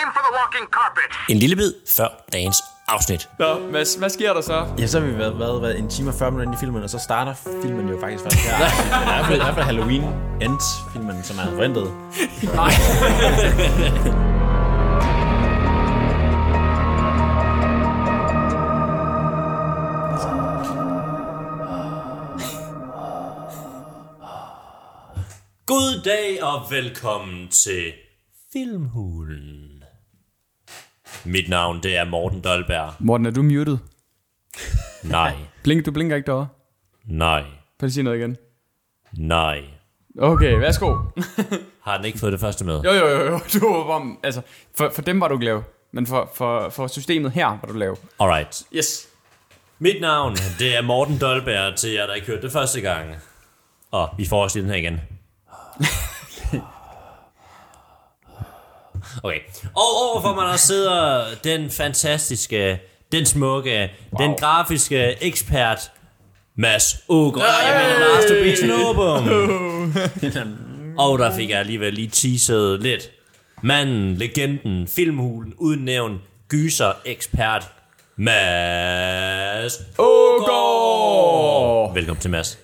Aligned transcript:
Aim 0.00 0.08
for 0.14 0.22
the 0.26 0.32
walking 0.38 0.66
carpet. 0.76 1.08
En 1.28 1.36
lille 1.36 1.56
bid 1.56 1.72
før 1.96 2.08
dagens 2.32 2.56
afsnit. 2.88 3.28
Nå, 3.38 3.54
hvad, 3.54 3.98
hvad 3.98 4.10
sker 4.10 4.32
der 4.32 4.40
så? 4.40 4.66
Ja, 4.78 4.86
så 4.86 5.00
har 5.00 5.06
vi 5.06 5.18
været, 5.18 5.38
været, 5.38 5.62
været 5.62 5.78
en 5.78 5.88
time 5.88 6.10
og 6.10 6.14
40 6.14 6.30
minutter 6.30 6.46
inde 6.46 6.56
i 6.56 6.60
filmen, 6.60 6.82
og 6.82 6.90
så 6.90 6.98
starter 6.98 7.34
filmen 7.62 7.88
jo 7.88 8.00
faktisk 8.00 8.22
først 8.22 8.36
her. 8.36 8.56
Det 8.58 8.66
er 8.92 9.02
i 9.02 9.04
hvert 9.04 9.26
fald, 9.26 9.40
i 9.40 9.42
hvert 9.44 9.54
fald 9.54 9.64
Halloween 9.66 10.04
Ends-filmen, 10.40 11.22
som 11.24 11.38
er 11.38 11.44
forventet. 11.44 11.92
Nej. 12.54 12.70
God 25.66 26.02
dag 26.04 26.42
og 26.42 26.70
velkommen 26.70 27.48
til 27.48 27.92
Filmhulen. 28.52 29.69
Mit 31.24 31.48
navn 31.48 31.82
det 31.82 31.96
er 31.96 32.04
Morten 32.04 32.40
Dolberg. 32.40 32.92
Morten, 32.98 33.26
er 33.26 33.30
du 33.30 33.42
muted? 33.42 33.78
Nej, 35.02 35.34
Blink, 35.62 35.86
du 35.86 35.90
blinker 35.90 36.16
ikke 36.16 36.26
derovre. 36.26 36.48
nej, 37.04 37.40
Kan 37.80 37.88
du 37.88 37.92
sige 37.92 38.04
noget 38.04 38.18
igen? 38.18 38.36
nej. 39.12 39.62
Okay, 40.18 40.58
værsgo. 40.58 40.96
Har 41.84 41.96
den 41.96 42.04
ikke 42.06 42.18
fået 42.18 42.32
det 42.32 42.40
første 42.40 42.64
med? 42.64 42.80
Jo, 42.80 42.92
jo, 42.92 43.08
jo, 43.08 43.24
jo. 43.24 43.40
Du 43.54 43.72
var 43.72 43.82
om, 43.94 44.18
altså, 44.22 44.42
for, 44.76 44.90
for 44.94 45.02
dem 45.02 45.20
var 45.20 45.28
du 45.28 45.36
lav. 45.36 45.62
Men 45.92 46.06
for, 46.06 46.30
for, 46.34 46.68
for 46.68 46.86
systemet 46.86 47.32
her 47.32 47.46
var 47.46 47.68
du 47.68 47.72
lav. 47.72 47.98
Alright. 48.20 48.62
Yes. 48.74 49.08
Mit 49.78 50.00
navn 50.00 50.36
det 50.58 50.76
er 50.76 50.82
Morten 50.82 51.18
Dolberg 51.20 51.76
til 51.76 51.90
jer, 51.92 52.06
der 52.06 52.14
ikke 52.14 52.26
hørte 52.26 52.42
det 52.42 52.52
første 52.52 52.80
gang. 52.80 53.16
Og 53.90 54.08
vi 54.18 54.26
får 54.26 54.42
også 54.42 54.58
lige 54.58 54.62
den 54.64 54.74
her 54.74 54.78
igen. 54.88 55.00
Okay. 59.22 59.40
Og 59.64 59.82
overfor 59.82 60.34
mig 60.34 60.46
der 60.46 60.56
sidder 60.56 61.24
den 61.44 61.70
fantastiske, 61.70 62.80
den 63.12 63.26
smukke, 63.26 63.90
wow. 64.12 64.26
den 64.26 64.36
grafiske 64.36 65.22
ekspert, 65.22 65.92
Mads 66.56 66.96
Uger. 67.08 67.44
Jeg 67.66 67.82
mener 67.82 67.98
Lars 67.98 68.24
Tobias 68.24 68.62
Nobum. 68.62 69.28
Og 71.04 71.18
der 71.18 71.36
fik 71.36 71.50
jeg 71.50 71.58
alligevel 71.58 71.94
lige 71.94 72.08
teaset 72.10 72.82
lidt. 72.82 73.10
Manden, 73.62 74.14
legenden, 74.14 74.88
filmhulen, 74.88 75.54
uden 75.56 75.84
nævn, 75.84 76.20
gyser, 76.48 76.92
ekspert, 77.04 77.70
Mads 78.16 79.82
Ågaard! 79.98 81.94
Velkommen 81.94 82.20
til 82.20 82.30
Mads. 82.30 82.58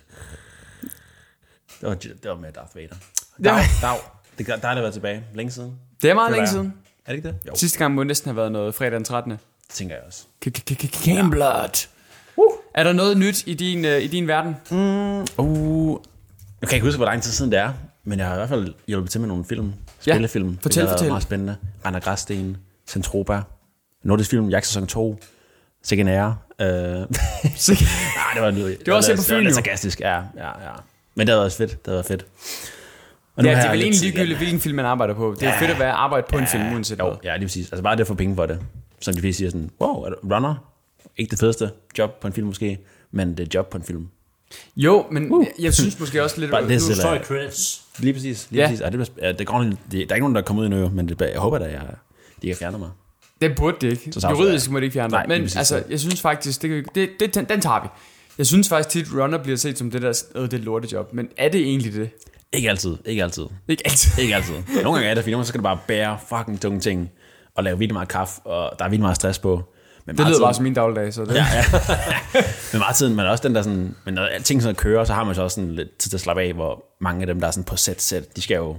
Det 1.81 1.89
var, 1.89 1.95
det 1.95 2.19
var 2.25 2.37
med 2.37 2.53
Darth 2.53 2.77
Vader. 2.77 2.97
Dag, 3.45 3.65
dag. 3.83 3.99
Det 4.39 4.49
er 4.49 4.57
dejligt 4.57 4.79
at 4.79 4.83
være 4.83 4.93
tilbage. 4.93 5.25
Længe 5.35 5.53
siden. 5.53 5.79
Det 6.03 6.11
er 6.11 6.15
meget 6.15 6.29
Det 6.29 6.37
længe 6.37 6.47
var- 6.47 6.53
siden. 6.53 6.75
Er 7.07 7.11
det 7.13 7.17
ikke 7.17 7.29
det? 7.29 7.35
Jo, 7.47 7.51
det 7.51 7.61
Sidste 7.61 7.79
gang 7.79 7.95
må 7.95 8.03
næsten 8.03 8.29
have 8.29 8.37
været 8.37 8.53
noget 8.53 8.75
fredag 8.75 8.93
den 8.93 9.05
13. 9.05 9.39
tænker 9.73 9.95
jeg 9.95 10.05
også. 10.07 10.25
Camblot. 11.05 11.89
Uh. 12.37 12.45
Er 12.75 12.83
der 12.83 12.93
noget 12.93 13.17
nyt 13.17 13.43
i 13.47 13.55
din, 13.55 13.85
uh, 13.85 13.91
i 13.91 14.07
din 14.07 14.29
verden? 14.29 14.57
Uh, 14.71 15.99
jeg 16.61 16.69
kan 16.69 16.77
ikke 16.77 16.85
huske, 16.87 16.97
hvor 16.97 17.07
lang 17.07 17.23
tid 17.23 17.33
siden 17.33 17.53
det 17.53 17.59
er, 17.61 17.73
men 18.05 18.19
jeg 18.19 18.27
har 18.27 18.35
i 18.35 18.37
hvert 18.37 18.49
fald 18.49 18.75
hjulpet 18.89 19.11
til 19.11 19.21
med 19.21 19.29
nogle 19.29 19.45
film. 19.45 19.73
Ja, 20.07 20.13
Spillefilm. 20.13 20.59
fortæl, 20.63 20.83
det 20.83 20.91
fortæl. 20.91 21.09
meget 21.09 21.23
spændende. 21.23 21.57
Rander 21.85 22.01
Græssten, 22.01 22.57
Centropa, 22.89 23.41
Nordisk 24.05 24.31
Film, 24.31 24.49
Jagt 24.49 24.67
sæson 24.67 24.87
2, 24.87 25.19
Sikke 25.83 26.01
en 26.01 26.09
ære. 26.09 26.37
Øh, 26.61 26.67
nej, 26.69 27.07
det 28.35 28.43
var, 28.43 28.51
det 28.51 28.87
var 28.87 28.95
også 28.95 29.11
på 29.13 29.17
Det 29.17 29.31
var 29.31 29.37
Fyn, 29.37 29.37
lidt 29.45 29.51
jo. 29.51 29.55
sarkastisk, 29.55 30.01
ja, 30.01 30.15
ja, 30.15 30.21
ja. 30.47 30.73
Men 31.15 31.27
det 31.27 31.33
havde 31.33 31.41
været 31.41 31.53
fedt, 31.53 31.71
det 31.71 31.79
havde 31.85 31.95
været 31.97 32.07
fedt. 32.07 32.27
Og 33.37 33.43
nu 33.43 33.49
Ja, 33.51 33.57
det 33.57 33.65
er 33.65 33.71
vel 33.71 33.81
egentlig 33.81 34.01
ligegyldigt, 34.01 34.39
hvilken 34.39 34.61
film 34.61 34.77
man 34.77 34.85
arbejder 34.85 35.15
på. 35.15 35.37
Det 35.41 35.49
er 35.49 35.53
Ja. 35.53 35.61
fedt 35.61 35.71
at 35.71 35.79
være 35.79 35.93
arbejde 35.93 36.27
på 36.31 36.39
en 36.39 36.47
film, 36.47 36.73
uanset 36.73 36.99
Jo, 36.99 37.05
hvad. 37.09 37.17
ja, 37.25 37.37
lige 37.37 37.47
præcis. 37.47 37.73
Altså 37.73 37.83
bare 37.83 37.95
det 37.97 38.01
at 38.01 38.07
få 38.07 38.15
penge 38.15 38.37
for 38.37 38.47
det. 38.47 38.59
Som 39.01 39.15
de 39.15 39.21
fleste 39.21 39.37
siger 39.39 39.51
sådan, 39.51 39.71
wow, 39.81 40.03
er 40.03 40.11
du 40.11 40.17
runner? 40.35 40.55
Ikke 41.17 41.31
det 41.31 41.39
fedeste 41.39 41.71
job 41.99 42.21
på 42.21 42.27
en 42.27 42.33
film 42.33 42.47
måske, 42.47 42.79
men 43.13 43.31
det 43.37 43.41
er 43.41 43.47
job 43.55 43.71
på 43.71 43.77
en 43.79 43.85
film. 43.85 44.09
Jo, 44.77 45.07
men 45.11 45.41
jeg, 45.41 45.49
jeg 45.65 45.75
synes 45.75 46.01
måske 46.01 46.23
også 46.25 46.41
lidt... 46.41 46.51
Bare 46.57 46.69
det 46.69 46.83
står 46.83 47.09
er- 47.11 47.15
i 47.21 47.25
credits. 47.25 47.83
Lige 47.99 48.13
præcis, 48.13 48.47
lige 48.51 48.61
Ja. 48.63 48.65
ja. 48.65 48.69
præcis. 48.69 48.81
Ja, 48.81 48.91
det, 48.91 48.93
bliver- 48.93 49.27
ja, 49.29 49.33
det, 49.33 49.47
går, 49.47 49.59
det, 49.63 49.77
der 49.93 49.99
er 49.99 50.01
ikke 50.01 50.19
nogen, 50.19 50.35
der 50.35 50.41
er 50.41 50.45
kommet 50.45 50.63
ud 50.63 50.67
endnu, 50.67 50.89
men 50.95 51.09
det, 51.09 51.21
jeg 51.21 51.41
håber 51.41 51.59
da, 51.59 51.65
jeg, 51.65 51.83
de 52.43 52.47
kan 52.47 52.57
fjerne 52.57 52.79
mig. 52.79 52.89
Det 53.41 53.57
burde 53.57 53.77
det 53.81 53.91
ikke. 54.07 54.13
Så 54.21 54.29
Juridisk 54.29 54.71
må 54.71 54.79
det 54.79 54.85
ikke 54.85 54.95
fjerne 54.95 55.11
dig. 55.11 55.25
Men 55.29 55.43
præcis. 55.43 55.57
altså, 55.57 55.83
jeg 55.91 56.01
synes 56.01 56.21
faktisk, 56.21 56.63
det, 56.63 56.85
det, 56.95 57.09
det, 57.21 57.35
den, 57.49 57.61
tager 57.61 57.83
vi. 57.83 57.89
Jeg 58.39 58.47
synes 58.47 58.69
faktisk 58.69 58.89
tit, 58.89 59.07
runner 59.21 59.39
bliver 59.43 59.57
set 59.57 59.79
som 59.79 59.91
det 59.91 60.03
der, 60.03 60.23
øh, 60.35 60.43
det 60.43 60.53
er 60.53 60.59
et 60.59 60.65
lortejob. 60.65 61.13
Men 61.13 61.29
er 61.37 61.49
det 61.49 61.61
egentlig 61.61 61.93
det? 61.95 62.11
Ikke 62.53 62.71
altid, 62.71 62.97
ikke 63.05 63.23
altid. 63.23 63.47
Ikke 63.69 63.83
altid. 63.85 64.23
Ikke 64.23 64.35
altid. 64.35 64.55
Nogle 64.83 64.99
gange 64.99 65.11
er 65.11 65.15
det, 65.15 65.23
fordi 65.25 65.31
nogle 65.31 65.39
gange 65.39 65.45
så 65.45 65.49
skal 65.49 65.59
du 65.59 65.63
bare 65.63 65.79
bære 65.89 66.19
fucking 66.29 66.61
tunge 66.61 66.81
ting, 66.81 67.11
og 67.55 67.65
lave 67.65 67.79
vildt 67.79 67.93
meget 67.93 68.09
kaffe, 68.09 68.41
og 68.45 68.79
der 68.79 68.85
er 68.85 68.89
vildt 68.89 69.03
meget 69.03 69.17
stress 69.17 69.39
på. 69.39 69.63
Men 70.07 70.19
Det 70.19 70.27
lyder 70.27 70.41
bare 70.41 70.55
som 70.55 70.63
min 70.63 70.75
dagligdag, 70.75 71.15
så 71.15 71.25
det... 71.25 71.35
Ja, 71.35 71.45
ja. 71.55 71.63
men 72.73 72.79
meget 72.79 72.97
tiden, 72.97 73.17
men 73.17 73.27
også 73.27 73.49
den 73.49 73.55
der 73.55 73.63
sådan, 73.63 73.95
men 74.05 74.15
når 74.15 74.29
ting 74.45 74.63
sådan 74.63 74.75
kører, 74.75 75.05
så 75.05 75.15
har 75.15 75.25
man 75.25 75.35
så 75.35 75.43
også 75.43 75.55
sådan 75.55 75.73
lidt 75.73 75.97
tid 75.99 76.11
til 76.11 76.17
at 76.17 76.21
slappe 76.21 76.43
af, 76.43 76.53
hvor 76.53 76.85
mange 77.01 77.21
af 77.21 77.27
dem, 77.27 77.41
der 77.41 77.47
er 77.47 77.51
sådan 77.51 77.65
på 77.65 77.77
set 77.77 78.03
set, 78.03 78.37
de 78.37 78.43
skal 78.43 78.57
jo, 78.57 78.77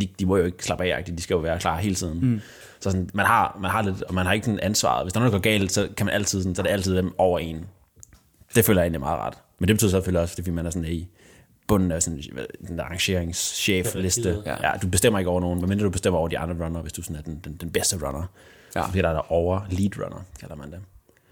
de, 0.00 0.08
de 0.18 0.26
må 0.26 0.36
jo 0.36 0.44
ikke 0.44 0.64
slappe 0.64 0.84
af, 0.84 1.04
de 1.04 1.22
skal 1.22 1.34
jo 1.34 1.40
være 1.40 1.58
klar 1.58 1.76
hele 1.76 1.94
tiden. 1.94 2.20
Mm. 2.22 2.40
Så 2.80 2.90
sådan, 2.90 3.10
man 3.14 3.26
har, 3.26 3.58
man 3.60 3.70
har 3.70 3.82
lidt, 3.82 4.02
og 4.02 4.14
man 4.14 4.26
har 4.26 4.32
ikke 4.32 4.44
sådan 4.44 4.60
ansvaret. 4.62 5.04
Hvis 5.04 5.12
der 5.12 5.20
er 5.20 5.22
noget, 5.22 5.32
der 5.32 5.38
går 5.38 5.42
galt, 5.42 5.72
så 5.72 5.88
kan 5.96 6.06
man 6.06 6.14
altid 6.14 6.42
sådan, 6.42 6.54
så 6.54 6.62
er 6.62 6.66
det 6.66 6.72
altid 6.72 6.96
dem 6.96 7.14
over 7.18 7.38
en. 7.38 7.64
Det 8.54 8.64
føler 8.64 8.80
jeg 8.80 8.84
egentlig 8.84 9.00
meget 9.00 9.18
rart. 9.18 9.38
Men 9.58 9.68
det 9.68 9.74
betyder 9.74 9.90
så 9.90 9.96
selvfølgelig 9.96 10.20
også, 10.20 10.34
fordi 10.34 10.50
man 10.50 10.66
er 10.66 10.70
sådan 10.70 10.88
i 10.88 11.08
bunden 11.66 11.92
af 11.92 12.02
sådan 12.02 12.22
en 12.70 12.80
arrangeringschef-liste. 12.80 14.42
Ja. 14.46 14.70
Ja. 14.70 14.76
du 14.82 14.88
bestemmer 14.88 15.18
ikke 15.18 15.30
over 15.30 15.40
nogen, 15.40 15.60
medmindre 15.60 15.84
du 15.84 15.90
bestemmer 15.90 16.18
over 16.18 16.28
de 16.28 16.38
andre 16.38 16.64
runner, 16.64 16.80
hvis 16.82 16.92
du 16.92 17.02
sådan 17.02 17.16
er 17.16 17.22
den, 17.22 17.40
den, 17.44 17.56
den 17.56 17.70
bedste 17.70 18.06
runner. 18.06 18.26
Ja. 18.74 18.80
Ja. 18.80 18.86
Fordi 18.86 18.98
der 18.98 19.08
er 19.08 19.12
der 19.12 19.32
over 19.32 19.60
lead 19.70 19.98
runner, 20.04 20.22
kalder 20.40 20.54
man 20.56 20.70
det. 20.72 20.80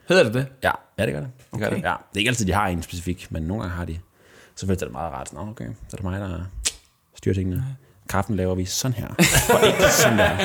Hedder 0.08 0.22
det 0.24 0.34
det? 0.34 0.46
Ja, 0.62 0.70
ja 0.98 1.06
det 1.06 1.12
gør 1.14 1.20
det. 1.20 1.30
det, 1.52 1.60
gør 1.60 1.70
det. 1.70 1.76
Ja. 1.76 1.94
det 2.10 2.14
er 2.14 2.18
ikke 2.18 2.28
altid, 2.28 2.46
de 2.46 2.52
har 2.52 2.68
en 2.68 2.82
specifik, 2.82 3.26
men 3.30 3.42
nogle 3.42 3.62
gange 3.62 3.76
har 3.76 3.84
de. 3.84 3.98
Så 4.56 4.66
føles 4.66 4.82
det 4.82 4.92
meget 4.92 5.12
rart. 5.12 5.28
Sådan, 5.28 5.44
"Nå, 5.44 5.50
okay, 5.50 5.66
så 5.66 5.72
er 5.92 5.96
det 5.96 6.02
mig, 6.04 6.20
der 6.20 6.44
styrer 7.14 7.34
tingene. 7.34 7.76
Kraften 8.08 8.36
laver 8.36 8.54
vi 8.54 8.64
sådan 8.64 8.92
her. 8.94 9.08
Og 9.54 9.66
ikke 9.66 9.90
sådan 9.92 10.18
der. 10.18 10.36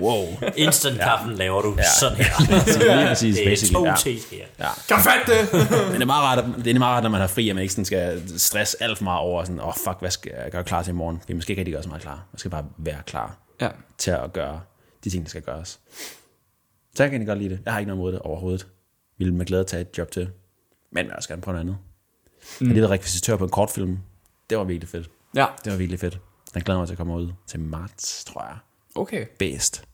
Wow. 0.00 0.26
Instant 0.56 1.00
kaffen 1.00 1.32
laver 1.34 1.62
du 1.62 1.76
sådan 2.00 2.16
her. 2.16 2.24
Så 2.72 2.78
lige 2.78 3.06
præcis, 3.06 3.36
Det 3.36 3.46
er 3.46 3.50
basically. 3.50 3.74
to 3.74 3.84
Ja. 3.84 3.94
teskeer. 3.96 4.46
Ja. 4.58 4.68
Kan 4.88 4.96
fatte 4.98 5.32
det? 5.32 5.52
Men 5.90 5.94
det 5.94 6.02
er 6.02 6.06
meget 6.06 6.22
rart, 6.24 6.44
det 6.64 6.74
er 6.74 6.78
meget 6.78 6.94
rart, 6.94 7.02
når 7.02 7.10
man 7.10 7.20
har 7.20 7.28
fri, 7.28 7.48
at 7.48 7.54
man 7.54 7.62
ikke 7.62 7.74
sådan 7.74 7.84
skal 7.84 8.22
stresse 8.38 8.82
alt 8.82 8.98
for 8.98 9.04
meget 9.04 9.20
over, 9.20 9.44
sådan, 9.44 9.60
åh 9.60 9.66
oh, 9.68 9.74
fuck, 9.74 9.96
hvad 10.00 10.10
skal 10.10 10.32
jeg 10.42 10.50
gøre 10.50 10.64
klar 10.64 10.82
til 10.82 10.90
i 10.90 10.94
morgen? 10.94 11.22
Man 11.28 11.42
skal 11.42 11.52
ikke 11.52 11.60
rigtig 11.60 11.72
gøre 11.74 11.82
så 11.82 11.88
meget 11.88 12.02
klar. 12.02 12.26
Man 12.32 12.38
skal 12.38 12.50
bare 12.50 12.64
være 12.78 12.98
klar 13.06 13.36
ja. 13.60 13.68
til 13.98 14.10
at 14.10 14.32
gøre 14.32 14.60
de 15.04 15.10
ting, 15.10 15.24
der 15.24 15.30
skal 15.30 15.42
gøres. 15.42 15.68
Så 16.94 17.02
jeg 17.02 17.10
kan 17.10 17.12
egentlig 17.12 17.26
godt 17.28 17.38
lide 17.38 17.50
det. 17.50 17.60
Jeg 17.64 17.72
har 17.72 17.80
ikke 17.80 17.88
noget 17.88 17.98
imod 17.98 18.12
det 18.12 18.20
overhovedet. 18.20 18.66
Vil 19.18 19.32
med 19.32 19.46
glæde 19.46 19.64
tage 19.64 19.80
et 19.80 19.98
job 19.98 20.10
til. 20.10 20.30
Men 20.92 21.06
jeg 21.06 21.14
også 21.16 21.28
gerne 21.28 21.42
prøve 21.42 21.52
noget 21.52 21.64
andet. 21.64 21.76
Mm. 22.60 22.66
Jeg 22.66 22.68
har 22.68 22.72
lige 22.72 22.80
været 22.82 22.90
rekvisitør 22.90 23.36
på 23.36 23.44
en 23.44 23.50
kortfilm. 23.50 23.98
Det 24.50 24.58
var 24.58 24.64
virkelig 24.64 24.88
fedt. 24.88 25.10
Ja, 25.36 25.46
Det 25.64 25.72
var 25.72 25.78
virkelig 25.78 26.00
fedt. 26.00 26.18
Den 26.54 26.62
glæder 26.62 26.78
mig 26.78 26.88
til 26.88 26.94
at 26.94 26.98
komme 26.98 27.14
ud 27.16 27.32
til 27.46 27.60
marts, 27.60 28.24
tror 28.24 28.42
jeg. 28.44 28.56
okay. 28.94 29.26
Best. 29.38 29.84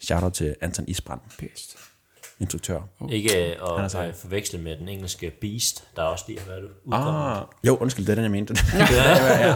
Shout 0.00 0.22
out 0.22 0.32
til 0.32 0.54
Anton 0.60 0.84
Isbrand, 0.88 1.20
Pest. 1.38 1.76
instruktør. 2.40 2.80
Ikke 3.10 3.50
øh, 3.52 3.60
Han 3.60 3.68
er 3.80 3.84
at 3.84 3.90
sej. 3.90 4.08
øh, 4.08 4.14
forveksle 4.14 4.58
med 4.58 4.76
den 4.76 4.88
engelske 4.88 5.30
Beast, 5.40 5.84
der 5.96 6.02
også 6.02 6.24
lige 6.28 6.40
har 6.40 6.46
været 6.46 6.62
udkommet. 6.84 7.36
Ah, 7.36 7.42
jo, 7.66 7.76
undskyld, 7.76 8.06
det 8.06 8.12
er 8.12 8.14
den, 8.14 8.24
jeg 8.24 8.30
mente. 8.30 8.54
ja. 8.78 9.54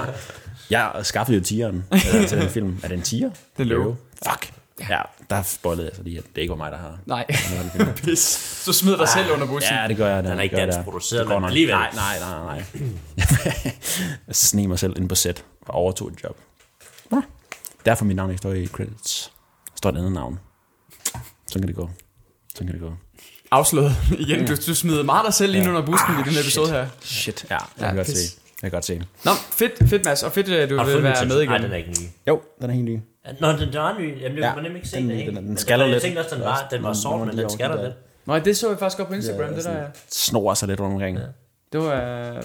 Jeg 0.71 1.07
skaffede 1.07 1.39
jo 1.39 1.45
tieren 1.45 1.85
øh, 1.93 2.29
til 2.29 2.39
den 2.41 2.49
film. 2.57 2.79
Er 2.83 2.89
det 2.89 2.95
en 2.97 3.03
tier? 3.03 3.31
Det 3.31 3.63
er 3.63 3.65
løve. 3.65 3.97
Fuck. 4.31 4.53
Ja, 4.91 5.01
der 5.31 5.43
spoilede 5.43 5.87
jeg 5.87 5.97
så 5.97 6.03
lige, 6.03 6.19
at 6.19 6.25
det 6.35 6.41
ikke 6.41 6.51
var 6.51 6.57
mig, 6.57 6.73
der 6.73 6.79
har. 6.79 6.99
Nej. 7.07 7.27
Pis. 8.05 8.19
Så 8.65 8.73
smider 8.73 8.97
dig 8.97 9.09
selv 9.09 9.31
under 9.33 9.47
bussen. 9.47 9.75
Ja, 9.75 9.89
det 9.89 9.97
gør 9.97 10.15
jeg. 10.15 10.25
Den 10.25 10.39
er 10.39 10.43
ikke 10.43 10.57
dansk 10.57 10.79
da. 10.79 10.83
produceret, 10.83 11.29
men 11.29 11.45
alligevel. 11.45 11.75
Nej, 11.75 11.91
nej, 11.95 12.19
nej, 12.21 12.45
nej. 12.45 12.63
jeg 14.27 14.35
sneg 14.37 14.69
mig 14.69 14.79
selv 14.79 14.95
ind 14.97 15.09
på 15.09 15.15
set 15.15 15.45
og 15.69 15.75
overtog 15.75 16.09
et 16.09 16.25
job. 16.25 16.37
Nå. 17.11 17.23
Derfor 17.85 18.05
mit 18.05 18.17
navn 18.17 18.31
ikke 18.31 18.39
står 18.39 18.53
i 18.53 18.67
credits. 18.67 19.33
Der 19.67 19.77
står 19.77 19.91
et 19.91 19.97
andet 19.97 20.13
navn. 20.13 20.39
Sådan 21.47 21.63
kan 21.63 21.69
det 21.69 21.77
gå. 21.77 21.91
Sådan 22.55 22.67
kan 22.67 22.75
det 22.75 22.83
gå. 22.83 22.93
Afsløret 23.51 23.93
igen. 24.19 24.47
Du, 24.47 24.55
du 24.67 24.75
smider 24.75 25.03
meget 25.03 25.25
dig 25.27 25.35
selv 25.35 25.55
ind 25.55 25.69
under 25.69 25.87
bussen 25.87 26.15
i 26.21 26.23
den 26.25 26.33
her 26.33 26.41
episode 26.41 26.71
her. 26.71 26.87
Shit, 27.01 27.47
ja, 27.51 27.55
jeg 27.55 27.61
Ja, 27.81 27.87
kan 27.87 27.97
godt 27.97 28.07
pis. 28.07 28.17
se. 28.19 28.37
Jeg 28.63 28.71
kan 28.71 28.77
godt 28.77 28.85
se. 28.85 29.03
Nå, 29.25 29.31
fedt, 29.51 29.89
fedt 29.89 30.05
Mads. 30.05 30.23
Og 30.23 30.33
fedt, 30.33 30.49
at 30.49 30.71
du 30.71 30.85
vil 30.85 31.03
være 31.03 31.27
med 31.27 31.37
igen. 31.41 31.49
Nej, 31.49 31.59
den 31.59 31.73
er 31.73 31.77
ikke 31.77 31.91
ny. 31.91 32.07
Jo, 32.29 32.41
den 32.61 32.71
er 32.71 32.75
helt 32.75 32.85
ny. 32.85 33.01
Nå, 33.41 33.49
den, 33.53 33.59
den 33.59 33.77
er 33.77 33.99
ny. 33.99 34.21
Jamen, 34.23 34.37
det 34.37 34.43
Ja, 34.43 34.49
ja, 34.49 34.55
man 34.55 34.65
nemlig 34.65 34.77
ikke 34.79 34.89
se 34.89 34.97
den- 34.97 35.11
den, 35.11 35.37
den- 35.37 35.47
den 35.47 35.57
skaller 35.57 35.87
jeg 35.87 35.93
lidt. 35.93 36.03
tænkte 36.03 36.21
også, 36.21 36.35
den 36.35 36.45
var, 36.45 36.69
den 36.71 36.83
var 36.83 36.93
sort, 36.93 37.27
men 37.27 37.37
de 37.37 37.43
den 37.43 37.51
skaller 37.51 37.83
lidt. 37.83 37.95
Nej, 38.27 38.39
det 38.39 38.57
så 38.57 38.69
jeg 38.69 38.79
faktisk 38.79 38.99
godt 38.99 39.09
på 39.09 39.15
Instagram, 39.15 39.55
det 39.55 39.65
der. 39.65 39.79
ja. 39.79 39.85
Snor 40.11 40.55
sig 40.55 40.69
lidt 40.69 40.81
rundt 40.81 40.93
omkring. 40.93 41.19
Ja. 41.19 41.25
Det 41.73 41.81
var, 41.81 41.97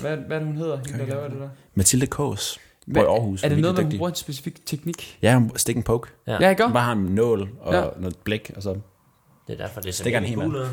hvad, 0.02 0.18
hvad 0.18 0.38
er 0.38 0.40
det, 0.40 0.48
hun 0.48 0.58
hedder, 0.58 0.78
hende, 0.78 1.00
der 1.00 1.06
laver 1.06 1.28
det 1.28 1.40
der? 1.40 1.50
Mathilde 1.76 2.08
Kås. 2.08 2.60
Bor 2.94 3.02
i 3.02 3.06
Aarhus. 3.06 3.44
Er 3.44 3.50
det 3.50 3.58
noget, 3.60 3.78
dygtig. 3.78 3.98
bruger 4.00 4.10
en 4.10 4.16
specifik 4.16 4.66
teknik? 4.66 5.18
Ja, 5.22 5.42
stick 5.56 5.76
and 5.76 5.84
poke. 5.84 6.10
Ja. 6.28 6.38
Ja, 6.42 6.50
ikke 6.50 6.64
bare 6.74 6.84
har 6.84 6.92
en 6.94 7.00
nål 7.06 7.50
og 7.62 7.74
Ja. 7.74 7.80
ja. 7.84 7.90
noget 8.00 8.18
blæk, 8.24 8.52
og 8.56 8.64
så... 8.64 8.74
Det 9.48 9.54
er 9.54 9.58
derfor, 9.58 9.82
det 9.82 9.90
er 9.90 9.94
så 9.94 9.98
Stikker 10.00 10.20
den 10.20 10.30
mega 10.30 10.42
helt 10.42 10.52
cool 10.54 10.64
ud. 10.64 10.68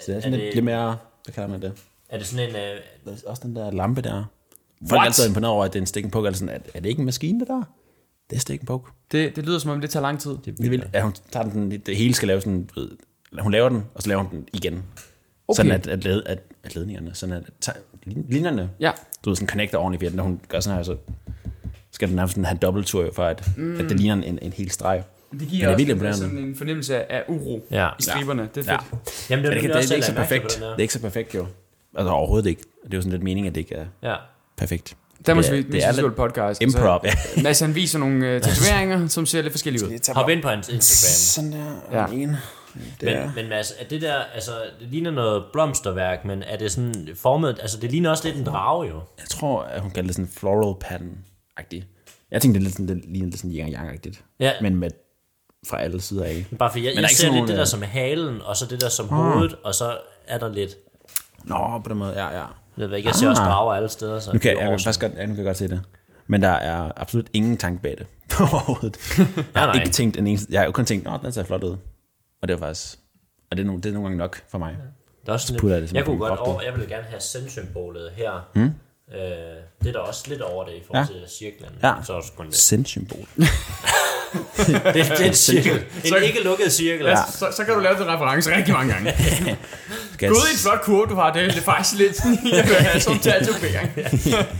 Så 0.00 0.04
det 0.06 0.12
er 0.12 0.16
Er 0.16 0.20
sådan 0.20 0.38
det- 0.40 0.54
lidt, 0.54 0.64
mere... 0.64 0.96
Hvad 1.24 1.34
kalder 1.34 1.48
man 1.48 1.62
det? 1.62 1.72
Er 2.08 2.18
det 2.18 2.26
sådan 2.26 2.48
en... 2.48 2.56
Øh, 2.56 2.62
Der 3.04 3.10
er 3.12 3.16
også 3.26 3.42
den 3.46 3.56
der 3.56 3.70
lampe 3.70 4.02
der. 4.02 4.24
Folk 4.80 4.92
What? 4.92 5.00
er 5.00 5.04
altid 5.04 5.26
imponeret 5.28 5.52
over, 5.54 5.64
at 5.64 5.72
det 5.72 5.78
er 5.78 5.82
en 5.82 5.86
stick 5.86 6.04
and 6.04 6.12
poke. 6.12 6.26
Eller 6.26 6.38
sådan, 6.38 6.54
er, 6.54 6.58
er 6.74 6.80
det 6.80 6.88
ikke 6.88 6.98
en 7.00 7.04
maskine, 7.06 7.40
det 7.40 7.48
der? 7.48 7.62
Det 8.30 8.36
er 8.36 8.40
stick 8.40 8.60
and 8.60 8.66
poke. 8.66 8.90
Det, 9.12 9.36
det 9.36 9.46
lyder 9.46 9.58
som 9.58 9.70
om, 9.70 9.80
det 9.80 9.90
tager 9.90 10.02
lang 10.02 10.20
tid. 10.20 10.36
Det 10.44 10.70
vil, 10.70 10.84
at 10.92 11.02
hun 11.02 11.12
tager 11.32 11.48
den, 11.48 11.70
det 11.86 11.96
hele 11.96 12.14
skal 12.14 12.28
lave 12.28 12.40
sådan, 12.40 12.70
ved, 12.74 12.90
hun 13.40 13.52
laver 13.52 13.68
den, 13.68 13.84
og 13.94 14.02
så 14.02 14.08
laver 14.08 14.22
hun 14.22 14.30
den 14.30 14.48
igen. 14.52 14.82
Okay. 15.48 15.56
Sådan 15.56 15.72
at, 15.72 15.86
at, 15.86 16.04
led, 16.04 16.22
at, 16.26 16.38
at 16.64 16.74
ledningerne, 16.74 17.14
sådan 17.14 17.34
at, 17.34 17.44
at 17.68 17.76
linjerne, 18.06 18.70
Ja. 18.80 18.92
du 19.24 19.30
ved, 19.30 19.36
sådan 19.36 19.48
connecter 19.48 19.78
ordentligt, 19.78 20.14
når 20.14 20.22
hun 20.24 20.40
gør 20.48 20.60
sådan 20.60 20.76
her, 20.76 20.82
så 20.82 20.96
skal 22.02 22.08
den 22.08 22.16
nærmest 22.16 22.38
have 22.38 22.58
dobbelttur, 22.58 23.10
for 23.14 23.24
at, 23.24 23.42
mm. 23.56 23.80
at 23.80 23.84
det 23.90 24.00
ligner 24.00 24.14
en, 24.26 24.38
en 24.42 24.52
hel 24.52 24.70
streg. 24.70 25.02
Det 25.32 25.40
Men 25.40 25.48
giver 25.48 25.76
det 25.76 25.90
er 26.02 26.08
også 26.08 26.20
sådan 26.22 26.38
en 26.38 26.56
fornemmelse 26.56 27.12
af 27.12 27.22
uro 27.28 27.66
Ja. 27.70 27.88
i 27.98 28.02
striberne. 28.02 28.48
Det 28.54 28.68
er 28.68 28.72
Ja. 28.72 28.78
fedt. 28.78 29.30
Jamen, 29.30 29.44
det, 29.44 29.50
det, 29.52 29.56
er 29.58 29.60
kan, 29.60 29.70
nemlig 29.70 29.82
det, 29.82 29.88
det 29.88 29.90
er 29.90 29.94
ikke 29.94 30.06
så 30.06 30.14
perfekt. 30.14 30.48
Det 30.58 30.62
er 30.62 30.78
ikke 30.78 30.92
så 30.94 31.00
perfekt, 31.00 31.34
jo. 31.34 31.46
Altså 31.96 32.10
overhovedet 32.12 32.48
ikke. 32.48 32.62
Det 32.84 32.94
er 32.94 32.96
jo 32.98 33.00
sådan 33.02 33.12
lidt 33.12 33.22
meningen, 33.22 33.48
at 33.50 33.54
det 33.54 33.60
ikke 33.60 33.74
er. 33.74 33.86
Ja. 34.02 34.14
perfekt. 34.56 34.96
Der 35.26 35.34
må 35.34 35.42
Det 35.42 35.48
er- 35.48 35.52
vi 35.52 35.62
det 35.62 35.84
er 35.84 35.92
lidt 36.02 36.16
podcast. 36.16 36.62
Improv, 36.62 37.00
ja. 37.04 37.10
Så, 37.34 37.40
Mads 37.42 37.60
han 37.60 37.74
viser 37.74 37.98
nogle 37.98 38.36
uh, 38.36 38.40
tatoveringer, 38.42 39.06
som 39.08 39.26
ser 39.26 39.42
lidt 39.42 39.52
forskellige 39.52 39.84
ud. 39.84 40.14
Hop 40.14 40.28
ind 40.28 40.42
på 40.42 40.48
hans 40.48 40.68
Instagram. 40.68 41.12
Sådan 41.12 41.52
der. 41.52 41.74
Ja. 41.92 42.00
Ja. 42.00 42.06
En. 42.22 42.28
Det 42.28 42.36
Men, 43.02 43.08
er. 43.14 43.30
men 43.36 43.48
Mads, 43.48 43.72
er 43.80 43.84
det 43.90 44.02
der, 44.02 44.14
altså, 44.34 44.50
det 44.80 44.88
ligner 44.88 45.10
noget 45.10 45.44
blomsterværk, 45.52 46.24
men 46.24 46.42
er 46.42 46.56
det 46.56 46.72
sådan 46.72 47.08
formet, 47.16 47.58
altså 47.62 47.78
det 47.80 47.90
ligner 47.90 48.10
også 48.10 48.24
lidt 48.28 48.36
en 48.36 48.46
drage 48.46 48.88
jo. 48.88 48.94
Jeg 49.18 49.26
tror, 49.30 49.62
at 49.62 49.80
hun 49.80 49.90
kalder 49.90 50.06
det 50.08 50.14
sådan 50.14 50.30
floral 50.36 50.74
pattern-agtigt. 50.84 51.84
Jeg 52.32 52.42
tænkte, 52.42 52.60
det, 52.60 52.64
er 52.64 52.68
lidt 52.68 52.76
sådan, 52.76 52.88
det 52.88 53.04
ligner 53.04 53.26
lidt 53.28 53.38
sådan 53.38 53.56
yang 53.56 53.74
yang-agtigt. 53.74 54.24
Ja. 54.40 54.52
Men 54.62 54.76
med 54.76 54.90
fra 55.68 55.80
alle 55.80 56.00
sider 56.00 56.24
af. 56.24 56.46
Bare 56.58 56.70
for 56.70 56.78
jeg, 56.78 56.92
jeg 56.94 57.02
ikke 57.02 57.14
ser 57.14 57.26
lidt 57.26 57.34
nogen, 57.34 57.48
det 57.48 57.56
der 57.56 57.62
øh, 57.62 57.66
som 57.66 57.82
halen, 57.82 58.42
og 58.42 58.56
så 58.56 58.66
det 58.66 58.80
der 58.80 58.88
som 58.88 59.08
hovedet, 59.08 59.54
og 59.64 59.74
så 59.74 59.98
er 60.26 60.38
der 60.38 60.48
lidt, 60.48 60.76
Nå, 61.44 61.80
på 61.84 61.88
den 61.88 61.98
måde, 61.98 62.12
ja, 62.24 62.38
ja. 62.38 62.44
jeg 62.76 62.90
ved 62.90 62.96
ikke, 62.96 63.08
jeg 63.08 63.14
ser 63.14 63.28
også 63.28 63.42
Ah. 63.42 63.48
drager 63.48 63.74
alle 63.74 63.88
steder, 63.88 64.20
så 64.20 64.32
Nu 64.32 64.38
kan 64.38 64.50
jeg, 64.50 64.58
jeg, 64.58 64.78
kan 64.84 64.94
godt, 65.00 65.18
ja, 65.18 65.26
nu 65.26 65.34
kan 65.34 65.36
jeg 65.36 65.44
godt 65.44 65.56
se 65.56 65.68
det. 65.68 65.82
Men 66.26 66.42
der 66.42 66.48
er 66.48 66.92
absolut 66.96 67.26
ingen 67.32 67.56
tanke 67.56 67.82
bag 67.82 67.96
det. 67.98 68.06
Overhovedet. 68.40 68.96
Jeg 69.54 69.62
har 69.62 69.66
nej. 69.66 69.82
ikke 69.82 69.90
tænkt 69.92 70.16
en 70.16 70.26
eneste, 70.26 70.52
jeg 70.52 70.60
har 70.60 70.66
jo 70.66 70.72
kun 70.72 70.84
tænkt, 70.84 71.04
nå, 71.04 71.18
den 71.22 71.32
ser 71.32 71.44
flot 71.44 71.64
ud. 71.64 71.76
Og 72.42 72.48
det 72.48 72.54
er 72.54 72.58
faktisk, 72.58 72.98
og 73.50 73.56
det 73.56 73.62
er, 73.62 73.66
nogle, 73.66 73.82
det 73.82 73.88
er 73.88 73.92
nogle 73.92 74.08
gange 74.08 74.18
nok 74.18 74.42
for 74.48 74.58
mig. 74.58 74.76
Det 75.20 75.28
er 75.28 75.32
også 75.32 75.46
sådan 75.46 75.70
jeg 75.70 75.80
lidt, 75.80 75.90
det 75.90 75.96
jeg 75.96 76.04
kunne 76.04 76.18
godt 76.18 76.40
over, 76.40 76.62
jeg 76.62 76.76
vil 76.76 76.88
gerne 76.88 77.04
have 77.04 77.20
send-symbolet 77.20 78.10
her. 78.16 78.48
Hmm? 78.54 78.70
Øh, 79.14 79.20
det 79.82 79.88
er 79.88 79.92
der 79.92 79.98
også 79.98 80.24
lidt 80.26 80.40
over 80.40 80.64
det 80.64 80.72
i 80.72 80.82
forhold 80.86 81.06
Ja. 81.08 81.12
til 81.12 81.36
cirklen. 81.38 81.70
Ja. 81.82 81.92
Så 82.06 82.12
er 82.12 82.20
det 82.20 82.32
kun 82.36 82.46
det. 82.46 82.54
Send-symbol. 82.54 83.26
Det, 84.56 84.66
det 84.94 85.10
er 85.20 85.24
en 85.24 85.34
cirkel. 85.34 85.84
En 86.04 86.22
ikke 86.22 86.42
lukket 86.42 86.72
cirkel. 86.72 87.06
Ja. 87.06 87.16
Så, 87.32 87.46
så 87.56 87.64
kan 87.64 87.74
du 87.74 87.80
lave 87.80 87.98
den 87.98 88.06
reference 88.08 88.56
rigtig 88.56 88.74
mange 88.74 88.92
gange. 88.92 89.14
Skal 90.14 90.28
Gud, 90.28 90.36
en 90.52 90.58
flot 90.58 90.80
kurve, 90.82 91.06
du 91.06 91.14
har. 91.14 91.32
Det 91.32 91.42
er 91.42 91.46
det 91.48 91.56
er 91.56 91.60
faktisk 91.62 91.98
lidt 91.98 92.16
sådan, 92.16 92.38
jeg 92.52 92.64
vil 92.68 92.74
have 92.76 93.00
som 93.00 93.18
tatovering. 93.18 93.90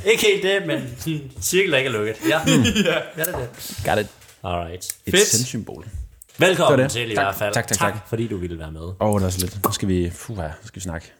Ikke 0.05 0.23
helt 0.27 0.43
det, 0.43 0.67
men 0.67 0.97
cirkel, 1.43 1.73
der 1.73 1.79
ikke 1.79 1.89
er 1.89 1.93
lukket. 1.93 2.17
Ja, 2.29 2.41
ja. 2.47 2.53
ja 3.17 3.25
det 3.25 3.35
er 3.35 3.39
det. 3.39 3.49
Got 3.85 3.99
it. 3.99 4.07
Alright. 4.45 4.85
Et 5.07 5.15
Fedt. 5.15 5.27
send-symbol. 5.29 5.87
Velkommen 6.39 6.79
Det 6.79 6.85
det. 6.85 6.93
til 6.93 7.13
i 7.13 7.15
Tak. 7.15 7.25
hvert 7.25 7.35
fald. 7.35 7.55
Tak, 7.55 7.67
tak, 7.69 7.79
tak. 7.79 7.95
fordi 8.09 8.29
du 8.29 8.37
ville 8.37 8.59
være 8.59 8.73
med. 8.73 8.81
Åh, 8.81 8.95
oh, 9.01 9.21
det 9.21 9.27
er 9.27 9.31
så 9.31 9.39
lidt. 9.41 9.65
Nu 9.65 9.73
skal 9.73 9.89
vi, 9.89 10.11
fuh, 10.15 10.37
nu 10.39 10.43
skal 10.65 10.75
vi 10.77 10.81
snakke. 10.81 11.13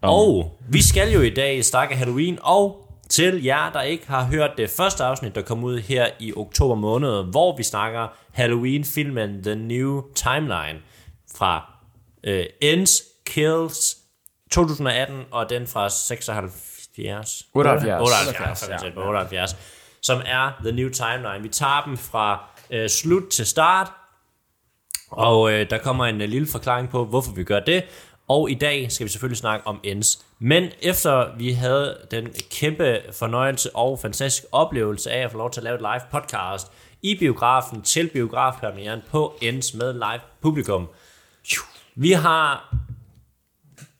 Og 0.00 0.58
vi 0.68 0.82
skal 0.82 1.12
jo 1.12 1.20
i 1.20 1.30
dag 1.30 1.64
snakke 1.64 1.96
Halloween, 1.96 2.38
og 2.42 2.80
til 3.08 3.44
jer, 3.44 3.72
der 3.72 3.82
ikke 3.82 4.06
har 4.06 4.24
hørt 4.24 4.50
det 4.56 4.70
første 4.70 5.04
afsnit, 5.04 5.34
der 5.34 5.42
kom 5.42 5.64
ud 5.64 5.78
her 5.78 6.08
i 6.20 6.32
oktober 6.36 6.74
måned, 6.74 7.24
hvor 7.30 7.56
vi 7.56 7.62
snakker 7.62 8.08
Halloween-filmen 8.32 9.42
The 9.42 9.54
New 9.54 10.02
Timeline 10.14 10.78
fra 11.36 11.72
uh, 12.28 12.44
Ends 12.60 13.02
Kills 13.26 13.96
2018, 14.50 15.24
og 15.30 15.50
den 15.50 15.66
fra 15.66 15.90
76. 15.90 17.46
78. 17.54 18.00
78, 18.00 18.68
ja. 18.96 19.08
78, 19.08 19.56
som 20.02 20.20
er 20.26 20.52
The 20.62 20.72
New 20.72 20.88
Timeline. 20.88 21.42
Vi 21.42 21.48
tager 21.48 21.82
dem 21.86 21.96
fra 21.96 22.44
uh, 22.70 22.86
slut 22.88 23.22
til 23.30 23.46
start, 23.46 23.92
og 25.10 25.52
øh, 25.52 25.70
der 25.70 25.78
kommer 25.78 26.04
en 26.04 26.20
øh, 26.20 26.28
lille 26.28 26.48
forklaring 26.48 26.90
på, 26.90 27.04
hvorfor 27.04 27.32
vi 27.32 27.44
gør 27.44 27.60
det. 27.60 27.84
Og 28.28 28.50
i 28.50 28.54
dag 28.54 28.92
skal 28.92 29.04
vi 29.04 29.10
selvfølgelig 29.10 29.38
snakke 29.38 29.66
om 29.66 29.80
Ends. 29.82 30.24
Men 30.38 30.70
efter 30.82 31.36
vi 31.36 31.52
havde 31.52 31.98
den 32.10 32.28
kæmpe 32.50 33.00
fornøjelse 33.12 33.76
og 33.76 33.98
fantastiske 33.98 34.46
oplevelse 34.52 35.10
af 35.10 35.24
at 35.24 35.32
få 35.32 35.38
lov 35.38 35.50
til 35.50 35.60
at 35.60 35.64
lave 35.64 35.74
et 35.74 35.80
live 35.80 36.00
podcast 36.10 36.72
i 37.02 37.18
biografen 37.18 37.82
til 37.82 38.10
biografpremieren 38.12 39.00
på 39.10 39.38
Ends 39.42 39.74
med 39.74 39.92
live 39.92 40.20
publikum. 40.40 40.88
Vi 41.94 42.12
har 42.12 42.74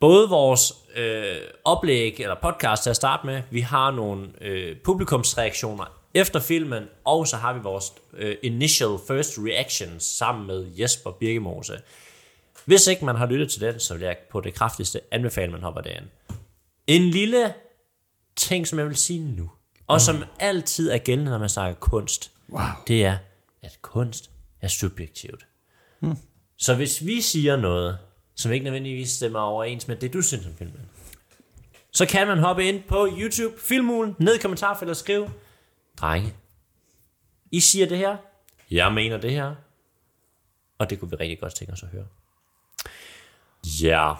både 0.01 0.29
vores 0.29 0.73
øh, 0.97 1.37
oplæg 1.65 2.21
eller 2.21 2.35
podcast 2.43 2.83
til 2.83 2.91
at 2.91 2.97
starte 2.97 3.27
med, 3.27 3.43
vi 3.51 3.61
har 3.61 3.91
nogle 3.91 4.29
øh, 4.41 4.77
publikumsreaktioner 4.85 5.85
efter 6.15 6.41
filmen, 6.41 6.85
og 7.05 7.27
så 7.27 7.37
har 7.37 7.53
vi 7.53 7.61
vores 7.63 7.93
øh, 8.17 8.37
initial 8.43 8.99
first 9.09 9.39
reactions 9.39 10.05
sammen 10.05 10.47
med 10.47 10.67
Jesper 10.79 11.11
Birkemose. 11.11 11.79
Hvis 12.65 12.87
ikke 12.87 13.05
man 13.05 13.17
har 13.17 13.27
lyttet 13.27 13.51
til 13.51 13.61
den, 13.61 13.81
så 13.81 13.95
vil 13.95 14.03
jeg 14.03 14.17
på 14.31 14.41
det 14.41 14.55
kraftigste 14.55 15.01
anbefale, 15.11 15.45
at 15.47 15.53
man 15.53 15.63
hopper 15.63 15.81
derind. 15.81 16.07
En 16.87 17.11
lille 17.11 17.55
ting, 18.37 18.67
som 18.67 18.79
jeg 18.79 18.87
vil 18.87 18.97
sige 18.97 19.21
nu, 19.37 19.51
og 19.87 20.01
som 20.01 20.25
altid 20.41 20.91
er 20.91 20.99
gældende, 20.99 21.31
når 21.31 21.39
man 21.39 21.49
snakker 21.49 21.81
kunst, 21.81 22.31
Wow. 22.49 22.61
det 22.87 23.05
er, 23.05 23.19
at 23.63 23.79
kunst 23.83 24.31
er 24.61 24.69
subjektivt. 24.69 25.47
Så 26.57 26.75
hvis 26.75 27.07
vi 27.07 27.21
siger 27.21 27.57
noget, 27.57 27.99
som 28.35 28.53
ikke 28.53 28.65
nødvendigvis 28.65 29.11
stemmer 29.11 29.39
overens 29.41 29.89
med 29.89 29.97
det, 29.97 30.13
du 30.13 30.23
synes 30.23 30.47
om 30.47 30.55
filmen, 30.57 30.81
så 31.93 32.07
kan 32.07 32.27
man 32.27 32.39
hoppe 32.39 32.65
ind 32.69 32.83
på 32.83 33.09
YouTube, 33.19 33.61
Filmulen, 33.61 34.17
ned 34.19 34.35
i 34.35 34.39
kommentarfeltet 34.39 34.91
og 34.91 34.97
skrive, 34.97 35.31
drenge, 35.97 36.35
I 37.51 37.61
siger 37.61 37.87
det 37.87 37.99
her, 37.99 38.17
jeg 38.71 38.93
mener 38.93 39.17
det 39.19 39.31
her, 39.31 39.55
og 40.79 40.91
det 40.91 41.01
kunne 41.01 41.11
vi 41.11 41.17
rigtig 41.17 41.41
godt 41.41 41.55
tænke 41.55 41.73
os 41.73 41.83
at 41.83 41.89
høre. 41.89 42.07
Ja, 43.83 44.13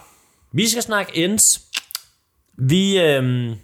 vi 0.51 0.69
skal 0.69 0.83
snakke 0.83 1.17
ends. 1.17 1.61
Vi, 2.57 2.99
øhm, 2.99 3.55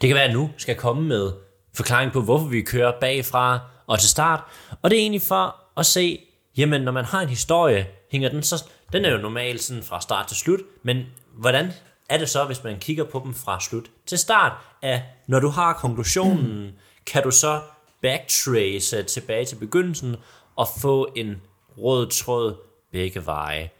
det 0.00 0.08
kan 0.08 0.14
være, 0.14 0.24
at 0.24 0.32
nu 0.32 0.50
skal 0.56 0.76
komme 0.76 1.02
med 1.02 1.32
forklaring 1.74 2.12
på, 2.12 2.22
hvorfor 2.22 2.46
vi 2.46 2.62
kører 2.62 3.00
bagfra 3.00 3.60
og 3.86 4.00
til 4.00 4.08
start. 4.08 4.40
Og 4.82 4.90
det 4.90 4.96
er 4.96 5.00
egentlig 5.00 5.22
for 5.22 5.56
at 5.76 5.86
se, 5.86 6.20
jamen 6.56 6.82
når 6.82 6.92
man 6.92 7.04
har 7.04 7.20
en 7.20 7.28
historie, 7.28 7.86
hænger 8.10 8.28
den 8.28 8.42
så, 8.42 8.64
den 8.92 9.04
er 9.04 9.10
jo 9.10 9.18
normalt 9.18 9.62
sådan 9.62 9.82
fra 9.82 10.00
start 10.00 10.26
til 10.26 10.36
slut, 10.36 10.60
men 10.82 11.06
hvordan 11.32 11.72
er 12.08 12.18
det 12.18 12.28
så, 12.28 12.44
hvis 12.44 12.64
man 12.64 12.78
kigger 12.78 13.04
på 13.04 13.22
dem 13.24 13.34
fra 13.34 13.60
slut 13.60 13.90
til 14.06 14.18
start? 14.18 14.52
At 14.82 15.00
når 15.26 15.40
du 15.40 15.48
har 15.48 15.72
konklusionen, 15.72 16.72
kan 17.06 17.22
du 17.22 17.30
så 17.30 17.60
backtrace 18.02 18.96
øh, 18.96 19.06
tilbage 19.06 19.44
til 19.44 19.56
begyndelsen 19.56 20.16
og 20.56 20.68
få 20.80 21.12
en 21.16 21.42
rød 21.78 22.10
tråd 22.10 22.56
begge 22.92 23.26
veje. 23.26 23.70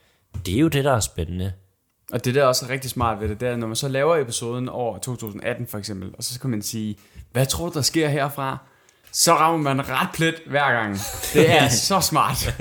Det 0.47 0.55
er 0.55 0.59
jo 0.59 0.69
det, 0.69 0.85
der 0.85 0.93
er 0.93 1.01
spændende. 1.01 1.53
Og 2.13 2.25
det 2.25 2.35
der 2.35 2.43
er 2.43 2.47
også 2.47 2.67
rigtig 2.71 2.91
smart 2.91 3.21
ved 3.21 3.29
det, 3.29 3.41
det 3.41 3.49
er, 3.49 3.57
når 3.57 3.67
man 3.67 3.77
så 3.77 3.89
laver 3.89 4.17
episoden 4.17 4.69
over 4.69 4.99
2018 4.99 5.67
for 5.67 5.79
eksempel, 5.79 6.11
og 6.19 6.25
så 6.25 6.41
kan 6.41 6.51
man 6.51 6.63
sige, 6.63 6.97
hvad 7.33 7.47
tror 7.47 7.69
du, 7.69 7.75
der 7.75 7.83
sker 7.83 8.09
herfra? 8.09 8.59
Så 9.13 9.33
rammer 9.35 9.75
man 9.75 9.89
ret 9.89 10.09
plet 10.15 10.35
hver 10.47 10.73
gang. 10.73 10.99
Det 11.35 11.51
er 11.51 11.69
så 11.89 12.01
smart. 12.01 12.55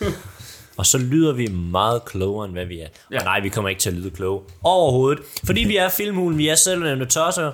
Og 0.76 0.86
så 0.86 0.98
lyder 0.98 1.32
vi 1.32 1.46
meget 1.46 2.04
klogere, 2.04 2.44
end 2.44 2.54
hvad 2.54 2.64
vi 2.66 2.80
er. 2.80 2.86
Ja. 2.86 2.88
Ja. 3.10 3.18
Og 3.18 3.24
nej, 3.24 3.40
vi 3.40 3.48
kommer 3.48 3.68
ikke 3.68 3.80
til 3.80 3.90
at 3.90 3.96
lyde 3.96 4.10
kloge 4.10 4.42
overhovedet. 4.62 5.24
Fordi 5.44 5.60
vi 5.60 5.76
er 5.76 5.88
filmhulen, 5.88 6.38
vi 6.38 6.48
er 6.48 6.54
selvnævnte 6.54 7.04
tosser, 7.06 7.52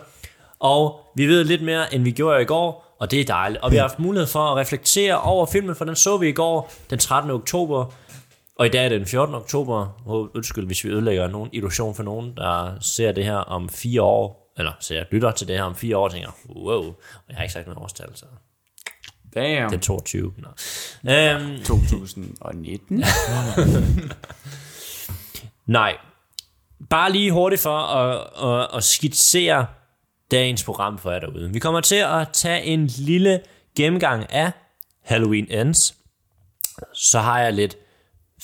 og 0.60 1.00
vi 1.16 1.26
ved 1.26 1.44
lidt 1.44 1.62
mere, 1.62 1.94
end 1.94 2.02
vi 2.02 2.10
gjorde 2.10 2.42
i 2.42 2.44
går, 2.44 2.96
og 3.00 3.10
det 3.10 3.20
er 3.20 3.24
dejligt. 3.24 3.62
Og 3.62 3.70
vi 3.70 3.76
har 3.76 3.82
haft 3.82 3.98
mulighed 3.98 4.26
for 4.26 4.40
at 4.40 4.56
reflektere 4.56 5.20
over 5.20 5.46
filmen, 5.46 5.76
for 5.76 5.84
den 5.84 5.96
så 5.96 6.16
vi 6.16 6.28
i 6.28 6.32
går, 6.32 6.72
den 6.90 6.98
13. 6.98 7.30
oktober. 7.30 7.92
Og 8.58 8.66
i 8.66 8.68
dag 8.68 8.84
er 8.84 8.88
det 8.88 9.00
den 9.00 9.08
14. 9.08 9.34
oktober. 9.34 10.02
Undskyld, 10.34 10.66
hvis 10.66 10.84
vi 10.84 10.88
ødelægger 10.88 11.28
nogen 11.28 11.50
illusion 11.52 11.94
for 11.94 12.02
nogen, 12.02 12.36
der 12.36 12.80
ser 12.80 13.12
det 13.12 13.24
her 13.24 13.36
om 13.36 13.68
fire 13.68 14.02
år, 14.02 14.52
eller 14.58 14.72
ser, 14.80 15.04
lytter 15.10 15.30
til 15.30 15.48
det 15.48 15.56
her 15.56 15.62
om 15.62 15.74
fire 15.74 15.96
år, 15.96 16.04
og 16.04 16.12
tænker, 16.12 16.30
wow, 16.48 16.82
og 16.82 16.94
jeg 17.28 17.36
har 17.36 17.42
ikke 17.42 17.52
sagt 17.52 17.66
noget 17.66 17.82
årstal, 17.82 18.08
så 18.14 18.24
Damn. 19.34 19.70
det 19.70 19.76
er 19.76 19.80
22. 19.80 20.34
Nå. 20.38 20.48
Øhm, 21.12 21.62
2019. 21.64 23.04
Nej. 25.66 25.96
Bare 26.90 27.12
lige 27.12 27.32
hurtigt 27.32 27.62
for 27.62 27.78
at, 27.78 28.28
at, 28.44 28.76
at 28.76 28.84
skitsere 28.84 29.66
dagens 30.30 30.64
program 30.64 30.98
for 30.98 31.10
jer 31.10 31.18
derude. 31.18 31.52
Vi 31.52 31.58
kommer 31.58 31.80
til 31.80 31.96
at 31.96 32.28
tage 32.32 32.62
en 32.62 32.86
lille 32.86 33.40
gennemgang 33.76 34.32
af 34.32 34.52
Halloween 35.02 35.50
Ends. 35.50 35.94
Så 36.94 37.20
har 37.20 37.40
jeg 37.40 37.52
lidt 37.52 37.76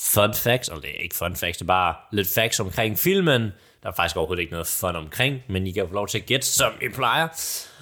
fun 0.02 0.34
facts, 0.34 0.68
og 0.68 0.82
det 0.82 0.90
er 0.90 1.02
ikke 1.02 1.14
fun 1.14 1.36
facts, 1.36 1.58
det 1.58 1.64
er 1.64 1.66
bare 1.66 1.94
lidt 2.12 2.28
facts 2.34 2.60
omkring 2.60 2.98
filmen. 2.98 3.52
Der 3.82 3.88
er 3.88 3.92
faktisk 3.92 4.16
overhovedet 4.16 4.40
ikke 4.40 4.52
noget 4.52 4.66
fun 4.66 4.96
omkring, 4.96 5.42
men 5.48 5.66
I 5.66 5.70
kan 5.70 5.88
få 5.88 5.94
lov 5.94 6.08
til 6.08 6.18
at 6.18 6.26
gætte, 6.26 6.46
som 6.46 6.72
I 6.82 6.88
plejer. 6.88 7.28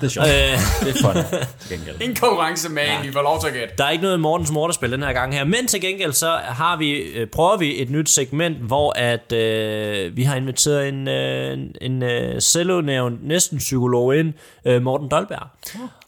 Det 0.00 0.06
er 0.06 0.08
sjovt. 0.08 0.26
Øh, 0.26 0.34
det 0.80 0.96
er 0.96 1.02
fun. 1.02 1.14
til 1.60 1.78
gengæld. 1.78 1.96
En 2.00 2.14
konkurrence 2.14 2.68
med 2.68 2.82
en, 2.82 3.06
vi 3.06 3.12
får 3.12 3.22
lov 3.22 3.40
til 3.40 3.48
at 3.48 3.54
gætte. 3.54 3.74
Der 3.78 3.84
er 3.84 3.90
ikke 3.90 4.02
noget 4.02 4.20
Mortens 4.20 4.50
Morterspil 4.50 4.92
den 4.92 5.02
her 5.02 5.12
gang 5.12 5.34
her, 5.34 5.44
men 5.44 5.66
til 5.66 5.80
gengæld 5.80 6.12
så 6.12 6.30
har 6.30 6.76
vi, 6.76 6.90
øh, 6.90 7.26
prøver 7.26 7.56
vi 7.56 7.82
et 7.82 7.90
nyt 7.90 8.08
segment, 8.08 8.56
hvor 8.56 8.92
at 8.96 9.32
øh, 9.32 10.16
vi 10.16 10.22
har 10.22 10.36
inviteret 10.36 10.88
en, 10.88 11.08
øh, 11.08 11.58
en, 11.80 12.02
øh, 12.02 12.42
selvudnævnt 12.42 13.26
næsten 13.28 13.58
psykolog 13.58 14.16
ind, 14.16 14.32
øh, 14.64 14.82
Morten 14.82 15.10
Dolberg. 15.10 15.46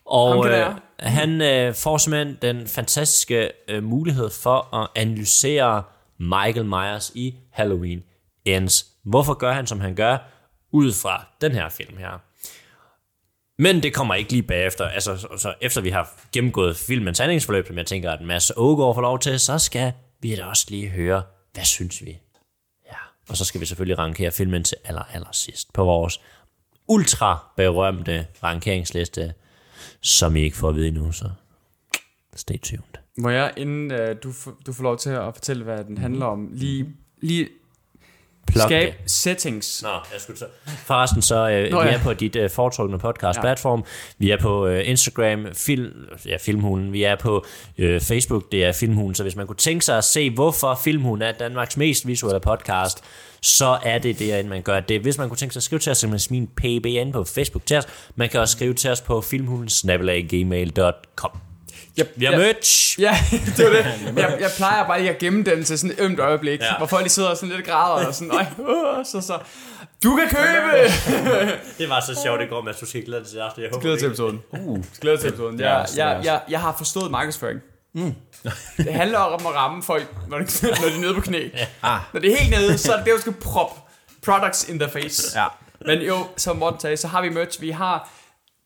Og 0.06 0.32
Ham 0.32 0.42
kender 0.42 0.68
øh. 0.68 0.74
Han 0.98 1.40
øh, 1.40 1.74
får 1.74 1.96
simpelthen 1.96 2.38
den 2.42 2.66
fantastiske 2.66 3.50
øh, 3.68 3.82
mulighed 3.82 4.30
for 4.30 4.74
at 4.76 4.88
analysere 4.94 5.82
Michael 6.18 6.64
Myers 6.64 7.12
i 7.14 7.34
Halloween 7.50 8.02
Ends. 8.44 8.86
Hvorfor 9.02 9.34
gør 9.34 9.52
han, 9.52 9.66
som 9.66 9.80
han 9.80 9.94
gør, 9.94 10.18
ud 10.70 10.92
fra 10.92 11.26
den 11.40 11.52
her 11.52 11.68
film 11.68 11.96
her? 11.96 12.18
Men 13.58 13.82
det 13.82 13.94
kommer 13.94 14.14
ikke 14.14 14.30
lige 14.30 14.42
bagefter. 14.42 14.88
Altså, 14.88 15.16
så, 15.16 15.28
så 15.36 15.54
efter 15.60 15.80
vi 15.80 15.90
har 15.90 16.14
gennemgået 16.32 16.76
filmens 16.76 17.18
handlingsforløb, 17.18 17.66
som 17.66 17.78
jeg 17.78 17.86
tænker, 17.86 18.10
at 18.10 18.20
Mads 18.20 18.52
Ågaard 18.56 18.94
får 18.94 19.02
lov 19.02 19.18
til, 19.18 19.40
så 19.40 19.58
skal 19.58 19.92
vi 20.20 20.36
da 20.36 20.44
også 20.44 20.66
lige 20.68 20.88
høre, 20.88 21.22
hvad 21.52 21.64
synes 21.64 22.04
vi? 22.04 22.18
Ja. 22.86 22.96
Og 23.28 23.36
så 23.36 23.44
skal 23.44 23.60
vi 23.60 23.66
selvfølgelig 23.66 23.98
rankere 23.98 24.32
filmen 24.32 24.64
til 24.64 24.76
aller, 24.84 25.02
aller 25.02 25.32
sidst 25.32 25.72
på 25.72 25.84
vores 25.84 26.20
ultra 26.88 27.52
berømte 27.56 28.26
rankeringsliste, 28.42 29.34
som 30.00 30.36
I 30.36 30.40
ikke 30.40 30.56
får 30.56 30.68
at 30.68 30.74
vide 30.74 30.90
nu, 30.90 31.12
så 31.12 31.30
stay 32.36 32.58
tuned. 32.58 33.01
Må 33.18 33.30
jeg, 33.30 33.52
inden 33.56 33.92
uh, 33.92 33.98
du, 34.22 34.32
du 34.66 34.72
får 34.72 34.82
lov 34.82 34.98
til 34.98 35.10
at 35.10 35.34
fortælle, 35.34 35.64
hvad 35.64 35.84
den 35.84 35.98
handler 35.98 36.26
om, 36.26 36.48
lige, 36.52 36.86
lige 37.22 37.48
Plug 38.46 38.68
det. 38.68 38.94
settings. 39.06 39.82
Nå, 39.82 39.88
jeg 39.88 40.20
skulle 40.20 40.38
så. 40.38 40.44
Forresten 40.66 41.22
så, 41.22 41.50
øh, 41.50 41.70
Nå, 41.70 41.82
vi 41.82 41.88
ja. 41.88 41.94
er 41.94 42.02
på 42.02 42.14
dit 42.14 42.36
øh, 42.36 42.50
foretrukne 42.50 42.98
podcast-platform. 42.98 43.84
Vi 44.18 44.30
er 44.30 44.36
på 44.40 44.66
øh, 44.66 44.88
Instagram, 44.88 45.46
film, 45.54 45.92
ja, 46.26 46.36
Filmhulen. 46.36 46.92
Vi 46.92 47.02
er 47.02 47.16
på 47.16 47.44
øh, 47.78 48.00
Facebook, 48.00 48.52
det 48.52 48.64
er 48.64 48.72
Filmhulen. 48.72 49.14
Så 49.14 49.22
hvis 49.22 49.36
man 49.36 49.46
kunne 49.46 49.56
tænke 49.56 49.84
sig 49.84 49.98
at 49.98 50.04
se, 50.04 50.30
hvorfor 50.30 50.80
Filmhulen 50.84 51.22
er 51.22 51.32
Danmarks 51.32 51.76
mest 51.76 52.06
visuelle 52.06 52.40
podcast, 52.40 53.04
så 53.42 53.78
er 53.84 53.98
det 53.98 54.18
derinde, 54.18 54.50
man 54.50 54.62
gør 54.62 54.80
det. 54.80 55.00
Hvis 55.00 55.18
man 55.18 55.28
kunne 55.28 55.36
tænke 55.36 55.52
sig 55.52 55.58
at 55.58 55.64
skrive 55.64 55.78
til 55.78 55.90
os, 55.90 55.98
så 55.98 56.06
kan 56.06 56.10
man 56.10 56.18
smide 56.18 56.42
en 56.42 56.48
PBN 56.56 57.12
på 57.12 57.24
Facebook 57.24 57.66
til 57.66 57.76
os. 57.76 57.86
Man 58.16 58.28
kan 58.28 58.40
også 58.40 58.52
skrive 58.52 58.74
til 58.74 58.90
os 58.90 59.00
på 59.00 59.20
filmhulen.gmail.com. 59.20 61.51
Jeg, 61.96 62.06
Vi 62.16 62.24
har 62.24 62.32
jeg, 62.32 62.40
merch. 62.40 63.00
Ja, 63.00 63.18
det 63.56 63.64
var 63.64 63.70
det. 63.70 63.84
Jeg, 64.22 64.36
jeg 64.40 64.50
plejer 64.56 64.86
bare 64.86 64.98
lige 65.00 65.10
at 65.10 65.18
gemme 65.18 65.42
den 65.42 65.64
til 65.64 65.78
sådan 65.78 65.90
et 65.98 66.00
ømt 66.04 66.18
øjeblik, 66.20 66.60
Ja. 66.60 66.66
ja. 66.66 66.76
hvor 66.78 66.86
folk 66.86 67.02
lige 67.02 67.10
sidder 67.10 67.34
sådan 67.34 67.48
lidt 67.56 67.66
græder 67.66 68.06
og 68.06 68.14
sådan, 68.14 68.32
Øj, 68.34 68.44
uh, 68.58 69.04
så, 69.04 69.20
så, 69.20 69.38
du 70.04 70.16
kan 70.16 70.28
købe! 70.28 70.92
Det 71.78 71.88
var 71.88 72.00
så 72.00 72.20
sjovt 72.24 72.42
i 72.42 72.46
går, 72.46 72.62
Mads. 72.62 72.78
Du 72.78 72.86
skal 72.86 73.04
glæde 73.04 73.20
dig 73.22 73.30
til 73.30 73.38
aften. 73.38 73.62
Jeg 73.62 73.70
håber 73.70 73.80
Glæder 73.82 73.96
til 73.96 74.04
ikke- 74.04 74.10
episoden. 74.12 74.40
Uh. 74.50 74.84
Glæder 75.00 75.16
til 75.16 75.28
episoden. 75.28 75.60
Ja, 75.60 75.70
Jeg, 75.76 75.86
det 75.88 75.96
jeg, 75.96 76.20
jeg, 76.24 76.40
jeg 76.48 76.60
har 76.60 76.74
forstået 76.78 77.10
markedsføring. 77.10 77.60
Mm. 77.94 78.14
det 78.76 78.92
handler 78.94 79.18
om 79.18 79.46
at 79.46 79.54
ramme 79.54 79.82
folk, 79.82 80.06
når 80.28 80.38
de, 80.38 80.44
når 80.62 80.88
de 80.88 80.94
er 80.96 81.00
nede 81.00 81.14
på 81.14 81.20
knæ. 81.20 81.48
Ah. 81.82 82.00
Når 82.12 82.20
det 82.20 82.32
er 82.32 82.36
helt 82.38 82.50
nede, 82.50 82.78
så 82.78 82.92
er 82.92 82.96
det 82.96 83.06
det, 83.06 83.14
du 83.14 83.20
skal 83.20 83.32
proppe 83.32 83.80
products 84.24 84.68
in 84.68 84.78
the 84.78 84.88
face. 84.90 85.40
Ja. 85.40 85.46
Men 85.86 85.98
jo, 86.02 86.16
som 86.36 86.56
Morten 86.56 86.80
sagde, 86.80 86.96
så 86.96 87.08
har 87.08 87.22
vi 87.22 87.28
merch. 87.28 87.60
Vi 87.60 87.70
har 87.70 88.08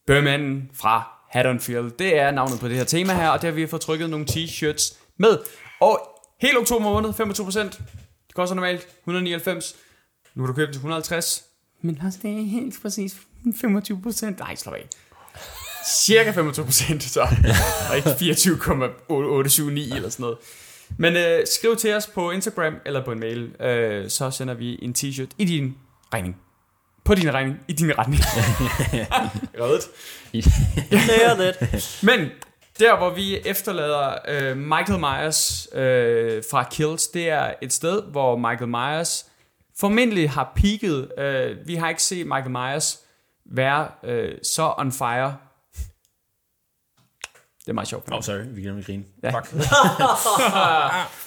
Bøhmanden 0.07 0.71
fra 0.81 1.16
Haddonfield. 1.37 1.91
Det 1.99 2.19
er 2.19 2.31
navnet 2.31 2.61
på 2.61 2.69
det 2.69 2.77
her 2.77 2.85
tema 2.85 3.13
her, 3.13 3.29
og 3.29 3.43
det 3.43 3.49
har 3.51 3.55
vi 3.55 3.67
fået 3.67 3.83
trykket 3.83 4.11
nogle 4.11 4.27
t-shirts 4.31 4.99
med. 5.19 5.39
Og 5.81 6.01
hele 6.41 6.59
oktober 6.59 6.85
måned, 6.85 7.11
25%. 7.11 7.59
Det 8.27 8.35
koster 8.35 8.55
normalt 8.55 8.89
199. 9.01 9.77
Nu 10.35 10.43
kan 10.43 10.47
du 10.47 10.57
købe 10.57 10.73
til 10.73 10.77
150. 10.77 11.45
Men 11.83 12.01
altså, 12.05 12.21
det 12.23 12.31
er 12.31 12.45
helt 12.45 12.83
præcis 12.83 13.17
25%. 13.47 14.39
Nej, 14.39 14.55
slå 14.55 14.73
af. 14.73 14.87
Cirka 15.87 16.33
25%, 16.33 17.01
så. 17.01 17.21
Og 17.91 17.97
ikke 17.97 18.11
24,879 18.19 19.97
eller 19.97 20.09
sådan 20.09 20.23
noget. 20.23 20.39
Men 20.99 21.17
øh, 21.17 21.47
skriv 21.47 21.77
til 21.77 21.95
os 21.95 22.07
på 22.07 22.31
Instagram 22.31 22.75
eller 22.87 23.05
på 23.05 23.13
en 23.13 23.21
mail, 23.21 23.63
øh, 23.63 24.11
så 24.11 24.31
sender 24.31 24.55
vi 24.55 24.79
en 24.83 24.95
t-shirt 24.99 25.31
i 25.39 25.45
din 25.45 25.75
regning. 26.15 26.37
På 27.07 27.15
din 27.15 27.35
regning, 27.35 27.61
i 27.69 27.73
din 27.73 27.99
retning. 27.99 28.21
Reddet. 29.61 29.89
Nailed 30.93 31.55
it. 31.55 32.03
Men 32.03 32.31
der, 32.79 32.97
hvor 32.97 33.11
vi 33.11 33.39
efterlader 33.39 34.15
øh, 34.29 34.57
Michael 34.57 34.99
Myers 35.01 35.69
øh, 35.73 36.43
fra 36.51 36.63
Kills, 36.71 37.09
det 37.09 37.31
er 37.31 37.55
et 37.63 37.73
sted, 37.73 38.03
hvor 38.03 38.37
Michael 38.37 38.69
Myers 38.69 39.27
formentlig 39.79 40.31
har 40.31 40.53
peaked. 40.57 41.19
Øh, 41.19 41.67
vi 41.67 41.75
har 41.75 41.89
ikke 41.89 42.03
set 42.03 42.27
Michael 42.27 42.51
Myers 42.51 43.01
være 43.53 43.89
øh, 44.05 44.35
så 44.43 44.75
on 44.79 44.93
fire. 44.93 45.37
Det 47.61 47.73
er 47.73 47.75
meget 47.75 47.89
sjovt. 47.89 48.09
Åh, 48.13 48.17
oh, 48.17 48.23
sorry, 48.23 48.45
vi 48.49 48.63
glemte 48.63 48.79
at 48.79 48.87
grine. 48.87 49.05
Ja. 49.23 49.31
Fuck. 49.31 49.53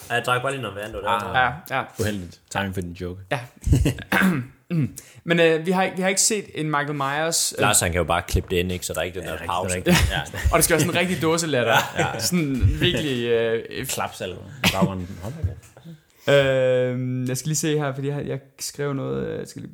Jeg 0.09 0.25
drak 0.25 0.41
bare 0.41 0.51
lige 0.51 0.61
noget 0.61 0.77
vand, 0.77 0.93
det. 0.93 1.01
Ja, 1.03 1.51
ja. 1.69 1.83
Uheldigt. 1.99 2.41
Timing 2.49 2.73
for 2.73 2.81
din 2.81 2.91
joke. 2.91 3.21
ja. 3.31 3.39
Men 5.23 5.39
øh, 5.39 5.65
vi, 5.65 5.71
har, 5.71 5.83
ikke- 5.83 5.95
vi 5.95 6.01
har 6.01 6.09
ikke 6.09 6.21
set 6.21 6.45
en 6.55 6.65
Michael 6.65 6.93
Myers... 6.95 7.53
Øh, 7.57 7.61
Lars, 7.61 7.79
han 7.79 7.91
kan 7.91 7.97
jo 7.97 8.03
bare 8.03 8.21
klippe 8.27 8.49
det 8.55 8.57
ind, 8.61 8.71
ikke? 8.71 8.85
Så 8.85 8.93
der 8.93 8.99
er 8.99 9.03
ikke 9.03 9.19
den 9.19 9.27
der 9.27 9.37
pause. 9.45 9.75
Rigtigt, 9.75 9.95
rigtigt. 9.97 10.11
Ja. 10.11 10.49
og 10.51 10.57
det 10.57 10.63
skal 10.63 10.73
være 10.73 10.79
sådan 10.79 10.95
en 10.95 10.99
rigtig 10.99 11.21
dåselatter. 11.21 11.75
ja. 11.97 12.19
Sådan 12.19 12.61
virkelig... 12.79 13.25
Øh. 13.25 13.87
Baggrunden. 14.73 15.07
Da. 16.25 16.33
Øh, 16.91 17.27
jeg 17.27 17.37
skal 17.37 17.47
lige 17.49 17.57
se 17.57 17.77
her, 17.77 17.93
fordi 17.93 18.07
jeg, 18.07 18.27
jeg 18.27 18.39
skrev 18.59 18.93
noget. 18.93 19.27
øh, 19.27 19.39
Jeg 19.39 19.47
skal 19.47 19.61
lige... 19.61 19.73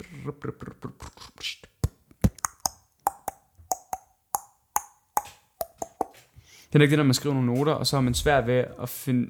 Det 6.74 6.80
er 6.82 6.84
ikke 6.84 6.92
det, 6.92 6.98
når 6.98 7.04
man 7.06 7.14
skriver 7.14 7.36
nogle 7.36 7.54
noter, 7.54 7.74
og 7.74 7.88
så 7.88 7.98
er 7.98 8.02
man 8.02 8.14
svært 8.14 8.48
ved 8.48 8.64
at 8.82 8.90
finde 8.90 9.30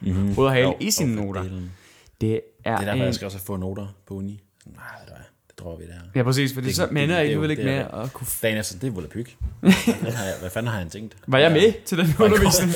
Mm-hmm. 0.00 0.32
råd 0.38 0.46
og 0.46 0.52
hale 0.52 0.74
i 0.80 0.90
sine 0.90 1.14
noter. 1.14 1.42
Det 1.42 1.70
Det 2.20 2.40
er, 2.64 2.72
er 2.72 2.76
derfor, 2.78 2.92
en... 2.92 3.00
jeg 3.02 3.14
skal 3.14 3.24
også 3.26 3.38
få 3.38 3.56
noter 3.56 3.86
på 4.06 4.14
uni. 4.14 4.42
Nej, 4.66 4.84
du 5.08 5.12
hvad, 5.12 5.24
det 5.48 5.56
tror 5.56 5.76
vi 5.76 5.84
det 5.84 5.92
her. 5.94 6.00
Ja, 6.14 6.22
præcis, 6.22 6.54
for 6.54 6.60
det, 6.60 6.68
Det- 6.68 6.76
så 6.76 6.84
det- 6.84 6.92
mener 6.92 7.02
jeg 7.02 7.08
det 7.08 7.16
er 7.16 7.20
alligevel 7.20 7.50
ikke 7.50 7.62
det 7.62 7.72
er 7.74 7.88
at 7.88 8.12
kunne... 8.12 8.26
Dagen 8.42 8.58
efter, 8.58 8.78
det 8.78 8.86
er 8.86 8.90
volapyk. 8.90 9.36
Hvad 9.60 9.72
fanden 9.72 10.12
har 10.12 10.24
jeg- 10.24 10.34
Hvad 10.40 10.50
fanden 10.50 10.72
har 10.72 10.78
han 10.78 10.90
tænkt? 10.90 11.16
Var 11.26 11.38
jeg 11.38 11.52
med 11.52 11.84
til 11.84 11.98
den 11.98 12.06
undervisning? 12.20 12.72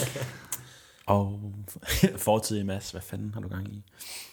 Og 1.06 1.40
fortidig 2.16 2.66
Mads, 2.66 2.90
hvad 2.90 3.00
fanden 3.02 3.30
har 3.34 3.40
du 3.40 3.48
gang 3.48 3.68
i? 3.68 3.82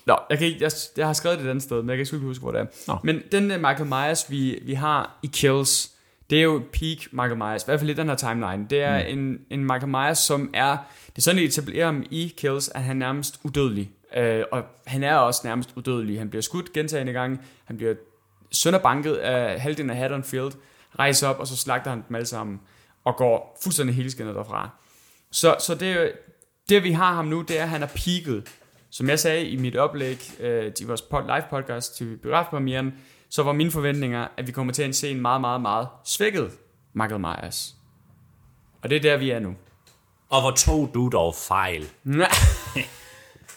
Nå, 0.05 0.17
jeg, 0.29 0.37
kan 0.37 0.47
ikke, 0.47 0.63
jeg, 0.63 0.71
jeg 0.97 1.05
har 1.05 1.13
skrevet 1.13 1.39
det 1.39 1.45
et 1.45 1.49
andet 1.49 1.63
sted, 1.63 1.81
men 1.81 1.89
jeg 1.89 1.97
kan 1.97 2.15
ikke 2.15 2.25
huske, 2.27 2.41
hvor 2.41 2.51
det 2.51 2.61
er. 2.61 2.65
Nå. 2.87 2.97
Men 3.03 3.21
den 3.31 3.43
uh, 3.51 3.57
Michael 3.57 3.85
Myers, 3.85 4.25
vi, 4.31 4.59
vi 4.65 4.73
har 4.73 5.19
i 5.23 5.27
Kills, 5.33 5.91
det 6.29 6.37
er 6.37 6.43
jo 6.43 6.63
peak 6.73 6.97
Michael 7.11 7.37
Myers, 7.37 7.63
i 7.63 7.65
hvert 7.65 7.79
fald 7.79 7.89
i 7.89 7.93
den 7.93 8.07
her 8.09 8.15
timeline. 8.15 8.65
Det 8.69 8.81
er 8.81 9.15
mm. 9.15 9.19
en, 9.19 9.39
en 9.49 9.59
Michael 9.65 9.87
Myers, 9.87 10.17
som 10.17 10.49
er, 10.53 10.77
det 11.07 11.17
er 11.17 11.21
sådan, 11.21 11.39
at 11.39 11.45
etablerer 11.47 11.85
ham 11.85 12.03
i 12.11 12.33
Kills, 12.37 12.69
at 12.69 12.83
han 12.83 13.01
er 13.01 13.05
nærmest 13.05 13.39
udødelig. 13.43 13.91
Uh, 14.17 14.43
og 14.51 14.63
han 14.87 15.03
er 15.03 15.15
også 15.15 15.41
nærmest 15.43 15.69
udødelig. 15.75 16.19
Han 16.19 16.29
bliver 16.29 16.41
skudt 16.41 16.73
gentagende 16.73 17.13
gange, 17.13 17.39
han 17.65 17.77
bliver 17.77 17.93
sønderbanket 18.51 19.15
af 19.15 19.61
halvdelen 19.61 19.89
af 19.89 19.95
Haddonfield, 19.95 20.51
rejser 20.99 21.27
op, 21.27 21.39
og 21.39 21.47
så 21.47 21.57
slagter 21.57 21.89
han 21.89 22.03
dem 22.07 22.15
alle 22.15 22.25
sammen, 22.25 22.61
og 23.03 23.15
går 23.15 23.59
fuldstændig 23.63 23.95
helskindet 23.95 24.35
derfra. 24.35 24.69
Så, 25.31 25.55
så 25.59 25.75
det, 25.75 26.11
det, 26.69 26.83
vi 26.83 26.91
har 26.91 27.13
ham 27.13 27.25
nu, 27.25 27.41
det 27.41 27.59
er, 27.59 27.63
at 27.63 27.69
han 27.69 27.83
er 27.83 27.87
peaked. 27.87 28.41
Som 28.89 29.09
jeg 29.09 29.19
sagde 29.19 29.47
i 29.47 29.57
mit 29.57 29.75
oplæg 29.75 30.31
øh, 30.39 30.73
til 30.73 30.87
vores 30.87 31.01
pod, 31.01 31.23
live 31.23 31.43
podcast 31.49 31.97
til 31.97 32.17
biografpremieren, 32.17 32.93
så 33.29 33.43
var 33.43 33.51
mine 33.51 33.71
forventninger, 33.71 34.27
at 34.37 34.47
vi 34.47 34.51
kommer 34.51 34.73
til 34.73 34.83
at 34.83 34.95
se 34.95 35.09
en 35.09 35.21
meget, 35.21 35.41
meget, 35.41 35.61
meget 35.61 35.87
svækket 36.05 36.51
Michael 36.93 37.21
Myers. 37.21 37.75
Og 38.81 38.89
det 38.89 38.95
er 38.95 39.01
der, 39.01 39.17
vi 39.17 39.29
er 39.29 39.39
nu. 39.39 39.55
Og 40.29 40.41
hvor 40.41 40.51
tog 40.51 40.91
du 40.93 41.09
dog 41.09 41.35
fejl? 41.35 41.89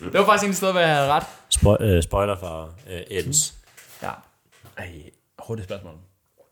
det 0.00 0.12
var 0.14 0.24
faktisk 0.26 0.48
en 0.48 0.54
steder, 0.54 0.72
hvor 0.72 0.80
jeg 0.80 0.96
havde 0.96 1.08
ret. 1.12 1.22
Spo- 1.54 1.82
øh, 1.84 2.02
spoiler 2.02 2.36
for 2.38 2.74
øh, 2.90 3.00
Eds. 3.10 3.54
Ja. 4.02 4.10
Ej, 4.78 4.92
hurtigt 5.38 5.68
spørgsmål. 5.68 5.94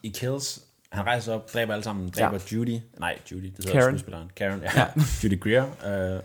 I 0.03 0.09
Kills, 0.09 0.61
han 0.93 1.07
rejser 1.07 1.35
op, 1.35 1.53
dræber 1.55 1.73
alle 1.73 1.85
sammen, 1.85 2.11
dræber 2.11 2.33
ja. 2.53 2.57
Judy. 2.57 2.79
Nej, 2.99 3.19
Judy, 3.33 3.43
det 3.45 3.53
hedder 3.57 3.73
Karen. 3.73 3.85
skuespilleren. 3.99 4.31
Karen, 4.37 4.61
ja. 4.63 4.71
ja. 4.81 4.87
Judy 5.25 5.41
Greer. 5.41 5.65
Øh, 6.17 6.21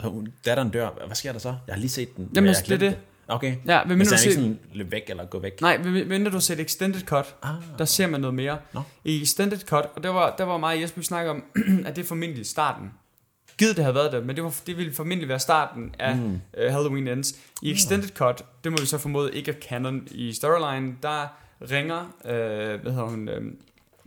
så 0.00 0.08
hun- 0.08 0.32
datteren 0.44 0.70
dør. 0.70 0.88
Hvad 1.06 1.16
sker 1.16 1.32
der 1.32 1.38
så? 1.38 1.48
Jeg 1.66 1.74
har 1.74 1.80
lige 1.80 1.90
set 1.90 2.16
den. 2.16 2.24
men 2.24 2.34
Jamen, 2.34 2.48
jeg 2.48 2.56
har 2.56 2.62
det 2.62 2.86
er 2.86 2.90
det. 2.90 2.98
Okay. 3.28 3.56
Ja, 3.66 3.84
Men 3.84 4.06
så 4.06 4.10
du 4.10 4.16
han 4.16 4.24
ikke 4.24 4.34
se? 4.34 4.34
sådan 4.34 4.58
løb 4.72 4.92
væk 4.92 5.02
eller 5.10 5.24
gå 5.24 5.38
væk? 5.38 5.60
Nej, 5.60 5.78
mindre 5.78 6.30
du 6.32 6.40
set 6.40 6.60
Extended 6.60 7.00
Cut, 7.06 7.34
Ah. 7.42 7.54
der 7.78 7.84
ser 7.84 8.06
man 8.06 8.20
noget 8.20 8.34
mere. 8.34 8.58
Nå. 8.72 8.82
I 9.04 9.22
Extended 9.22 9.58
Cut, 9.60 9.84
og 9.96 10.02
der 10.02 10.08
var, 10.08 10.34
der 10.38 10.44
var 10.44 10.56
meget 10.56 10.80
Jesper, 10.80 11.00
vi 11.00 11.04
snakker 11.04 11.30
om, 11.30 11.44
at 11.86 11.96
det 11.96 12.02
er 12.02 12.06
formentlig 12.06 12.46
starten. 12.46 12.92
Givet 13.58 13.76
det 13.76 13.84
havde 13.84 13.94
været 13.94 14.12
det, 14.12 14.26
men 14.26 14.36
det, 14.36 14.44
var, 14.44 14.54
det 14.66 14.76
ville 14.76 14.94
formentlig 14.94 15.28
være 15.28 15.38
starten 15.38 15.94
af 15.98 16.16
mm. 16.16 16.24
uh, 16.34 16.40
Halloween 16.56 17.08
Ends. 17.08 17.34
I 17.62 17.72
Extended 17.72 18.08
Cut, 18.08 18.44
det 18.64 18.72
må 18.72 18.78
vi 18.80 18.86
så 18.86 18.98
formode 18.98 19.34
ikke 19.34 19.50
er 19.50 19.54
canon 19.68 20.08
i 20.10 20.32
storyline, 20.32 20.96
der 21.02 21.26
ringer, 21.70 22.00
uh, 22.24 22.30
hvad 22.82 22.92
hedder 22.92 23.08
hun, 23.08 23.28
uh, 23.28 23.34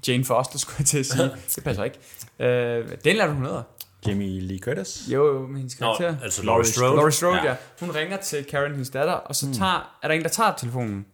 Jane 0.08 0.26
Foster, 0.26 0.60
skulle 0.60 0.76
jeg 0.80 0.86
til 0.86 1.00
at 1.00 1.06
sige. 1.06 1.24
det 1.56 1.64
passer 1.64 1.84
ikke. 1.84 1.98
Uh, 2.40 2.92
den 3.04 3.16
lader 3.16 3.34
hun 3.34 3.46
hedder. 3.46 3.64
Jamie 4.08 4.40
Lee 4.42 4.60
Curtis? 4.60 5.02
Jo, 5.08 5.26
jo, 5.28 5.48
med 5.48 5.58
hendes 5.58 5.80
Nå, 5.80 5.86
karakter. 5.86 6.24
altså 6.24 6.46
Laurie 6.46 6.66
Strode. 6.66 6.96
Laurie 6.96 7.12
Strode, 7.12 7.36
ja. 7.36 7.44
Ja. 7.46 7.56
Hun 7.80 7.92
ringer 7.92 8.18
til 8.18 8.44
Karen, 8.46 8.72
hendes 8.72 8.90
datter, 8.90 9.14
og 9.14 9.36
så 9.36 9.54
tager, 9.54 9.98
er 10.04 10.08
der 10.08 10.16
en, 10.16 10.22
der 10.22 10.30
tager 10.30 10.54
telefonen. 10.58 11.06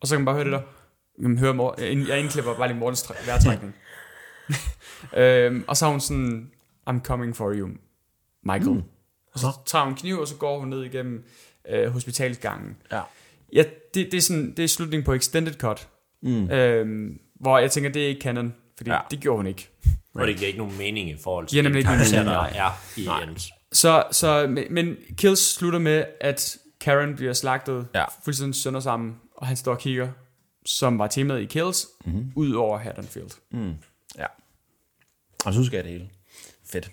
Og 0.00 0.08
så 0.08 0.14
kan 0.14 0.20
man 0.20 0.24
bare 0.24 0.34
høre 0.34 0.44
det 0.44 0.52
der. 0.52 0.60
Jamen, 1.22 1.38
høre 1.38 1.54
Mor- 1.54 1.74
jeg, 2.08 2.18
indklipper 2.18 2.54
bare 2.54 2.68
lige 2.68 2.78
Mortens 2.78 3.02
træ- 3.02 3.26
vejrtrækning. 3.26 3.74
øhm, 5.16 5.64
og 5.68 5.76
så 5.76 5.86
er 5.86 5.90
hun 5.90 6.00
sådan, 6.00 6.50
I'm 6.90 7.00
coming 7.02 7.36
for 7.36 7.52
you, 7.54 7.68
Michael. 8.42 8.74
Mm. 8.76 8.82
Og 9.32 9.38
så 9.40 9.46
tager 9.66 9.84
hun 9.84 9.92
en 9.92 9.98
kniv, 9.98 10.18
og 10.18 10.28
så 10.28 10.36
går 10.36 10.58
hun 10.58 10.68
ned 10.68 10.82
igennem 10.82 11.24
øh, 11.68 11.88
hospitalsgangen. 11.92 12.76
Ja. 12.92 13.00
Ja, 13.52 13.64
det, 13.94 14.12
det, 14.12 14.14
er 14.14 14.20
sådan, 14.20 14.54
det 14.56 14.64
er 14.64 14.68
slutningen 14.68 15.04
på 15.04 15.12
Extended 15.12 15.54
Cut. 15.54 15.88
Mm. 16.22 16.50
Øhm, 16.50 17.20
hvor 17.34 17.58
jeg 17.58 17.70
tænker, 17.70 17.90
det 17.90 18.04
er 18.04 18.08
ikke 18.08 18.20
canon. 18.20 18.54
fordi 18.76 18.90
Ja. 18.90 18.94
ja. 18.96 19.00
det 19.10 19.20
gjorde 19.20 19.36
hun 19.36 19.46
ikke. 19.46 19.68
Og 20.14 20.26
det 20.26 20.36
giver 20.36 20.46
ikke 20.46 20.58
nogen 20.58 20.78
mening 20.78 21.10
i 21.10 21.16
forhold 21.16 21.46
til 21.46 21.54
Giver 21.54 21.62
nemlig 21.62 21.78
ikke 21.78 21.90
mening, 21.90 22.10
der 22.26 22.40
er 22.40 22.70
i 22.96 23.08
Jens. 23.28 23.50
Så, 23.72 24.04
så, 24.12 24.46
men, 24.70 24.96
Kills 25.16 25.54
slutter 25.54 25.78
med, 25.78 26.04
at 26.20 26.58
Karen 26.80 27.16
bliver 27.16 27.32
slagtet 27.32 27.88
Ja. 27.94 28.04
fuldstændig 28.24 28.54
sønder 28.54 28.80
sammen, 28.80 29.16
og 29.36 29.46
han 29.46 29.56
står 29.56 29.72
og 29.72 29.78
kigger, 29.78 30.08
som 30.66 30.98
var 30.98 31.06
temaet 31.06 31.40
i 31.40 31.44
Kills, 31.44 31.86
Mhm. 32.04 32.14
mm-hmm. 32.16 32.32
ud 32.34 32.52
over 32.52 32.78
Haddonfield. 32.78 33.30
Ja. 34.18 34.26
Og 35.44 35.52
så 35.52 35.58
husker 35.58 35.76
jeg 35.78 35.84
det 35.84 35.92
hele. 35.92 36.08
Fedt. 36.76 36.90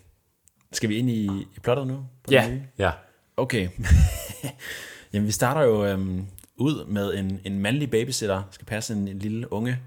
Skal 0.71 0.89
vi 0.89 0.95
ind 0.97 1.09
i, 1.09 1.25
i 1.25 1.59
plottet 1.63 1.87
nu? 1.87 2.05
Ja. 2.31 2.59
Ja. 2.77 2.91
Okay. 3.37 3.69
Jamen, 5.13 5.27
vi 5.27 5.31
starter 5.31 5.61
jo 5.61 5.85
øhm, 5.85 6.25
ud 6.55 6.85
med 6.85 7.13
en, 7.13 7.41
en 7.43 7.59
mandlig 7.59 7.91
babysitter, 7.91 8.43
skal 8.51 8.65
passe 8.65 8.93
en, 8.93 9.07
en 9.07 9.19
lille 9.19 9.53
unge. 9.53 9.79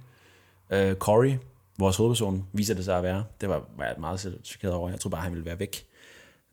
Øh, 0.71 0.95
Corey, 0.95 1.35
vores 1.79 1.97
hovedperson, 1.97 2.47
viser 2.53 2.75
det 2.75 2.85
sig 2.85 2.97
at 2.97 3.03
være. 3.03 3.25
Det 3.41 3.49
var, 3.49 3.69
var 3.77 3.85
jeg 3.85 3.95
meget 3.99 4.39
chokeret 4.45 4.75
over. 4.75 4.91
Jeg 4.91 5.01
tror 5.01 5.11
bare, 5.11 5.23
han 5.23 5.33
ville 5.33 5.45
være 5.45 5.59
væk. 5.59 5.87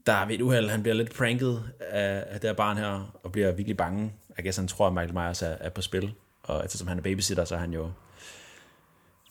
Der 0.06 0.14
er 0.14 0.26
ved 0.26 0.36
et 0.36 0.42
uheld, 0.42 0.70
han 0.70 0.82
bliver 0.82 0.96
lidt 0.96 1.14
pranket 1.16 1.64
af, 1.80 2.24
af 2.28 2.40
det 2.40 2.50
her 2.50 2.56
barn 2.56 2.78
her, 2.78 3.20
og 3.24 3.32
bliver 3.32 3.52
virkelig 3.52 3.78
bange. 3.78 4.14
Jeg 4.38 4.46
guess, 4.46 4.58
han 4.58 4.68
tror, 4.68 4.88
at 4.88 4.94
Michael 4.94 5.14
Myers 5.14 5.42
er, 5.42 5.56
er 5.60 5.70
på 5.70 5.82
spil. 5.82 6.14
Og 6.44 6.66
eftersom 6.66 6.88
han 6.88 6.98
er 6.98 7.02
babysitter, 7.02 7.46
så 7.46 7.56
er 7.56 7.60
han 7.60 7.74
jo 7.74 7.92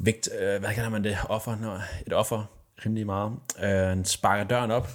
vægt, 0.00 0.28
øh, 0.40 0.61
hvad 0.61 0.75
kalder 0.75 0.90
man 0.90 1.04
det, 1.04 1.16
offer, 1.28 1.57
når, 1.57 1.81
et 2.07 2.12
offer, 2.12 2.45
rimelig 2.86 3.06
meget. 3.06 3.32
Øh, 3.62 3.68
han 3.70 4.04
sparker 4.04 4.44
døren 4.44 4.70
op, 4.70 4.88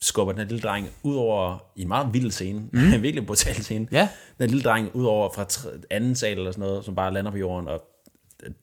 skubber 0.00 0.32
den 0.32 0.40
her 0.40 0.48
lille 0.48 0.62
dreng 0.62 0.88
ud 1.02 1.16
over, 1.16 1.58
i 1.76 1.82
en 1.82 1.88
meget 1.88 2.08
vild 2.14 2.30
scene, 2.30 2.58
mm. 2.72 2.78
en 2.94 3.02
virkelig 3.02 3.26
brutal 3.26 3.54
scene, 3.54 3.86
Ja. 3.92 4.00
den 4.38 4.40
her 4.40 4.46
lille 4.46 4.62
dreng 4.62 4.90
ud 4.94 5.04
over 5.04 5.30
fra 5.34 5.46
anden 5.90 6.14
sal 6.16 6.38
eller 6.38 6.52
sådan 6.52 6.64
noget, 6.68 6.84
som 6.84 6.94
bare 6.94 7.12
lander 7.12 7.30
på 7.30 7.36
jorden 7.38 7.68
og 7.68 7.82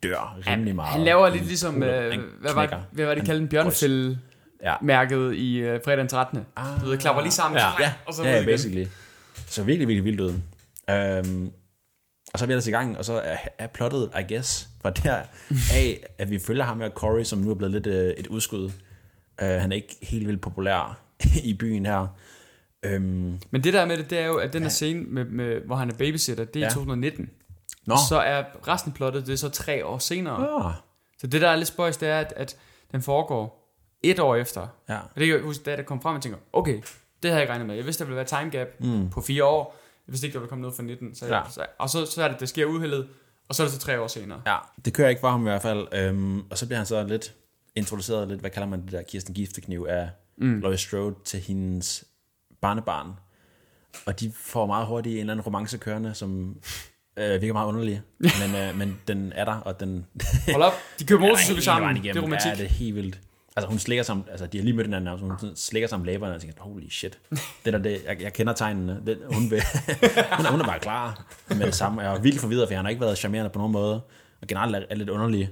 dør 0.03 0.37
rimelig 0.47 0.75
meget. 0.75 0.89
Han 0.89 1.01
laver 1.03 1.29
lidt 1.29 1.45
ligesom, 1.45 1.81
Han 1.81 1.83
øh, 1.83 2.17
hvad, 2.41 2.53
var, 2.53 2.83
hvad 2.91 3.05
var 3.05 3.15
det 3.15 3.25
kaldt 3.25 3.41
en 3.41 3.47
bjørnefælde 3.47 4.19
Ja. 4.63 4.75
mærket 4.81 5.35
i 5.35 5.57
øh, 5.57 5.79
fredag 5.85 5.97
den 5.99 6.07
13. 6.07 6.45
Ah, 6.55 6.81
du 6.81 6.85
ved, 6.89 6.97
klapper 6.97 7.21
lige 7.21 7.31
sammen, 7.31 7.57
Ja. 7.59 7.83
ja. 7.83 7.93
og 8.05 8.13
så 8.13 8.23
ja, 8.23 8.39
ja, 8.39 8.45
basically. 8.45 8.85
Så 9.47 9.63
virkelig, 9.63 9.87
virkelig 9.87 10.05
vildt 10.05 10.19
ud. 10.21 10.33
Øhm, 10.89 11.51
og 12.33 12.39
så 12.39 12.45
er 12.45 12.47
vi 12.47 12.53
ellers 12.53 12.67
i 12.67 12.71
gang, 12.71 12.97
og 12.97 13.05
så 13.05 13.13
er, 13.13 13.37
er 13.57 13.67
plottet, 13.67 14.11
I 14.19 14.33
guess, 14.33 14.69
fra 14.81 14.89
der 14.89 15.21
af, 15.73 16.03
at 16.17 16.29
vi 16.31 16.39
følger 16.39 16.63
ham 16.63 16.79
her, 16.81 16.89
Corey, 16.89 17.23
som 17.23 17.39
nu 17.39 17.49
er 17.51 17.55
blevet 17.55 17.71
lidt 17.73 17.87
øh, 17.87 18.13
et 18.17 18.27
udskud. 18.27 18.65
Uh, 19.41 19.47
han 19.47 19.71
er 19.71 19.75
ikke 19.75 19.97
helt 20.01 20.27
vildt 20.27 20.41
populær 20.41 20.99
i 21.43 21.53
byen 21.53 21.85
her. 21.85 22.07
Øhm, 22.83 23.39
Men 23.51 23.63
det 23.63 23.73
der 23.73 23.85
med 23.85 23.97
det, 23.97 24.09
det 24.09 24.19
er 24.19 24.25
jo, 24.25 24.35
at 24.37 24.53
den 24.53 24.61
her 24.61 24.69
scene, 24.69 25.03
med, 25.03 25.25
med, 25.25 25.61
hvor 25.65 25.75
han 25.75 25.89
er 25.89 25.93
babysitter, 25.93 26.43
det 26.45 26.55
er 26.55 26.59
Ja. 26.59 26.67
i 26.67 26.69
2019. 26.73 27.29
Nå. 27.85 27.95
Så 28.09 28.19
er 28.19 28.43
resten 28.67 28.89
af 28.91 28.95
plottet, 28.95 29.25
det 29.27 29.33
er 29.33 29.37
så 29.37 29.49
tre 29.49 29.85
år 29.85 29.97
senere. 29.97 30.65
ah, 30.65 30.73
Så 31.19 31.27
det, 31.27 31.41
der 31.41 31.49
er 31.49 31.55
lidt 31.55 31.67
spøjs, 31.67 31.97
det 31.97 32.09
er, 32.09 32.19
at, 32.19 32.33
at 32.37 32.57
den 32.91 33.01
foregår 33.01 33.73
et 34.03 34.19
år 34.19 34.35
efter. 34.35 34.67
ja. 34.89 34.97
Og 34.97 35.09
det 35.15 35.27
kan 35.27 35.35
jeg 35.35 35.43
huske, 35.43 35.63
da 35.63 35.75
det 35.75 35.85
kom 35.85 36.01
frem, 36.01 36.15
og 36.15 36.21
tænker, 36.21 36.39
okay, 36.53 36.73
det 37.23 37.31
havde 37.31 37.33
jeg 37.33 37.41
ikke 37.41 37.51
regnet 37.51 37.67
med. 37.67 37.75
Jeg 37.75 37.85
vidste, 37.85 38.03
der 38.03 38.05
ville 38.05 38.15
være 38.15 38.25
time 38.25 38.49
gap 38.51 38.67
mm. 38.79 39.09
på 39.09 39.21
fire 39.21 39.45
år. 39.45 39.77
Vidste 40.11 40.27
ikke, 40.27 40.33
der 40.33 40.39
ville 40.39 40.49
komme 40.49 40.61
noget 40.61 40.75
fra 40.75 40.83
19. 40.83 41.15
Så, 41.15 41.25
Ja. 41.27 41.41
så, 41.49 41.65
og 41.79 41.89
så, 41.89 42.05
så 42.05 42.23
er 42.23 42.27
det, 42.27 42.39
det 42.39 42.49
sker 42.49 42.65
uheldet, 42.65 43.07
og 43.49 43.55
så 43.55 43.63
er 43.63 43.67
det 43.67 43.73
så 43.73 43.79
tre 43.79 43.99
år 44.01 44.07
senere. 44.07 44.41
ja, 44.47 44.57
det 44.85 44.93
kører 44.93 45.09
ikke 45.09 45.19
for 45.19 45.29
ham 45.29 45.41
i 45.41 45.43
hvert 45.49 45.61
fald. 45.61 45.87
Øhm, 45.93 46.39
og 46.49 46.57
så 46.57 46.65
bliver 46.65 46.77
han 46.77 46.85
så 46.85 47.03
lidt 47.03 47.33
introduceret 47.75 48.27
lidt, 48.27 48.39
hvad 48.39 48.49
kalder 48.49 48.67
man 48.67 48.81
det 48.81 48.91
der, 48.91 49.01
Kirsten 49.03 49.33
Giftekniv 49.33 49.85
af 49.89 50.09
mm. 50.37 50.59
Laurie 50.61 50.77
Strode 50.77 51.15
til 51.25 51.39
hendes 51.39 52.03
barnebarn. 52.61 53.11
Og 54.05 54.19
de 54.19 54.31
får 54.35 54.65
meget 54.65 54.87
hurtigt 54.87 55.13
en 55.13 55.19
eller 55.19 55.33
anden 55.33 55.45
romance 55.45 55.77
kørende, 55.77 56.13
som 56.13 56.57
øh, 57.17 57.41
virker 57.41 57.53
meget 57.53 57.67
underlig. 57.67 58.01
men, 58.41 58.55
øh, 58.55 58.77
men 58.77 58.99
den 59.07 59.31
er 59.35 59.45
der, 59.45 59.53
og 59.55 59.79
den... 59.79 60.05
Hold 60.51 60.63
op, 60.63 60.73
de 60.99 61.05
kører 61.05 61.19
motorcykel 61.27 61.63
sammen. 61.63 62.03
Det 62.03 62.17
er 62.17 62.21
romantik. 62.21 62.49
Ja, 62.51 62.55
det 62.55 62.65
er 62.65 62.69
helt 62.69 62.95
vildt. 62.95 63.19
Altså 63.55 63.69
hun 63.69 63.79
slikker 63.79 64.03
sammen, 64.03 64.25
altså 64.31 64.45
de 64.47 64.57
har 64.57 64.63
lige 64.63 64.75
mødt 64.75 64.87
hinanden, 64.87 65.07
altså 65.07 65.25
hun 65.25 65.39
sådan 65.39 65.55
slikker 65.55 65.87
sammen 65.89 66.05
læberne, 66.05 66.31
og 66.31 66.33
jeg 66.33 66.41
tænker, 66.41 66.61
holy 66.63 66.89
shit. 66.89 67.19
Det 67.65 67.73
der, 67.73 67.79
det, 67.79 68.01
jeg, 68.07 68.21
jeg 68.21 68.33
kender 68.33 68.53
tegnene. 68.53 69.01
Det, 69.05 69.17
hun, 69.33 69.51
vil, 69.51 69.61
hun, 70.37 70.45
er, 70.45 70.51
hun 70.51 70.61
er 70.61 70.65
bare 70.65 70.79
klar 70.79 71.23
med 71.49 71.65
det 71.65 71.75
samme. 71.75 72.01
Jeg 72.01 72.15
er 72.15 72.19
virkelig 72.19 72.41
forvirret, 72.41 72.67
for 72.67 72.75
han 72.75 72.85
har 72.85 72.89
ikke 72.89 73.01
været 73.01 73.17
charmerende 73.17 73.49
på 73.49 73.59
nogen 73.59 73.71
måde. 73.73 73.95
Og 74.41 74.47
generelt 74.47 74.75
er, 74.75 74.81
er 74.89 74.95
lidt 74.95 75.09
underlig. 75.09 75.49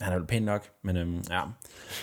Han 0.00 0.12
er 0.12 0.18
vel 0.18 0.26
pæn 0.26 0.42
nok, 0.42 0.66
men 0.84 0.96
øhm, 0.96 1.24
ja. 1.30 1.40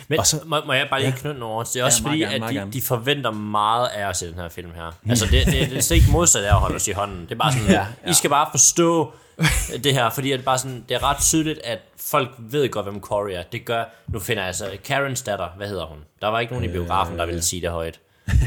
Men 0.08 0.20
Og 0.20 0.28
så- 0.28 0.40
må, 0.46 0.58
må 0.66 0.74
jeg 0.74 0.88
bare 0.90 1.00
lige 1.02 1.12
knytte 1.12 1.40
nogle 1.40 1.56
ord 1.56 1.66
til 1.66 1.74
det? 1.74 1.80
er 1.82 1.86
også 1.86 2.04
meget 2.04 2.12
fordi, 2.24 2.34
gerne, 2.34 2.46
at 2.48 2.54
gerne. 2.54 2.72
de, 2.72 2.78
de 2.78 2.82
forventer 2.82 3.32
meget 3.32 3.88
af 3.88 4.06
os 4.06 4.22
i 4.22 4.28
den 4.28 4.34
her 4.36 4.50
film 4.50 4.72
her. 4.76 4.92
Altså, 5.10 5.26
det, 5.26 5.46
det, 5.46 5.70
det 5.70 5.78
er 5.78 5.82
slet 5.82 5.98
ikke 5.98 6.12
modsat 6.12 6.44
af 6.44 6.54
at 6.54 6.60
holde 6.60 6.76
os 6.76 6.88
i 6.88 6.92
hånden. 6.92 7.22
Det 7.22 7.32
er 7.32 7.36
bare 7.36 7.52
sådan, 7.54 7.68
Ja, 7.68 7.74
ja, 7.74 7.80
ja. 7.80 7.86
ja. 8.06 8.10
I 8.10 8.14
skal 8.14 8.30
bare 8.30 8.48
forstå 8.52 9.14
det 9.84 9.94
her, 9.94 10.10
fordi 10.10 10.28
det 10.32 10.40
er, 10.40 10.44
bare 10.44 10.58
sådan, 10.58 10.86
det 10.90 10.96
er 10.96 11.04
ret 11.04 11.18
tydeligt, 11.18 11.60
at 11.64 11.80
folk 11.98 12.30
ved 12.38 12.70
godt, 12.70 12.86
hvem 12.86 13.02
Corey 13.02 13.32
er. 13.34 13.44
Det 13.52 13.66
gør, 13.66 13.84
nu 14.08 14.20
finder 14.20 14.42
jeg 14.44 14.48
altså, 14.48 14.78
Karens 14.84 15.22
datter, 15.22 15.48
hvad 15.58 15.68
hedder 15.68 15.86
hun? 15.86 15.98
Der 16.22 16.28
var 16.28 16.40
ikke 16.40 16.54
nogen 16.54 16.70
i 16.70 16.72
biografen, 16.74 17.20
der 17.20 17.26
ville 17.26 17.42
sige 17.42 17.62
det 17.62 17.70
højt. 17.70 18.00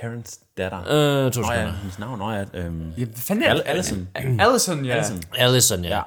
Karens 0.00 0.38
datter. 0.58 0.78
Øh, 0.78 1.32
to 1.32 1.40
Nå 1.40 1.52
ja, 1.52 1.56
sekunder. 1.56 1.72
hendes 1.80 1.98
navn, 1.98 2.18
nå 2.18 2.30
ja. 2.30 2.44
Øhm, 2.54 2.92
Ja, 2.98 3.04
hvad 3.04 3.14
fanden 3.16 3.44
er? 3.44 3.62
Allison. 3.64 4.08
Allison, 4.14 4.84
ja. 4.84 4.94
Allison. 4.94 5.22
Allison, 5.36 5.84
ja. 5.84 5.96
Ja. 5.96 6.02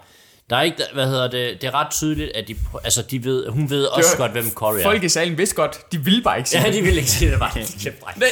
Ja. 0.51 0.55
Der 0.55 0.61
er 0.61 0.65
ikke, 0.65 0.83
hvad 0.93 1.07
hedder 1.07 1.27
det, 1.27 1.61
det 1.61 1.67
er 1.67 1.73
ret 1.73 1.91
tydeligt, 1.91 2.31
at 2.35 2.47
de, 2.47 2.55
altså 2.83 3.01
de 3.01 3.23
ved, 3.23 3.47
hun 3.49 3.69
ved 3.69 3.85
også 3.85 4.09
var- 4.17 4.27
godt, 4.27 4.31
hvem 4.31 4.51
Corey 4.53 4.79
er. 4.79 4.83
Folk 4.83 5.03
i 5.03 5.09
salen 5.09 5.37
vidste 5.37 5.55
godt, 5.55 5.91
de 5.91 6.03
ville 6.03 6.21
bare 6.21 6.37
ikke 6.37 6.49
sige 6.49 6.61
Ja, 6.61 6.67
det. 6.67 6.75
de 6.75 6.81
vil 6.81 6.97
ikke 6.97 7.11
sige 7.11 7.31
det 7.31 7.39
bare. 7.39 7.51
Nej. 8.19 8.29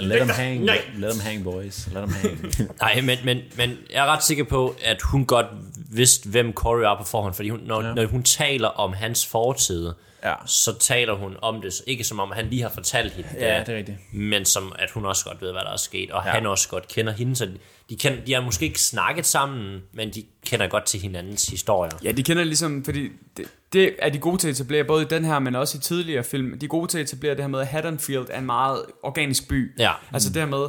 Let 0.00 0.16
them 0.16 0.28
hang, 0.28 0.64
Nej. 0.64 0.80
let 0.96 1.10
them 1.10 1.20
hang, 1.20 1.44
boys. 1.44 1.86
Let 1.86 1.96
them 1.96 2.12
hang. 2.12 2.54
Nej, 2.82 3.00
men, 3.00 3.18
men, 3.24 3.38
men 3.56 3.78
jeg 3.92 4.06
er 4.06 4.12
ret 4.12 4.24
sikker 4.24 4.44
på, 4.44 4.76
at 4.84 5.02
hun 5.02 5.24
godt 5.26 5.46
vidste, 5.90 6.28
hvem 6.28 6.52
Corey 6.52 6.82
er 6.84 6.96
på 6.98 7.04
forhånd, 7.04 7.34
fordi 7.34 7.48
hun, 7.48 7.60
når, 7.66 7.82
ja. 7.82 7.92
når 7.94 8.06
hun 8.06 8.22
taler 8.22 8.68
om 8.68 8.92
hans 8.92 9.26
fortid, 9.26 9.90
Ja. 10.24 10.34
så 10.46 10.78
taler 10.78 11.14
hun 11.14 11.36
om 11.42 11.60
det, 11.60 11.74
ikke 11.86 12.04
som 12.04 12.20
om 12.20 12.32
han 12.34 12.46
lige 12.50 12.62
har 12.62 12.70
fortalt 12.74 13.12
hende 13.12 13.28
Ja, 13.40 13.60
det 13.60 13.68
er 13.68 13.76
rigtigt. 13.76 13.98
men 14.12 14.44
som 14.44 14.72
at 14.78 14.90
hun 14.90 15.04
også 15.04 15.24
godt 15.24 15.42
ved, 15.42 15.52
hvad 15.52 15.62
der 15.62 15.72
er 15.72 15.76
sket, 15.76 16.10
og 16.10 16.22
Ja. 16.24 16.28
ja. 16.30 16.34
han 16.34 16.46
også 16.46 16.68
godt 16.68 16.88
kender 16.88 17.12
hende, 17.12 17.36
så 17.36 17.48
de, 17.90 17.96
kender, 17.96 18.24
de 18.24 18.32
har 18.32 18.40
måske 18.40 18.64
ikke 18.64 18.80
snakket 18.80 19.26
sammen, 19.26 19.82
men 19.92 20.10
de 20.10 20.24
kender 20.46 20.66
godt 20.66 20.84
til 20.84 21.00
hinandens 21.00 21.46
historier. 21.46 21.92
Ja, 22.04 22.12
de 22.12 22.22
kender 22.22 22.44
ligesom, 22.44 22.84
fordi 22.84 23.08
det, 23.36 23.46
det 23.72 23.94
er 23.98 24.10
de 24.10 24.18
gode 24.18 24.38
til 24.38 24.48
at 24.48 24.54
etablere, 24.54 24.84
både 24.84 25.02
i 25.02 25.06
den 25.06 25.24
her, 25.24 25.38
men 25.38 25.54
også 25.54 25.78
i 25.78 25.80
tidligere 25.80 26.24
film. 26.24 26.58
De 26.58 26.66
er 26.66 26.68
gode 26.68 26.86
til 26.86 26.98
at 26.98 27.04
etablere 27.04 27.34
det 27.34 27.40
her 27.40 27.48
med, 27.48 27.60
at 27.60 27.66
Haddonfield 27.66 28.26
er 28.30 28.38
en 28.38 28.46
meget 28.46 28.82
organisk 29.02 29.48
by. 29.48 29.78
Ja. 29.78 29.92
Altså 30.12 30.32
det 30.32 30.42
her 30.42 30.48
med, 30.48 30.66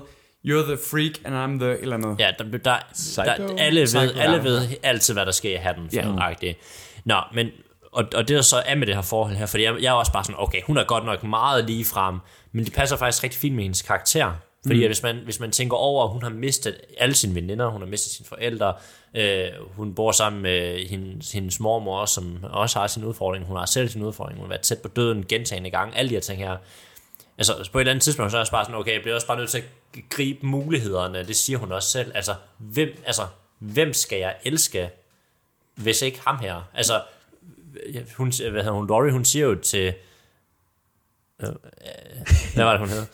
you're 0.48 0.66
the 0.66 0.78
freak, 0.90 1.12
and 1.26 1.36
I'm 1.36 1.66
the 1.66 1.82
eller 1.82 1.96
andet. 1.96 2.20
Ja, 2.20 2.32
der, 2.40 2.44
der, 2.44 2.58
der, 2.58 3.56
alle, 3.58 3.80
ved, 3.82 3.88
Psycho, 3.88 4.20
alle 4.20 4.44
ved 4.44 4.68
altid, 4.84 5.14
hvad 5.14 5.26
der 5.26 5.32
sker 5.32 5.54
i 5.54 5.58
hatten. 5.62 5.90
Ja. 5.94 6.54
Nå, 7.06 7.22
men 7.34 7.48
og, 7.92 8.06
og 8.16 8.28
det 8.28 8.36
der 8.36 8.42
så 8.42 8.64
er 8.66 8.76
med 8.76 8.88
det 8.88 8.96
her 8.96 9.02
forhold 9.02 9.36
her, 9.36 9.46
fordi 9.46 9.64
jeg, 9.64 9.76
jeg 9.82 9.90
er 9.90 9.94
også 9.94 10.12
bare 10.12 10.24
sådan, 10.24 10.36
okay, 10.40 10.62
hun 10.68 10.78
er 10.78 10.84
godt 10.84 11.06
nok 11.06 11.24
meget 11.24 11.66
lige 11.66 11.86
frem, 11.86 12.20
men 12.52 12.66
det 12.66 12.74
passer 12.74 12.98
faktisk 12.98 13.24
rigtig 13.24 13.40
fint 13.40 13.56
med 13.56 13.64
hendes 13.64 13.82
karakter. 13.82 14.32
Fordi 14.66 14.80
mm. 14.80 14.86
hvis, 14.86 15.04
man, 15.04 15.18
hvis 15.24 15.40
man 15.40 15.52
tænker 15.52 15.78
over, 15.78 16.04
at 16.04 16.10
hun 16.10 16.22
har 16.22 16.30
mistet 16.30 16.82
alle 16.98 17.16
sine 17.16 17.36
veninder, 17.36 17.68
hun 17.68 17.82
har 17.82 17.88
mistet 17.88 18.12
sine 18.12 18.26
forældre, 18.26 18.74
øh, 19.14 19.48
hun 19.76 19.96
bor 19.96 20.12
sammen 20.12 20.42
med 20.42 20.88
hendes, 20.88 21.32
hendes 21.32 21.60
mormor, 21.60 22.06
som 22.06 22.44
også 22.44 22.80
har 22.80 22.88
sin 22.88 23.04
udfordring, 23.04 23.46
hun 23.46 23.58
har 23.58 23.66
selv 23.66 23.90
sin 23.90 24.04
udfordring, 24.04 24.38
hun 24.38 24.46
har 24.46 24.50
været 24.50 24.62
tæt 24.62 24.80
på 24.82 24.88
døden 24.88 25.26
gentagende 25.26 25.70
gange, 25.70 25.98
alle 25.98 26.10
de 26.10 26.16
her 26.16 26.22
ting 26.22 26.40
her. 26.40 26.58
Altså 27.38 27.70
på 27.72 27.78
et 27.78 27.82
eller 27.82 27.92
andet 27.92 28.04
tidspunkt, 28.04 28.32
så 28.32 28.38
er 28.38 28.42
jeg 28.42 28.48
bare 28.52 28.66
sådan, 28.66 28.80
okay, 28.80 28.94
jeg 28.94 29.02
bliver 29.02 29.16
også 29.16 29.28
bare 29.28 29.38
nødt 29.38 29.50
til 29.50 29.58
at 29.58 29.64
gribe 30.10 30.46
mulighederne, 30.46 31.28
det 31.28 31.36
siger 31.36 31.60
hun 31.60 31.72
også 31.72 31.90
selv. 31.90 32.12
Altså, 32.16 32.36
hvem, 32.58 32.90
altså, 33.06 33.28
hvem 33.60 33.94
skal 33.94 34.20
jeg 34.20 34.36
elske, 34.44 34.90
hvis 35.76 36.02
ikke 36.02 36.20
ham 36.26 36.40
her? 36.40 36.62
Altså, 36.74 37.02
hun, 38.18 38.28
hvad 38.28 38.64
hedder 38.64 38.72
hun, 38.72 38.88
Laurie, 38.88 39.12
hun 39.12 39.26
siger 39.26 39.46
jo 39.46 39.56
til, 39.56 39.94
øh, 41.40 41.50
øh, 41.50 41.56
hvad 42.56 42.64
var 42.64 42.72
det, 42.72 42.80
hun 42.80 42.90
hed? 42.90 43.06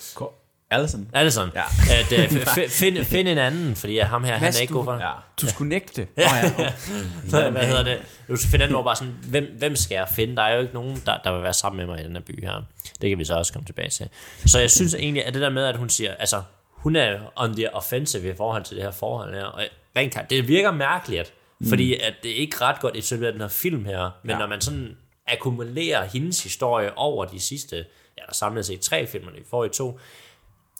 Allison. 0.75 1.09
Allison, 1.13 1.49
Ja. 1.55 1.63
at 1.91 2.11
øh, 2.11 2.25
f- 2.41 2.47
f- 2.47 2.69
find, 2.69 3.03
find 3.05 3.27
en 3.27 3.37
anden, 3.37 3.75
fordi 3.75 3.99
ham 3.99 4.23
her, 4.23 4.33
han 4.33 4.41
Mads, 4.41 4.57
er 4.57 4.61
ikke 4.61 4.71
du- 4.71 4.77
god 4.77 4.85
for 4.85 4.93
Ja. 4.93 5.11
Du 5.41 5.47
skulle 5.49 5.69
nægte. 5.69 6.07
Ja. 6.17 6.23
Oh. 6.59 6.65
Så, 7.29 7.49
hvad 7.49 7.63
hedder 7.65 7.83
det? 7.83 7.97
Du 8.27 8.35
skal 8.35 8.49
finde 8.51 8.63
anden, 8.63 8.75
hvor 8.75 8.83
bare 8.83 8.95
sådan, 8.95 9.13
hvem, 9.29 9.55
hvem 9.57 9.75
skal 9.75 9.95
jeg 9.95 10.07
finde? 10.15 10.35
Der 10.35 10.41
er 10.41 10.55
jo 10.55 10.61
ikke 10.61 10.73
nogen, 10.73 11.01
der, 11.05 11.17
der 11.23 11.33
vil 11.33 11.43
være 11.43 11.53
sammen 11.53 11.77
med 11.77 11.95
mig 11.95 12.01
i 12.03 12.07
den 12.07 12.15
her 12.15 12.21
by 12.23 12.43
her. 12.45 12.63
Det 13.01 13.09
kan 13.09 13.19
vi 13.19 13.25
så 13.25 13.33
også 13.35 13.53
komme 13.53 13.65
tilbage 13.65 13.89
til. 13.89 14.09
Så 14.45 14.59
jeg 14.59 14.71
synes 14.71 14.93
egentlig, 14.93 15.25
at 15.25 15.33
det 15.33 15.41
der 15.41 15.49
med, 15.49 15.65
at 15.65 15.77
hun 15.77 15.89
siger, 15.89 16.13
altså, 16.15 16.41
hun 16.69 16.95
er 16.95 17.19
on 17.35 17.55
the 17.55 17.75
offensive 17.75 18.29
i 18.29 18.33
forhold 18.37 18.63
til 18.63 18.75
det 18.75 18.83
her 18.83 18.91
forhold 18.91 19.33
her. 19.33 19.45
Og 19.45 19.61
rent, 19.97 20.17
det 20.29 20.47
virker 20.47 20.71
mærkeligt, 20.71 21.33
mm. 21.59 21.67
fordi 21.69 21.93
at 21.99 22.13
det 22.23 22.31
er 22.31 22.35
ikke 22.35 22.57
ret 22.61 22.79
godt 22.79 22.97
etableret 22.97 23.33
den 23.33 23.41
her 23.41 23.47
film 23.47 23.85
her. 23.85 24.09
Men 24.23 24.29
Ja. 24.29 24.33
ja. 24.35 24.39
når 24.39 24.47
man 24.47 24.61
sådan 24.61 24.97
akkumulerer 25.27 26.05
hendes 26.05 26.43
historie 26.43 26.97
over 26.97 27.25
de 27.25 27.39
sidste, 27.39 27.75
ja, 28.17 28.21
der 28.27 28.33
samlet 28.33 28.65
set 28.65 28.81
tre 28.81 29.07
filmer, 29.07 29.31
de 29.31 29.37
forrige 29.49 29.71
to, 29.71 29.99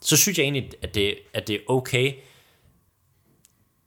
så 0.02 0.16
synes 0.16 0.38
jeg 0.38 0.44
egentlig, 0.44 0.70
at 0.82 0.94
det, 0.94 1.14
at 1.34 1.48
det 1.48 1.54
er 1.54 1.60
okay. 1.68 2.12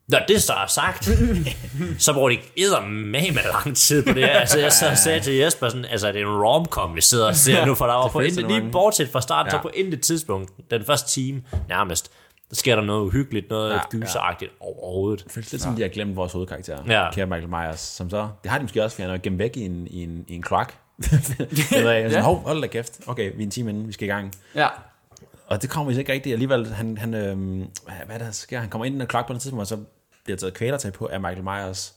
Når 0.08 0.20
det 0.28 0.42
så 0.44 0.54
er 0.54 0.66
sagt, 0.68 1.10
så 2.06 2.14
bruger 2.14 2.30
de 2.30 2.38
med 2.86 3.32
med 3.34 3.42
lang 3.64 3.78
tid 3.78 4.04
på 4.04 4.14
det 4.14 4.24
her. 4.24 4.40
Altså, 4.40 4.60
jeg 4.60 4.74
så 4.74 4.92
sagde 5.04 5.20
til 5.20 5.34
Jesper, 5.34 5.70
sådan, 5.70 5.86
altså, 5.86 6.08
det 6.12 6.22
er 6.22 6.26
en 6.26 6.42
romcom, 6.44 6.96
vi 6.96 7.02
sidder 7.02 7.28
og 7.28 7.36
ser 7.36 7.66
nu, 7.66 7.76
for 7.76 7.86
der 7.86 7.94
var 7.94 8.08
på 8.08 8.20
intet, 8.20 8.44
der 8.44 8.60
lige 8.60 8.72
bortset 8.72 9.10
fra 9.10 9.22
starten, 9.22 9.50
ja. 9.52 9.56
Ja. 9.56 9.60
så 9.60 9.62
på 9.62 9.72
intet 9.76 10.02
tidspunkt, 10.02 10.52
den 10.72 10.86
første 10.86 11.12
time 11.12 11.44
nærmest, 11.70 12.12
sker 12.54 12.76
der 12.76 12.84
noget 12.84 13.02
uhyggeligt, 13.06 13.50
noget 13.50 13.70
Ja, 13.70 13.76
ja, 13.76 13.82
gyseragtigt 13.92 14.52
ja. 14.62 14.66
overhovedet. 14.66 15.24
Det 15.24 15.32
føles 15.32 15.52
lidt 15.52 15.62
som, 15.64 15.76
de 15.76 15.82
har 15.82 15.90
glemt 15.90 16.16
vores 16.16 16.32
hovedkarakter, 16.34 16.78
Ja. 16.88 17.12
kære 17.14 17.26
Michael 17.26 17.50
Myers, 17.50 17.80
som 17.80 18.10
så, 18.10 18.30
det 18.44 18.52
har 18.52 18.58
de 18.58 18.64
måske 18.64 18.84
også, 18.84 18.96
fordi 18.96 19.06
han 19.06 19.14
er 19.16 19.18
gemt 19.18 19.40
væk 19.40 19.58
i 19.58 19.62
en, 19.66 19.88
i 19.88 20.04
en, 20.04 20.26
i 20.28 20.36
en 20.36 20.42
kloak. 20.42 20.74
ved 21.72 21.92
jeg, 21.92 22.10
sådan, 22.12 22.24
hov, 22.24 22.42
hold 22.46 22.62
da 22.62 22.68
kæft. 22.68 23.00
Okay, 23.08 23.32
vi 23.36 23.40
er 23.40 23.46
en 23.46 23.52
time 23.52 23.70
inden, 23.70 23.88
vi 23.88 23.94
skal 23.94 24.08
i 24.08 24.12
gang. 24.12 24.34
Ja. 24.56 24.68
Og 25.50 25.62
det 25.62 25.70
kommer 25.70 25.94
vi 25.94 26.00
ikke 26.00 26.14
rigtigt. 26.14 26.34
Alligevel, 26.34 26.68
han, 26.68 26.98
han, 26.98 27.14
øhm, 27.14 27.58
hvad 27.86 27.96
er 28.10 28.18
det, 28.18 28.20
der 28.26 28.32
sker? 28.32 28.60
Han 28.60 28.70
kommer 28.70 28.86
ind 28.86 29.02
i 29.02 29.06
kloak 29.06 29.28
på 29.28 29.34
den 29.34 29.40
tidspunkt, 29.40 29.62
og 29.62 29.68
så 29.68 29.78
bliver 30.24 30.38
taget 30.38 30.54
kvælertag 30.54 30.94
på 30.94 31.06
af 31.08 31.20
Michael 31.22 31.44
Myers, 31.44 31.94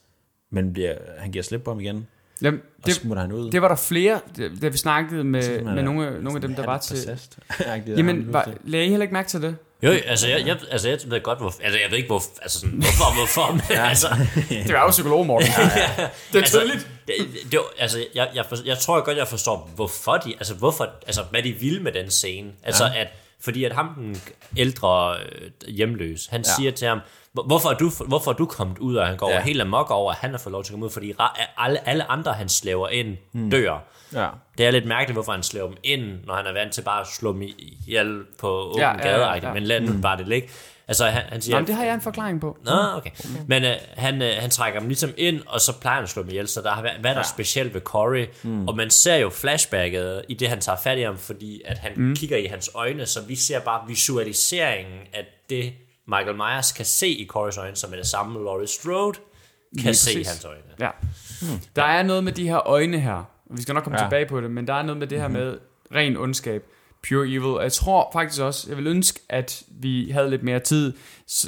men 0.51 0.73
bliver, 0.73 0.95
han 1.19 1.33
giver 1.33 1.43
slip 1.43 1.63
på 1.63 1.71
ham 1.71 1.81
igen, 1.81 2.07
Jamen, 2.43 2.61
og 2.79 2.87
det, 2.87 2.95
smutter 2.95 3.23
han 3.23 3.33
ud. 3.33 3.51
det 3.51 3.63
var 3.63 3.69
der 3.69 3.75
flere, 3.77 4.21
da 4.63 4.69
vi 4.69 4.77
snakkede 4.77 5.25
med, 5.25 5.63
med 5.63 5.79
øh, 5.79 5.85
nogle, 5.85 6.23
nogle 6.23 6.35
af 6.37 6.41
dem, 6.41 6.55
der 6.55 6.65
var 6.67 6.79
til... 6.79 7.19
Jamen, 7.87 8.33
var, 8.33 8.49
lagde 8.65 8.87
I 8.87 8.89
heller 8.89 9.03
ikke 9.03 9.13
mærke 9.13 9.29
til 9.29 9.43
det? 9.43 9.57
Jo, 9.83 9.91
altså 9.91 10.29
jeg, 10.29 10.47
jeg, 10.47 10.59
altså 10.71 10.89
jeg 10.89 10.99
ved 11.07 11.21
godt, 11.23 11.39
hvor, 11.39 11.55
altså 11.63 11.81
jeg 11.81 11.91
ved 11.91 11.97
ikke, 11.97 12.07
hvor, 12.07 12.23
altså 12.43 12.61
sådan, 12.61 12.77
hvorfor, 12.77 13.15
hvorfor, 13.15 13.53
men 13.53 13.79
altså, 13.79 14.09
Det 14.67 14.73
var 14.75 14.83
jo 14.83 14.91
psykolog, 14.91 15.27
Morten. 15.27 15.49
det 15.49 15.57
er 15.59 16.09
altså, 16.39 16.59
tydeligt. 16.61 16.89
det, 17.07 17.15
det, 17.51 17.59
var- 17.59 17.73
altså 17.83 18.05
jeg, 18.15 18.29
jeg, 18.35 18.47
for, 18.49 18.57
jeg 18.65 18.79
tror 18.79 19.05
godt, 19.05 19.17
jeg 19.19 19.29
forstår, 19.29 19.71
hvorfor 19.75 20.13
de, 20.17 20.35
altså 20.39 20.55
hvorfor, 20.55 20.91
altså 21.07 21.23
hvad 21.31 21.43
de 21.43 21.53
vil 21.53 21.83
med 21.83 21.93
den 21.93 22.11
scene. 22.11 22.51
Altså 22.63 22.85
at, 22.97 23.09
fordi 23.45 23.65
at 23.65 23.73
ham, 23.73 23.89
den 23.97 24.17
ældre 24.57 25.17
øh, 25.17 25.51
hjemløs, 25.75 26.27
han 26.27 26.41
ja. 26.41 26.51
siger 26.57 26.71
til 26.71 26.89
ham, 26.89 27.01
"Hvor- 27.33 27.43
hvorfor 27.47 27.69
er, 27.69 27.75
du, 27.75 27.91
hvorfor 28.09 28.31
er 28.31 28.35
du 28.37 28.47
kommet 28.47 28.79
ud, 28.79 28.97
og 28.97 29.07
han 29.07 29.17
går 29.17 29.31
Ja. 29.31 29.41
helt 29.43 29.61
amok 29.61 29.91
over, 29.91 30.13
at 30.13 30.19
han 30.19 30.31
har 30.31 30.39
fået 30.39 30.53
lov 30.53 30.65
til 30.65 30.71
at 30.71 30.75
komme 30.75 30.87
ud, 30.87 30.91
fordi 30.91 31.15
alle, 31.59 31.89
alle 31.89 32.11
andre, 32.11 32.33
han 32.33 32.49
slæver 32.49 32.89
ind, 32.89 33.17
dør. 33.51 33.79
Ja. 34.13 34.29
Det 34.59 34.67
er 34.67 34.71
lidt 34.71 34.87
mærkeligt, 34.87 35.15
hvorfor 35.15 35.33
han 35.33 35.43
slår 35.43 35.67
dem 35.67 35.77
ind, 35.83 36.25
når 36.27 36.35
han 36.35 36.47
er 36.47 36.53
vant 36.53 36.73
til 36.73 36.83
bare 36.83 37.01
at 37.01 37.07
slå 37.07 37.33
dem 37.33 37.43
ihjel 37.43 38.23
på 38.39 38.49
åben 38.49 38.81
Ja, 38.81 38.89
ja, 38.89 38.97
ja, 38.97 39.03
gade, 39.09 39.27
ja, 39.27 39.35
ja. 39.47 39.53
men 39.53 39.63
lad 39.63 39.81
nu 39.81 39.93
bare 40.03 40.17
det 40.19 40.29
ligge. 40.29 40.49
Altså, 40.89 41.07
han, 41.07 41.23
han 41.29 41.41
siger... 41.43 41.57
Jamen, 41.57 41.67
det 41.67 41.75
har 41.75 41.85
jeg 41.85 41.95
en 41.95 42.01
forklaring 42.01 42.41
på. 42.41 42.59
Nå, 42.65 42.71
okay. 42.73 43.11
okay. 43.11 43.11
Men 43.47 43.65
øh, 43.65 43.73
han, 43.97 44.23
øh, 44.23 44.31
han 44.39 44.51
trækker 44.51 44.81
dem 44.81 44.89
ligesom 44.89 45.11
ind, 45.17 45.41
og 45.47 45.61
så 45.61 45.81
plejer 45.81 45.95
han 45.95 46.03
at 46.05 46.09
slå 46.11 46.23
dem 46.23 46.31
ihjel, 46.31 46.49
så 46.49 46.61
der 46.63 46.71
har 46.71 46.83
været, 46.83 47.01
hvad 47.01 47.11
er 47.11 47.15
der 47.15 47.21
ja. 47.21 47.29
specielt 47.29 47.75
ved 47.75 47.81
Corey? 47.81 48.27
Mm. 48.43 48.69
Og 48.69 48.77
man 48.77 48.91
ser 48.91 49.17
jo 49.17 49.31
flashbacket 49.31 50.23
i 50.29 50.35
det, 50.35 50.49
han 50.49 50.61
tager 50.61 50.79
fat 50.85 50.99
i 50.99 51.03
ham, 51.03 51.19
fordi 51.19 51.63
at 51.65 51.79
han 51.79 51.93
mm. 51.97 52.17
kigger 52.17 52.37
i 52.37 52.47
hans 52.47 52.71
øjne, 52.75 53.07
så 53.07 53.21
vi 53.23 53.37
ser 53.37 53.61
bare 53.61 53.89
visualiseringen 53.89 54.99
af 55.15 55.27
det, 55.51 55.73
Michael 56.09 56.37
Myers 56.37 56.73
kan 56.73 56.85
se 56.85 57.09
i 57.09 57.27
Corys 57.27 57.57
øjne, 57.59 57.77
som 57.77 57.93
er 57.93 57.97
det 57.97 58.07
samme, 58.07 58.45
Laurie 58.45 58.67
Strode 58.67 59.13
kan 59.79 59.85
Lige 59.85 59.95
se 59.95 60.11
i 60.13 60.15
præcis. 60.15 60.29
hans 60.29 60.45
øjne. 60.45 60.63
Ja. 60.81 60.91
Der 61.77 61.83
er 61.85 62.03
noget 62.03 62.25
med 62.25 62.33
de 62.33 62.49
her 62.49 62.69
øjne 62.69 63.01
her. 63.01 63.13
og 63.15 63.25
Vi 63.57 63.63
skal 63.63 63.75
nok 63.75 63.85
komme 63.85 63.99
Ja. 63.99 64.05
tilbage 64.05 64.27
på 64.27 64.41
det, 64.41 64.51
men 64.51 64.67
der 64.67 64.75
er 64.75 64.83
noget 64.83 64.99
med 64.99 65.07
det 65.07 65.21
her 65.21 65.29
med 65.29 65.59
ren 65.95 66.17
ondskab. 66.17 66.65
Pure 67.09 67.27
evil. 67.29 67.43
Og 67.45 67.63
jeg 67.63 67.73
tror 67.73 68.11
faktisk 68.13 68.43
også, 68.43 68.67
jeg 68.69 68.77
vil 68.77 68.87
ønske, 68.87 69.21
at 69.29 69.63
vi 69.69 70.11
havde 70.11 70.31
lidt 70.31 70.43
mere 70.43 70.61
tid, 70.61 70.93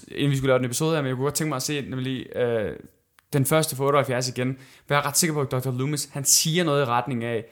inden 0.09 0.31
vi 0.31 0.37
skulle 0.37 0.49
lave 0.49 0.59
den 0.59 0.65
episode 0.65 0.95
her, 0.95 1.03
men 1.03 1.09
jeg 1.09 1.17
kunne 1.17 1.25
godt 1.25 1.35
tænke 1.35 1.49
mig 1.49 1.57
at 1.57 1.63
se 1.63 1.81
nemlig 1.81 2.37
øh, 2.37 2.73
den 3.33 3.47
første 3.47 3.77
for 3.77 3.87
78 3.87 4.29
igen. 4.29 4.57
For 4.87 4.95
jeg 4.95 4.99
er 5.03 5.07
ret 5.07 5.17
sikker 5.19 5.35
på, 5.35 5.41
at 5.41 5.51
Dr. 5.53 5.71
Loomis, 5.71 6.09
han 6.13 6.25
siger 6.25 6.65
noget 6.65 6.83
i 6.83 6.85
retning 6.85 7.25
af, 7.25 7.45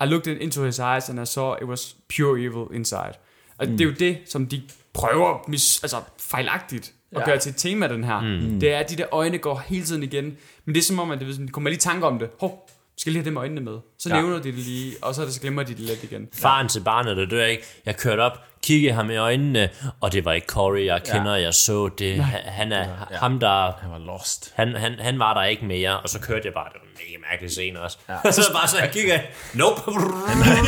I 0.00 0.04
looked 0.04 0.36
into 0.36 0.64
his 0.64 0.78
eyes, 0.78 1.08
and 1.08 1.22
I 1.22 1.26
saw 1.26 1.54
it 1.62 1.64
was 1.68 1.96
pure 2.16 2.40
evil 2.40 2.66
inside. 2.76 3.12
Og 3.58 3.66
mm. 3.68 3.72
det 3.78 3.80
er 3.80 3.84
jo 3.88 3.94
det, 3.98 4.18
som 4.26 4.46
de 4.46 4.62
prøver 4.92 5.44
mis, 5.48 5.82
altså 5.82 5.96
fejlagtigt 6.18 6.92
at 7.12 7.18
Ja. 7.20 7.24
gøre 7.24 7.38
til 7.38 7.50
et 7.50 7.56
tema, 7.56 7.88
den 7.88 8.04
her. 8.04 8.20
Mm. 8.20 8.60
Det 8.60 8.72
er, 8.72 8.78
at 8.78 8.90
de 8.90 8.96
der 8.96 9.06
øjne 9.12 9.38
går 9.38 9.62
hele 9.66 9.84
tiden 9.84 10.02
igen. 10.02 10.24
Men 10.64 10.74
det 10.74 10.80
er 10.80 10.84
som 10.84 10.98
om, 10.98 11.10
at 11.10 11.20
det, 11.20 11.38
de 11.38 11.48
kommer 11.48 11.70
lige 11.70 11.76
i 11.76 11.80
tanke 11.80 12.06
om 12.06 12.18
det. 12.18 12.30
Hov, 12.40 12.69
skal 13.00 13.12
lige 13.12 13.20
have 13.20 13.24
det 13.24 13.32
med 13.32 13.40
øjnene 13.40 13.60
med. 13.60 13.78
Så 13.98 14.08
Ja. 14.08 14.14
ja. 14.16 14.20
nævner 14.22 14.36
de 14.38 14.44
det 14.44 14.54
lige, 14.54 14.96
og 15.02 15.14
så, 15.14 15.20
er 15.20 15.24
det, 15.24 15.34
så 15.34 15.40
glemmer 15.40 15.62
de 15.62 15.72
det 15.72 15.80
lidt 15.80 16.02
igen. 16.02 16.28
Faren 16.34 16.68
til 16.68 16.80
barnet, 16.80 17.16
der 17.16 17.26
dør 17.26 17.44
ikke. 17.44 17.62
Jeg 17.86 17.96
kørte 17.96 18.20
op, 18.20 18.38
kiggede 18.62 18.94
ham 18.94 19.10
i 19.10 19.16
øjnene, 19.16 19.68
og 20.00 20.12
det 20.12 20.24
var 20.24 20.32
ikke 20.32 20.46
Corey, 20.46 20.84
jeg 20.86 21.02
kender, 21.02 21.36
jeg 21.36 21.54
så 21.54 21.88
det. 21.88 22.24
Han, 22.24 22.40
han 22.44 22.72
er 22.72 22.88
Ja. 23.10 23.16
ham, 23.16 23.40
der 23.40 23.72
Han 23.82 23.90
var 23.90 23.98
lost. 23.98 24.52
Han, 24.54 24.74
han, 24.76 24.94
han 25.00 25.18
var 25.18 25.34
der 25.34 25.44
ikke 25.44 25.64
mere, 25.64 26.00
og 26.00 26.08
så 26.08 26.20
kørte 26.20 26.42
jeg 26.44 26.54
bare, 26.54 26.68
det 26.72 26.80
var 26.82 26.86
en 26.88 27.06
mega 27.08 27.18
mærkelig 27.30 27.50
scene 27.50 27.80
også. 27.80 27.98
Ja. 28.08 28.30
så 28.32 28.52
bare 28.52 28.68
så 28.68 28.78
jeg 28.78 28.90
kigger, 28.92 29.18
nope. 29.54 29.80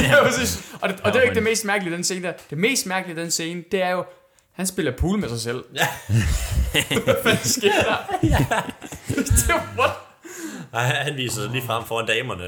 Ja, 0.03 0.17
og 0.81 0.89
det, 0.89 1.01
og 1.01 1.13
det 1.13 1.19
er 1.19 1.23
ikke 1.23 1.35
det 1.35 1.43
mest 1.43 1.65
mærkelige 1.65 1.95
den 1.95 2.05
scene 2.05 2.23
der. 2.27 2.33
Det 2.51 2.59
mest 2.59 2.87
mærkelige 2.87 3.21
den 3.21 3.31
scene, 3.31 3.65
det 3.73 3.83
er 3.83 3.91
jo, 3.91 4.05
han 4.53 4.67
spiller 4.67 4.93
pool 4.93 5.19
med 5.19 5.29
sig 5.29 5.41
selv. 5.41 5.65
Ja. 5.75 5.87
Hvad 7.05 7.15
fanden 7.23 7.45
sker 7.45 7.73
der? 7.73 8.19
det 9.19 9.51
er 9.51 9.79
what? 9.79 9.91
Ej, 10.79 10.85
han 10.85 11.17
viser 11.17 11.35
sig 11.43 11.51
lige 11.51 11.63
frem 11.63 11.85
foran 11.85 12.07
damerne. 12.07 12.45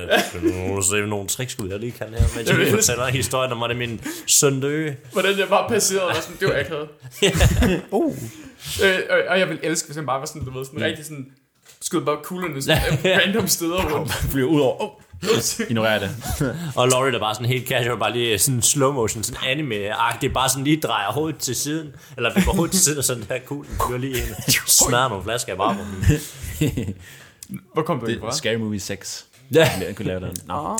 Nu 0.68 0.82
se 0.82 0.96
nogle 0.96 1.28
trickskud, 1.28 1.68
jeg 1.68 1.78
lige 1.78 1.92
kan 1.92 2.06
her, 2.08 2.36
mens 2.36 2.48
jeg 2.50 2.58
lige 2.58 2.70
fortæller 2.70 3.06
historien 3.06 3.52
om, 3.52 3.58
hvordan 3.58 3.76
min 3.76 4.00
søn 4.26 4.60
døde. 4.60 4.96
Hvordan 5.12 5.38
jeg 5.38 5.48
bare 5.48 5.68
passerede, 5.68 6.06
og 6.08 6.14
sådan, 6.14 6.36
det 6.40 6.48
var 6.48 6.60
akavet. 6.60 6.88
Uh. 7.90 8.16
Øh, 8.82 8.98
og, 9.10 9.18
og 9.28 9.38
jeg 9.38 9.48
vil 9.48 9.58
elske, 9.62 9.86
hvis 9.86 9.96
han 9.96 10.06
bare 10.06 10.20
var 10.20 10.26
sådan, 10.26 10.44
du 10.44 10.58
ved, 10.58 10.64
sådan 10.64 10.80
rigtig 10.80 11.04
sådan, 11.04 11.26
skød 11.80 12.00
bare 12.04 12.16
kuglerne 12.22 12.62
sådan, 12.62 12.78
random 13.04 13.48
steder 13.48 13.94
rundt. 13.94 14.12
Flyver 14.12 14.48
ud 14.48 14.60
over. 14.60 14.82
Oh. 14.82 14.90
Ignorer 15.68 15.98
det. 15.98 16.10
Og 16.76 16.88
Laurie 16.88 17.12
der 17.12 17.18
bare 17.18 17.34
sådan 17.34 17.48
helt 17.48 17.68
casual, 17.68 17.98
bare 17.98 18.12
lige 18.12 18.38
sådan 18.38 18.62
slow 18.62 18.92
motion, 18.92 19.22
sådan 19.22 19.40
anime-agtigt, 19.58 20.32
bare 20.32 20.48
sådan 20.48 20.64
lige 20.64 20.80
drejer 20.80 21.12
hovedet 21.12 21.38
til 21.38 21.56
siden, 21.56 21.94
eller 22.16 22.34
vipper 22.34 22.52
hovedet 22.52 22.72
til 22.72 22.80
siden, 22.80 22.98
og 22.98 23.04
sådan 23.04 23.24
der 23.28 23.38
kuglen 23.46 23.76
flyver 23.86 23.98
lige 23.98 24.16
ind, 24.16 24.52
smadrer 24.66 25.08
nogle 25.08 25.24
flasker 25.24 25.52
af 25.52 25.58
varme. 25.58 25.80
Hvor 27.72 27.82
kom 27.82 28.00
du 28.00 28.06
Det 28.06 28.20
fra? 28.20 28.32
Scary 28.32 28.54
Movie 28.54 28.80
6. 28.80 29.26
Ja. 29.54 29.68
Jeg 29.86 29.96
kunne 29.96 30.06
lave 30.06 30.20
den. 30.20 30.36
Nå. 30.46 30.78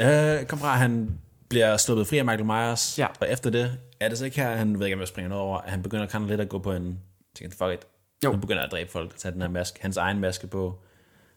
Øh, 0.00 0.46
kom 0.46 0.58
fra, 0.58 0.74
han 0.76 1.10
bliver 1.48 1.76
sluppet 1.76 2.06
fri 2.06 2.18
af 2.18 2.24
Michael 2.24 2.44
Myers, 2.44 2.98
Ja. 2.98 3.06
og 3.20 3.30
efter 3.30 3.50
det, 3.50 3.78
er 4.00 4.08
det 4.08 4.18
så 4.18 4.24
ikke 4.24 4.36
her, 4.40 4.56
han 4.56 4.78
ved 4.78 4.86
ikke, 4.86 4.94
om 4.94 5.00
jeg 5.00 5.08
springer 5.08 5.28
noget 5.28 5.44
over, 5.44 5.58
at 5.58 5.70
han 5.70 5.82
begynder 5.82 6.06
kind 6.06 6.22
of 6.24 6.28
lidt 6.30 6.40
at 6.40 6.48
gå 6.48 6.58
på 6.58 6.72
en, 6.72 6.98
tænker, 7.38 7.56
fuck 7.56 7.72
it, 7.74 7.86
Jo. 8.24 8.30
han 8.30 8.40
begynder 8.40 8.62
at 8.62 8.70
dræbe 8.72 8.90
folk, 8.90 9.16
tage 9.16 9.32
den 9.32 9.42
her 9.42 9.48
maske, 9.48 9.78
hans 9.82 9.96
egen 9.96 10.20
maske 10.20 10.46
på. 10.46 10.78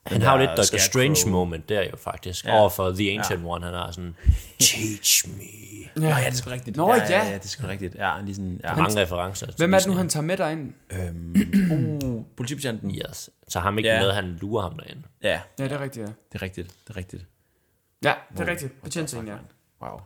Han 0.08 0.22
har 0.22 0.34
jo 0.38 0.42
der 0.42 0.48
lidt 0.48 0.58
Dr. 0.58 0.64
Scarecrow. 0.64 1.14
Strange 1.14 1.32
moment 1.32 1.70
der 1.70 1.82
jo 1.84 1.96
faktisk, 1.98 2.46
Ja. 2.46 2.60
overfor 2.60 2.92
The 2.92 3.18
Ancient 3.18 3.42
ja. 3.44 3.48
One, 3.48 3.66
han 3.66 3.74
har 3.74 3.92
sådan, 3.92 4.16
teach 4.60 5.28
me. 5.28 5.44
Ja, 6.04 6.08
ja, 6.18 6.26
det 6.26 6.28
er 6.28 6.32
sgu 6.32 6.50
rigtigt. 6.50 6.78
Nå, 6.78 6.94
ja, 6.94 7.04
ja. 7.10 7.26
ja, 7.28 7.34
det 7.34 7.44
er 7.44 7.48
sgu 7.48 7.68
rigtigt. 7.68 7.96
Ja, 7.96 8.22
lige 8.22 8.36
sådan, 8.36 8.62
ja. 8.64 8.76
Mange 8.76 9.02
referencer. 9.02 9.48
Hvem 9.58 9.74
er 9.74 9.78
det 9.80 9.88
nu, 9.88 9.94
han 9.94 10.10
tager 10.10 10.24
med 10.24 10.38
dig 10.38 10.52
ind? 10.52 10.74
Øhm, 10.92 12.02
uh, 12.18 12.26
politibetjenten. 12.38 12.92
Yes. 13.10 13.30
Så 13.48 13.60
ham 13.60 13.78
ikke 13.78 13.90
Ja. 13.90 14.02
med, 14.02 14.12
han 14.12 14.38
lurer 14.42 14.62
ham 14.62 14.78
derinde. 14.80 15.02
Ja, 15.24 15.40
Ja, 15.60 15.64
det 15.64 15.72
er 15.72 15.80
rigtigt, 15.82 16.04
ja. 16.08 16.12
det 16.34 16.40
er 16.40 16.42
rigtigt. 16.42 16.68
Det 16.88 16.94
er 16.94 16.98
rigtigt. 16.98 17.26
Ja, 18.04 18.14
det 18.38 18.40
er 18.40 18.52
rigtigt. 18.52 18.84
Betjent 18.84 19.14
ja. 19.14 19.20
Wow. 19.82 20.00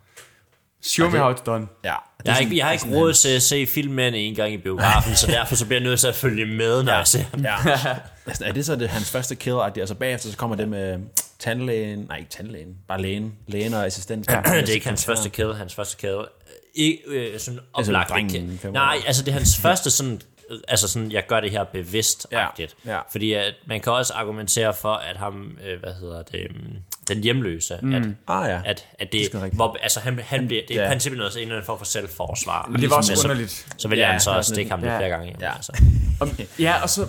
Show 0.82 1.10
me 1.10 1.18
how 1.18 1.34
it's 1.34 1.44
done. 1.44 1.68
Ja. 1.84 1.96
Jeg 2.26 2.34
har 2.34 2.42
ikke, 2.42 2.58
jeg 2.58 2.66
har 2.66 2.72
ikke 2.72 2.96
råd 2.96 3.14
til 3.14 3.30
at 3.30 3.42
se 3.42 3.68
filmen 3.68 4.14
en 4.14 4.36
gang 4.36 4.54
i 4.54 4.58
biografen, 4.58 5.16
så 5.16 5.28
derfor 5.28 5.56
så 5.56 5.66
bliver 5.66 5.80
jeg 5.80 5.90
nødt 5.90 6.00
til 6.00 6.08
at 6.08 6.16
følge 6.16 6.46
med, 6.46 6.84
når 6.84 6.92
ja. 6.92 6.98
jeg 6.98 7.08
ser 7.08 7.24
dem. 7.36 7.44
Ja. 7.44 7.56
Altså, 8.28 8.46
er 8.46 8.52
det 8.52 8.66
så 8.66 8.76
det, 8.76 8.90
hans 8.90 9.12
første 9.12 9.36
kill? 9.36 9.56
-agtigt? 9.56 9.80
Altså 9.80 9.96
bagefter 9.96 10.32
så 10.32 10.38
kommer 10.38 10.56
det 10.56 10.70
med 10.70 11.00
tandlægen, 11.40 12.00
nej 12.00 12.18
ikke 12.18 12.30
tandlægen, 12.30 12.76
bare 12.88 13.02
lægen, 13.02 13.34
lægen 13.48 13.74
og 13.74 13.86
assistent. 13.86 14.32
Ja. 14.32 14.42
Det 14.62 14.70
er 14.70 14.74
ikke 14.74 14.88
hans 14.88 15.06
første 15.06 15.30
kill, 15.30 15.54
hans 15.54 15.76
første 15.76 15.98
kill. 15.98 16.18
Ikke 16.76 17.00
øh, 17.08 17.40
sådan 17.40 17.60
oplagt 17.74 18.10
drengen. 18.10 18.60
Nej, 18.74 18.98
altså 19.08 19.24
det 19.24 19.32
er 19.32 19.36
hans 19.36 19.58
første 19.58 19.92
sådan, 19.92 20.22
altså 20.68 20.88
sådan, 20.88 21.12
jeg 21.12 21.28
gør 21.28 21.40
det 21.40 21.52
her 21.52 21.64
bevidst 21.64 22.28
Ja, 22.32 22.48
ja. 22.86 23.00
Fordi 23.12 23.34
at 23.34 23.54
man 23.66 23.82
kan 23.82 23.92
også 23.94 24.14
argumentere 24.14 24.74
for, 24.74 24.94
at 24.94 25.18
ham, 25.18 25.58
øh, 25.66 25.80
hvad 25.80 25.94
hedder 25.94 26.22
det, 26.24 26.48
mm, 26.56 26.76
den 27.08 27.24
hjemløse, 27.24 27.80
mm. 27.82 27.94
at, 27.94 28.04
Ah 28.28 28.50
ja. 28.50 28.62
at, 28.66 28.86
at 29.00 29.12
Det 29.12 29.36
er 29.36 29.40
det, 29.40 29.54
hvor, 29.54 29.78
altså 29.82 30.00
han, 30.00 30.20
han 30.20 30.48
bliver, 30.48 30.62
det 30.68 30.78
er 30.78 30.84
Ja. 30.84 30.90
princippet 30.90 31.18
noget, 31.18 31.36
en 31.36 31.42
eller 31.42 31.56
anden 31.56 31.66
form 31.66 31.78
for 31.78 31.86
selvforsvar. 31.86 32.68
Men 32.72 32.82
det 32.82 32.90
var 32.90 32.96
også 32.96 33.16
så, 33.16 33.28
underligt. 33.28 33.68
Så 33.78 33.88
vælger 33.88 34.06
Ja, 34.06 34.12
han 34.12 34.20
så 34.20 34.32
at 34.38 34.46
stikke 34.46 34.72
ham 34.72 34.80
lidt 34.80 34.92
ja. 34.92 34.98
flere 34.98 35.10
gange. 35.10 35.36
Ja. 35.42 35.56
Altså. 35.56 35.84
Og, 36.20 36.28
ja, 36.60 36.82
og 36.84 36.90
så 36.90 37.08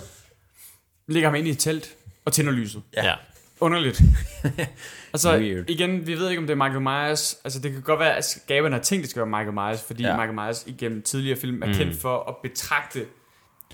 lægger 1.07 1.29
ham 1.29 1.35
ind 1.35 1.47
i 1.47 1.51
et 1.51 1.59
telt 1.59 1.89
og 2.25 2.33
tænder 2.33 2.51
lyset. 2.51 2.81
Ja. 2.95 3.05
ja. 3.05 3.13
Underligt. 3.59 4.01
altså, 5.13 5.37
Weird. 5.37 5.69
igen, 5.69 6.07
vi 6.07 6.13
ved 6.17 6.29
ikke, 6.29 6.39
om 6.39 6.47
det 6.47 6.53
er 6.53 6.57
Michael 6.57 6.81
Myers. 6.81 7.37
Altså, 7.43 7.59
det 7.59 7.71
kan 7.71 7.81
godt 7.81 7.99
være, 7.99 8.17
at 8.17 8.25
skaberne 8.25 8.75
har 8.75 8.83
tænkt, 8.83 9.01
det 9.03 9.09
skal 9.09 9.19
være 9.19 9.29
Michael 9.29 9.53
Myers, 9.53 9.81
fordi 9.83 10.03
Ja. 10.03 10.15
Michael 10.15 10.33
Myers 10.33 10.63
igennem 10.67 11.01
tidligere 11.01 11.39
film 11.39 11.63
er 11.63 11.67
mm. 11.67 11.73
kendt 11.73 12.01
for 12.01 12.29
at 12.29 12.35
betragte 12.43 13.05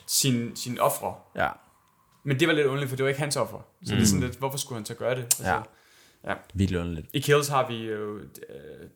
sin, 0.07 0.55
sin 0.55 0.79
ofre. 0.79 1.15
Ja. 1.35 1.49
Men 2.23 2.39
det 2.39 2.47
var 2.47 2.53
lidt 2.53 2.65
underligt, 2.67 2.89
for 2.89 2.95
det 2.95 3.03
var 3.03 3.09
ikke 3.09 3.21
hans 3.21 3.35
offer. 3.35 3.57
Så 3.85 3.93
mm. 3.93 3.97
det 3.97 4.03
er 4.03 4.07
sådan 4.07 4.23
lidt, 4.23 4.37
hvorfor 4.37 4.57
skulle 4.57 4.77
han 4.79 4.85
så 4.85 4.93
gøre 4.93 5.15
det? 5.15 5.23
Altså, 5.23 5.43
Ja. 5.43 5.61
ja. 6.31 6.33
Virkelig 6.53 6.79
underligt. 6.79 7.07
I 7.13 7.19
Kills 7.19 7.47
har 7.47 7.67
vi 7.67 7.75
jo 7.75 8.15
uh, 8.15 8.23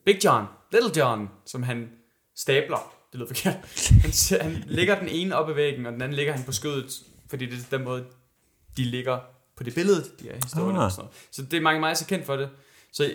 Big 0.05 0.25
John, 0.25 0.45
Little 0.71 1.01
John, 1.01 1.29
som 1.45 1.63
han 1.63 1.89
stabler. 2.35 2.93
Det 3.11 3.19
lyder 3.19 3.27
forkert. 3.27 3.55
Han, 4.41 4.41
han 4.41 4.63
lægger 4.67 4.99
den 4.99 5.07
ene 5.07 5.35
op 5.35 5.49
ad 5.49 5.53
væggen, 5.53 5.85
og 5.85 5.93
den 5.93 6.01
anden 6.01 6.15
ligger 6.15 6.33
han 6.33 6.43
på 6.43 6.51
skødet, 6.51 6.91
fordi 7.29 7.45
det 7.45 7.53
er 7.53 7.77
den 7.77 7.83
måde, 7.85 8.05
de 8.77 8.83
ligger 8.83 9.19
på 9.57 9.63
det 9.63 9.75
billede, 9.75 10.03
de 10.19 10.23
her 10.23 10.35
historier. 10.43 10.77
Ah. 10.77 10.85
Og 10.85 10.91
sådan 10.91 11.03
noget. 11.03 11.17
Så 11.31 11.41
det 11.41 11.57
er 11.57 11.61
mange 11.61 11.79
meget 11.79 11.97
så 11.97 12.05
kendt 12.05 12.25
for 12.25 12.35
det. 12.35 12.49
Så 12.91 13.03
øh, 13.03 13.11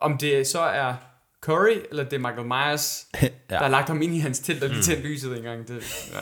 om 0.00 0.18
det 0.18 0.46
så 0.46 0.60
er 0.60 0.94
Curry, 1.40 1.76
eller 1.90 2.04
det 2.04 2.12
er 2.12 2.18
Michael 2.18 2.46
Myers, 2.46 3.06
ja. 3.22 3.28
der 3.50 3.58
har 3.58 3.68
lagt 3.68 3.88
ham 3.88 4.02
ind 4.02 4.14
i 4.14 4.18
hans 4.18 4.38
telt 4.38 4.62
og 4.62 4.70
lige 4.70 4.82
tændt 4.82 5.04
lyset 5.04 5.36
en 5.36 5.42
gang. 5.42 5.68
Det, 5.68 6.10
ja. 6.12 6.20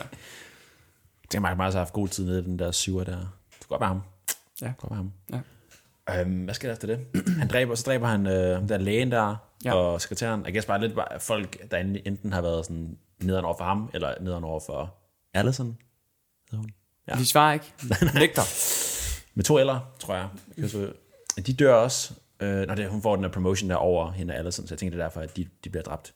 Det 1.33 1.43
Michael 1.43 1.57
Myers 1.59 1.75
har 1.75 1.81
haft 1.81 1.93
god 1.93 2.09
tid 2.09 2.25
nede 2.25 2.39
i 2.39 2.43
den 2.43 2.59
der 2.59 2.71
syver 2.71 3.05
der. 3.05 3.19
Det 3.61 3.69
godt 3.69 3.81
være 3.81 3.89
ham. 3.89 4.03
Ja. 4.63 4.67
Det 4.67 4.77
godt 4.79 4.91
være 4.91 4.97
ham. 4.97 5.13
Ja. 5.33 6.21
Øhm, 6.21 6.45
hvad 6.45 6.55
sker 6.55 6.69
der 6.69 6.73
efter 6.73 6.87
det? 6.87 7.27
Han 7.39 7.49
dræber, 7.49 7.75
så 7.75 7.83
dræber 7.87 8.07
han 8.07 8.27
øh, 8.27 8.69
der 8.69 8.79
lægen 8.79 9.11
der, 9.13 9.37
Ja. 9.65 9.75
og 9.75 10.01
sekretæren. 10.01 10.45
Jeg 10.45 10.53
guess 10.53 10.67
bare 10.67 10.81
lidt 10.81 10.95
bare 10.95 11.21
folk, 11.21 11.71
der 11.71 11.77
enten 11.79 12.33
har 12.33 12.41
været 12.41 12.67
sådan 12.67 12.99
nederen 13.21 13.45
over 13.45 13.57
for 13.57 13.65
ham, 13.65 13.91
eller 13.95 14.15
nederen 14.21 14.45
over 14.45 14.61
for 14.67 14.95
Allison. 15.35 15.79
Ja. 17.09 17.15
De 17.15 17.27
svarer 17.27 17.53
ikke. 17.53 17.73
Nægter. 18.15 18.43
Med 19.35 19.45
to 19.45 19.59
eller, 19.59 19.81
tror 19.99 20.15
jeg. 20.15 20.29
så, 20.71 20.93
de 21.47 21.53
dør 21.53 21.75
også. 21.75 22.15
Øh, 22.41 22.67
når 22.67 22.75
det, 22.75 22.89
hun 22.91 23.03
får 23.03 23.15
den 23.17 23.25
der 23.25 23.31
promotion 23.31 23.71
der 23.71 23.77
over 23.77 24.11
hende 24.11 24.35
og 24.35 24.39
Allison, 24.39 24.67
så 24.67 24.75
jeg 24.75 24.79
tænker, 24.79 24.91
det 24.97 25.01
er 25.03 25.05
derfor, 25.05 25.21
at 25.21 25.37
de, 25.37 25.47
de 25.65 25.71
bliver 25.71 25.83
dræbt 25.83 26.15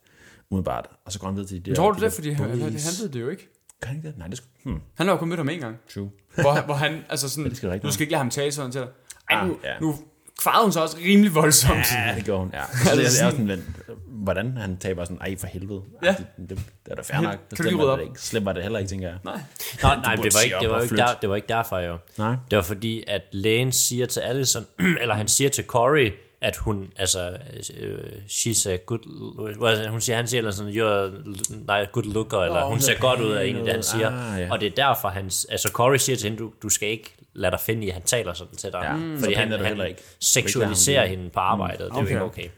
umiddelbart. 0.51 0.89
Og 1.05 1.13
så 1.13 1.19
går 1.19 1.27
han 1.27 1.35
videre 1.37 1.49
til 1.49 1.65
de 1.65 1.71
der... 1.71 1.77
Tror 1.77 1.93
du 1.93 2.01
de 2.01 2.05
det? 2.05 2.13
Fordi 2.13 2.31
han, 2.31 2.51
han, 2.51 2.61
han 2.61 2.71
ved 3.01 3.09
det 3.09 3.21
jo 3.21 3.29
ikke. 3.29 3.49
Gør 3.81 3.87
han 3.89 3.97
ikke 3.97 4.09
det? 4.09 4.19
Nej, 4.19 4.27
det 4.27 4.37
skulle... 4.37 4.51
Hmm, 4.65 4.81
Han 4.97 5.07
har 5.07 5.15
jo 5.15 5.19
kun 5.19 5.29
mødt 5.29 5.39
ham 5.39 5.49
en 5.49 5.61
gang. 5.61 5.77
true. 5.95 6.11
Hvor, 6.35 6.61
hvor 6.65 6.75
han, 6.75 7.05
altså 7.09 7.29
sådan, 7.29 7.45
det 7.51 7.57
skal 7.57 7.69
rigtigt 7.69 7.85
du 7.89 7.93
skal 7.95 8.03
ikke 8.03 8.13
lade 8.13 8.19
ham 8.21 8.31
tale 8.31 8.53
sådan 8.53 8.71
til 8.73 8.81
dig. 8.81 8.89
Ej, 9.31 9.37
Ah, 9.41 9.49
nu, 9.49 9.59
ja. 9.65 9.79
nu 9.81 9.95
kvarede 10.43 10.63
hun 10.63 10.73
så 10.73 10.81
også 10.81 10.97
rimelig 10.99 11.35
voldsomt. 11.35 11.93
Ja, 11.95 12.15
det 12.17 12.25
gjorde 12.25 12.41
hun, 12.41 12.51
ja. 12.55 12.63
Så 12.85 12.91
det 12.91 12.91
er, 12.91 12.95
det 12.97 13.21
er 13.21 13.27
også 13.27 13.31
sådan, 13.31 13.47
lidt, 13.47 13.61
hvordan 14.09 14.57
han 14.57 14.77
taber 14.77 15.05
sådan, 15.05 15.19
ej 15.21 15.37
for 15.39 15.47
helvede. 15.47 15.83
Ja. 16.03 16.09
Det, 16.09 16.27
det, 16.37 16.49
det, 16.49 16.61
er 16.91 16.95
da 16.95 17.03
fair 17.03 17.21
nok. 17.21 17.33
Kan 17.33 17.57
du 17.57 17.63
lige 17.63 17.77
rydde 17.77 17.93
op? 17.93 17.99
det 17.99 18.05
ikke. 18.35 18.45
Var 18.45 18.53
det 18.53 18.63
heller 18.63 18.79
ikke, 18.79 18.89
tænker 18.89 19.09
jeg. 19.09 19.19
Nej. 19.25 19.41
Nå, 19.83 19.89
nej, 19.89 20.15
det 20.15 20.35
var, 20.35 20.41
ikke, 20.45 20.57
det, 20.61 20.71
var 20.71 20.81
ikke 20.81 20.97
der, 20.97 21.15
det 21.21 21.29
var 21.31 21.37
ikke 21.37 21.49
derfor 21.49 21.79
jo. 21.79 21.99
Nej. 22.19 22.37
Det 22.51 22.57
var 22.57 22.63
fordi, 22.63 23.05
at 23.07 23.23
lægen 23.33 23.73
siger 23.73 24.07
til 24.07 24.21
Allison, 24.21 24.67
eller 25.03 25.15
han 25.15 25.29
siger 25.29 25.51
til 25.51 25.65
Corey, 25.65 26.13
at 26.41 26.57
hun, 26.57 26.89
altså, 26.97 27.37
øh, 27.77 28.13
she's 28.29 28.69
a 28.71 28.77
good, 28.77 29.89
hun 29.91 30.01
siger, 30.01 30.17
han 30.17 30.27
siger 30.29 30.39
eller 30.39 30.51
sådan, 30.51 30.73
you're 30.73 31.57
nej, 31.67 31.87
good 31.93 32.05
looker, 32.05 32.39
eller 32.39 32.63
Åh, 32.65 32.69
hun 32.71 32.81
ser 32.81 32.99
godt 32.99 33.21
ud 33.21 33.33
er 33.33 33.39
af 33.41 33.47
en, 33.47 33.57
det 33.57 33.73
han 33.73 33.83
siger. 33.83 34.33
Ah, 34.33 34.41
ja. 34.41 34.49
Og 34.53 34.61
det 34.61 34.67
er 34.67 34.75
derfor, 34.87 35.09
han, 35.09 35.25
altså 35.25 35.71
Corey 35.73 35.97
siger 35.97 36.17
til 36.17 36.25
hende, 36.31 36.39
du, 36.43 36.53
du 36.63 36.69
skal 36.69 36.89
ikke 36.89 37.15
lade 37.33 37.51
dig 37.51 37.61
finde 37.61 37.85
i, 37.85 37.89
at 37.89 37.95
han 37.95 38.03
taler 38.03 38.33
sådan 38.33 38.57
til 38.57 38.73
dig. 38.73 38.81
Ja, 38.85 38.93
Mm. 38.97 39.17
så 39.17 39.21
Fordi 39.23 39.35
han, 39.35 39.53
er 39.53 39.57
han 39.57 39.67
heller 39.67 39.85
ikke. 39.85 40.01
seksualiserer 40.21 41.03
Ikke 41.05 41.17
hende 41.17 41.31
på 41.31 41.41
arbejdet, 41.41 41.79
det 41.81 41.87
er 41.87 41.95
jo 41.95 42.01
Okay. 42.01 42.11
ikke 42.11 42.23
okay. 42.25 42.49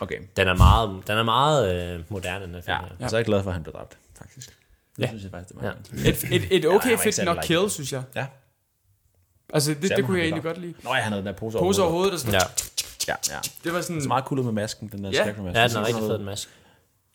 Okay. 0.00 0.18
Den 0.36 0.48
er 0.48 0.54
meget, 0.54 1.02
den 1.06 1.18
er 1.18 1.22
meget 1.22 1.94
øh, 1.94 2.00
moderne, 2.08 2.44
den 2.46 2.54
her 2.54 2.60
film 2.60 2.74
Ja, 2.74 2.80
jeg 2.98 3.04
er 3.04 3.08
så 3.08 3.22
glad 3.22 3.42
for, 3.42 3.50
at 3.50 3.54
han 3.54 3.62
blev 3.62 3.74
dræbt, 3.74 3.98
faktisk. 4.18 4.48
Det 4.96 5.02
Ja. 5.02 5.08
synes 5.08 5.22
jeg 5.22 5.30
faktisk, 5.30 5.54
det 5.54 5.62
var 5.62 5.76
Ja. 6.04 6.08
Et, 6.10 6.24
et, 6.32 6.46
et 6.50 6.64
Ja, 6.64 6.68
okay 6.74 6.90
var 6.90 6.96
fedt 6.96 7.24
nok 7.24 7.36
like 7.36 7.46
kill, 7.46 7.60
det. 7.62 7.72
synes 7.72 7.92
jeg. 7.92 8.02
Ja. 8.14 8.26
Altså, 9.54 9.74
det, 9.82 9.90
det 9.96 10.04
kunne 10.04 10.18
jeg 10.18 10.24
egentlig 10.24 10.42
godt 10.42 10.58
lide. 10.60 10.74
Nå, 10.84 10.90
ja, 10.94 11.00
han 11.00 11.12
havde 11.12 11.18
den 11.18 11.26
der 11.26 11.32
pose 11.32 11.58
over 11.58 11.66
Pose 11.66 11.82
over 11.82 11.90
hovedet. 11.90 12.10
hovedet 12.10 12.12
og 12.14 12.20
sådan. 12.20 12.34
Ja. 12.34 12.40
Ja, 13.08 13.14
ja. 13.30 13.38
Det 13.64 13.72
var 13.74 13.80
sådan... 13.80 14.02
Så 14.02 14.08
meget 14.08 14.24
cool 14.24 14.42
med 14.42 14.52
masken, 14.52 14.88
den 14.88 15.04
der 15.04 15.10
Ja. 15.10 15.22
Scarecrow-maske. 15.24 15.58
ja, 15.60 15.68
den 15.68 15.76
er 15.76 15.86
rigtig 15.86 16.02
fed, 16.02 16.12
den 16.14 16.24
maske. 16.24 16.50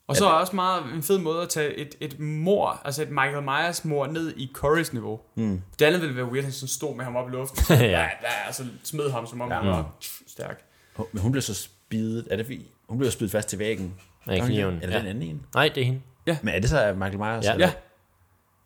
Og 0.07 0.15
så 0.17 0.25
er 0.25 0.29
også 0.31 0.55
meget 0.55 0.83
en 0.95 1.03
fed 1.03 1.17
måde 1.17 1.41
at 1.41 1.49
tage 1.49 1.75
et, 1.77 1.95
et 1.99 2.19
mor, 2.19 2.81
altså 2.85 3.01
et 3.01 3.09
Michael 3.09 3.43
Myers 3.43 3.85
mor, 3.85 4.07
ned 4.07 4.33
i 4.37 4.51
Corys 4.53 4.93
niveau. 4.93 5.19
Mm. 5.35 5.61
Det 5.79 5.85
andet 5.85 6.01
ville 6.01 6.15
være 6.15 6.25
weird, 6.25 6.37
at 6.37 6.43
han 6.43 6.51
sådan 6.53 6.67
stod 6.67 6.95
med 6.95 7.05
ham 7.05 7.15
op 7.15 7.29
i 7.29 7.31
luften. 7.31 7.63
Ja. 7.79 7.89
ja. 7.89 8.07
Og 8.47 8.55
så 8.55 8.63
smed 8.83 9.11
ham, 9.11 9.27
som 9.27 9.41
om 9.41 9.49
Ja. 9.51 9.55
han 9.59 9.67
var 9.67 9.91
stærk. 10.27 10.63
Hun- 10.95 11.05
Men 11.11 11.21
hun 11.21 11.31
blev 11.31 11.41
så 11.41 11.53
spidet, 11.53 12.27
er 12.31 12.35
det 12.35 12.45
fordi, 12.45 12.67
hun 12.89 12.97
blev 12.97 13.11
spidet 13.11 13.31
fast 13.31 13.49
til 13.49 13.59
væggen. 13.59 13.93
Ja, 14.27 14.39
hun 14.39 14.47
kniven, 14.49 14.75
det? 14.75 14.83
Eller 14.83 14.95
ja. 14.95 14.99
den 15.01 15.09
anden 15.09 15.29
en? 15.29 15.45
Nej, 15.55 15.71
det 15.75 15.81
er 15.81 15.85
hende. 15.85 16.01
Men 16.43 16.53
er 16.55 16.59
det 16.59 16.69
så 16.69 16.93
Michael 16.93 17.17
Myers? 17.17 17.45
Ja. 17.45 17.53
eller? 17.53 17.67
Ja. 17.67 17.73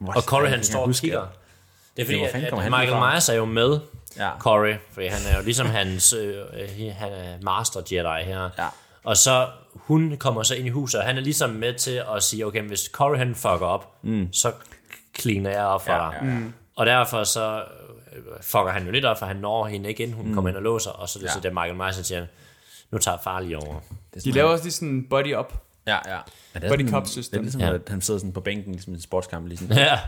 What? 0.02 0.16
Og 0.18 0.24
Corey 0.24 0.50
han 0.50 0.64
står 0.64 0.88
og 0.88 0.94
kigger. 0.94 1.28
Det 1.96 2.02
er 2.02 2.06
fordi, 2.06 2.18
hvor 2.18 2.28
at, 2.28 2.36
at 2.66 2.72
Michael? 2.72 3.00
Myers 3.14 3.30
er 3.30 3.34
jo 3.34 3.46
med 3.46 3.80
Ja. 4.17 4.30
Corey, 4.39 4.75
fordi 4.91 5.08
han 5.08 5.34
er 5.34 5.38
jo 5.38 5.43
ligesom 5.43 5.67
hans, 5.67 6.13
øh, 6.13 6.36
øh, 6.54 6.93
han 6.95 7.12
er 7.12 7.38
master 7.41 7.80
Jedi 7.91 8.25
her. 8.25 8.49
Ja. 8.58 8.67
Og 9.04 9.17
så 9.17 9.47
hun 9.73 10.17
kommer 10.17 10.43
så 10.43 10.56
ind 10.56 10.67
i 10.67 10.69
huset, 10.69 10.99
og 10.99 11.06
han 11.06 11.17
er 11.17 11.21
ligesom 11.21 11.49
med 11.49 11.73
til 11.73 12.01
at 12.15 12.23
sige, 12.23 12.45
okay, 12.45 12.62
hvis 12.62 12.89
Corey 12.93 13.17
han 13.17 13.36
fucker 13.36 13.65
op, 13.65 13.93
mm. 14.04 14.34
så 14.34 14.51
cleaner 15.19 15.49
jeg 15.51 15.65
op 15.65 15.86
for 15.86 15.91
Ja, 15.93 15.97
dig. 15.97 16.13
ja, 16.21 16.28
ja. 16.28 16.34
Mm. 16.34 16.54
Og 16.75 16.86
derfor 16.86 17.23
så 17.23 17.63
øh, 18.15 18.23
fucker 18.41 18.69
han 18.69 18.86
jo 18.86 18.91
lidt 18.91 19.06
op, 19.06 19.19
for 19.19 19.25
han 19.25 19.36
når 19.36 19.65
hende 19.65 19.89
ikke 19.89 20.04
ind, 20.04 20.13
hun 20.13 20.28
mm. 20.28 20.34
kommer 20.34 20.49
ind 20.49 20.58
og 20.58 20.63
låser, 20.63 20.91
og 20.91 21.10
så 21.10 21.19
er 21.19 21.21
det 21.21 21.28
Ja. 21.28 21.34
så 21.34 21.39
det 21.39 21.54
Michael 21.54 21.75
Myers, 21.75 21.95
siger, 21.95 22.25
nu 22.91 22.97
tager 22.97 23.17
far 23.23 23.39
lige 23.39 23.58
over. 23.58 23.80
Det 24.13 24.19
er 24.19 24.21
De 24.23 24.32
laver 24.32 24.49
også 24.49 24.63
lige 24.63 24.73
sådan 24.73 24.88
en 24.89 25.10
body 25.10 25.36
up. 25.36 25.54
Ja, 25.88 25.93
ja. 25.93 26.17
Men 26.54 26.62
det 26.62 26.67
er 26.67 26.69
sådan- 26.69 26.89
cop 26.89 27.08
system. 27.08 27.32
Det 27.32 27.38
er 27.38 27.41
ligesom, 27.41 27.62
Ja. 27.62 27.73
at 27.73 27.82
han 27.88 28.01
sidder 28.01 28.19
sådan 28.19 28.34
på 28.34 28.41
bænken, 28.41 28.71
ligesom 28.71 28.93
i 28.93 28.95
en 28.95 29.01
sportskamp, 29.01 29.47
lige 29.47 29.58
sådan, 29.58 29.78
Ja, 29.78 29.99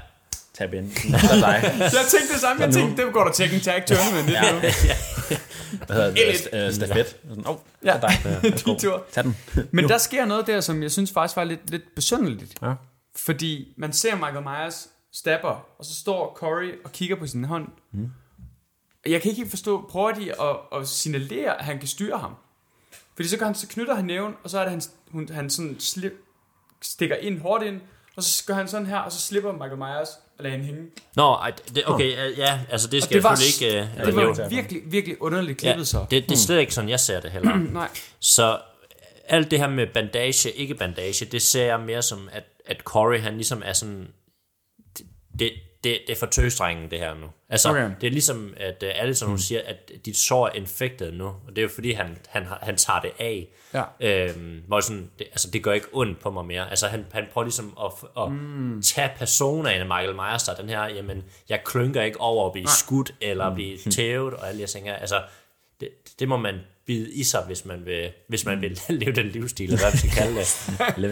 tab 0.57 0.73
ind. 0.73 0.85
Er 1.13 1.35
dig. 1.39 1.63
Jeg 1.79 2.05
tænkte 2.09 2.33
det 2.33 2.41
samme. 2.41 2.63
Jeg 2.63 2.73
tænkte, 2.73 3.05
det 3.05 3.13
går 3.13 3.23
der 3.23 3.31
Tekken 3.31 3.59
Tag 3.59 3.85
Tournament. 3.85 4.29
Ja. 4.31 4.51
Nu. 4.51 4.59
Hvad 5.87 5.95
hedder 5.95 6.11
det? 6.11 6.67
Øh, 6.67 6.73
Stafet. 6.73 7.17
Åh, 7.45 7.49
oh, 7.49 7.57
Ja. 7.85 7.93
ja. 7.93 7.99
dig. 7.99 8.41
De 8.65 8.79
tur. 8.79 9.05
Tag 9.11 9.23
den. 9.23 9.37
Men 9.71 9.89
der 9.89 9.97
sker 9.97 10.25
noget 10.25 10.47
der, 10.47 10.61
som 10.61 10.83
jeg 10.83 10.91
synes 10.91 11.11
faktisk 11.11 11.35
var 11.35 11.43
lidt, 11.43 11.69
lidt 11.69 11.95
besynderligt. 11.95 12.55
Ja. 12.61 12.73
Fordi 13.15 13.73
man 13.77 13.93
ser 13.93 14.15
Michael 14.15 14.43
Myers 14.43 14.87
stabber, 15.13 15.65
og 15.79 15.85
så 15.85 15.95
står 15.95 16.33
Corey 16.35 16.73
og 16.85 16.91
kigger 16.91 17.15
på 17.15 17.27
sin 17.27 17.43
hånd. 17.43 17.67
Mm. 17.91 18.09
Jeg 19.05 19.21
kan 19.21 19.29
ikke 19.29 19.41
helt 19.41 19.49
forstå, 19.49 19.87
prøver 19.89 20.11
de 20.11 20.41
at, 20.41 20.79
at 20.79 20.87
signalere, 20.87 21.59
at 21.59 21.65
han 21.65 21.79
kan 21.79 21.87
styre 21.87 22.17
ham? 22.17 22.35
Fordi 23.15 23.27
så, 23.27 23.37
gør 23.37 23.45
han, 23.45 23.55
så 23.55 23.67
knytter 23.67 23.95
han 23.95 24.05
næven, 24.05 24.33
og 24.43 24.49
så 24.49 24.59
er 24.59 24.63
det, 24.63 24.71
han, 24.71 24.81
hun, 25.11 25.29
han 25.31 25.49
sådan 25.49 25.75
slip, 25.79 26.13
stikker 26.81 27.15
ind 27.15 27.41
hårdt 27.41 27.63
ind, 27.63 27.81
og 28.15 28.23
så 28.23 28.45
gør 28.45 28.53
han 28.53 28.67
sådan 28.67 28.87
her, 28.87 28.97
og 28.97 29.11
så 29.11 29.19
slipper 29.19 29.51
Michael 29.51 29.77
Myers 29.77 30.09
og 30.38 30.43
lader 30.43 30.56
hende 30.56 30.65
hænge. 30.65 30.82
Nå, 31.15 31.38
det, 31.76 31.84
okay, 31.86 32.30
øh, 32.30 32.38
ja, 32.38 32.60
altså 32.69 32.88
det 32.88 33.04
skal 33.04 33.17
det 33.17 33.30
jeg 33.30 33.38
selvfølgelig 33.38 33.78
ikke... 33.78 34.02
Uh, 34.02 34.06
det 34.06 34.21
jo. 34.23 34.43
var 34.43 34.50
virkelig, 34.50 34.82
virkelig 34.86 35.21
underligt 35.21 35.58
klippet 35.58 35.80
ja, 35.80 35.86
så. 35.86 36.06
det, 36.12 36.30
det 36.30 36.32
er 36.32 36.39
slet 36.39 36.60
ikke 36.60 36.73
sådan, 36.73 36.89
jeg 36.89 37.00
ser 37.00 37.19
det 37.19 37.32
heller. 37.32 37.56
Nej. 37.73 37.89
Så 38.19 38.60
alt 39.28 39.52
det 39.52 39.60
her 39.60 39.69
med 39.69 39.88
bandage, 39.93 40.52
ikke 40.52 40.76
bandage, 40.76 41.26
det 41.26 41.41
ser 41.41 41.65
jeg 41.65 41.80
mere 41.80 42.02
som, 42.02 42.30
at, 42.32 42.43
at 42.65 42.78
Corey, 42.80 43.19
han 43.19 43.34
ligesom 43.34 43.62
er 43.65 43.73
sådan, 43.73 44.08
det, 45.39 45.52
det, 45.88 46.02
det, 46.08 46.13
er 46.13 46.19
for 46.19 46.26
tøsdrengen 46.26 46.91
det 46.91 47.00
her 47.00 47.13
nu. 47.13 47.28
Altså, 47.50 47.69
Okay. 47.69 47.91
det 48.02 48.08
er 48.08 48.12
ligesom, 48.12 48.54
at 48.58 48.84
uh, 48.84 49.02
Alison, 49.02 49.30
hun 49.30 49.39
siger, 49.39 49.62
at 49.65 49.91
dit 50.06 50.17
sår 50.17 50.47
er 50.47 50.52
infected 50.52 51.12
nu, 51.12 51.26
og 51.26 51.50
det 51.50 51.58
er 51.58 51.62
jo 51.62 51.69
fordi, 51.76 51.91
han, 51.91 52.17
han, 52.28 52.45
han 52.62 52.78
tager 52.78 53.00
det 53.00 53.12
af. 53.19 53.47
Ja. 53.73 53.84
Øhm, 54.00 54.63
hvor 54.67 54.80
sådan, 54.80 55.12
det, 55.19 55.28
altså, 55.32 55.52
det 55.52 55.63
gør 55.63 55.73
ikke 55.73 55.88
ondt 55.93 56.19
på 56.19 56.32
mig 56.32 56.45
mere. 56.45 56.69
Altså, 56.69 56.88
han, 56.88 57.06
han 57.12 57.28
prøver 57.34 57.45
ligesom 57.45 57.78
at, 57.84 58.23
at 58.23 58.32
mm. 58.32 58.82
tage 58.82 59.10
personaen 59.17 59.82
af 59.82 59.86
Michael 59.86 60.15
Myers, 60.15 60.43
der 60.43 60.52
er 60.52 60.56
den 60.56 60.69
her, 60.69 60.86
jamen, 60.86 61.23
jeg 61.50 61.63
klynker 61.63 62.02
ikke 62.02 62.21
over 62.21 62.45
at 62.45 62.52
blive 62.52 62.67
skudt, 62.67 63.15
eller 63.21 63.54
blive 63.54 63.78
tævet, 63.78 64.34
og 64.34 64.47
alle 64.47 64.58
de 64.58 64.62
her 64.62 64.67
ting 64.67 64.86
her. 64.86 64.95
Altså, 64.95 65.21
det, 65.80 65.89
det 66.19 66.28
må 66.28 66.38
man 66.38 66.60
bide 66.88 67.12
i 67.13 67.23
sig, 67.23 67.43
hvis 67.47 67.65
man 67.65 67.86
vil, 67.86 68.10
hvis 68.30 68.45
man 68.45 68.62
vil 68.62 68.80
leve 68.89 69.12
den 69.12 69.26
livsstil, 69.26 69.65
eller 69.65 69.80
hvad 69.80 69.91
vi 69.91 69.97
skal 69.97 70.10
kalde 70.12 70.36
det. 70.39 70.47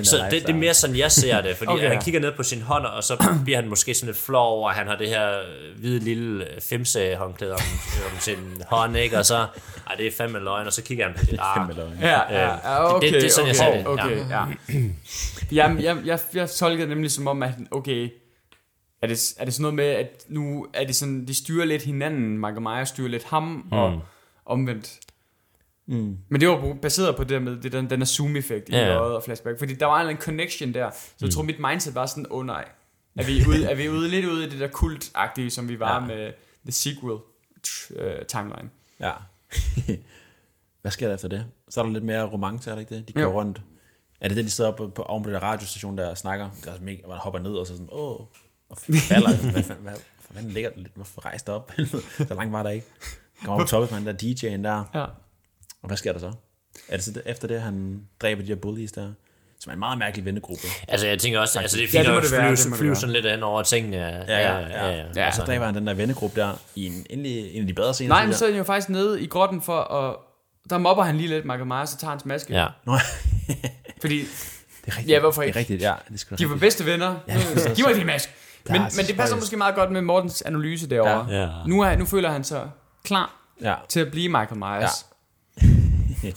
Så 0.08 0.18
det, 0.32 0.42
det 0.42 0.50
er 0.50 0.54
mere 0.58 0.74
sådan, 0.74 0.96
jeg 0.98 1.12
ser 1.12 1.42
det, 1.42 1.56
fordi 1.58 1.72
Okay. 1.72 1.84
okay. 1.86 1.94
han 1.96 2.02
kigger 2.04 2.20
ned 2.20 2.32
på 2.32 2.44
sin 2.44 2.62
hånd, 2.62 2.86
og 2.86 3.04
så 3.04 3.24
bliver 3.44 3.60
han 3.62 3.70
måske 3.70 3.94
sådan 3.94 4.08
lidt 4.08 4.18
flov 4.18 4.58
over, 4.58 4.70
at 4.70 4.76
han 4.76 4.88
har 4.88 4.96
det 4.96 5.10
her 5.10 5.30
øh, 5.40 5.80
hvide 5.80 6.00
lille 6.00 6.46
øh, 6.56 6.62
femse 6.62 7.16
håndklæde 7.16 7.54
om, 7.54 7.60
om 8.14 8.20
sin 8.20 8.38
hånd, 8.68 8.98
ikke? 8.98 9.18
Og 9.18 9.26
så, 9.26 9.36
ej, 9.88 9.96
det 9.98 10.08
er 10.08 10.12
fandme 10.12 10.40
løgn, 10.40 10.68
og 10.68 10.74
så 10.74 10.84
kigger 10.84 11.06
han 11.06 11.14
på 11.18 11.26
det, 11.26 11.40
ah. 11.40 11.56
Ja, 12.02 12.34
ja, 12.40 12.52
ja 12.54 12.96
okay, 12.96 13.08
det- 13.08 13.14
det 13.14 13.24
er 13.26 13.30
sådan, 13.30 13.48
jeg 13.48 13.56
ser 13.56 13.86
okay, 13.86 14.10
det, 14.10 14.22
Okay, 14.22 14.30
ja. 14.30 14.44
Jamen, 15.58 15.84
jeg, 15.84 15.98
jeg, 16.06 16.20
jeg 16.34 16.50
tolkede 16.50 16.88
nemlig 16.90 17.12
som 17.12 17.28
om, 17.28 17.44
at 17.44 17.52
okay, 17.72 18.10
er 19.02 19.08
det, 19.08 19.34
er 19.40 19.46
det 19.46 19.54
sådan 19.54 19.62
noget 19.62 19.76
med, 19.76 19.86
at 19.86 20.26
nu 20.28 20.68
er 20.74 20.86
det 20.86 20.96
sådan, 20.96 21.28
de 21.28 21.34
styrer 21.36 21.66
lidt 21.66 21.84
hinanden, 21.84 22.38
Michael 22.40 22.62
Myers 22.62 22.90
styrer 22.90 23.10
lidt 23.10 23.24
ham, 23.24 23.44
mm. 23.44 23.72
og 23.72 24.00
omvendt. 24.46 24.92
Mm. 25.88 26.18
Men 26.30 26.42
det 26.42 26.50
var 26.50 26.78
baseret 26.82 27.16
på 27.16 27.24
det 27.24 27.30
der 27.30 27.40
med 27.40 27.58
det, 27.62 27.72
den, 27.72 27.90
den 27.90 28.00
der 28.00 28.06
zoom-effekt 28.06 28.70
i 28.70 28.72
Ja, 28.72 28.78
ja, 28.78 28.86
ja. 28.88 28.98
øjet 28.98 29.16
og 29.16 29.24
flashback, 29.24 29.60
fordi 29.60 29.74
der 29.74 29.86
var 29.86 29.96
en 29.96 30.00
eller 30.00 30.10
anden 30.10 30.24
connection 30.24 30.74
der, 30.74 30.92
så 30.92 31.26
jeg 31.26 31.30
tror 31.30 31.44
mit 31.44 31.60
mindset 31.60 31.96
var 31.96 32.06
sådan, 32.06 32.26
åh 32.30 32.38
oh, 32.38 32.46
nej, 32.46 32.66
er 33.16 33.26
vi, 33.26 33.44
ude, 33.50 33.66
er 33.66 33.76
vi 33.76 33.90
ude 33.90 34.10
lidt 34.10 34.26
ude 34.26 34.48
i 34.48 34.50
det 34.50 34.60
der 34.60 34.68
kult-agtige, 34.68 35.50
som 35.50 35.70
vi 35.70 35.80
var 35.80 36.02
ja. 36.02 36.08
med 36.08 36.34
The 36.64 36.72
Sequel 36.72 37.14
uh, 37.14 38.26
timeline. 38.28 38.70
Ja. 39.00 39.12
Hvad 40.82 40.92
sker 40.92 41.08
der 41.08 41.14
efter 41.16 41.28
det? 41.28 41.46
Så 41.70 41.80
er 41.80 41.86
der 41.86 41.92
lidt 41.92 42.04
mere 42.04 42.24
romance, 42.24 42.72
er 42.72 42.76
det 42.76 42.82
ikke 42.82 42.96
det? 42.96 43.08
De 43.08 43.14
kører 43.14 43.30
Jo. 43.30 43.40
rundt. 43.40 43.62
Er 44.22 44.28
det 44.28 44.38
det, 44.38 44.46
de 44.46 44.50
sidder 44.50 44.72
på, 44.72 44.88
på, 44.88 45.02
oven 45.02 45.24
på 45.24 45.30
det 45.30 45.42
der 45.42 45.48
radiostation, 45.48 45.98
der 45.98 46.16
snakker? 46.16 46.50
Der 46.66 46.72
er 46.72 46.80
mega, 46.82 47.08
man 47.08 47.18
hopper 47.18 47.40
ned 47.40 47.52
og 47.52 47.68
så 47.68 47.74
sådan, 47.74 47.90
åh, 47.92 48.20
og 48.70 48.78
falder. 48.78 49.38
hvad, 49.52 49.64
hvad, 49.64 49.76
hvad, 49.76 49.94
hvad 50.30 50.44
ligger 50.44 50.70
lidt? 50.76 50.92
Hvorfor 50.96 51.26
rejste 51.26 51.50
op? 51.50 51.72
så 52.18 52.34
langt 52.36 52.52
var 52.54 52.64
der 52.64 52.70
ikke. 52.70 52.88
Kommer 53.46 53.64
på 53.66 53.70
toppen 53.70 53.98
den 53.98 54.06
der 54.08 54.14
DJ'en 54.14 54.64
der. 54.64 54.84
Ja. 54.94 55.06
Og 55.86 55.88
hvad 55.90 55.98
sker 55.98 56.12
der 56.14 56.20
så? 56.20 56.32
Er 56.90 56.96
det 56.96 57.04
så 57.06 57.12
det, 57.12 57.22
efter 57.26 57.48
det, 57.48 57.62
han 57.62 58.02
dræber 58.22 58.42
de 58.42 58.48
her 58.48 58.56
bullies 58.56 58.92
der? 58.92 59.12
Som 59.60 59.70
er 59.70 59.74
en 59.74 59.80
meget 59.80 59.98
mærkelig 59.98 60.26
vennegruppe. 60.26 60.64
Altså, 60.88 61.08
jeg 61.08 61.20
tænker 61.20 61.40
også, 61.40 61.60
altså, 61.60 61.78
det 61.78 61.84
er 61.84 61.88
Ja, 61.94 61.98
fint 62.00 62.06
det 62.06 62.14
må 62.14 62.18
at 62.18 62.24
det 62.24 62.32
være, 62.32 62.42
flyve, 62.42 62.56
det 62.56 62.66
det 62.72 62.78
flyve 62.80 62.96
sådan 62.96 63.14
lidt 63.14 63.26
an 63.26 63.44
over 63.44 63.64
tingene. 63.64 63.98
Ja, 63.98 64.10
Ja, 64.28 64.58
ja, 64.60 64.90
ja. 64.90 65.04
Ja. 65.16 65.28
Og 65.28 65.34
så 65.34 65.42
dræber 65.42 65.66
han 65.66 65.76
den 65.76 65.88
der 65.88 65.94
vennegruppe 65.94 66.42
der 66.42 66.54
i 66.76 66.86
en, 66.86 67.06
endelig, 67.10 67.56
en 67.56 67.62
af 67.62 67.68
de 67.68 67.74
bedre 67.74 67.94
scener. 67.94 68.10
Nej, 68.10 68.26
men 68.26 68.34
så 68.34 68.46
er 68.46 68.50
han 68.50 68.58
jo 68.58 68.64
faktisk 68.64 68.90
nede 68.90 69.22
i 69.22 69.28
grotten 69.28 69.62
for 69.62 69.80
at... 69.82 70.16
Der 70.70 70.78
mobber 70.78 71.04
han 71.04 71.18
lige 71.18 71.28
lidt 71.30 71.46
Michael 71.46 71.66
Myers, 71.66 71.94
og 71.94 72.00
tager 72.00 72.12
hans 72.12 72.26
maske. 72.26 72.54
Ja. 72.54 72.68
Nå, 72.86 72.98
Fordi 74.02 74.20
det 74.20 74.28
er 74.88 74.92
rigtigt. 74.98 75.10
Ja, 75.10 75.20
hvorfor 75.20 75.42
Det 75.42 75.48
ikke? 75.48 75.58
er 75.58 75.60
rigtigt, 75.60 75.82
ja. 75.82 75.94
Det 76.10 76.22
er 76.32 76.36
da 76.36 76.36
de 76.36 76.50
var 76.50 76.56
bedste 76.56 76.86
venner. 76.86 77.16
Ja, 77.28 77.34
det 77.34 77.74
Giv 77.76 77.86
mig 77.88 77.96
din 77.96 78.06
maske. 78.06 78.32
Men, 78.70 78.76
Ja, 78.82 78.90
så 78.90 78.98
men 79.02 79.08
det 79.08 79.16
passer 79.18 79.36
måske 79.36 79.58
meget 79.58 79.76
godt 79.76 79.92
med 79.92 80.02
Mortens 80.02 80.42
analyse 80.42 80.90
derovre. 80.90 81.28
Ja. 81.30 81.42
Ja. 81.42 81.50
Nu, 81.68 81.82
er, 81.82 81.96
nu 81.96 82.06
føler 82.06 82.32
han 82.32 82.44
sig 82.44 82.70
klar 83.04 83.36
Ja. 83.62 83.76
til 83.90 84.00
at 84.00 84.12
blive 84.12 84.30
Michael 84.30 84.58
Myers. 84.58 85.06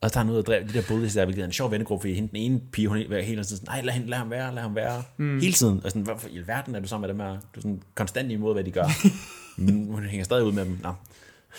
Og 0.00 0.10
så 0.10 0.14
tager 0.14 0.24
han 0.24 0.32
ud 0.32 0.38
og 0.38 0.46
dræber 0.46 0.66
de 0.66 0.72
der 0.72 0.82
bullies 0.88 1.14
der, 1.14 1.24
hvilket 1.24 1.42
er 1.42 1.46
en 1.46 1.52
sjov 1.52 1.70
vennegruppe, 1.70 2.02
fordi 2.02 2.14
hende, 2.14 2.28
den 2.28 2.36
ene 2.36 2.60
pige, 2.72 2.88
hun 2.88 2.98
er 2.98 3.22
hele 3.22 3.44
tiden 3.44 3.44
sådan, 3.44 3.66
nej, 3.66 3.80
lad, 3.80 3.92
hende, 3.94 4.10
lad 4.10 4.18
ham 4.18 4.30
være, 4.30 4.54
lad 4.54 4.62
ham 4.62 4.74
være. 4.74 5.02
Mm. 5.16 5.40
Hele 5.40 5.52
tiden. 5.52 5.80
Og 5.84 5.90
sådan, 5.90 6.02
hvorfor 6.02 6.28
i 6.28 6.38
alverden 6.38 6.74
er 6.74 6.80
du 6.80 6.88
sammen 6.88 7.08
med 7.08 7.14
dem 7.14 7.20
her? 7.20 7.32
Du 7.32 7.58
er 7.58 7.60
sådan 7.60 7.82
konstant 7.94 8.30
imod, 8.30 8.54
hvad 8.54 8.64
de 8.64 8.70
gør. 8.70 8.84
mm, 9.56 9.86
hun 9.86 10.04
hænger 10.04 10.24
stadig 10.24 10.44
ud 10.44 10.52
med 10.52 10.64
dem. 10.64 10.78
Nå. 10.82 10.94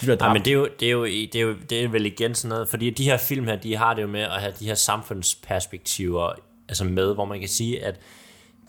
De 0.02 0.18
Ja, 0.22 0.34
men 0.34 0.42
det 0.42 0.48
er, 0.48 0.54
jo, 0.54 0.70
det, 0.80 0.88
er 0.88 0.92
jo, 0.92 1.06
det, 1.06 1.36
er 1.36 1.42
jo, 1.42 1.56
det 1.70 1.84
er 1.84 1.88
vel 1.88 2.06
igen 2.06 2.36
sådan 2.36 2.50
noget, 2.50 2.70
fordi 2.70 2.90
de 2.90 3.04
her 3.04 3.18
film 3.18 3.46
her, 3.46 3.56
de 3.56 3.76
har 3.76 3.94
det 3.94 4.02
jo 4.02 4.08
med 4.08 4.22
at 4.22 4.42
have 4.42 4.54
de 4.60 4.66
her 4.66 4.76
samfundsperspektiver 4.76 6.34
altså 6.70 6.84
med, 6.84 7.14
hvor 7.14 7.26
man 7.26 7.40
kan 7.40 7.50
sige, 7.50 7.86
at 7.86 8.00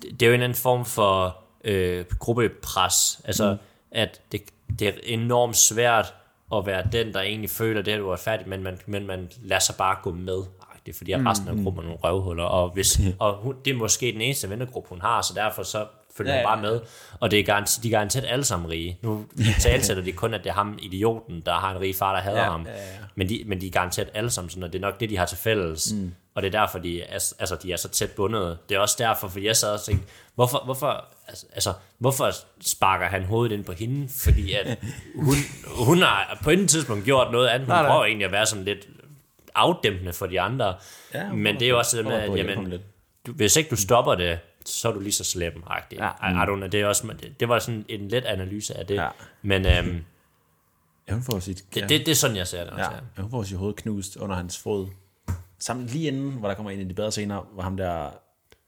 det 0.02 0.22
er 0.22 0.26
jo 0.26 0.30
en 0.30 0.34
eller 0.34 0.44
anden 0.44 0.58
form 0.58 0.84
for 0.84 1.36
øh, 1.64 2.04
gruppepres. 2.18 3.20
Altså, 3.24 3.52
mm. 3.52 3.58
at 3.90 4.20
det, 4.32 4.40
det 4.78 4.88
er 4.88 4.92
enormt 5.04 5.56
svært 5.56 6.14
at 6.54 6.66
være 6.66 6.86
den, 6.92 7.12
der 7.12 7.20
egentlig 7.20 7.50
føler 7.50 7.82
det, 7.82 7.94
er 8.12 8.16
færdig, 8.16 8.48
men 8.48 8.62
man, 8.62 8.78
men 8.86 9.06
man 9.06 9.30
lader 9.42 9.60
sig 9.60 9.74
bare 9.78 9.96
gå 10.02 10.12
med. 10.12 10.38
Ej, 10.38 10.76
Det 10.86 10.92
er 10.92 10.96
fordi, 10.96 11.12
at 11.12 11.20
resten 11.26 11.48
af 11.48 11.54
gruppen 11.64 11.84
er 11.84 11.86
nogle 11.88 12.00
røvhuller, 12.04 12.44
og, 12.44 12.70
hvis, 12.70 13.00
og 13.18 13.34
hun, 13.36 13.56
det 13.64 13.70
er 13.70 13.74
måske 13.76 14.12
den 14.12 14.20
eneste 14.20 14.50
vennegruppe, 14.50 14.88
hun 14.88 15.00
har, 15.00 15.22
så 15.22 15.34
derfor 15.34 15.62
så 15.62 15.86
følger 16.16 16.32
Ja, 16.32 16.38
ja, 16.40 16.46
bare 16.46 16.62
med. 16.62 16.80
Og 17.20 17.30
det 17.30 17.38
er 17.38 17.44
garanti, 17.44 17.80
de 17.82 17.88
er 17.88 17.92
garanteret 17.92 18.24
alle 18.28 18.44
sammen 18.44 18.70
rige. 18.70 18.98
Nu 19.02 19.26
talsætter 19.60 20.02
de 20.02 20.12
kun, 20.12 20.34
at 20.34 20.44
det 20.44 20.50
er 20.50 20.54
ham, 20.54 20.78
idioten, 20.82 21.42
der 21.46 21.54
har 21.54 21.74
en 21.74 21.80
rig 21.80 21.96
far, 21.96 22.14
der 22.14 22.20
hader 22.22 22.42
Ja, 22.42 22.50
ham. 22.50 22.66
ja, 22.66 22.72
ja. 22.72 22.78
Men, 23.14 23.28
de, 23.28 23.42
men 23.46 23.60
de 23.60 23.66
er 23.66 23.70
garanteret 23.70 24.08
alle 24.14 24.30
sammen 24.30 24.50
sådan, 24.50 24.62
og 24.62 24.72
det 24.72 24.78
er 24.78 24.82
nok 24.82 25.00
det, 25.00 25.10
de 25.10 25.16
har 25.16 25.26
til 25.26 25.38
fælles. 25.38 25.92
Mm. 25.92 26.14
Og 26.34 26.42
det 26.42 26.54
er 26.54 26.60
derfor, 26.60 26.78
de 26.78 27.02
er, 27.02 27.06
altså, 27.38 27.56
de 27.62 27.72
er 27.72 27.76
så 27.76 27.88
tæt 27.88 28.10
bundet. 28.10 28.58
Det 28.68 28.74
er 28.74 28.78
også 28.78 28.96
derfor, 28.98 29.28
fordi 29.28 29.46
jeg 29.46 29.56
sad 29.56 29.72
og 29.72 29.80
tænkte, 29.82 30.06
hvorfor, 30.34 30.62
hvorfor, 30.64 31.04
altså, 31.28 31.46
altså, 31.54 31.72
hvorfor 31.98 32.30
sparker 32.60 33.06
han 33.06 33.24
hovedet 33.24 33.54
ind 33.56 33.64
på 33.64 33.72
hende? 33.72 34.08
Fordi 34.24 34.52
at 34.52 34.78
hun, 35.14 35.34
hun 35.86 35.98
har 36.02 36.38
på 36.42 36.50
intet 36.50 36.70
tidspunkt 36.70 37.04
gjort 37.04 37.32
noget 37.32 37.48
andet. 37.48 37.66
Hun 37.66 37.72
Nej, 37.74 37.82
nej. 37.82 37.90
prøver 37.90 38.04
egentlig 38.04 38.26
at 38.26 38.32
være 38.32 38.46
sådan 38.46 38.64
lidt 38.64 38.86
afdæmpende 39.54 40.12
for 40.12 40.26
de 40.26 40.40
andre. 40.40 40.74
Ja, 41.14 41.32
men 41.32 41.54
det 41.54 41.62
er 41.62 41.68
jo 41.68 41.78
også 41.78 41.96
det 41.96 42.04
med, 42.06 42.14
at 42.14 42.36
jamen, 42.36 42.72
du, 43.26 43.32
hvis 43.32 43.56
ikke 43.56 43.70
du 43.70 43.76
stopper 43.76 44.14
det, 44.14 44.38
så 44.66 44.88
er 44.88 44.92
du 44.92 45.00
lige 45.00 45.12
så 45.12 45.24
slem 45.24 45.62
ja. 45.92 46.04
Ja. 46.04 46.30
I, 46.30 46.32
I 46.32 46.46
don't 46.46 46.56
know, 46.56 46.68
det, 46.68 46.74
er 46.80 46.86
også, 46.86 47.14
det, 47.20 47.40
det 47.40 47.48
var 47.48 47.58
sådan 47.58 47.84
en 47.88 48.08
let 48.08 48.24
analyse 48.24 48.74
af 48.78 48.86
det. 48.86 48.94
Ja. 48.94 49.08
Men 49.42 49.66
øhm, 49.66 50.04
Ja, 51.08 51.12
hun 51.12 51.22
får 51.22 51.38
sit, 51.38 51.64
det, 51.74 51.82
det, 51.88 51.90
det, 52.06 52.08
er 52.08 52.14
sådan, 52.14 52.36
jeg 52.36 52.46
ser 52.46 52.60
det 52.64 52.70
også. 52.72 52.82
ja, 52.84 52.90
Ja. 52.90 53.00
ja, 53.16 53.22
hun 53.22 53.30
får 53.30 53.42
sit 53.42 53.58
hoved 53.58 53.74
knust 53.74 54.16
under 54.16 54.36
hans 54.36 54.58
fod. 54.58 54.88
Sammen 55.58 55.86
lige 55.86 56.08
inden, 56.08 56.30
hvor 56.32 56.48
der 56.48 56.54
kommer 56.54 56.70
en 56.70 56.80
af 56.80 56.88
de 56.88 56.94
bedre 56.94 57.10
scener, 57.12 57.40
hvor 57.52 57.62
ham 57.62 57.76
der 57.76 58.10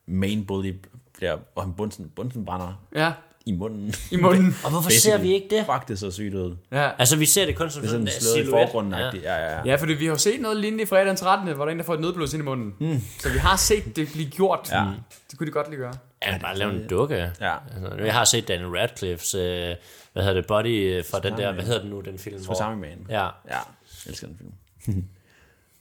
main 0.06 0.46
bully 0.46 0.74
bliver, 1.14 1.38
hvor 1.52 1.62
han 1.62 1.74
bunsen, 1.74 2.08
bunsen 2.16 2.44
brænder 2.44 2.84
Ja, 2.94 3.12
i 3.48 3.52
munden. 3.52 3.94
i 4.10 4.16
munden. 4.16 4.56
Og 4.64 4.70
hvorfor 4.70 4.90
ser 4.90 5.18
vi 5.18 5.32
ikke 5.34 5.46
det? 5.56 5.66
Fuck, 5.72 5.88
det 5.88 5.98
så 5.98 6.10
sygt 6.10 6.34
ud. 6.34 6.56
Ja. 6.72 6.82
Det 6.82 6.92
Altså, 6.98 7.16
vi 7.16 7.26
ser 7.26 7.46
det 7.46 7.56
kun 7.56 7.70
som 7.70 7.82
er 7.84 7.86
sådan 7.86 8.00
en 8.00 8.08
slået 8.20 8.46
i 8.46 8.50
forgrunden 8.50 8.92
ja. 8.92 8.98
ja, 8.98 9.10
ja, 9.22 9.52
ja. 9.56 9.62
Ja, 9.64 9.74
fordi 9.76 9.92
vi 9.92 10.04
har 10.04 10.12
jo 10.12 10.18
set 10.18 10.40
noget 10.40 10.56
lignende 10.56 10.82
i 10.82 10.86
fredag 10.86 11.06
den 11.06 11.16
13., 11.16 11.54
hvor 11.54 11.64
der 11.64 11.70
er 11.70 11.72
en, 11.72 11.78
der 11.78 11.84
får 11.84 11.94
et 11.94 12.00
nødblod 12.00 12.34
ind 12.34 12.42
i 12.42 12.44
munden. 12.44 12.74
Mm. 12.80 13.00
Så 13.20 13.32
vi 13.32 13.38
har 13.38 13.56
set 13.56 13.96
det 13.96 14.08
blive 14.12 14.30
gjort. 14.30 14.68
Ja. 14.72 14.84
Det 15.30 15.38
kunne 15.38 15.46
de 15.46 15.52
godt 15.52 15.68
lige 15.70 15.78
gøre. 15.80 15.92
Ja, 16.26 16.38
bare 16.38 16.58
lave 16.58 16.72
en 16.82 16.88
dukke. 16.88 17.14
Ja. 17.40 17.54
Altså, 17.74 18.04
jeg 18.04 18.14
har 18.14 18.24
set 18.24 18.48
Daniel 18.48 18.66
Radcliffe's, 18.68 19.38
øh, 19.38 19.76
hvad 20.12 20.22
hedder 20.22 20.34
det, 20.34 20.46
Body 20.46 20.98
øh, 20.98 21.04
fra 21.10 21.20
den 21.20 21.36
der, 21.36 21.52
hvad 21.52 21.64
hedder 21.64 21.80
den 21.80 21.90
nu, 21.90 22.00
den 22.00 22.18
film? 22.18 22.44
hvor- 22.44 22.54
Tsunami 22.54 22.80
Man. 22.80 23.06
Ja, 23.08 23.22
Ja, 23.24 23.28
jeg 23.48 23.60
elsker 24.06 24.26
den 24.26 24.36
film. 24.38 24.52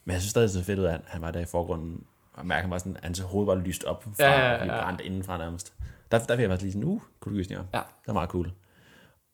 Men 0.05 0.13
jeg 0.13 0.21
synes 0.21 0.29
stadig, 0.31 0.49
det 0.49 0.59
er 0.59 0.63
fedt 0.63 0.79
ud 0.79 0.85
at 0.85 0.99
han 1.07 1.21
var 1.21 1.31
der 1.31 1.39
i 1.39 1.45
forgrunden. 1.45 2.03
Og 2.33 2.45
mærke, 2.45 2.61
han 2.61 2.71
var 2.71 2.77
sådan, 2.77 2.97
hans 3.03 3.19
hoved 3.19 3.45
var 3.45 3.55
lyst 3.55 3.83
op 3.83 4.03
fra, 4.03 4.09
Ja, 4.19 4.31
ja, 4.31 4.39
ja, 4.39 4.53
ja, 4.53 4.65
ja. 4.65 4.75
ja. 4.75 4.83
brændt 4.83 5.01
indenfra 5.01 5.37
nærmest. 5.37 5.73
Der, 6.11 6.19
der 6.19 6.35
fik 6.35 6.41
jeg 6.41 6.49
faktisk 6.49 6.63
lige 6.63 6.71
sådan, 6.73 6.83
uh, 6.83 7.01
cool 7.19 7.35
gysninger. 7.35 7.63
Ja. 7.73 7.77
Det 7.77 8.07
var 8.07 8.13
meget 8.13 8.29
cool. 8.29 8.51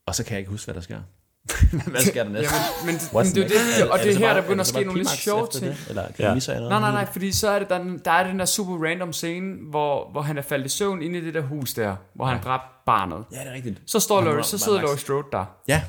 Og 0.08 0.16
så 0.16 0.24
kan 0.24 0.32
jeg 0.32 0.40
ikke 0.40 0.52
huske, 0.52 0.66
hvad 0.66 0.76
der 0.76 0.82
sker. 0.82 1.00
hvad 1.92 2.02
sker 2.02 2.24
der 2.24 2.32
næste? 2.32 2.56
Jamen, 2.56 2.86
men, 2.86 2.96
men 3.14 3.26
det, 3.26 3.38
er 3.38 3.66
next? 3.66 3.80
det, 3.80 3.90
og 3.92 4.00
det 4.00 4.10
er 4.10 4.14
så 4.14 4.20
her, 4.20 4.28
bare- 4.28 4.36
der 4.36 4.42
begynder 4.42 4.62
at 4.62 4.68
ske 4.68 4.84
nogle 4.84 5.00
lidt 5.00 5.10
sjove 5.10 5.48
ting. 5.48 5.66
det? 5.66 5.86
Eller 5.90 6.06
kan 6.06 6.16
Ja. 6.20 6.28
ja. 6.28 6.34
misse 6.34 6.54
noget? 6.54 6.70
Nej, 6.70 6.80
nej, 6.80 6.92
nej, 6.92 7.06
fordi 7.12 7.32
så 7.32 7.50
er 7.50 7.60
det, 7.60 7.70
der, 7.70 7.98
der 8.06 8.12
er 8.12 8.28
den 8.28 8.40
der 8.40 8.46
super 8.46 8.86
random 8.88 9.14
scene, 9.14 9.70
hvor, 9.70 10.10
hvor 10.12 10.22
han 10.22 10.38
er 10.38 10.42
faldet 10.42 10.66
i 10.66 10.70
søvn 10.70 11.02
inde 11.02 11.20
i 11.20 11.26
det 11.26 11.34
der 11.34 11.42
hus 11.42 11.74
der, 11.74 11.96
hvor 12.14 12.26
han 12.26 12.44
dræbte 12.44 12.68
barnet. 12.86 13.26
Ja, 13.32 13.40
det 13.40 13.48
er 13.48 13.54
rigtigt. 13.54 13.82
Så 13.86 14.00
står 14.00 14.22
Laurie, 14.22 14.40
er- 14.40 14.44
så 14.44 14.58
sidder 14.58 14.82
Laurie 14.82 14.98
Strode 14.98 15.26
der. 15.32 15.46
Ja. 15.68 15.84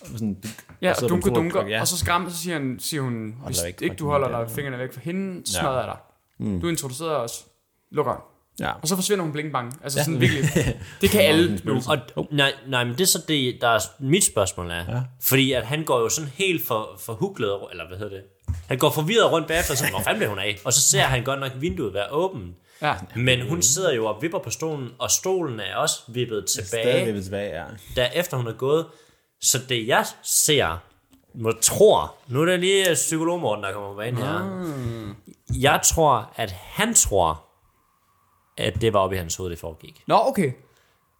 Og 0.00 0.06
sådan, 0.12 0.42
Ja, 0.82 0.94
sidder 0.94 1.04
og 1.14 1.22
dunker, 1.22 1.34
dunker, 1.34 1.66
ja. 1.66 1.80
og 1.80 1.88
så 1.88 1.98
skræmmer, 1.98 2.30
så 2.30 2.36
siger, 2.36 2.58
han, 2.58 2.76
siger 2.80 3.02
hun, 3.02 3.34
hvis 3.46 3.58
ikke 3.80 3.96
du 3.96 4.06
holder 4.08 4.28
datter." 4.28 4.44
dig 4.46 4.54
fingrene 4.54 4.78
væk 4.78 4.92
fra 4.92 5.00
hende, 5.00 5.52
smadrer 5.52 5.78
jeg 5.78 5.86
dig. 5.86 5.96
Mm. 6.46 6.60
Du 6.60 6.68
introducerer 6.68 7.16
os. 7.16 7.46
Lukker. 7.90 8.24
Ja. 8.60 8.72
Og 8.82 8.88
så 8.88 8.94
forsvinder 8.94 9.24
hun 9.24 9.32
bling 9.32 9.52
bang. 9.52 9.80
Altså 9.82 9.98
sådan 10.04 10.20
virkelig. 10.20 10.44
Det 11.00 11.10
kan 11.10 11.20
alle 11.20 11.60
nu. 11.64 11.80
og 11.86 12.26
nej, 12.30 12.52
nej, 12.66 12.84
men 12.84 12.92
det 12.92 13.00
er 13.00 13.06
så 13.06 13.24
det, 13.28 13.58
der 13.60 13.68
er 13.68 13.80
mit 13.98 14.24
spørgsmål 14.24 14.70
er. 14.70 14.74
Ja. 14.74 15.00
Fordi 15.22 15.52
at 15.52 15.66
han 15.66 15.84
går 15.84 16.00
jo 16.00 16.08
sådan 16.08 16.30
helt 16.34 16.66
for, 16.66 16.90
for 16.98 17.12
huklet, 17.12 17.58
eller 17.70 17.88
hvad 17.88 17.98
hedder 17.98 18.16
det? 18.16 18.24
Han 18.66 18.78
går 18.78 18.90
forvirret 18.90 19.32
rundt 19.32 19.48
bagefter, 19.48 19.74
så, 19.74 19.90
hvor 19.90 20.00
fanden 20.00 20.18
blev 20.18 20.28
hun 20.28 20.38
af? 20.38 20.58
Og 20.64 20.72
så 20.72 20.80
ser 20.80 21.02
han 21.02 21.24
godt 21.24 21.40
nok 21.40 21.52
vinduet 21.56 21.94
være 21.94 22.10
åbent. 22.10 22.54
Ja. 22.82 22.94
Men 23.16 23.48
hun 23.48 23.62
sidder 23.62 23.94
jo 23.94 24.06
og 24.06 24.22
vipper 24.22 24.38
på 24.38 24.50
stolen, 24.50 24.88
og 24.98 25.10
stolen 25.10 25.60
er 25.60 25.76
også 25.76 26.00
vippet 26.08 26.46
tilbage, 26.46 27.04
vil 27.04 27.14
vi 27.14 27.22
tilbage, 27.22 27.60
ja. 27.60 27.64
da 27.96 28.10
efter 28.14 28.36
hun 28.36 28.46
er 28.46 28.52
gået. 28.52 28.86
Så 29.40 29.58
det 29.68 29.86
jeg 29.86 30.06
ser, 30.22 30.78
må 31.34 31.52
tror, 31.52 32.14
nu 32.28 32.40
er 32.40 32.44
det 32.44 32.60
lige 32.60 32.94
psykologmorten, 32.94 33.64
der 33.64 33.72
kommer 33.72 33.88
på 33.88 33.96
banen 33.96 34.22
her. 34.22 35.14
Jeg 35.60 35.80
tror, 35.84 36.32
at 36.36 36.50
han 36.50 36.94
tror, 36.94 37.47
at 38.58 38.80
det 38.80 38.92
var 38.92 39.00
oppe 39.00 39.16
i 39.16 39.18
hans 39.18 39.36
hoved, 39.36 39.50
det 39.50 39.58
foregik. 39.58 40.02
Nå, 40.06 40.14
okay. 40.26 40.52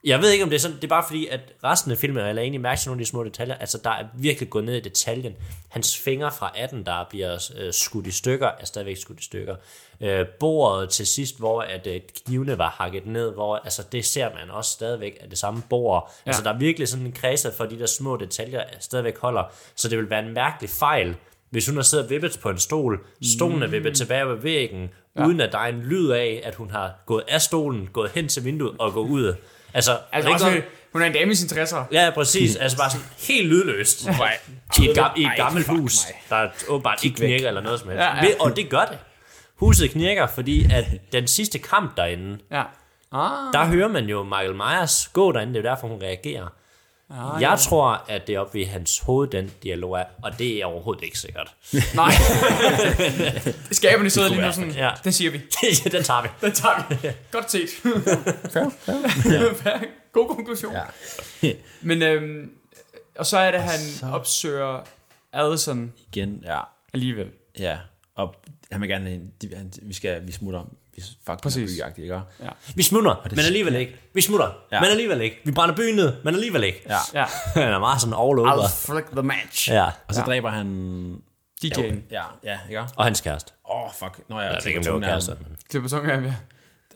Jeg 0.04 0.20
ved 0.20 0.30
ikke, 0.30 0.44
om 0.44 0.50
det 0.50 0.56
er 0.56 0.60
sådan, 0.60 0.76
det 0.76 0.84
er 0.84 0.88
bare 0.88 1.04
fordi, 1.06 1.26
at 1.26 1.40
resten 1.64 1.92
af 1.92 1.98
filmen, 1.98 2.26
eller 2.26 2.42
egentlig 2.42 2.60
mærke 2.60 2.80
til 2.80 2.88
nogle 2.88 3.00
af 3.00 3.04
de 3.04 3.10
små 3.10 3.24
detaljer, 3.24 3.54
altså 3.54 3.78
der 3.84 3.90
er 3.90 4.04
virkelig 4.14 4.50
gået 4.50 4.64
ned 4.64 4.76
i 4.76 4.80
detaljen. 4.80 5.32
Hans 5.68 5.98
fingre 5.98 6.32
fra 6.32 6.52
18, 6.56 6.86
der 6.86 7.06
bliver 7.10 7.50
øh, 7.58 7.72
skudt 7.72 8.06
i 8.06 8.10
stykker, 8.10 8.50
er 8.60 8.64
stadigvæk 8.64 8.96
skudt 8.96 9.20
i 9.20 9.24
stykker. 9.24 9.56
Øh, 10.00 10.26
bordet 10.40 10.90
til 10.90 11.06
sidst, 11.06 11.38
hvor 11.38 11.60
at, 11.60 11.86
øh, 11.86 12.00
knivene 12.26 12.58
var 12.58 12.70
hakket 12.70 13.06
ned, 13.06 13.32
hvor 13.32 13.56
altså, 13.56 13.82
det 13.92 14.04
ser 14.04 14.34
man 14.34 14.50
også 14.50 14.70
stadigvæk 14.70 15.18
af 15.20 15.28
det 15.30 15.38
samme 15.38 15.62
bord. 15.70 16.12
Ja. 16.26 16.30
Altså 16.30 16.42
der 16.42 16.52
er 16.52 16.58
virkelig 16.58 16.88
sådan 16.88 17.06
en 17.06 17.12
kredser 17.12 17.52
for 17.52 17.64
de 17.64 17.78
der 17.78 17.86
små 17.86 18.16
detaljer, 18.16 18.62
stadigvæk 18.80 19.18
holder. 19.18 19.42
Så 19.74 19.88
det 19.88 19.98
vil 19.98 20.10
være 20.10 20.26
en 20.26 20.34
mærkelig 20.34 20.70
fejl, 20.70 21.16
hvis 21.50 21.66
hun 21.66 21.76
har 21.76 21.82
siddet 21.82 22.04
og 22.04 22.10
vippet 22.10 22.38
på 22.42 22.50
en 22.50 22.58
stol, 22.58 23.06
stolen 23.22 23.62
er 23.62 23.66
vippet 23.66 23.96
tilbage 23.96 24.28
ved 24.28 24.36
væggen, 24.36 24.88
ja. 25.18 25.26
uden 25.26 25.40
at 25.40 25.52
der 25.52 25.58
er 25.58 25.66
en 25.66 25.82
lyd 25.82 26.08
af, 26.10 26.40
at 26.44 26.54
hun 26.54 26.70
har 26.70 26.90
gået 27.06 27.22
af 27.28 27.40
stolen, 27.40 27.88
gået 27.92 28.10
hen 28.14 28.28
til 28.28 28.44
vinduet 28.44 28.74
og 28.78 28.92
gået 28.92 29.08
ud. 29.08 29.34
Altså, 29.74 29.98
Altså 30.12 30.30
også, 30.30 30.50
godt- 30.50 30.64
hun 30.92 31.02
er 31.02 31.06
en 31.06 31.12
dame 31.12 31.32
i 31.32 31.34
sin 31.34 31.58
60'er. 31.58 31.76
Ja, 31.92 32.10
præcis. 32.14 32.56
Altså 32.56 32.78
bare 32.78 32.90
sådan 32.90 33.06
helt 33.28 33.48
lydløst. 33.48 34.06
I 34.80 34.88
et, 34.88 34.94
gam, 34.96 35.10
i 35.16 35.24
et 35.24 35.30
gammelt 35.36 35.66
hus, 35.68 35.94
der 36.30 36.48
åbenbart 36.68 37.04
ikke 37.04 37.16
knirker 37.16 37.48
eller 37.48 37.60
noget 37.60 37.80
som 37.80 37.88
helst. 37.88 38.00
Ja, 38.02 38.24
ja. 38.24 38.30
Og 38.40 38.56
det 38.56 38.68
gør 38.70 38.84
det. 38.84 38.98
Huset 39.56 39.90
knirker, 39.90 40.26
fordi 40.26 40.66
at 40.72 40.84
den 41.12 41.26
sidste 41.26 41.58
kamp 41.58 41.96
derinde, 41.96 42.38
Ja. 42.50 42.62
Ah, 43.12 43.52
der 43.52 43.64
hører 43.66 43.88
man 43.88 44.04
jo 44.04 44.22
Michael 44.22 44.54
Myers 44.54 45.08
gå 45.12 45.32
derinde, 45.32 45.54
det 45.54 45.58
er 45.58 45.62
jo 45.70 45.74
derfor, 45.74 45.88
hun 45.88 46.02
reagerer. 46.02 46.52
Ah, 47.10 47.42
Jeg 47.42 47.58
tror, 47.58 48.04
at 48.08 48.26
det 48.26 48.34
er 48.34 48.38
oppe 48.40 48.60
i 48.60 48.64
hans 48.64 48.98
hoved, 48.98 49.28
den 49.28 49.50
dialog 49.62 49.92
er, 49.98 50.04
og 50.22 50.38
det 50.38 50.56
er 50.60 50.64
overhovedet 50.64 51.04
ikke 51.04 51.18
sikkert. 51.18 51.54
nej. 51.94 52.10
Skaberne 53.70 54.10
sidder 54.10 54.28
lige 54.28 54.40
nu 54.42 54.52
sådan, 54.52 54.70
Ja. 54.70 54.90
den 55.04 55.12
siger 55.12 55.30
vi. 55.30 55.38
den 55.92 56.02
tager 56.04 56.22
vi. 56.22 56.28
Den 56.40 56.52
tager 56.52 56.86
vi. 56.88 57.08
Godt 57.32 57.50
set. 57.50 57.68
Fair, 58.52 58.70
fair. 59.54 59.78
God 60.12 60.28
konklusion. 60.28 60.72
Ja. 61.42 61.52
Men, 61.80 62.02
øhm, 62.02 62.50
og 63.18 63.26
så 63.26 63.38
er 63.38 63.50
det, 63.50 63.60
han 63.60 63.80
opsøger 64.12 64.80
Addison 65.32 65.92
Igen, 66.12 66.42
ja. 66.44 66.60
alligevel. 66.94 67.26
Ja, 67.58 67.78
og 68.14 68.34
han 68.72 68.80
vil 68.80 68.88
gerne, 68.88 69.10
han, 69.56 69.72
vi 69.82 69.94
skal, 69.94 70.26
vi 70.26 70.32
smutter, 70.32 70.64
vi 70.98 71.16
fuck 71.26 71.42
Præcis. 71.42 71.70
byagtigt, 71.76 72.04
ikke? 72.04 72.14
Ja. 72.42 72.48
Vi 72.74 72.82
smutter, 72.82 73.26
men 73.30 73.38
alligevel 73.38 73.74
ikke. 73.74 73.96
Vi 74.14 74.20
smutter, 74.20 74.50
Ja. 74.72 74.80
men 74.80 74.90
alligevel 74.90 75.20
ikke. 75.20 75.40
Vi 75.44 75.50
brænder 75.52 75.74
byen 75.76 75.96
ned, 75.96 76.12
men 76.24 76.34
alligevel 76.34 76.64
ikke. 76.64 76.82
Ja. 76.88 77.20
Ja. 77.20 77.26
Han 77.62 77.72
er 77.72 77.78
meget 77.78 78.00
sådan 78.00 78.12
all 78.14 78.38
over. 78.38 78.52
I'll 78.66 78.92
flick 78.92 79.06
the 79.12 79.22
match. 79.22 79.70
Ja. 79.70 79.84
Og 80.08 80.14
så 80.14 80.20
Ja. 80.20 80.26
dræber 80.26 80.50
han... 80.50 81.16
DJ'en. 81.64 81.94
Ja, 82.10 82.22
ja, 82.44 82.58
ikke? 82.68 82.84
Og 82.96 83.04
hans 83.04 83.20
kæreste. 83.20 83.52
Åh, 83.70 83.84
oh, 83.84 83.90
fuck. 83.98 84.20
Nå, 84.28 84.40
jeg, 84.40 84.60
Jeg 84.64 84.76
om 84.76 84.82
det 84.82 84.92
var 84.92 85.00
kæreste. 85.00 85.36
Det 85.72 85.82
på 85.82 85.88
tunga, 85.88 86.14
ja. 86.20 86.34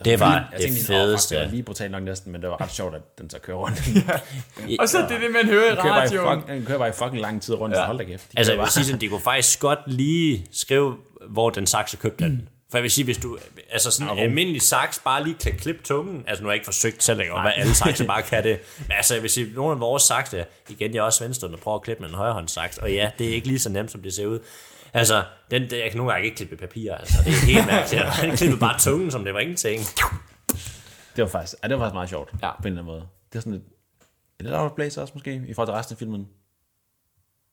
Det 0.04 0.20
var 0.20 0.48
Jeg 0.52 0.60
det 0.60 0.86
fedeste. 0.86 1.34
det 1.34 1.44
var 1.44 1.50
lige 1.50 1.62
brutalt 1.62 1.92
nok 1.92 2.02
næsten, 2.02 2.32
men 2.32 2.42
det 2.42 2.50
var 2.50 2.60
ret 2.60 2.70
sjovt, 2.70 2.94
at 2.94 3.18
den 3.18 3.30
så 3.30 3.38
kører 3.38 3.56
rundt. 3.56 3.78
Og 4.80 4.88
så 4.88 4.98
det 4.98 5.10
er 5.16 5.20
det, 5.20 5.30
man 5.32 5.46
hører 5.46 5.72
i 5.72 5.78
radioen. 5.78 6.40
fuck, 6.40 6.50
den 6.50 6.64
kører 6.66 6.78
bare 6.78 6.88
i 6.88 6.92
fucking 6.92 7.20
lang 7.20 7.42
tid 7.42 7.54
rundt, 7.54 7.76
ja. 7.76 7.86
hold 7.86 7.98
da 7.98 8.04
kæft. 8.04 8.32
De 8.32 8.38
Altså, 8.38 8.52
jeg 8.52 8.60
vil 8.62 8.68
sige 8.70 8.84
sådan, 8.84 9.00
de 9.00 9.08
kunne 9.08 9.20
faktisk 9.20 9.60
godt 9.60 9.78
lige 9.86 10.46
skrive, 10.52 10.96
hvor 11.30 11.50
den 11.50 11.66
saks 11.66 11.94
er 11.94 11.98
købt 11.98 12.18
den. 12.18 12.48
For 12.72 12.78
jeg 12.78 12.82
vil 12.82 12.90
sige, 12.90 13.04
hvis 13.04 13.18
du, 13.18 13.38
altså 13.70 13.90
sådan 13.90 14.12
en 14.12 14.18
almindelig 14.18 14.62
saks, 14.62 14.98
bare 15.04 15.24
lige 15.24 15.34
kan 15.40 15.52
klippe 15.52 15.82
tungen, 15.82 16.24
altså 16.26 16.42
nu 16.42 16.46
har 16.48 16.52
jeg 16.52 16.56
ikke 16.56 16.64
forsøgt 16.64 17.02
selv, 17.02 17.20
ikke, 17.20 17.32
hvad 17.40 17.52
alle 17.56 17.74
sakser 17.74 18.06
bare 18.06 18.22
kan 18.22 18.44
det, 18.44 18.60
men 18.78 18.92
altså 18.92 19.14
jeg 19.14 19.22
vil 19.22 19.30
sige, 19.30 19.52
nogle 19.54 19.72
af 19.72 19.80
vores 19.80 20.02
sakse, 20.02 20.44
igen, 20.68 20.94
jeg 20.94 20.98
er 20.98 21.02
også 21.04 21.24
venstrehåndet, 21.24 21.60
prøver 21.60 21.76
at 21.78 21.82
klippe 21.82 22.00
med 22.02 22.08
en 22.10 22.14
højrehåndssaks, 22.14 22.78
og 22.78 22.92
ja, 22.92 23.10
det 23.18 23.28
er 23.28 23.34
ikke 23.34 23.46
lige 23.46 23.58
så 23.58 23.68
nemt, 23.70 23.90
som 23.90 24.02
det 24.02 24.14
ser 24.14 24.26
ud. 24.26 24.38
Altså, 24.92 25.24
den, 25.50 25.62
jeg 25.62 25.90
kan 25.90 25.96
nogle 25.96 26.12
gange 26.12 26.24
ikke 26.24 26.36
klippe 26.36 26.56
papir, 26.56 26.94
altså, 26.94 27.14
det 27.24 27.32
er 27.32 27.46
helt 27.46 27.66
mærkeligt. 27.72 28.02
Han 28.04 28.36
klippede 28.36 28.60
bare 28.60 28.78
tungen, 28.78 29.10
som 29.10 29.24
det 29.24 29.34
var 29.34 29.40
ingenting. 29.40 29.80
Det 31.16 31.24
var 31.24 31.28
faktisk, 31.28 31.54
ja, 31.62 31.68
det 31.68 31.78
var 31.78 31.82
faktisk 31.84 31.94
meget 31.94 32.08
sjovt, 32.08 32.30
Ja. 32.42 32.50
på 32.50 32.62
en 32.62 32.66
eller 32.66 32.82
anden 32.82 32.94
måde. 32.94 33.06
Det 33.32 33.38
er 33.38 33.40
sådan 33.40 33.52
lidt, 33.52 33.64
det 34.40 34.54
out 34.58 34.70
of 34.70 34.76
place 34.76 35.02
også 35.02 35.12
måske, 35.16 35.42
i 35.48 35.54
forhold 35.54 35.68
til 35.68 35.74
resten 35.74 35.94
af 35.94 35.98
filmen? 35.98 36.28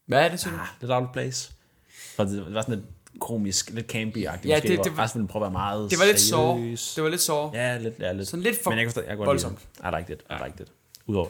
Hvad 0.07 0.19
er 0.25 0.29
det, 0.29 0.39
synes 0.39 0.55
du? 0.57 0.63
Lidt 0.81 0.91
out 0.91 1.03
of 1.03 1.09
place. 1.13 1.51
For 2.15 2.23
det 2.23 2.53
var 2.55 2.61
sådan 2.61 2.75
lidt 2.75 2.98
komisk, 3.19 3.69
lidt 3.69 3.95
campy-agtigt. 3.95 4.47
Ja, 4.47 4.59
det- 4.59 4.83
det 4.83 4.97
var- 4.97 5.03
resten 5.03 5.19
ville 5.21 5.27
prøve 5.31 5.41
at 5.45 5.51
være 5.51 5.51
meget 5.59 5.91
Det 5.91 5.99
var 5.99 6.05
lidt 6.05 6.19
sår. 6.19 6.57
Det 6.95 7.03
var 7.03 7.09
lidt 7.09 7.21
sår. 7.21 7.51
Ja, 7.55 7.77
lidt, 7.77 7.93
ja, 7.99 8.11
lidt. 8.11 8.27
Sådan 8.27 8.43
lidt 8.43 8.63
for 8.63 8.69
Men 8.71 8.77
jeg 8.79 8.85
kan 8.85 8.89
forstå, 8.91 9.01
jeg 9.07 9.17
kan 9.17 9.25
voldsomt. 9.25 9.57
lide 9.83 9.91
det. 9.91 9.97
I 9.97 10.01
like 10.01 10.13
it, 10.13 10.21
I 10.29 10.43
like 10.45 10.63
it. 10.63 10.71
Udover. 11.07 11.29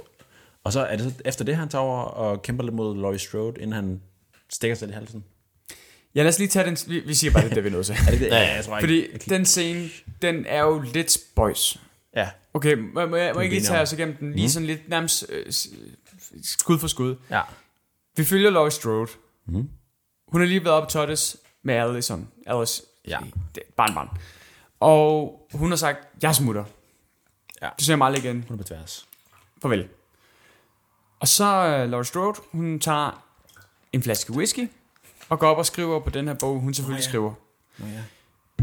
Og 0.64 0.74
så 0.74 0.80
er 0.86 0.96
det 0.96 1.06
så 1.06 1.12
efter 1.26 1.46
det, 1.46 1.56
han 1.56 1.70
tager 1.70 1.82
over 1.82 2.02
og 2.02 2.42
kæmper 2.42 2.64
lidt 2.64 2.76
mod 2.76 2.98
Laurie 3.02 3.20
Strode, 3.20 3.62
inden 3.62 3.74
han 3.74 4.02
stikker 4.50 4.76
sig 4.76 4.90
i 4.90 4.92
halsen. 4.92 5.24
Ja, 6.16 6.22
lad 6.22 6.30
os 6.30 6.40
lige 6.40 6.48
tage 6.48 6.66
den. 6.66 6.78
Vi, 6.88 7.00
vi 7.00 7.14
siger 7.14 7.32
bare, 7.32 7.44
det 7.44 7.50
er 7.52 7.54
det, 7.56 7.64
vi 7.64 7.70
nødt 7.70 7.86
til. 7.86 7.96
Er 8.08 8.12
det 8.12 8.20
det? 8.20 8.28
Ja, 8.28 8.38
ja, 8.38 8.56
jeg 8.56 8.66
tror 8.66 8.80
Fordi 8.80 9.02
ikke. 9.06 9.30
den 9.30 9.46
scene, 9.46 9.90
den 10.22 10.46
er 10.46 10.62
jo 10.62 10.80
lidt 10.94 11.12
spøjs. 11.12 11.80
Ja. 12.16 12.30
Okay, 12.54 12.74
må, 12.76 12.84
må 12.94 13.16
jeg, 13.16 13.34
må 13.34 13.40
jeg 13.40 13.44
ikke 13.44 13.56
lige 13.56 13.66
tage 13.68 13.82
os 13.82 13.94
igennem 13.94 14.16
den 14.18 14.34
lige 14.34 14.50
sådan 14.50 14.66
lidt 14.68 14.90
nærmest 14.90 15.26
øh, 15.30 15.46
skud 16.44 16.80
for 16.80 16.88
skud. 16.88 17.16
Ja. 17.32 17.42
Vi 18.18 18.24
følger 18.24 18.50
Laurie 18.50 18.72
Strode. 18.72 19.08
Mm. 19.48 19.70
Hun 20.28 20.42
har 20.42 20.48
lige 20.48 20.64
været 20.66 20.76
op 20.76 20.88
i 20.90 20.92
Tottes 20.92 21.38
med 21.64 21.76
Allison. 21.76 22.28
Alice, 22.48 22.84
Ja. 23.08 23.20
det- 23.56 23.64
barnbarn. 23.78 24.10
Og 24.80 25.48
hun 25.54 25.70
har 25.70 25.76
sagt, 25.76 26.00
jeg 26.24 26.36
smutter. 26.36 26.66
Ja. 27.62 27.70
Du 27.80 27.84
ser 27.84 27.96
mig 27.96 28.06
aldrig 28.06 28.24
igen. 28.24 28.46
Hun 28.48 28.54
er 28.60 28.64
på 28.64 28.68
tværs. 28.68 29.08
Farvel. 29.62 29.88
Og 31.20 31.28
så 31.28 31.44
uh, 31.84 31.90
Laurie 31.92 32.06
Strode, 32.06 32.40
hun 32.52 32.80
tager 32.80 33.24
en 33.94 34.04
flaske 34.04 34.34
whisky, 34.34 34.70
og 35.30 35.40
går 35.40 35.48
op 35.50 35.58
og 35.58 35.66
skriver 35.66 36.00
på 36.00 36.10
den 36.10 36.28
her 36.28 36.34
bog, 36.34 36.60
hun 36.60 36.74
selvfølgelig 36.74 37.00
oh, 37.00 37.04
ja. 37.04 37.10
skriver. 37.10 37.34
Nå 37.78 37.86
ja. 37.88 38.02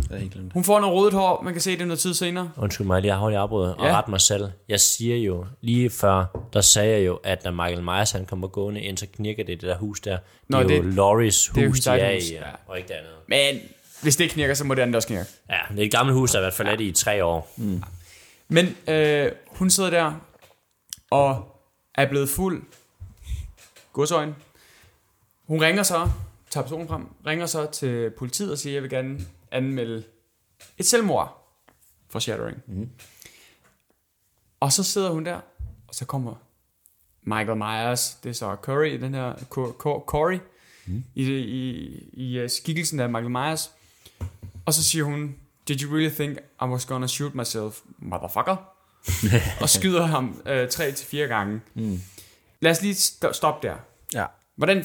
Det 0.03 0.11
er 0.11 0.17
helt 0.19 0.33
glemt. 0.33 0.53
Hun 0.53 0.65
får 0.65 0.81
noget 0.81 0.95
rodet 0.95 1.15
hår, 1.15 1.43
man 1.43 1.53
kan 1.53 1.63
se 1.63 1.79
det 1.79 1.87
noget 1.87 1.99
tid 2.01 2.15
senere. 2.15 2.51
Undskyld 2.57 2.87
mig, 2.87 3.01
lige 3.03 3.13
har 3.13 3.19
holdt 3.19 3.37
afbrudt 3.37 3.77
og 3.79 3.87
Ja. 3.87 3.99
ret 3.99 4.09
mig 4.09 4.21
selv. 4.21 4.49
Jeg 4.69 4.81
siger 4.81 5.17
jo, 5.17 5.47
lige 5.61 5.91
før, 5.91 6.25
der 6.53 6.61
sagde 6.61 6.93
jeg 6.99 7.07
jo, 7.07 7.21
at 7.25 7.45
når 7.45 7.51
Michael 7.51 7.83
Myers 7.83 8.11
han 8.11 8.27
kommer 8.27 8.49
gående 8.49 8.81
ind, 8.81 8.99
så 8.99 9.07
knirker 9.17 9.45
det 9.45 9.53
i 9.53 9.57
det 9.57 9.63
der 9.63 9.77
hus 9.79 10.01
der. 10.01 10.19
Nå, 10.49 10.59
det 10.59 10.65
er 10.65 10.69
det- 10.69 10.77
jo 10.77 10.83
Loris 10.83 11.51
det 11.55 11.63
er 11.65 11.69
hus, 11.69 11.81
de 11.81 11.91
er 11.91 12.15
hus, 12.15 12.25
i, 12.31 12.35
ja. 12.35 12.41
og 12.67 12.77
ikke 12.79 12.89
det 12.89 12.95
andet. 12.95 13.11
Men 13.29 13.61
hvis 14.03 14.17
det 14.17 14.25
ikke 14.25 14.35
knirker, 14.35 14.55
så 14.55 14.65
må 14.65 14.75
det 14.75 14.83
andet 14.83 14.97
også 14.97 15.09
knirke. 15.09 15.29
Ja, 15.51 15.59
det 15.71 15.79
er 15.81 15.85
et 15.87 15.91
gammelt 15.91 16.19
hus, 16.19 16.31
der 16.31 16.39
har 16.39 16.43
været 16.43 16.55
forladt 16.55 16.81
i 16.81 16.93
tre 16.93 17.25
år. 17.25 17.53
Men 18.49 18.77
øh, 18.89 19.33
hun 19.49 19.71
sidder 19.71 19.91
der 19.91 20.13
og 21.11 21.57
er 21.95 22.09
blevet 22.09 22.29
fuld. 22.29 22.63
Godsøjne. 23.93 24.35
Hun 25.49 25.61
ringer 25.61 25.83
så, 25.83 26.09
tager 26.51 26.65
personen 26.65 26.89
frem, 26.89 27.07
ringer 27.27 27.47
så 27.47 27.67
til 27.73 28.11
politiet 28.19 28.53
og 28.53 28.59
siger, 28.59 28.73
jeg 28.75 28.83
vil 28.83 28.91
gerne 28.91 29.19
anmelde 29.51 30.05
et 30.79 30.87
selvmord 30.87 31.43
for 32.09 32.19
Shattering. 32.19 32.59
Mm. 32.67 32.89
Og 34.61 34.73
så 34.73 34.83
sidder 34.83 35.11
hun 35.11 35.25
der, 35.27 35.41
og 35.89 35.95
så 35.95 36.05
kommer 36.05 36.35
Michael 37.23 37.57
Myers, 37.57 38.15
det 38.23 38.29
er 38.31 38.33
så 38.35 38.57
Curry, 38.63 39.01
den 39.01 39.15
her 39.15 39.33
Co- 39.35 39.73
Co- 39.87 40.05
Corey, 40.07 40.39
mm. 40.87 41.05
i, 41.15 41.23
i, 41.33 42.09
i 42.13 42.43
uh, 42.45 42.51
skikkelsen 42.51 43.01
af 43.01 43.09
Michael 43.09 43.31
Myers. 43.31 43.71
Og 44.67 44.75
så 44.75 44.83
siger 44.85 45.05
hun, 45.05 45.37
Did 45.69 45.83
you 45.83 45.95
really 45.97 46.15
think 46.15 46.39
I 46.39 46.65
was 46.65 46.85
gonna 46.87 47.07
shoot 47.07 47.35
myself, 47.35 47.81
motherfucker? 47.99 48.57
og 49.63 49.69
skyder 49.69 50.07
ham 50.07 50.43
øh, 50.47 50.69
tre 50.71 50.93
til 50.93 51.07
fire 51.07 51.27
gange. 51.27 51.61
Mm. 51.75 52.01
Lad 52.61 52.71
os 52.71 52.83
lige 52.83 52.95
st- 52.95 53.33
stoppe 53.33 53.69
der. 53.69 53.77
Ja. 54.15 54.27
Hvordan 54.57 54.85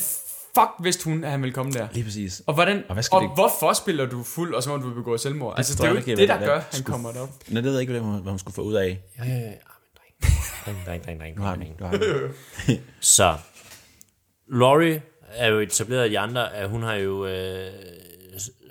fuck 0.58 0.70
vidste 0.84 1.04
hun, 1.06 1.24
at 1.24 1.32
han 1.32 1.42
ville 1.42 1.54
komme 1.54 1.72
der? 1.72 1.88
Lige 1.92 2.04
præcis. 2.04 2.42
Og, 2.48 2.54
hvordan, 2.54 2.84
Og 2.88 2.94
hvad 2.94 3.04
skal 3.04 3.16
og 3.16 3.22
det- 3.22 3.32
hvorfor 3.36 3.74
spiller 3.74 4.06
du 4.06 4.24
fuld, 4.24 4.54
og 4.54 4.64
så 4.64 4.70
må 4.70 4.78
du 4.78 4.94
begå 4.94 5.18
selvmord? 5.18 5.52
Det 5.54 5.60
altså, 5.60 5.76
det 5.76 5.84
er 5.86 5.90
jo 5.92 5.98
ikke 5.98 6.16
det, 6.16 6.30
der 6.30 6.40
gør, 6.40 6.54
han 6.60 6.64
skulle- 6.72 6.86
kommer 6.86 7.12
derop. 7.12 7.30
Nå, 7.48 7.56
det 7.56 7.64
ved 7.64 7.72
jeg 7.72 7.82
ikke, 7.82 7.94
hvad 8.00 8.02
hun, 8.32 8.40
skulle 8.40 8.56
få 8.56 8.62
ud 8.62 8.74
af. 8.74 9.00
Ja, 9.20 9.24
ja, 9.26 9.38
ja. 9.40 9.52
Dreng, 10.66 10.86
dreng, 10.86 11.06
dreng, 11.06 11.20
dreng, 11.20 11.36
Nu 11.38 11.42
har 11.44 11.56
dreng, 11.56 11.70
den. 11.80 11.88
dreng. 11.90 12.02
Du 12.02 12.08
har 12.08 12.28
den. 12.68 12.78
Så, 13.00 13.38
Laurie 14.48 15.02
er 15.36 15.48
jo 15.48 15.60
etableret 15.60 16.04
af 16.04 16.10
de 16.10 16.20
andre, 16.20 16.54
at 16.56 16.70
hun 16.70 16.84
har 16.84 16.94
jo, 16.94 17.26
øh, 17.26 17.72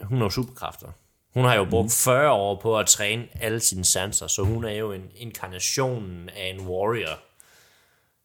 hun 0.03 0.19
har 0.19 0.25
jo 0.25 0.31
superkræfter. 0.31 0.87
Hun 1.35 1.45
har 1.45 1.55
jo 1.55 1.65
brugt 1.65 1.85
Mhm. 1.85 1.91
40 1.91 2.31
år 2.33 2.61
på 2.63 2.79
at 2.79 2.87
træne 2.87 3.25
alle 3.41 3.61
sine 3.61 3.85
sanser, 3.85 4.27
så 4.27 4.43
hun 4.43 4.65
er 4.65 4.73
jo 4.73 4.93
en 4.93 5.03
inkarnation 5.17 6.29
af 6.37 6.55
en 6.55 6.61
warrior. 6.67 7.19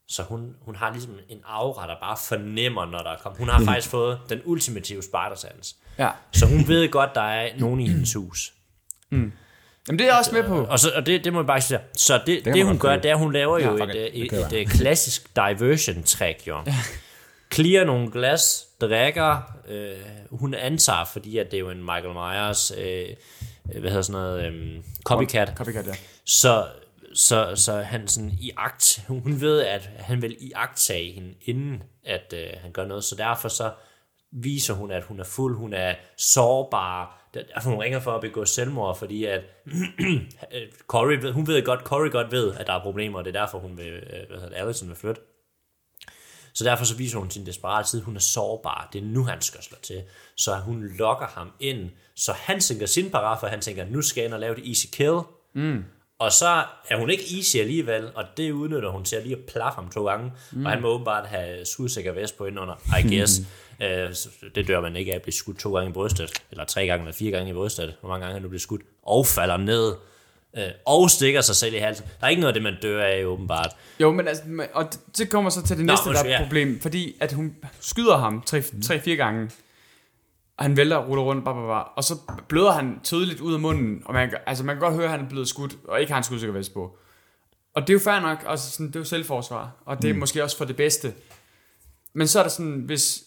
Så 0.08 0.24
hun, 0.24 0.56
hun 0.62 0.76
har 0.76 0.92
ligesom 0.92 1.14
en 1.30 1.40
aura, 1.46 1.88
der 1.88 1.96
bare 2.02 2.18
fornemmer, 2.28 2.86
når 2.86 3.00
der 3.00 3.10
er 3.10 3.18
kommet. 3.18 3.40
Hun 3.40 3.50
har 3.50 3.64
faktisk 3.66 3.90
fået 3.90 4.20
den 4.30 4.42
ultimative 4.46 5.04
spartasans. 5.04 5.76
Ja. 5.98 6.10
Så 6.32 6.46
hun 6.46 6.68
ved 6.68 6.90
godt, 6.92 7.16
der 7.16 7.22
er 7.22 7.50
nogen 7.60 7.80
i 7.80 7.88
hendes 7.88 8.14
hus. 8.14 8.54
Jamen, 9.88 10.00
det 10.00 10.02
er 10.02 10.10
jeg 10.10 10.18
også 10.18 10.32
med 10.34 10.44
på. 10.44 10.64
Og, 10.64 10.80
så, 10.80 10.92
og 10.96 11.06
det, 11.06 11.24
det 11.24 11.34
må 11.34 11.40
jeg 11.40 11.48
bare 11.48 11.62
sige. 11.62 11.80
Så 11.94 12.22
det, 12.26 12.46
det, 12.46 12.66
hun 12.66 12.80
gør, 12.80 12.96
det 12.96 13.06
er, 13.06 13.14
at 13.14 13.20
hun 13.20 13.34
laver 13.34 13.60
jo 13.60 13.78
fuck 13.78 13.90
et, 13.90 14.10
it. 14.14 14.34
et, 14.34 14.40
et, 14.40 14.54
et, 14.54 14.62
et 14.62 14.70
klassisk 14.70 15.36
diversion-trick, 15.36 16.48
jo. 16.48 16.64
Clear 17.54 17.84
nogle 17.84 18.12
glas, 18.12 18.68
drikker. 18.82 19.38
Øh, 19.68 19.98
hun 20.32 20.54
antager, 20.54 21.06
fordi 21.06 21.38
at 21.38 21.52
det 21.52 21.58
er 21.58 21.62
jo 21.62 21.70
en 21.70 21.82
Michael 21.82 22.14
Myers, 22.14 22.72
øh, 22.78 23.06
hvad 23.64 23.90
hedder 23.90 24.02
sådan 24.02 24.22
noget, 24.22 24.54
øh, 24.54 24.84
copycat. 25.04 25.54
Copycat, 25.56 25.88
ja. 25.88 25.94
Så, 26.26 26.66
så, 27.16 27.56
så 27.56 27.74
han 27.74 28.08
sådan 28.08 28.32
i 28.42 28.52
akt, 28.58 29.00
hun, 29.08 29.42
ved, 29.42 29.62
at 29.62 29.90
han 29.98 30.22
vil 30.22 30.38
i 30.40 30.52
agt 30.56 30.78
tage 30.78 31.12
hende, 31.12 31.34
inden 31.42 31.84
at 32.04 32.34
øh, 32.38 32.50
han 32.62 32.72
gør 32.72 32.86
noget. 32.86 33.04
Så 33.04 33.16
derfor 33.16 33.48
så 33.48 33.72
viser 34.32 34.74
hun, 34.74 34.92
at 34.92 35.04
hun 35.04 35.20
er 35.20 35.24
fuld, 35.24 35.58
hun 35.58 35.74
er 35.74 35.96
sårbar. 36.18 37.30
Derfor 37.34 37.70
hun 37.70 37.80
ringer 37.80 38.00
for 38.00 38.12
at 38.12 38.22
begå 38.22 38.46
selvmord, 38.46 38.98
fordi 38.98 39.26
at 39.26 39.42
Corey 40.88 41.18
ved, 41.22 41.32
hun 41.32 41.48
ved 41.48 41.66
godt, 41.66 41.80
Corey 41.80 42.12
godt 42.12 42.32
ved, 42.32 42.54
at 42.54 42.68
der 42.68 42.74
er 42.74 42.82
problemer, 42.82 43.20
og 43.20 43.26
det 43.26 43.36
er 43.36 43.40
derfor, 43.40 43.60
hun 43.60 43.78
vil, 43.78 43.88
øh, 43.88 44.28
hvad 44.28 44.38
hedder 44.38 44.50
det, 44.50 44.56
Allison 44.56 44.90
vil 44.90 44.98
flytte. 44.98 45.22
Så 46.54 46.64
derfor 46.64 46.86
så 46.86 46.96
viser 46.96 47.20
hun 47.20 47.32
sin 47.32 47.46
desperate 47.46 47.90
side, 47.90 48.02
hun 48.02 48.16
er 48.16 48.20
sårbar. 48.20 48.90
Det 48.94 49.02
er 49.02 49.06
nu, 49.06 49.24
han 49.24 49.42
skal 49.42 49.62
slå 49.62 49.78
til. 49.84 50.04
Så 50.36 50.56
hun 50.56 50.84
lokker 50.84 51.28
ham 51.28 51.52
ind, 51.60 51.90
så 52.16 52.34
han 52.34 52.60
tænker 52.60 52.86
sin 52.86 53.12
paraf, 53.12 53.50
han 53.50 53.62
tænker, 53.62 53.86
nu 53.86 54.02
skal 54.02 54.22
jeg 54.22 54.26
ind 54.26 54.34
og 54.34 54.40
lave 54.40 54.56
det 54.56 54.68
easy 54.68 54.86
kill. 54.92 55.20
Mm. 55.54 55.84
Og 56.20 56.32
så 56.32 56.64
er 56.90 56.98
hun 56.98 57.10
ikke 57.10 57.24
easy 57.38 57.58
alligevel, 57.58 58.10
og 58.16 58.24
det 58.38 58.52
udnytter 58.52 58.90
hun 58.90 59.04
til 59.06 59.16
at 59.16 59.24
lige 59.24 59.36
at 59.36 59.42
plaffe 59.54 59.76
ham 59.82 59.90
to 59.90 60.08
gange. 60.08 60.32
Mm. 60.52 60.66
Og 60.66 60.72
han 60.72 60.82
må 60.82 60.88
åbenbart 60.88 61.28
have 61.28 61.66
skudsikker 61.66 62.12
vest 62.12 62.38
på 62.38 62.46
indenunder, 62.46 62.76
I 63.00 63.18
guess. 63.18 63.42
Øh, 63.82 64.14
så 64.14 64.30
det 64.56 64.68
dør 64.68 64.82
man 64.82 64.96
ikke 64.96 65.12
af 65.12 65.16
at 65.16 65.22
blive 65.22 65.34
skudt 65.34 65.60
to 65.60 65.76
gange 65.76 65.90
i 65.90 65.94
brystet, 65.94 66.32
eller 66.52 66.66
tre 66.66 66.86
gange, 66.88 67.04
eller 67.06 67.14
fire 67.14 67.32
gange 67.32 67.50
i 67.52 67.54
brystet. 67.54 67.96
Hvor 68.00 68.10
mange 68.10 68.22
gange 68.24 68.34
han 68.34 68.42
nu 68.42 68.48
bliver 68.50 68.60
skudt, 68.60 68.82
og 69.04 69.26
falder 69.28 69.58
ned, 69.58 69.94
øh, 70.58 70.64
og 70.86 71.10
stikker 71.10 71.42
sig 71.42 71.56
selv 71.56 71.74
i 71.74 71.78
halsen. 71.78 72.06
Der 72.20 72.26
er 72.26 72.30
ikke 72.30 72.40
noget 72.40 72.50
af 72.50 72.54
det, 72.54 72.64
man 72.64 72.74
dør 72.82 73.04
af, 73.04 73.24
åbenbart. 73.26 73.72
Jo, 74.00 74.12
men 74.12 74.28
altså, 74.28 74.44
og 74.74 74.86
det- 75.18 75.30
kommer 75.30 75.50
så 75.50 75.64
til 75.68 75.78
det 75.78 75.86
næste, 75.86 76.10
der 76.10 76.24
er 76.24 76.36
et 76.40 76.44
problem, 76.44 76.80
fordi 76.82 77.16
at 77.20 77.34
hun 77.34 77.56
skyder 77.80 78.18
ham 78.18 78.44
tre-fire 78.84 79.16
gange, 79.16 79.50
og 80.58 80.66
han 80.66 80.78
vælter 80.78 80.98
og 80.98 81.08
ruller 81.10 81.24
rundt, 81.24 81.46
bare, 81.46 81.54
bare, 81.54 81.68
bare, 81.68 81.84
og 81.84 82.04
så 82.04 82.16
bløder 82.48 82.72
han 82.72 83.00
tydeligt 83.04 83.40
ud 83.40 83.54
af 83.54 83.60
munden, 83.60 84.02
og 84.06 84.14
man, 84.14 84.30
kan- 84.30 84.40
altså, 84.46 84.64
man 84.64 84.76
kan 84.76 84.82
godt 84.82 84.94
høre, 84.94 85.04
at 85.06 85.12
han 85.12 85.20
er 85.20 85.30
blevet 85.30 85.48
skudt, 85.48 85.78
og 85.88 86.00
ikke 86.02 86.12
har 86.12 86.18
en 86.18 86.24
skudsikker 86.24 86.54
vest 86.54 86.74
på. 86.74 86.98
Og 87.74 87.82
det 87.82 87.90
er 87.90 87.94
jo 87.94 88.00
fair 88.00 88.20
nok, 88.20 88.44
altså 88.48 88.72
sådan, 88.72 88.88
det 88.88 88.96
er 88.96 89.00
jo 89.00 89.04
selvforsvar, 89.06 89.72
og 89.86 90.02
det 90.02 90.10
er 90.10 90.14
mm. 90.14 90.20
måske 90.20 90.44
også 90.44 90.58
for 90.58 90.66
det 90.66 90.76
bedste. 90.76 91.14
Men 92.14 92.28
så 92.28 92.40
er 92.40 92.44
der 92.44 92.50
sådan, 92.50 92.82
hvis 92.86 93.24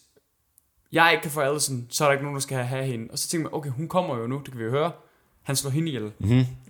jeg 0.93 1.11
ikke 1.13 1.23
kan 1.23 1.31
få 1.31 1.41
Allison, 1.41 1.87
så 1.91 2.05
er 2.05 2.09
der 2.09 2.13
ikke 2.13 2.25
nogen, 2.25 2.35
der 2.37 2.41
skal 2.41 2.57
have 2.65 2.85
hende. 2.85 3.09
Og 3.13 3.19
så 3.19 3.29
tænker 3.29 3.51
man, 3.51 3.59
okay, 3.59 3.71
hun 3.71 3.89
kommer 3.89 4.17
jo 4.19 4.27
nu, 4.27 4.39
det 4.39 4.51
kan 4.51 4.59
vi 4.59 4.65
jo 4.65 4.71
høre. 4.71 4.93
Han 5.43 5.57
slår 5.57 5.71
hende 5.71 5.89
ihjel. 5.89 6.13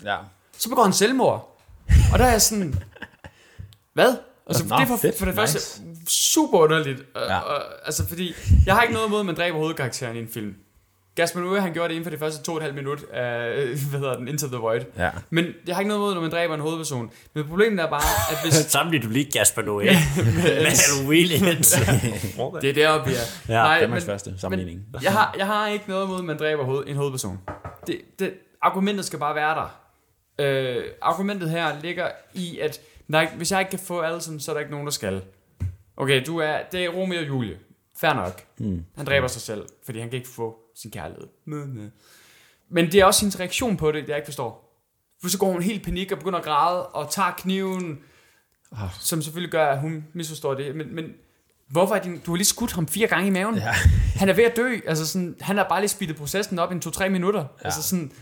Ja. 0.04 0.16
Så 0.59 0.68
begår 0.68 0.82
han 0.82 0.92
selvmord. 0.92 1.61
Og 2.12 2.18
der 2.18 2.24
er 2.24 2.30
jeg 2.30 2.42
sådan, 2.42 2.74
hvad? 3.94 4.16
Altså, 4.46 4.66
Nå, 4.66 4.76
det 4.76 4.82
er 4.82 4.86
for, 4.86 4.96
fedt. 4.96 5.18
for 5.18 5.24
det 5.24 5.34
Nice. 5.36 5.52
første 5.52 5.82
super 6.09 6.59
underligt. 6.59 7.00
Og, 7.14 7.22
Ja. 7.22 7.34
ja. 7.34 7.38
og, 7.40 7.62
altså, 7.86 8.09
fordi 8.09 8.34
jeg 8.66 8.74
har 8.74 8.82
ikke 8.82 8.94
noget 8.94 9.06
imod, 9.06 9.20
at 9.20 9.26
man 9.26 9.34
dræber 9.36 9.59
hovedkarakteren 9.59 10.16
i 10.16 10.18
en 10.18 10.28
film. 10.28 10.54
Gaspar 11.14 11.40
Noé, 11.40 11.59
han 11.61 11.72
gjorde 11.72 11.88
det 11.88 11.94
inden 11.94 12.04
for 12.04 12.11
det 12.11 12.18
første 12.18 12.42
to 12.42 12.52
og 12.52 12.56
et 12.56 12.62
halvt 12.62 12.76
minut 12.76 13.04
af, 13.12 13.52
hvad 13.90 14.00
hedder 14.00 14.16
den, 14.16 14.28
Into 14.28 14.46
the 14.46 14.56
Void. 14.56 14.80
Ja. 14.98 15.11
Men 15.30 15.46
jeg 15.66 15.76
har 15.76 15.80
ikke 15.80 15.88
noget 15.88 16.00
imod, 16.00 16.14
når 16.14 16.20
man 16.20 16.30
dræber 16.30 16.54
en 16.54 16.61
hovedperson. 16.61 17.11
Men 17.34 17.48
problemet 17.48 17.80
er 17.84 17.88
bare, 17.90 18.32
at 18.32 18.38
hvis... 18.44 18.54
Samtidig 18.78 19.02
du 19.04 19.09
lige 19.09 19.30
Gasper 19.30 19.62
Noé 19.62 19.84
med 19.84 20.72
Halloween 20.86 21.28
det 22.62 22.70
er 22.70 22.74
deroppe, 22.74 23.11
ja. 23.48 23.74
Ja, 23.74 23.80
Danmarks 23.80 24.04
første 24.04 24.34
sammenligning. 24.40 24.80
Men 24.92 25.02
jeg, 25.02 25.12
har, 25.12 25.34
jeg 25.38 25.46
har 25.46 25.68
ikke 25.68 25.84
noget 25.88 26.04
imod, 26.04 26.18
at 26.18 26.24
man 26.24 26.38
dræber 26.38 26.64
hoved, 26.64 26.84
en 26.86 26.96
hovedperson. 26.96 27.38
Det, 27.86 28.00
det, 28.18 28.32
argumentet 28.62 29.04
skal 29.04 29.18
bare 29.18 29.34
være 29.34 29.54
der. 29.54 29.80
Øh, 30.40 30.84
argumentet 31.02 31.50
her 31.50 31.72
ligger 31.82 32.09
i, 32.34 32.59
at 32.59 32.80
ikke- 33.09 33.32
hvis 33.36 33.52
jeg 33.52 33.61
ikke 33.61 33.70
kan 33.70 33.78
få 33.78 34.00
Allison, 34.00 34.40
så 34.40 34.50
er 34.50 34.54
der 34.54 34.61
ikke 34.61 34.70
nogen, 34.70 34.86
der 34.86 34.92
skal. 34.92 35.22
Okay, 36.01 36.22
du 36.26 36.38
er, 36.38 36.59
det 36.72 36.84
er 36.84 36.88
Romeo 36.88 37.18
og 37.20 37.28
Julie. 37.28 37.59
Fair 38.01 38.12
nok. 38.12 38.42
Mm. 38.59 38.84
Han 38.96 39.07
dræber 39.07 39.26
sig 39.28 39.42
selv, 39.42 39.66
fordi 39.84 39.99
han 40.01 40.09
kan 40.11 40.16
ikke 40.16 40.28
få 40.28 40.57
sin 40.76 40.90
kærlighed. 40.90 41.26
Mm. 41.44 41.90
Men 42.70 42.92
det 42.92 42.94
er 43.01 43.05
også 43.05 43.20
hendes 43.20 43.40
reaktion 43.40 43.76
på 43.76 43.92
det, 43.92 44.03
det 44.03 44.09
jeg 44.09 44.16
ikke 44.16 44.26
forstår. 44.26 44.80
For 45.22 45.28
så 45.28 45.38
går 45.38 45.53
hun 45.53 45.62
helt 45.62 45.80
i 45.80 45.84
panik 45.84 46.12
og 46.12 46.18
begynder 46.18 46.38
at 46.38 46.44
græde, 46.44 46.86
og 46.86 47.11
tager 47.11 47.30
kniven, 47.38 47.99
Ah. 48.72 48.88
som 49.01 49.22
selvfølgelig 49.22 49.51
gør, 49.53 49.66
at 49.66 49.80
hun 49.80 50.05
misforstår 50.12 50.55
det. 50.55 50.76
Men, 50.76 50.94
men 50.94 51.05
hvorfor 51.68 51.94
er 51.94 52.01
din, 52.03 52.18
du 52.26 52.30
har 52.30 52.36
lige 52.36 52.46
skudt 52.46 52.72
ham 52.72 52.88
fire 52.88 53.07
gange 53.07 53.26
i 53.26 53.30
maven? 53.30 53.55
Ja. 53.57 53.74
Han 54.20 54.28
er 54.28 54.32
ved 54.32 54.44
at 54.44 54.57
dø. 54.57 54.76
Altså 54.86 55.07
sådan, 55.07 55.36
han 55.40 55.57
har 55.57 55.66
bare 55.68 55.80
lige 55.80 55.88
speedet 55.88 56.16
processen 56.16 56.59
op 56.59 56.72
i 56.72 56.74
2-3 56.86 57.09
minutter. 57.09 57.40
Ja. 57.40 57.64
Altså 57.64 57.82
sådan, 57.82 58.12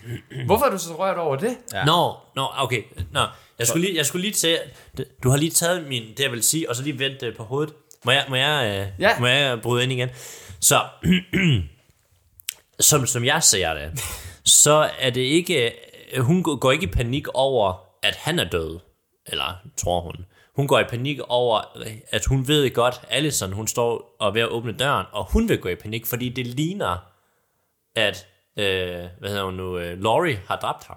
hvorfor 0.46 0.66
er 0.66 0.70
du 0.70 0.78
så 0.78 0.94
rørt 0.98 1.18
over 1.18 1.36
det? 1.36 1.56
Ja. 1.72 1.84
Nå, 1.84 2.14
nå, 2.36 2.46
okay. 2.56 2.82
Nå, 3.12 3.20
jeg 3.58 3.66
skulle 3.66 3.86
lige, 3.86 3.96
jeg 3.96 4.06
skulle 4.06 4.22
lige 4.22 4.32
til, 4.34 4.58
du 5.22 5.30
har 5.30 5.36
lige 5.36 5.50
taget 5.50 5.86
min, 5.88 6.02
det 6.16 6.20
jeg 6.20 6.32
vil 6.32 6.42
sige, 6.42 6.68
og 6.70 6.76
så 6.76 6.82
lige 6.82 6.98
vendt 6.98 7.20
det 7.20 7.36
på 7.36 7.42
hovedet. 7.44 7.74
Må 8.04 8.12
jeg, 8.12 8.24
må 8.28 8.36
jeg, 8.36 8.88
øh, 8.96 9.00
Ja. 9.02 9.18
må 9.18 9.26
jeg 9.26 9.60
bryde 9.62 9.82
ind 9.82 9.92
igen? 9.92 10.08
Så, 10.60 10.80
som, 12.80 13.06
som 13.06 13.24
jeg 13.24 13.42
ser 13.42 13.74
det, 13.74 14.00
så 14.44 14.90
er 14.98 15.10
det 15.10 15.20
ikke, 15.20 15.72
hun 16.18 16.42
går 16.42 16.72
ikke 16.72 16.84
i 16.84 16.90
panik 16.90 17.28
over, 17.28 17.74
at 18.02 18.16
han 18.16 18.38
er 18.38 18.44
død. 18.44 18.78
Eller 19.26 19.54
tror 19.76 20.00
hun. 20.00 20.26
Hun 20.56 20.68
går 20.68 20.78
i 20.78 20.84
panik 20.84 21.18
over, 21.28 21.78
at 22.10 22.24
hun 22.24 22.48
ved 22.48 22.70
godt, 22.74 23.00
Allison, 23.10 23.52
hun 23.52 23.66
står 23.68 24.16
og 24.18 24.34
ved 24.34 24.40
at 24.40 24.48
åbne 24.48 24.72
døren, 24.72 25.06
og 25.12 25.32
hun 25.32 25.48
vil 25.48 25.58
gå 25.58 25.68
i 25.68 25.74
panik, 25.74 26.06
fordi 26.06 26.28
det 26.28 26.46
ligner, 26.46 26.96
at, 27.94 28.26
øh, 28.56 29.04
hvad 29.18 29.28
hedder 29.28 29.44
hun 29.44 29.54
nu, 29.54 29.78
øh, 29.78 30.02
Laurie 30.02 30.40
har 30.48 30.56
dræbt 30.56 30.84
ham. 30.84 30.96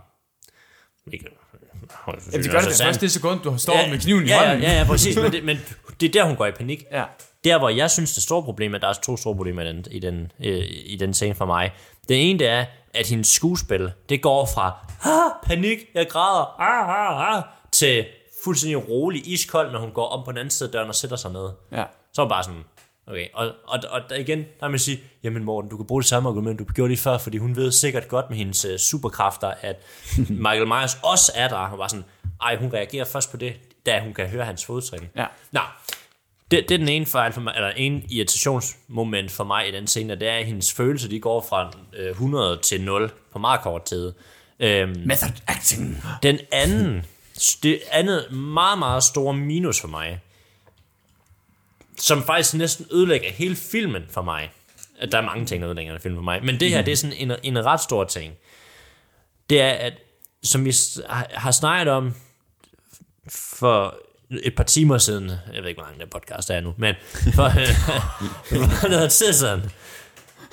Jamen, 2.08 2.44
det 2.44 2.52
gør 2.52 2.60
det 2.60 2.80
da 2.80 2.86
først 2.86 3.02
det 3.02 3.12
sekund, 3.12 3.40
du 3.42 3.58
står 3.58 3.90
med 3.90 4.00
kniven 4.00 4.26
i 4.26 4.28
ja, 4.28 4.40
hånden. 4.40 4.62
Ja, 4.64 4.72
ja, 4.72 4.78
ja, 4.78 4.84
præcis. 4.84 5.16
Men 5.16 5.32
det, 5.32 5.44
men 5.44 5.58
det 6.00 6.08
er 6.08 6.12
der, 6.12 6.24
hun 6.24 6.36
går 6.36 6.46
i 6.46 6.52
panik. 6.52 6.84
Ja. 6.92 7.04
Der, 7.44 7.58
hvor 7.58 7.70
jeg 7.70 7.92
synes, 7.92 8.14
det 8.14 8.24
store 8.24 8.44
problem 8.44 8.74
er, 8.74 8.78
der 8.78 8.88
er 8.88 8.94
to 8.94 9.18
store 9.18 9.36
problemer 9.36 9.62
i 9.62 9.68
den, 9.68 9.86
i 9.92 10.00
den, 10.00 10.32
øh, 10.44 10.64
i 10.70 10.98
den 11.00 11.14
scene 11.14 11.36
for 11.36 11.46
mig. 11.46 11.72
Det 12.10 12.30
ene, 12.30 12.40
det 12.40 12.48
er, 12.48 12.66
at 12.94 13.08
hendes 13.08 13.28
skuespil, 13.28 13.92
det 14.10 14.22
går 14.22 14.46
fra 14.46 14.88
ah, 15.04 15.32
panik, 15.44 15.78
jeg 15.94 16.08
græder, 16.10 16.62
ah, 16.62 16.90
ah, 16.90 17.38
ah, 17.38 17.44
til 17.72 18.06
fuldstændig 18.44 18.90
rolig, 18.90 19.28
iskold, 19.28 19.72
når 19.72 19.80
hun 19.80 19.92
går 19.92 20.08
om 20.08 20.26
på 20.26 20.32
den 20.32 20.38
anden 20.38 20.52
side 20.52 20.68
af 20.68 20.72
døren 20.72 20.90
og 20.90 20.96
sætter 20.96 21.18
sig 21.18 21.32
ned. 21.32 21.50
Ja. 21.72 21.84
Så 22.14 22.22
er 22.22 22.26
hun 22.26 22.30
bare 22.30 22.44
sådan, 22.44 22.64
okay. 23.10 23.28
Og, 23.34 23.52
og, 23.68 23.80
og 23.90 24.02
der 24.10 24.16
igen, 24.16 24.40
der 24.40 24.66
vil 24.66 24.70
man 24.70 24.80
sige, 24.80 25.00
jamen 25.24 25.44
Morten, 25.44 25.70
du 25.70 25.78
kan 25.78 25.86
bruge 25.86 26.02
det 26.02 26.10
samme 26.10 26.30
argument, 26.30 26.60
du 26.60 26.64
gjorde 26.64 26.92
det 26.92 27.00
før, 27.00 27.18
fordi 27.18 27.38
hun 27.38 27.56
ved 27.56 27.72
sikkert 27.72 28.08
godt 28.08 28.30
med 28.30 28.38
hendes 28.38 28.66
uh, 28.66 28.78
superkræfter, 28.78 29.54
at 29.62 29.84
Michael 30.46 30.68
Myers 30.68 30.98
også 31.04 31.32
er 31.36 31.48
der. 31.48 31.68
Hun 31.68 31.80
var 31.80 31.88
sådan, 31.88 32.06
ej, 32.42 32.56
hun 32.56 32.74
reagerer 32.74 33.06
først 33.06 33.32
på 33.32 33.38
det, 33.38 33.54
da 33.86 34.00
hun 34.00 34.14
kan 34.14 34.28
høre 34.28 34.46
hans 34.46 34.66
fodtrin. 34.66 35.08
Ja. 35.16 35.26
Nå, 35.52 35.62
det, 36.52 36.70
det 36.70 36.76
er 36.76 36.78
den 36.78 36.90
ene 36.90 37.06
fejl 37.06 37.34
for 37.34 37.42
mig, 37.42 37.54
eller 37.56 37.70
en 37.70 38.04
irritationsmoment 38.10 39.32
for 39.32 39.44
mig 39.44 39.68
i 39.68 39.72
den 39.72 39.88
scene, 39.88 40.14
og 40.14 40.20
det 40.20 40.28
er, 40.28 40.38
at 40.38 40.46
hendes 40.46 40.74
følelser, 40.74 41.10
de 41.10 41.20
går 41.20 41.46
fra 41.50 41.72
øh, 41.98 42.10
100 42.10 42.60
til 42.64 42.82
0 42.82 43.12
på 43.32 43.40
meget 43.40 43.62
kort 43.62 43.84
tid. 43.84 44.14
Øhm, 44.60 44.90
Method 45.06 45.42
acting. 45.48 46.04
den 46.24 46.40
anden, 46.52 47.06
det 47.64 47.80
andet 47.92 48.32
meget, 48.32 48.80
meget 48.80 49.04
store 49.04 49.34
minus 49.34 49.82
for 49.82 49.88
mig, 49.88 50.22
som 52.00 52.24
faktisk 52.24 52.54
næsten 52.54 52.86
ødelægger 52.92 53.32
hele 53.32 53.56
filmen 53.56 54.04
for 54.10 54.22
mig. 54.22 54.52
Der 55.12 55.18
er 55.18 55.22
mange 55.22 55.46
ting, 55.46 55.62
der 55.62 55.68
ødelægger 55.70 55.94
en 55.94 56.00
film 56.02 56.16
for 56.16 56.22
mig. 56.22 56.46
Men 56.46 56.60
det 56.60 56.70
her, 56.70 56.82
det 56.82 56.92
er 56.92 56.96
sådan 56.96 57.16
en, 57.18 57.32
en 57.44 57.66
ret 57.66 57.82
stor 57.82 58.04
ting. 58.04 58.34
Det 59.50 59.62
er, 59.62 59.70
at 59.72 59.94
som 60.44 60.66
vi 60.66 60.74
har- 61.10 61.28
har 61.34 61.52
snakket 61.52 61.94
om 61.94 62.14
for 63.32 63.96
et 64.44 64.56
par 64.56 64.64
timer 64.64 64.98
siden, 64.98 65.30
jeg 65.30 65.62
ved 65.62 65.70
ikke, 65.70 65.82
hvor 65.82 65.88
lang 65.90 66.00
den 66.02 66.10
podcast 66.10 66.50
er 66.50 66.60
nu, 66.62 66.74
men 66.78 66.96
for, 67.36 67.50
for 68.82 68.88
noget 68.88 69.12
tid 69.12 69.34
siden, 69.34 69.62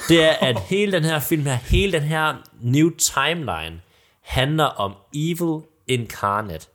det 0.09 0.22
er, 0.24 0.32
at 0.32 0.61
hele 0.61 0.92
den 0.92 1.05
her 1.05 1.20
film 1.20 1.42
her, 1.47 1.55
hele 1.55 1.92
den 1.92 2.03
her 2.03 2.34
new 2.61 2.90
timeline, 2.90 3.80
handler 4.22 4.64
om 4.64 4.94
evil 5.14 5.61
incarnate. 5.88 6.66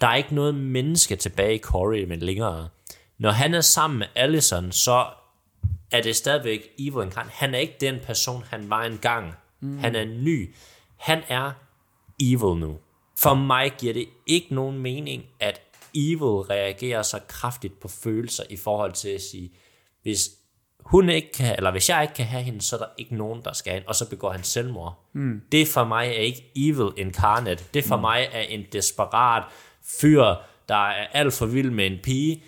Der 0.00 0.06
er 0.06 0.14
ikke 0.16 0.34
noget 0.34 0.54
menneske 0.54 1.16
tilbage 1.16 1.54
i 1.54 1.58
Corey, 1.58 2.04
men 2.04 2.20
længere. 2.20 2.68
Når 3.20 3.30
han 3.30 3.54
er 3.54 3.60
sammen 3.60 3.98
med 3.98 4.06
Allison, 4.14 4.72
så 4.72 5.06
er 5.90 6.02
det 6.02 6.16
stadigvæk 6.16 6.68
evil 6.78 7.04
incarnate. 7.04 7.34
Han 7.34 7.54
er 7.54 7.58
ikke 7.58 7.76
den 7.80 7.98
person, 8.04 8.44
han 8.50 8.70
var 8.70 8.82
engang. 8.82 9.34
Mm. 9.60 9.78
Han 9.78 9.96
er 9.96 10.04
ny. 10.04 10.54
Han 10.96 11.22
er 11.28 11.52
evil 12.20 12.60
nu. 12.60 12.78
For 13.18 13.34
mig 13.34 13.72
giver 13.78 13.92
det 13.92 14.08
ikke 14.26 14.54
nogen 14.54 14.78
mening, 14.78 15.24
at 15.40 15.60
evil 15.94 16.40
reagerer 16.50 17.02
så 17.02 17.18
kraftigt 17.28 17.80
på 17.80 17.88
følelser 17.88 18.44
i 18.50 18.56
forhold 18.56 18.92
til 18.92 19.08
at 19.08 19.20
sige, 19.20 19.50
hvis 20.02 20.30
hun 20.80 21.08
ikke 21.08 21.32
kan, 21.32 21.56
eller 21.56 21.70
hvis 21.70 21.88
jeg 21.88 22.02
ikke 22.02 22.14
kan 22.14 22.26
have 22.26 22.42
hende, 22.42 22.60
så 22.60 22.76
er 22.76 22.80
der 22.80 22.88
ikke 22.98 23.16
nogen, 23.16 23.42
der 23.44 23.52
skal 23.52 23.76
ind, 23.76 23.84
og 23.86 23.94
så 23.94 24.08
begår 24.08 24.32
han 24.32 24.42
selvmord. 24.42 25.08
Mm. 25.12 25.42
Det 25.52 25.68
for 25.68 25.84
mig 25.84 26.06
er 26.06 26.20
ikke 26.20 26.52
evil 26.56 26.92
incarnate. 26.96 27.64
Det 27.74 27.84
for 27.84 27.96
mm. 27.96 28.00
mig 28.00 28.28
er 28.32 28.40
en 28.40 28.64
desperat 28.72 29.44
fyr, 30.00 30.24
der 30.68 30.88
er 30.88 31.06
alt 31.12 31.34
for 31.34 31.46
vild 31.46 31.70
med 31.70 31.86
en 31.86 31.98
pige, 32.02 32.42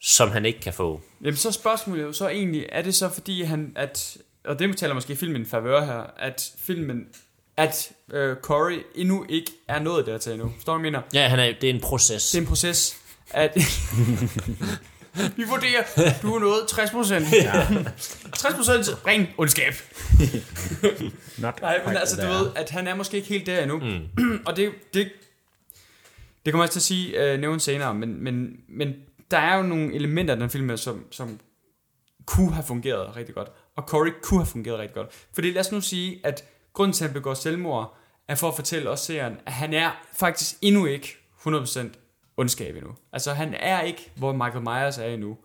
som 0.00 0.30
han 0.30 0.44
ikke 0.44 0.60
kan 0.60 0.72
få. 0.72 1.00
Jamen 1.20 1.36
så 1.36 1.48
er 1.48 1.52
spørgsmålet 1.52 2.02
jo 2.02 2.12
så 2.12 2.28
egentlig, 2.28 2.66
er 2.68 2.82
det 2.82 2.94
så 2.94 3.08
fordi 3.08 3.42
han, 3.42 3.72
at, 3.76 4.16
og 4.44 4.58
det 4.58 4.76
taler 4.76 4.94
måske 4.94 5.16
filmen 5.16 5.46
favør 5.46 5.84
her, 5.84 6.02
at 6.18 6.52
filmen, 6.58 7.06
at 7.56 7.92
øh, 8.12 8.36
Corey 8.36 8.78
endnu 8.94 9.26
ikke 9.28 9.52
er 9.68 9.78
nået 9.78 10.06
dertil 10.06 10.32
endnu. 10.32 10.52
Forstår 10.54 10.72
du, 10.72 10.78
hvad 10.78 10.86
jeg 10.86 10.92
mener? 10.92 11.22
Ja, 11.22 11.28
han 11.28 11.38
er, 11.38 11.52
det 11.60 11.70
er 11.70 11.74
en 11.74 11.80
proces. 11.80 12.30
Det 12.30 12.38
er 12.38 12.42
en 12.42 12.48
proces, 12.48 12.96
at... 13.30 13.56
Vi 15.36 15.44
vurderer, 15.48 15.82
du 16.22 16.34
er 16.34 16.40
nået 16.40 16.68
60 16.68 16.90
procent. 16.90 17.26
Ja. 17.32 17.66
60 18.34 18.54
procent 18.54 19.06
ren 19.06 19.26
ondskab. 19.38 19.72
Not 21.38 21.60
Nej, 21.60 21.80
men 21.86 21.96
altså, 21.96 22.16
du 22.16 22.22
there. 22.22 22.34
ved, 22.34 22.50
at 22.56 22.70
han 22.70 22.86
er 22.86 22.94
måske 22.94 23.16
ikke 23.16 23.28
helt 23.28 23.46
der 23.46 23.62
endnu. 23.62 23.78
Mm. 23.78 24.40
og 24.46 24.56
det, 24.56 24.72
det, 24.94 25.12
det 26.44 26.52
kommer 26.52 26.64
jeg 26.64 26.70
til 26.70 26.78
at 26.78 26.82
sige, 26.82 27.32
øh, 27.32 27.40
nævne 27.40 27.60
senere, 27.60 27.94
men, 27.94 28.24
men, 28.24 28.56
men 28.68 28.94
der 29.30 29.38
er 29.38 29.56
jo 29.56 29.62
nogle 29.62 29.94
elementer 29.94 30.36
i 30.36 30.40
den 30.40 30.50
film, 30.50 30.76
som, 30.76 31.12
som 31.12 31.40
kunne 32.26 32.52
have 32.52 32.64
fungeret 32.64 33.16
rigtig 33.16 33.34
godt. 33.34 33.48
Og 33.76 33.82
Corey 33.82 34.12
kunne 34.22 34.40
have 34.40 34.46
fungeret 34.46 34.78
rigtig 34.78 34.94
godt. 34.94 35.26
Fordi 35.32 35.50
lad 35.50 35.60
os 35.60 35.72
nu 35.72 35.80
sige, 35.80 36.20
at 36.24 36.44
grunden 36.72 36.92
til, 36.92 37.04
at 37.04 37.10
han 37.10 37.14
begår 37.14 37.34
selvmord, 37.34 37.96
er 38.28 38.34
for 38.34 38.48
at 38.48 38.54
fortælle 38.54 38.90
os 38.90 39.00
seeren, 39.00 39.36
at 39.46 39.52
han 39.52 39.74
er 39.74 39.90
faktisk 40.12 40.56
endnu 40.62 40.86
ikke 40.86 41.16
100% 41.46 41.80
ondskab 42.36 42.76
endnu. 42.76 42.90
Altså 43.12 43.32
han 43.32 43.54
er 43.54 43.80
ikke, 43.80 44.10
hvor 44.16 44.32
Michael 44.32 44.62
Myers 44.62 44.98
er 44.98 45.04
endnu. 45.04 45.36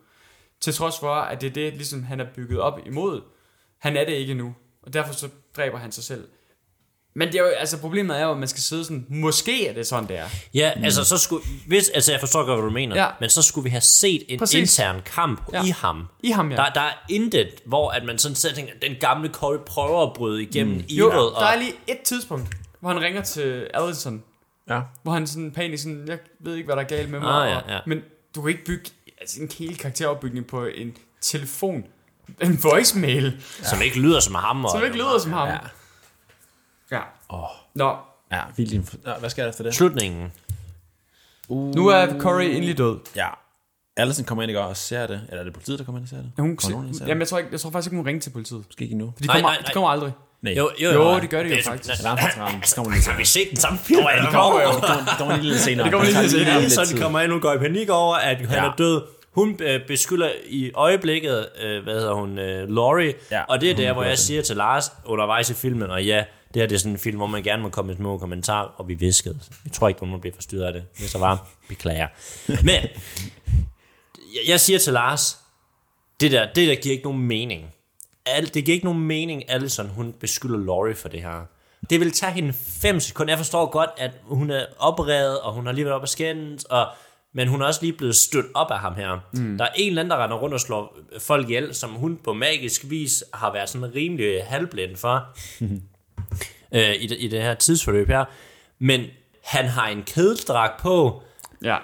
Til 0.60 0.74
trods 0.74 0.98
for, 0.98 1.14
at 1.14 1.40
det 1.40 1.46
er 1.46 1.54
det, 1.54 1.72
ligesom 1.72 2.02
han 2.02 2.20
er 2.20 2.26
bygget 2.34 2.60
op 2.60 2.78
imod. 2.86 3.22
Han 3.78 3.96
er 3.96 4.04
det 4.04 4.12
ikke 4.12 4.30
endnu. 4.30 4.54
Og 4.82 4.92
derfor 4.92 5.12
så 5.12 5.28
dræber 5.56 5.78
han 5.78 5.92
sig 5.92 6.04
selv. 6.04 6.28
Men 7.16 7.28
det 7.28 7.34
er 7.34 7.42
jo, 7.42 7.48
altså 7.48 7.78
problemet 7.78 8.18
er 8.20 8.24
jo, 8.24 8.30
at 8.32 8.38
man 8.38 8.48
skal 8.48 8.62
sidde 8.62 8.84
sådan, 8.84 9.06
måske 9.08 9.68
er 9.68 9.74
det 9.74 9.86
sådan, 9.86 10.08
det 10.08 10.18
er. 10.18 10.24
Ja, 10.54 10.72
altså 10.82 11.04
så 11.04 11.18
skulle, 11.18 11.44
hvis, 11.66 11.88
altså 11.88 12.12
jeg 12.12 12.20
forstår 12.20 12.44
godt, 12.46 12.58
hvad 12.60 12.68
du 12.68 12.74
mener, 12.74 12.96
Ja. 12.96 13.06
men 13.20 13.30
så 13.30 13.42
skulle 13.42 13.62
vi 13.64 13.70
have 13.70 13.80
set 13.80 14.22
en 14.28 14.38
Præcis. 14.38 14.60
intern 14.78 15.00
kamp 15.06 15.42
Ja. 15.52 15.64
i 15.64 15.68
ham. 15.68 16.06
I 16.22 16.30
ham, 16.30 16.50
ja. 16.50 16.56
Der, 16.56 16.70
der 16.70 16.80
er 16.80 16.92
intet, 17.10 17.48
hvor 17.66 17.90
at 17.90 18.04
man 18.04 18.18
sådan 18.18 18.34
tænker, 18.34 18.72
den 18.82 18.92
gamle 19.00 19.28
Corey 19.32 19.58
prøver 19.66 20.02
at 20.06 20.12
bryde 20.12 20.42
igennem 20.42 20.74
mm. 20.74 20.80
Jo, 20.88 21.06
evil, 21.08 21.16
der 21.18 21.22
og 21.30 21.44
er 21.44 21.56
lige 21.58 21.72
et 21.86 21.98
tidspunkt, 22.04 22.48
hvor 22.80 22.90
han 22.92 23.00
ringer 23.02 23.22
til 23.22 23.66
Allison, 23.74 24.22
Ja. 24.70 24.80
hvor 25.02 25.12
han 25.12 25.26
sådan 25.26 25.50
panisk 25.52 25.82
sådan, 25.82 26.04
jeg 26.08 26.18
ved 26.40 26.54
ikke, 26.54 26.66
hvad 26.66 26.76
der 26.76 26.82
er 26.82 26.86
galt 26.86 27.10
med 27.10 27.20
mig. 27.20 27.42
Ah, 27.42 27.50
ja, 27.50 27.56
og- 27.56 27.62
ja. 27.68 27.78
Men 27.86 28.00
du 28.34 28.40
kan 28.42 28.50
ikke 28.50 28.64
bygge 28.64 28.90
altså, 29.20 29.42
en 29.42 29.50
hel 29.58 29.76
karakteropbygning 29.78 30.46
på 30.46 30.64
en 30.64 30.96
telefon. 31.20 31.84
En 32.42 32.58
voicemail, 32.62 33.42
som 33.62 33.82
ikke 33.82 34.00
lyder 34.00 34.20
som 34.20 34.34
ham. 34.34 34.64
Og, 34.64 34.70
som 34.70 34.84
ikke 34.84 34.96
lyder 34.96 35.18
som 35.18 35.32
ham. 35.32 35.48
Ja. 35.48 35.56
Ja. 36.90 37.00
Åh. 37.30 37.40
Nå, 37.74 37.96
Ja, 38.32 38.40
vildt. 38.56 38.94
Ja, 39.06 39.12
hvad 39.20 39.30
sker 39.30 39.42
der 39.42 39.50
efter 39.50 39.64
det? 39.64 39.74
Slutningen. 39.74 40.32
nu 41.48 41.88
er 41.88 42.18
Corey 42.20 42.44
endelig 42.46 42.78
død. 42.78 42.98
Ja. 43.16 43.26
Allison 43.96 44.24
kommer 44.24 44.42
ind 44.42 44.50
i 44.50 44.54
går 44.54 44.62
og 44.62 44.76
ser 44.76 45.06
det. 45.06 45.20
Eller 45.28 45.40
er 45.40 45.44
det 45.44 45.52
politiet, 45.52 45.78
der 45.78 45.84
kommer 45.84 45.98
ind 45.98 46.04
og 46.04 46.08
ser 46.08 46.16
det? 46.16 46.30
Ja, 46.38 46.42
hun, 46.42 46.56
Kommer 46.56 46.78
nogen 46.78 46.94
ser 46.94 47.04
jamen, 47.06 47.16
det? 47.16 47.20
jeg 47.20 47.28
tror, 47.28 47.38
ikke, 47.38 47.48
jeg 47.52 47.60
tror 47.60 47.70
faktisk 47.70 47.86
ikke, 47.92 47.96
hun 47.96 48.06
ringer 48.06 48.20
til 48.22 48.30
politiet. 48.30 48.64
Måske 48.68 48.82
ikke 48.82 48.92
endnu. 48.92 49.12
For 49.16 49.20
de 49.22 49.26
Nej, 49.26 49.34
kommer, 49.36 49.48
nej, 49.50 49.56
nej. 49.60 49.66
de 49.66 49.72
kommer 49.72 49.88
aldrig. 49.90 50.12
Nej. 50.42 50.52
Jo, 50.52 50.70
jo, 50.82 50.92
Jo, 50.92 51.20
det 51.20 51.30
gør 51.30 51.42
de 51.42 51.48
jo 51.48 51.54
er- 51.54 51.62
faktisk. 51.62 52.00
Alarmcentralen. 52.00 52.62
Så 52.66 52.74
kommer 52.76 52.92
lige 52.92 53.10
Har 53.10 53.18
vi 53.18 53.24
set 53.24 53.48
den 53.50 53.56
samme 53.56 53.78
film? 53.78 54.00
Ja, 54.00 54.22
det 54.22 54.30
kommer 54.32 54.62
jo. 54.62 54.68
Det 54.68 55.18
kommer, 55.18 55.36
lige 55.36 55.48
lidt 55.48 55.60
senere. 55.60 55.84
Det 55.84 55.92
kommer 55.92 56.06
lige 56.08 56.20
lidt 56.20 56.30
senere. 56.32 56.70
så 56.70 56.94
de 56.94 57.00
kommer 57.00 57.20
ind, 57.20 57.32
hun 57.32 57.40
går 57.40 57.52
i 57.52 57.58
panik 57.58 57.88
over, 57.90 58.14
at 58.16 58.36
han 58.36 58.48
Ja. 58.50 58.64
er 58.70 58.72
død. 58.78 59.02
Hun 59.32 59.56
øh, 59.62 59.86
beskylder 59.86 60.28
i 60.48 60.72
øjeblikket, 60.74 61.46
øh, 61.62 61.82
hvad 61.82 61.94
hedder 61.94 62.12
hun, 62.14 62.38
øh, 62.38 62.68
Laurie, 62.68 63.14
Ja, 63.30 63.42
og 63.48 63.60
det 63.60 63.70
er 63.70 63.76
der, 63.76 63.92
hvor 63.92 64.02
jeg 64.04 64.18
siger 64.18 64.42
til 64.42 64.56
Lars 64.56 64.92
undervejs 65.04 65.50
i 65.50 65.54
filmen, 65.54 65.90
og 65.90 66.04
ja, 66.04 66.24
det 66.54 66.62
her 66.62 66.66
det 66.66 66.74
er 66.74 66.78
sådan 66.78 66.92
en 66.92 66.98
film, 66.98 67.16
hvor 67.16 67.26
man 67.26 67.42
gerne 67.42 67.62
må 67.62 67.68
komme 67.68 67.86
med 67.86 67.96
små 67.96 68.18
kommentarer, 68.18 68.68
og 68.76 68.88
vi 68.88 68.94
viskede. 68.94 69.38
Jeg 69.64 69.72
tror 69.72 69.88
ikke, 69.88 70.06
nogen 70.06 70.20
bliver 70.20 70.34
forstyrret 70.34 70.64
af 70.64 70.72
det. 70.72 70.84
Hvis 70.98 71.12
der 71.12 71.18
var, 71.18 71.48
beklager. 71.68 72.08
Men, 72.48 72.82
jeg, 74.48 74.60
siger 74.60 74.78
til 74.78 74.92
Lars, 74.92 75.38
det 76.20 76.32
der, 76.32 76.46
det 76.52 76.68
der 76.68 76.74
giver 76.74 76.92
ikke 76.92 77.04
nogen 77.04 77.22
mening. 77.22 77.74
Al, 78.26 78.54
det 78.54 78.64
giver 78.64 78.74
ikke 78.74 78.86
nogen 78.86 79.00
mening, 79.00 79.50
Allison, 79.50 79.88
hun 79.88 80.12
beskylder 80.12 80.58
Laurie 80.58 80.94
for 80.94 81.08
det 81.08 81.22
her. 81.22 81.46
Det 81.90 82.00
vil 82.00 82.12
tage 82.12 82.32
hende 82.32 82.52
5 82.52 83.00
sekunder. 83.00 83.32
Jeg 83.32 83.38
forstår 83.38 83.70
godt, 83.70 83.90
at 83.96 84.10
hun 84.22 84.50
er 84.50 84.66
oprevet, 84.78 85.40
og 85.40 85.52
hun 85.52 85.66
har 85.66 85.72
lige 85.72 85.84
været 85.84 85.96
op 85.96 86.02
at 86.02 86.08
skændes, 86.08 86.64
og, 86.64 86.86
men 87.34 87.48
hun 87.48 87.62
er 87.62 87.66
også 87.66 87.82
lige 87.82 87.92
blevet 87.92 88.16
stødt 88.16 88.46
op 88.54 88.70
af 88.70 88.78
ham 88.78 88.94
her. 88.94 89.18
Mm. 89.32 89.58
Der 89.58 89.64
er 89.64 89.72
en 89.76 89.88
eller 89.88 90.02
anden, 90.02 90.10
der 90.10 90.24
render 90.24 90.36
rundt 90.36 90.54
og 90.54 90.60
slår 90.60 90.98
folk 91.18 91.48
ihjel, 91.48 91.74
som 91.74 91.90
hun 91.90 92.20
på 92.24 92.32
magisk 92.32 92.90
vis 92.90 93.24
har 93.34 93.52
været 93.52 93.68
sådan 93.68 93.94
rimelig 93.94 94.44
halvblind 94.44 94.96
for 94.96 95.26
øh, 96.74 96.94
i, 97.00 97.06
det, 97.06 97.16
i 97.20 97.28
det 97.28 97.42
her 97.42 97.54
tidsforløb 97.54 98.08
her. 98.08 98.24
Men 98.78 99.06
han 99.44 99.64
har 99.64 99.88
en 99.88 100.02
kedeldragt 100.02 100.80
på, 100.80 101.22
Ja. 101.64 101.76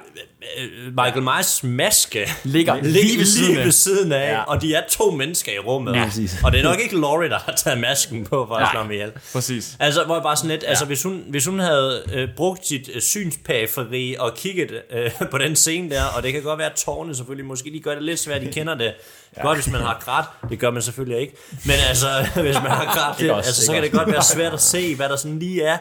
Michael 0.91 1.23
Myers 1.23 1.63
maske 1.65 2.29
Ligger 2.45 2.75
ligger 2.83 2.91
lige 2.91 3.19
ved 3.19 3.25
siden 3.27 3.49
lige 3.49 3.59
af. 3.59 3.65
ved 3.65 3.73
siden 3.73 4.13
af, 4.13 4.31
Ja. 4.33 4.43
og 4.43 4.63
de 4.63 4.75
er 4.75 4.83
to 4.91 5.11
mennesker 5.11 5.53
i 5.53 5.59
rummet. 5.59 5.95
Ja, 5.97 6.11
og 6.45 6.53
det 6.53 6.61
er 6.61 6.65
nok 6.65 6.81
ikke 6.81 7.01
Laurie, 7.01 7.29
der 7.31 7.39
har 7.39 7.53
taget 7.53 7.79
masken 7.81 8.25
på 8.25 8.47
for 8.49 8.55
at 8.55 8.69
slå 8.73 8.81
ham 8.81 8.91
ihjel. 8.91 9.13
Præcis. 9.33 9.77
Altså, 9.81 10.05
hvor 10.05 10.15
jeg 10.15 10.23
bare 10.23 10.37
sådan 10.37 10.51
lidt, 10.51 10.63
ja. 10.63 10.69
altså 10.69 10.85
hvis 10.85 11.03
hun, 11.03 11.25
hvis 11.29 11.47
hun 11.47 11.59
havde 11.59 12.03
øh, 12.13 12.29
brugt 12.37 12.67
sit 12.67 12.91
øh, 12.95 13.01
synspæferi 13.03 14.17
og 14.19 14.35
kigget 14.37 14.83
øh, 14.91 15.11
på 15.31 15.39
den 15.39 15.57
scene 15.57 15.91
der, 15.91 16.05
og 16.17 16.23
det 16.23 16.33
kan 16.33 16.43
godt 16.43 16.59
være, 16.59 16.71
at 16.71 16.77
tårne 16.77 17.15
selvfølgelig 17.15 17.47
måske 17.47 17.71
lige 17.71 17.83
gør 17.83 17.95
det 17.95 18.03
lidt 18.03 18.19
svært, 18.21 18.41
de 18.41 18.47
kender 18.59 18.75
det. 18.75 18.93
Ja. 19.37 19.43
Godt, 19.43 19.59
hvis 19.59 19.73
man 19.73 19.81
har 19.81 20.03
grædt, 20.05 20.51
det 20.51 20.59
gør 20.59 20.71
man 20.71 20.83
selvfølgelig 20.83 21.21
ikke. 21.21 21.35
Men 21.65 21.75
altså, 21.89 22.07
hvis 22.35 22.55
man 22.55 22.71
har 22.71 22.85
grædt, 22.85 23.19
det, 23.19 23.37
altså, 23.37 23.67
så 23.67 23.73
kan 23.73 23.83
det 23.83 23.93
godt 23.93 24.13
være 24.13 24.23
svært 24.23 24.53
at 24.53 24.61
se, 24.63 24.95
hvad 24.95 25.09
der 25.09 25.17
sådan 25.17 25.39
lige 25.39 25.63
er. 25.63 25.79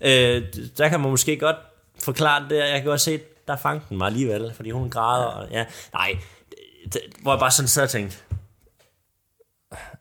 Øh, 0.00 0.42
der 0.78 0.88
kan 0.88 1.00
man 1.00 1.10
måske 1.10 1.36
godt 1.36 1.56
forklare 2.06 2.48
det. 2.48 2.56
Jeg 2.56 2.80
kan 2.80 2.84
godt 2.84 3.00
se, 3.00 3.20
der 3.48 3.56
fangede 3.56 3.84
den 3.88 3.98
mig 3.98 4.06
alligevel, 4.06 4.52
fordi 4.54 4.70
hun 4.70 4.90
græder. 4.90 5.26
Og, 5.26 5.48
ja, 5.50 5.66
nej, 5.92 6.16
det, 6.92 7.00
hvor 7.22 7.32
jeg 7.32 7.40
bare 7.40 7.50
sådan 7.50 7.68
sad 7.68 7.82
og 7.82 7.90
tænkte, 7.90 8.16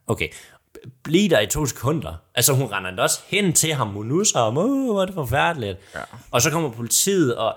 okay, 0.08 0.30
blive 1.04 1.30
der 1.30 1.40
i 1.40 1.48
to 1.48 1.66
sekunder. 1.66 2.14
Altså 2.36 2.54
hun 2.54 2.72
render 2.72 2.90
endda 2.90 3.04
også 3.04 3.20
hen 3.28 3.54
til 3.54 3.74
ham, 3.74 3.98
og 3.98 4.06
nusser 4.06 4.44
ham, 4.44 4.58
åh, 4.58 4.92
hvor 4.92 5.02
er 5.02 5.06
det 5.06 5.16
forfærdeligt. 5.16 5.80
Ja. 5.96 6.02
Og 6.32 6.42
så 6.42 6.52
kommer 6.52 6.72
politiet, 6.72 7.36
og 7.36 7.56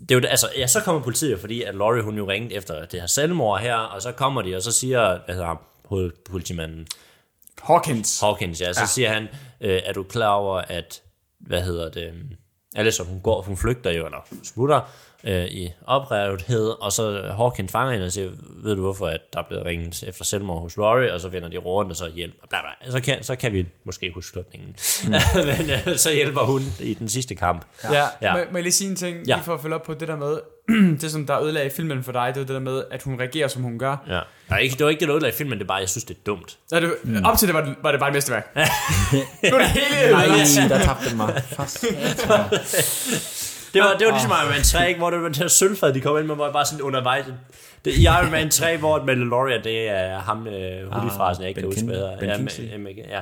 det 0.00 0.10
er 0.10 0.14
jo, 0.14 0.26
altså, 0.26 0.48
ja, 0.56 0.66
så 0.66 0.80
kommer 0.80 1.02
politiet 1.02 1.40
fordi 1.40 1.62
at 1.62 1.74
Laurie, 1.74 2.02
hun 2.02 2.16
jo 2.16 2.28
ringte 2.28 2.54
efter 2.54 2.84
det 2.84 3.00
her 3.00 3.06
selvmord 3.06 3.60
her, 3.60 3.76
og 3.76 4.02
så 4.02 4.12
kommer 4.12 4.42
de, 4.42 4.56
og 4.56 4.62
så 4.62 4.72
siger, 4.72 5.18
hvad 5.24 5.34
hedder 5.34 5.48
ham, 5.48 5.58
hovedpolitimanden, 5.84 6.86
Hawkins. 7.62 8.20
Hawkins, 8.20 8.60
ja, 8.60 8.72
så 8.72 8.80
ja. 8.80 8.86
siger 8.86 9.12
han, 9.12 9.28
øh, 9.60 9.80
er 9.84 9.92
du 9.92 10.02
klar 10.02 10.32
over, 10.32 10.58
at, 10.58 11.02
hvad 11.40 11.62
hedder 11.62 11.90
det, 11.90 12.14
øhm, 12.76 12.80
Alison, 12.80 13.06
hun 13.06 13.20
går, 13.20 13.42
hun 13.42 13.56
flygter 13.56 13.90
jo, 13.90 14.04
eller 14.04 14.26
smutter 14.42 14.80
øh, 15.24 15.44
i 15.44 15.72
oprevethed, 15.86 16.68
og 16.80 16.92
så 16.92 17.32
Hawkins 17.36 17.72
fanger 17.72 17.92
hende 17.92 18.06
og 18.06 18.12
siger, 18.12 18.30
ved 18.40 18.74
du 18.74 18.80
hvorfor, 18.80 19.06
at 19.06 19.20
der 19.32 19.38
er 19.38 19.44
blevet 19.48 19.64
ringet 19.64 20.02
efter 20.02 20.24
selvmord 20.24 20.60
hos 20.60 20.76
Laurie, 20.76 21.14
og 21.14 21.20
så 21.20 21.28
vender 21.28 21.48
de 21.48 21.56
rundt, 21.56 21.90
og 21.90 21.96
så 21.96 22.10
hjælper, 22.14 22.46
bla 22.50 22.58
bla, 22.60 22.90
så 22.90 23.00
kan, 23.00 23.22
så 23.22 23.36
kan 23.36 23.52
vi 23.52 23.66
måske 23.84 24.12
huske 24.14 24.30
slutningen. 24.30 24.76
Mm. 25.04 25.10
Men 25.58 25.70
øh, 25.70 25.96
så 25.96 26.12
hjælper 26.12 26.40
hun 26.40 26.62
i 26.80 26.94
den 26.94 27.08
sidste 27.08 27.34
kamp. 27.34 27.64
Ja, 27.84 27.92
ja. 27.92 28.06
Ja. 28.22 28.32
Må, 28.32 28.50
må 28.50 28.58
jeg 28.58 28.62
lige 28.62 28.72
sige 28.72 28.90
en 28.90 28.96
ting, 28.96 29.26
ja. 29.26 29.34
lige 29.34 29.44
for 29.44 29.54
at 29.54 29.60
følge 29.60 29.74
op 29.74 29.82
på 29.82 29.94
det 29.94 30.08
der 30.08 30.16
med, 30.16 30.38
det 31.00 31.10
som 31.10 31.26
der 31.26 31.42
ødelagde 31.42 31.70
filmen 31.70 32.02
for 32.04 32.12
dig, 32.12 32.26
det 32.34 32.40
var 32.40 32.46
det 32.46 32.54
der 32.54 32.60
med, 32.60 32.82
at 32.90 33.02
hun 33.02 33.18
reagerer, 33.20 33.48
som 33.48 33.62
hun 33.62 33.78
gør. 33.78 33.96
Ja. 34.08 34.20
Nej, 34.50 34.58
ikke, 34.58 34.72
det 34.76 34.84
var 34.84 34.90
ikke 34.90 35.00
det, 35.00 35.08
der 35.08 35.14
ødelagde 35.16 35.36
filmen, 35.36 35.58
det 35.58 35.64
er 35.64 35.68
bare, 35.68 35.76
jeg 35.78 35.88
synes, 35.88 36.04
det 36.04 36.14
er 36.16 36.20
dumt. 36.26 36.58
Ja, 36.72 36.80
det, 36.80 36.92
mm. 37.04 37.24
Op 37.24 37.38
til 37.38 37.48
det 37.48 37.54
var, 37.54 37.60
det 37.64 37.74
var 37.82 37.90
det 37.90 38.00
bare 38.00 38.10
et 38.10 38.14
mesterværk. 38.14 38.56
nu 38.56 38.60
er 38.62 39.58
det 39.58 39.66
hele 39.68 40.12
Nej, 40.12 40.68
der 40.68 40.78
tabte 40.84 41.08
den 41.08 41.16
mig. 41.16 41.42
Fast. 41.56 41.84
Det 43.74 43.80
var, 43.82 43.96
det 43.98 44.06
var 44.06 44.12
ligesom 44.12 44.30
Iron 44.42 44.50
Man 44.50 44.62
3, 44.62 44.88
ikke, 44.88 44.98
hvor 44.98 45.10
det 45.10 45.22
var 45.22 45.28
det 45.28 45.36
her 45.36 45.48
sølvfad, 45.48 45.92
de 45.94 46.00
kom 46.00 46.18
ind 46.18 46.26
med, 46.26 46.34
hvor 46.34 46.44
jeg 46.44 46.52
bare 46.52 46.66
sådan 46.66 46.82
undervejs. 46.82 47.24
Det, 47.84 47.94
I 47.94 48.02
Iron 48.04 48.30
Man 48.30 48.50
3, 48.50 48.76
hvor 48.76 49.04
Mandalorian, 49.04 49.64
det 49.64 49.88
er 49.88 50.18
ham, 50.18 50.46
øh, 50.46 50.92
hoodie-frasen, 50.92 51.42
jeg 51.42 51.48
ikke 51.48 51.60
Ben 51.60 51.70
kan 51.70 51.76
huske, 51.76 51.84
hvad 51.86 51.94
King- 51.94 52.02
hedder. 52.04 52.18
Ben 52.18 52.28
ja, 52.28 52.36
Kingsley. 52.36 52.70
men- 52.72 52.82
men- 52.84 52.96
ja. 52.96 53.20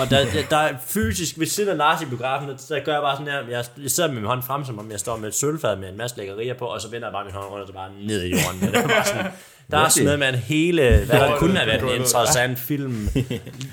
Og 0.00 0.10
der, 0.10 0.24
der, 0.32 0.42
der 0.50 0.56
er 0.56 0.74
fysisk, 0.86 1.38
ved 1.38 1.46
siden 1.46 1.68
af 1.70 1.76
Lars 1.76 2.02
i 2.02 2.04
biografen, 2.06 2.48
der, 2.48 2.84
gør 2.84 2.92
jeg 2.92 3.02
bare 3.02 3.16
sådan 3.16 3.32
her, 3.32 3.56
jeg, 3.56 3.64
jeg 3.82 3.90
sidder 3.90 4.08
med 4.08 4.16
min 4.20 4.24
hånd 4.24 4.42
frem, 4.42 4.64
som 4.64 4.78
om 4.78 4.90
jeg 4.90 5.00
står 5.00 5.16
med 5.16 5.28
et 5.28 5.34
sølvfad 5.34 5.76
med 5.76 5.88
en 5.88 5.96
masse 5.96 6.16
lækkerier 6.16 6.54
på, 6.54 6.64
og 6.64 6.80
så 6.80 6.88
vender 6.90 7.08
jeg 7.08 7.12
bare 7.12 7.24
min 7.24 7.34
hånd 7.34 7.44
rundt, 7.46 7.62
og 7.62 7.66
så 7.68 7.72
bare 7.74 7.90
ned 8.06 8.22
i 8.22 8.30
jorden. 8.30 8.60
Det 8.60 8.76
er 8.76 8.88
bare 8.88 9.04
sådan, 9.06 9.26
der 9.70 9.78
er 9.78 9.88
sådan 9.88 10.04
noget 10.04 10.18
med 10.18 10.28
en 10.28 10.34
hele, 10.34 10.82
hvad 11.06 11.20
der 11.20 11.38
kunne 11.38 11.56
have 11.56 11.66
været 11.66 11.82
en 11.94 12.00
interessant 12.00 12.58
film, 12.58 13.08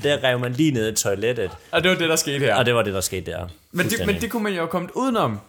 der 0.03 0.24
rev 0.24 0.39
man 0.39 0.53
lige 0.53 0.72
ned 0.72 0.91
i 0.91 0.95
toilettet, 0.95 1.51
Og 1.72 1.84
det 1.84 1.91
var 1.91 1.97
det, 1.97 2.09
der 2.09 2.16
skete 2.16 2.39
her. 2.39 2.55
og 2.55 2.66
det 2.66 2.76
var 2.76 2.82
det, 2.82 2.93
der 2.93 3.01
skete 3.01 3.32
der. 3.32 3.47
Men 3.72 3.89
det, 3.89 4.05
men 4.05 4.22
det 4.22 4.32
kunne 4.32 4.43
man 4.43 4.51
jo 4.53 4.57
have 4.59 4.68
kommet 4.68 4.91
udenom, 4.95 5.39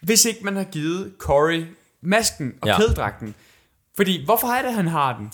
hvis 0.00 0.24
ikke 0.24 0.44
man 0.44 0.56
har 0.56 0.64
givet 0.64 1.12
Corey 1.18 1.64
masken 2.00 2.54
og 2.60 2.68
Ja. 2.68 2.76
kædedragten. 2.76 3.34
Fordi, 3.96 4.24
hvorfor 4.24 4.48
er 4.48 4.62
det, 4.62 4.72
han 4.74 4.88
har 4.88 5.16
den? 5.16 5.30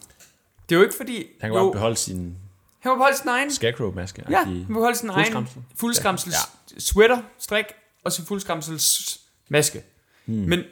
Det 0.68 0.74
er 0.74 0.78
jo 0.78 0.82
ikke 0.82 0.96
fordi... 0.96 1.26
Han 1.40 1.50
kan 1.50 1.60
jo, 1.60 1.72
beholde 1.72 1.96
sin 1.96 2.36
han 2.84 2.90
må 2.90 2.96
beholde 2.96 3.16
sin 3.16 3.28
egen... 3.28 3.50
Scarecrow-maske. 3.50 4.24
Ja, 4.30 4.44
han 4.44 4.66
må 4.68 4.74
beholde 4.74 4.98
sin 4.98 5.10
egen 5.10 5.24
Fuldskramsel. 5.24 5.62
fuldskramsels 5.80 6.34
ja. 6.74 6.80
sweater, 6.80 7.18
strik 7.38 7.64
og 8.04 8.12
sin 8.12 8.24
fuldskramsels 8.24 9.20
maske. 9.48 9.82
Hmm. 10.26 10.36
Men 10.36 10.62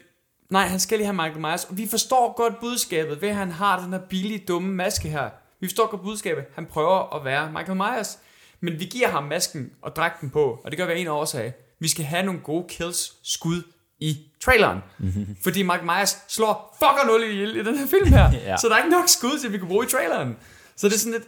nej, 0.51 0.67
han 0.67 0.81
skal 0.81 0.99
lige 0.99 1.07
have 1.07 1.15
Michael 1.15 1.41
Myers. 1.41 1.65
Og 1.65 1.77
vi 1.77 1.89
forstår 1.91 2.35
godt 2.37 2.61
budskabet 2.61 3.23
ved, 3.23 3.29
at 3.29 3.35
han 3.35 3.51
har 3.51 3.81
den 3.81 3.93
her 3.93 4.01
billige, 4.01 4.45
dumme 4.49 4.75
maske 4.75 5.09
her. 5.09 5.31
Vi 5.61 5.67
forstår 5.67 5.91
godt 5.91 6.03
budskabet. 6.03 6.45
Han 6.55 6.67
prøver 6.67 7.17
at 7.17 7.25
være 7.25 7.53
Michael 7.53 7.77
Myers. 7.77 8.19
Men 8.61 8.81
vi 8.81 8.85
giver 8.85 9.09
ham 9.09 9.25
masken 9.25 9.71
og 9.83 9.97
dragten 9.97 10.31
på, 10.31 10.61
og 10.65 10.71
det 10.71 10.79
gør 10.79 10.87
vi 10.87 10.93
af 10.93 10.97
en 10.97 11.07
årsag. 11.07 11.53
Vi 11.81 11.89
skal 11.89 12.05
have 12.05 12.23
nogle 12.23 12.41
gode 12.41 12.65
kills, 12.69 13.13
skud 13.23 13.63
i 13.99 14.19
traileren. 14.45 14.79
Mm-hmm. 14.99 15.37
Fordi 15.45 15.63
Michael 15.63 15.85
Myers 15.85 16.19
slår 16.29 16.77
fucker 16.79 17.07
nul 17.07 17.23
ihjel 17.23 17.57
i 17.57 17.65
den 17.65 17.79
her 17.79 17.87
film 17.87 18.07
her. 18.07 18.31
Ja. 18.49 18.57
Så 18.57 18.69
der 18.69 18.75
er 18.75 18.79
ikke 18.79 18.91
nok 18.91 19.09
skud 19.09 19.39
til, 19.39 19.53
vi 19.53 19.59
kan 19.59 19.67
bruge 19.69 19.87
i 19.87 19.89
traileren. 19.89 20.37
Så 20.77 20.89
det 20.89 20.95
er 20.95 20.99
sådan 20.99 21.13
lidt... 21.13 21.25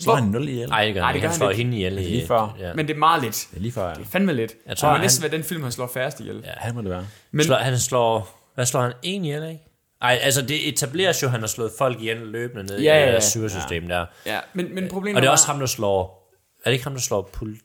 Slår 0.00 0.14
han 0.14 0.24
0 0.28 0.48
ihjel? 0.48 0.68
Nej, 0.68 0.84
det 0.84 0.94
gør 0.94 1.00
Nej, 1.00 1.12
det 1.12 1.16
ikke. 1.16 1.24
gør 1.24 1.28
Han 1.28 1.32
han 1.32 1.38
slår 1.38 1.50
ikke. 1.50 1.62
hende 1.62 1.76
ihjel 1.76 1.98
i... 1.98 2.02
Lige 2.02 2.26
før. 2.26 2.56
Ja. 2.60 2.74
Men 2.74 2.88
det 2.88 2.94
er 2.94 2.98
meget 2.98 3.22
lidt. 3.22 3.46
Det 3.50 3.56
er 3.56 3.60
lige 3.60 3.72
før, 3.72 3.88
ja. 3.88 3.94
Fandme 4.10 4.32
lidt. 4.32 4.52
Jeg 4.66 4.76
tror, 4.76 4.88
det 4.88 4.92
må 4.92 4.96
han- 4.96 5.04
næsten 5.04 5.22
være 5.22 5.32
den 5.32 5.44
film, 5.44 5.62
han 5.62 5.72
slår 5.72 5.90
færrest 5.94 6.20
ihjel. 6.20 6.36
Ja. 6.36 6.48
Ja. 6.48 6.52
Han 6.56 6.74
må 6.74 6.82
det 6.82 6.90
være. 6.90 7.06
Men, 7.30 7.44
Slår, 7.46 7.56
han 7.56 7.78
slår... 7.78 8.42
Hvad 8.54 8.66
slår 8.66 8.80
han? 8.80 8.92
En 9.02 9.24
ihjel, 9.24 9.42
ikke? 9.48 9.62
Ej, 10.02 10.18
altså 10.22 10.42
det 10.42 10.68
etableres 10.68 11.22
jo, 11.22 11.26
at 11.26 11.30
han 11.30 11.40
har 11.40 11.46
slået 11.46 11.72
folk 11.78 12.00
ihjel 12.00 12.16
løbende 12.16 12.62
ned 12.64 12.80
Ja, 12.80 12.94
i 12.94 12.98
ja, 12.98 13.00
det 13.00 13.06
ja. 13.08 13.12
der 13.14 13.20
syresystem 13.20 13.88
der. 13.88 14.06
ja, 14.26 14.38
men, 14.54 14.74
men 14.74 14.88
problemet 14.88 15.16
Og 15.16 15.22
det 15.22 15.26
er 15.26 15.30
var- 15.30 15.34
også 15.34 15.46
ham, 15.46 15.58
der 15.58 15.66
slår... 15.66 16.28
Er 16.64 16.70
det 16.70 16.72
ikke 16.72 16.84
ham, 16.84 16.92
der 16.92 17.00
slår 17.00 17.30
politi... 17.32 17.62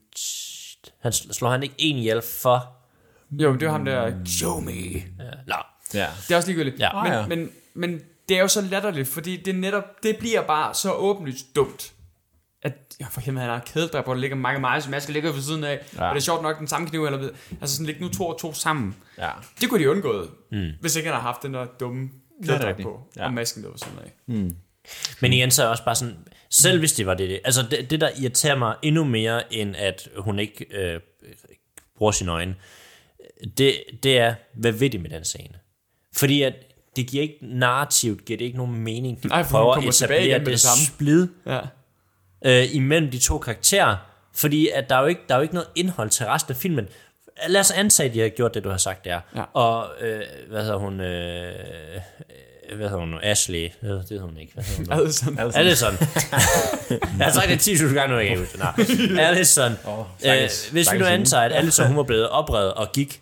Han 1.01 1.11
sl- 1.11 1.33
slår 1.33 1.49
han 1.49 1.63
ikke 1.63 1.75
en 1.77 1.95
ihjel 1.97 2.21
for... 2.41 2.73
Jo, 3.31 3.55
det 3.55 3.65
var 3.67 3.71
ham 3.73 3.85
der, 3.85 4.11
show 4.25 4.59
me. 4.59 4.71
Ja. 4.71 4.99
Nå, 5.47 5.55
Ja. 5.93 6.07
Det 6.27 6.31
er 6.33 6.35
også 6.37 6.47
ligegyldigt. 6.49 6.79
Ja. 6.79 7.03
Men, 7.03 7.11
Ah, 7.11 7.17
ja. 7.19 7.27
men, 7.35 7.49
men 7.73 8.01
det 8.31 8.37
er 8.37 8.41
jo 8.41 8.47
så 8.47 8.61
latterligt, 8.61 9.07
fordi 9.07 9.37
det 9.37 9.55
netop, 9.55 10.03
det 10.03 10.17
bliver 10.17 10.41
bare 10.41 10.73
så 10.73 10.91
åbenlyst 10.91 11.55
dumt. 11.55 11.93
At, 12.61 12.73
ja, 12.99 13.05
for 13.05 13.21
helvede, 13.21 13.41
han 13.41 13.49
har 13.49 13.59
kædedrag 13.59 14.05
på, 14.05 14.13
der 14.13 14.19
ligger 14.19 14.37
mange 14.37 14.59
Myers 14.59 14.87
maske 14.87 15.11
ligger 15.13 15.31
ved 15.31 15.41
siden 15.41 15.63
af. 15.63 15.79
Ja. 15.95 16.03
Og 16.03 16.15
det 16.15 16.21
er 16.21 16.23
sjovt 16.23 16.41
nok 16.41 16.59
den 16.59 16.67
samme 16.67 16.87
kniv, 16.87 17.05
eller 17.05 17.19
ved. 17.19 17.31
Altså 17.61 17.75
sådan, 17.75 17.85
ligge 17.85 18.01
nu 18.01 18.09
to 18.09 18.27
og 18.27 18.39
to 18.39 18.53
sammen. 18.53 18.95
Ja. 19.17 19.29
Det 19.61 19.69
kunne 19.69 19.83
de 19.83 19.89
undgået, 19.89 20.29
mm. 20.51 20.69
hvis 20.81 20.95
ikke 20.95 21.09
han 21.09 21.15
har 21.15 21.21
haft 21.21 21.43
den 21.43 21.53
der 21.53 21.65
dumme 21.65 22.09
rigtigt. 22.41 22.85
på. 22.85 23.07
Ja. 23.15 23.25
Og 23.25 23.33
masken 23.33 23.63
der 23.63 23.69
ved 23.69 23.77
siden 23.77 23.99
af. 23.99 24.11
Men 25.21 25.33
igen, 25.33 25.51
så 25.51 25.61
er 25.61 25.65
jeg 25.65 25.71
også 25.71 25.85
bare 25.85 25.95
sådan, 25.95 26.17
selv 26.49 26.79
hvis 26.79 26.93
det 26.93 27.05
var 27.05 27.13
det, 27.13 27.39
altså 27.43 27.61
det, 27.71 27.89
det 27.89 28.01
der 28.01 28.09
irriterer 28.19 28.55
mig 28.55 28.75
endnu 28.81 29.03
mere, 29.03 29.53
end 29.53 29.75
at 29.75 30.09
hun 30.17 30.39
ikke 30.39 30.65
øh, 30.71 30.99
bruger 31.97 32.11
sine 32.11 32.31
øjne, 32.31 32.55
det, 33.57 33.83
det 34.03 34.17
er, 34.17 34.35
hvad 34.53 34.71
ved 34.71 34.89
de 34.89 34.99
med 34.99 35.09
den 35.09 35.25
scene? 35.25 35.53
Fordi 36.15 36.41
at 36.41 36.53
det 36.95 37.07
giver 37.07 37.21
ikke 37.23 37.37
narrativt, 37.41 38.25
giver 38.25 38.37
det 38.37 38.45
ikke 38.45 38.57
nogen 38.57 38.75
mening. 38.75 39.23
De 39.23 39.27
Nej, 39.27 39.43
prøver 39.43 39.73
at 39.73 39.83
etablere 39.83 40.39
det, 40.39 40.45
det 40.47 40.59
samme. 40.59 40.85
splid 40.85 41.27
Ja. 41.45 41.59
øh, 42.45 42.75
imellem 42.75 43.11
de 43.11 43.19
to 43.19 43.37
karakterer, 43.37 43.95
fordi 44.35 44.69
at 44.73 44.89
der, 44.89 44.95
er 44.95 44.99
jo 45.01 45.05
ikke, 45.07 45.21
der 45.27 45.35
er 45.35 45.39
jo 45.39 45.41
ikke 45.41 45.53
noget 45.53 45.67
indhold 45.75 46.09
til 46.09 46.25
resten 46.25 46.51
af 46.51 46.57
filmen. 46.57 46.87
Lad 47.47 47.61
os 47.61 47.71
antage, 47.71 48.09
at 48.09 48.15
de 48.15 48.19
har 48.19 48.29
gjort 48.29 48.53
det, 48.53 48.63
du 48.63 48.69
har 48.69 48.77
sagt 48.77 49.05
der. 49.05 49.19
Ja. 49.35 49.43
Og, 49.53 49.87
øh, 50.01 50.21
hvad 50.49 50.61
hedder 50.61 50.77
hun, 50.77 50.99
øh, 50.99 51.53
øh, 52.69 52.77
hvad 52.77 52.89
hedder 52.89 52.99
hun, 53.05 53.13
Ashley, 53.23 53.61
det 53.61 53.71
hedder 53.81 54.21
hun 54.21 54.37
ikke, 54.37 54.53
hvad 54.53 54.63
hedder 54.63 54.95
hun? 54.95 55.05
Altså, 55.39 55.59
Allison. 55.59 55.93
jeg 57.19 57.25
har 57.25 57.31
sagt 57.31 57.49
det 57.49 57.67
10.000 57.67 57.93
gange 57.93 58.13
nu, 58.15 58.19
jeg 58.19 58.27
kan 58.27 58.37
huske. 58.39 58.57
Nej. 58.57 58.73
Allison. 59.27 59.71
Åh, 59.87 59.99
øh, 60.25 60.49
hvis 60.71 60.93
vi 60.93 60.97
nu 60.97 61.05
antager, 61.05 61.43
at 61.43 61.51
Allison 61.53 61.87
hun 61.87 61.97
var 61.97 62.03
blevet 62.03 62.29
oprevet 62.29 62.73
og 62.73 62.91
gik, 62.93 63.21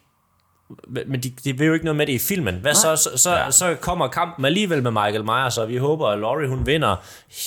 men 0.87 1.23
de, 1.23 1.29
de 1.29 1.57
vil 1.57 1.67
jo 1.67 1.73
ikke 1.73 1.85
noget 1.85 1.95
med 1.95 2.07
det 2.07 2.13
i 2.13 2.19
filmen. 2.19 2.55
Hvad 2.55 2.73
så, 2.73 2.95
så, 2.95 3.09
så, 3.15 3.31
ja. 3.31 3.51
så 3.51 3.75
kommer 3.75 4.07
kampen 4.07 4.45
alligevel 4.45 4.83
med 4.83 4.91
Michael 4.91 5.23
Myers, 5.23 5.57
og 5.57 5.69
vi 5.69 5.77
håber, 5.77 6.07
at 6.07 6.19
Laurie 6.19 6.49
hun 6.49 6.65
vinder. 6.65 6.95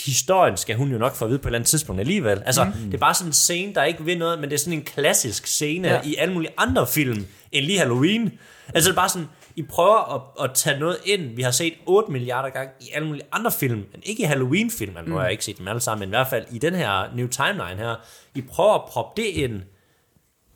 Historien 0.04 0.56
skal 0.56 0.76
hun 0.76 0.92
jo 0.92 0.98
nok 0.98 1.14
få 1.14 1.24
at 1.24 1.28
vide 1.28 1.38
på 1.38 1.42
et 1.42 1.48
eller 1.48 1.58
andet 1.58 1.68
tidspunkt 1.68 2.00
alligevel. 2.00 2.42
Altså, 2.46 2.64
mm. 2.64 2.72
det 2.72 2.94
er 2.94 2.98
bare 2.98 3.14
sådan 3.14 3.28
en 3.28 3.32
scene, 3.32 3.74
der 3.74 3.84
ikke 3.84 4.04
vil 4.04 4.18
noget, 4.18 4.38
men 4.38 4.50
det 4.50 4.54
er 4.54 4.58
sådan 4.58 4.72
en 4.72 4.84
klassisk 4.84 5.46
scene 5.46 5.88
ja. 5.88 6.00
I 6.04 6.16
alle 6.18 6.34
mulige 6.34 6.52
andre 6.58 6.86
film, 6.86 7.26
end 7.52 7.66
lige 7.66 7.78
Halloween. 7.78 8.32
Altså, 8.74 8.90
det 8.90 8.96
er 8.96 9.00
bare 9.00 9.08
sådan, 9.08 9.28
I 9.56 9.62
prøver 9.62 10.14
at, 10.14 10.44
at 10.44 10.54
tage 10.54 10.80
noget 10.80 10.96
ind, 11.04 11.36
vi 11.36 11.42
har 11.42 11.50
set 11.50 11.74
8 11.86 12.12
milliarder 12.12 12.48
gange 12.48 12.72
i 12.80 12.90
alle 12.94 13.08
mulige 13.08 13.24
andre 13.32 13.50
film, 13.50 13.84
men 13.92 14.02
ikke 14.02 14.22
i 14.22 14.26
Halloween-filmen, 14.26 15.04
nu 15.06 15.14
har 15.14 15.22
jeg 15.22 15.32
ikke 15.32 15.44
set 15.44 15.58
dem 15.58 15.68
alle 15.68 15.80
sammen, 15.80 16.00
men 16.00 16.08
i 16.08 16.16
hvert 16.16 16.28
fald 16.28 16.44
i 16.50 16.58
den 16.58 16.74
her 16.74 17.14
New 17.16 17.26
Timeline 17.26 17.76
her. 17.76 17.94
I 18.34 18.40
prøver 18.40 18.74
at 18.74 18.82
proppe 18.88 19.22
det 19.22 19.28
ind, 19.28 19.62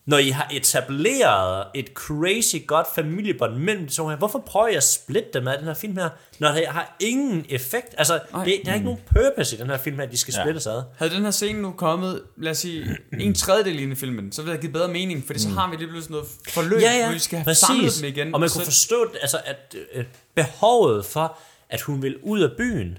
når 0.07 0.19
I 0.19 0.29
har 0.29 0.49
etableret 0.53 1.67
et 1.75 1.89
crazy 1.95 2.57
godt 2.67 2.87
familiebånd 2.95 3.57
mellem 3.57 3.87
de 3.87 3.93
to 3.93 4.09
her, 4.09 4.17
hvorfor 4.17 4.39
prøver 4.39 4.67
jeg 4.67 4.77
at 4.77 4.85
splitte 4.85 5.29
dem 5.35 5.49
af 5.49 5.59
den 5.59 5.67
her 5.67 5.75
film 5.75 5.97
her, 5.97 6.09
når 6.39 6.53
det 6.53 6.67
har 6.67 6.97
ingen 7.01 7.47
effekt? 7.49 7.95
Altså, 7.99 8.15
det, 8.15 8.61
der 8.65 8.71
er 8.71 8.75
ikke 8.75 8.85
nogen 8.85 9.01
purpose 9.13 9.57
i 9.57 9.59
den 9.61 9.67
her 9.67 9.79
film 9.79 9.97
her, 9.97 10.03
at 10.03 10.13
de 10.13 10.17
skal 10.17 10.35
Ja. 10.37 10.43
splittes 10.43 10.67
ad. 10.67 10.83
Havde 10.99 11.15
den 11.15 11.23
her 11.23 11.31
scene 11.31 11.63
nu 11.63 11.73
kommet, 11.73 12.23
lad 12.37 12.51
os 12.51 12.59
sige, 12.59 12.97
en 13.21 13.35
tredjedel 13.35 13.81
ind 13.81 13.93
i 13.93 13.95
filmen, 13.95 14.33
så 14.33 14.43
ville 14.43 14.53
det 14.53 14.57
have 14.59 14.63
givet 14.63 14.73
bedre 14.73 14.89
mening, 14.89 15.25
fordi 15.27 15.39
så 15.39 15.49
har 15.49 15.71
vi 15.71 15.77
lige 15.77 15.89
pludselig 15.89 16.13
noget 16.13 16.27
forløb, 16.49 16.81
hvor 16.81 17.13
vi 17.13 17.19
skal 17.19 17.39
have 17.39 17.55
samlet 17.55 17.93
dem 18.01 18.09
igen. 18.09 18.35
Og 18.35 18.41
man 18.41 18.49
så, 18.49 18.55
kunne 18.55 18.65
forstå, 18.65 19.11
altså, 19.23 19.39
at 19.45 19.77
øh, 19.95 20.05
behovet 20.35 21.05
for, 21.07 21.39
at 21.71 21.81
hun 21.81 22.03
vil 22.03 22.17
ud 22.23 22.41
af 22.41 22.51
byen, 22.59 22.99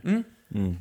mm. 0.49 0.77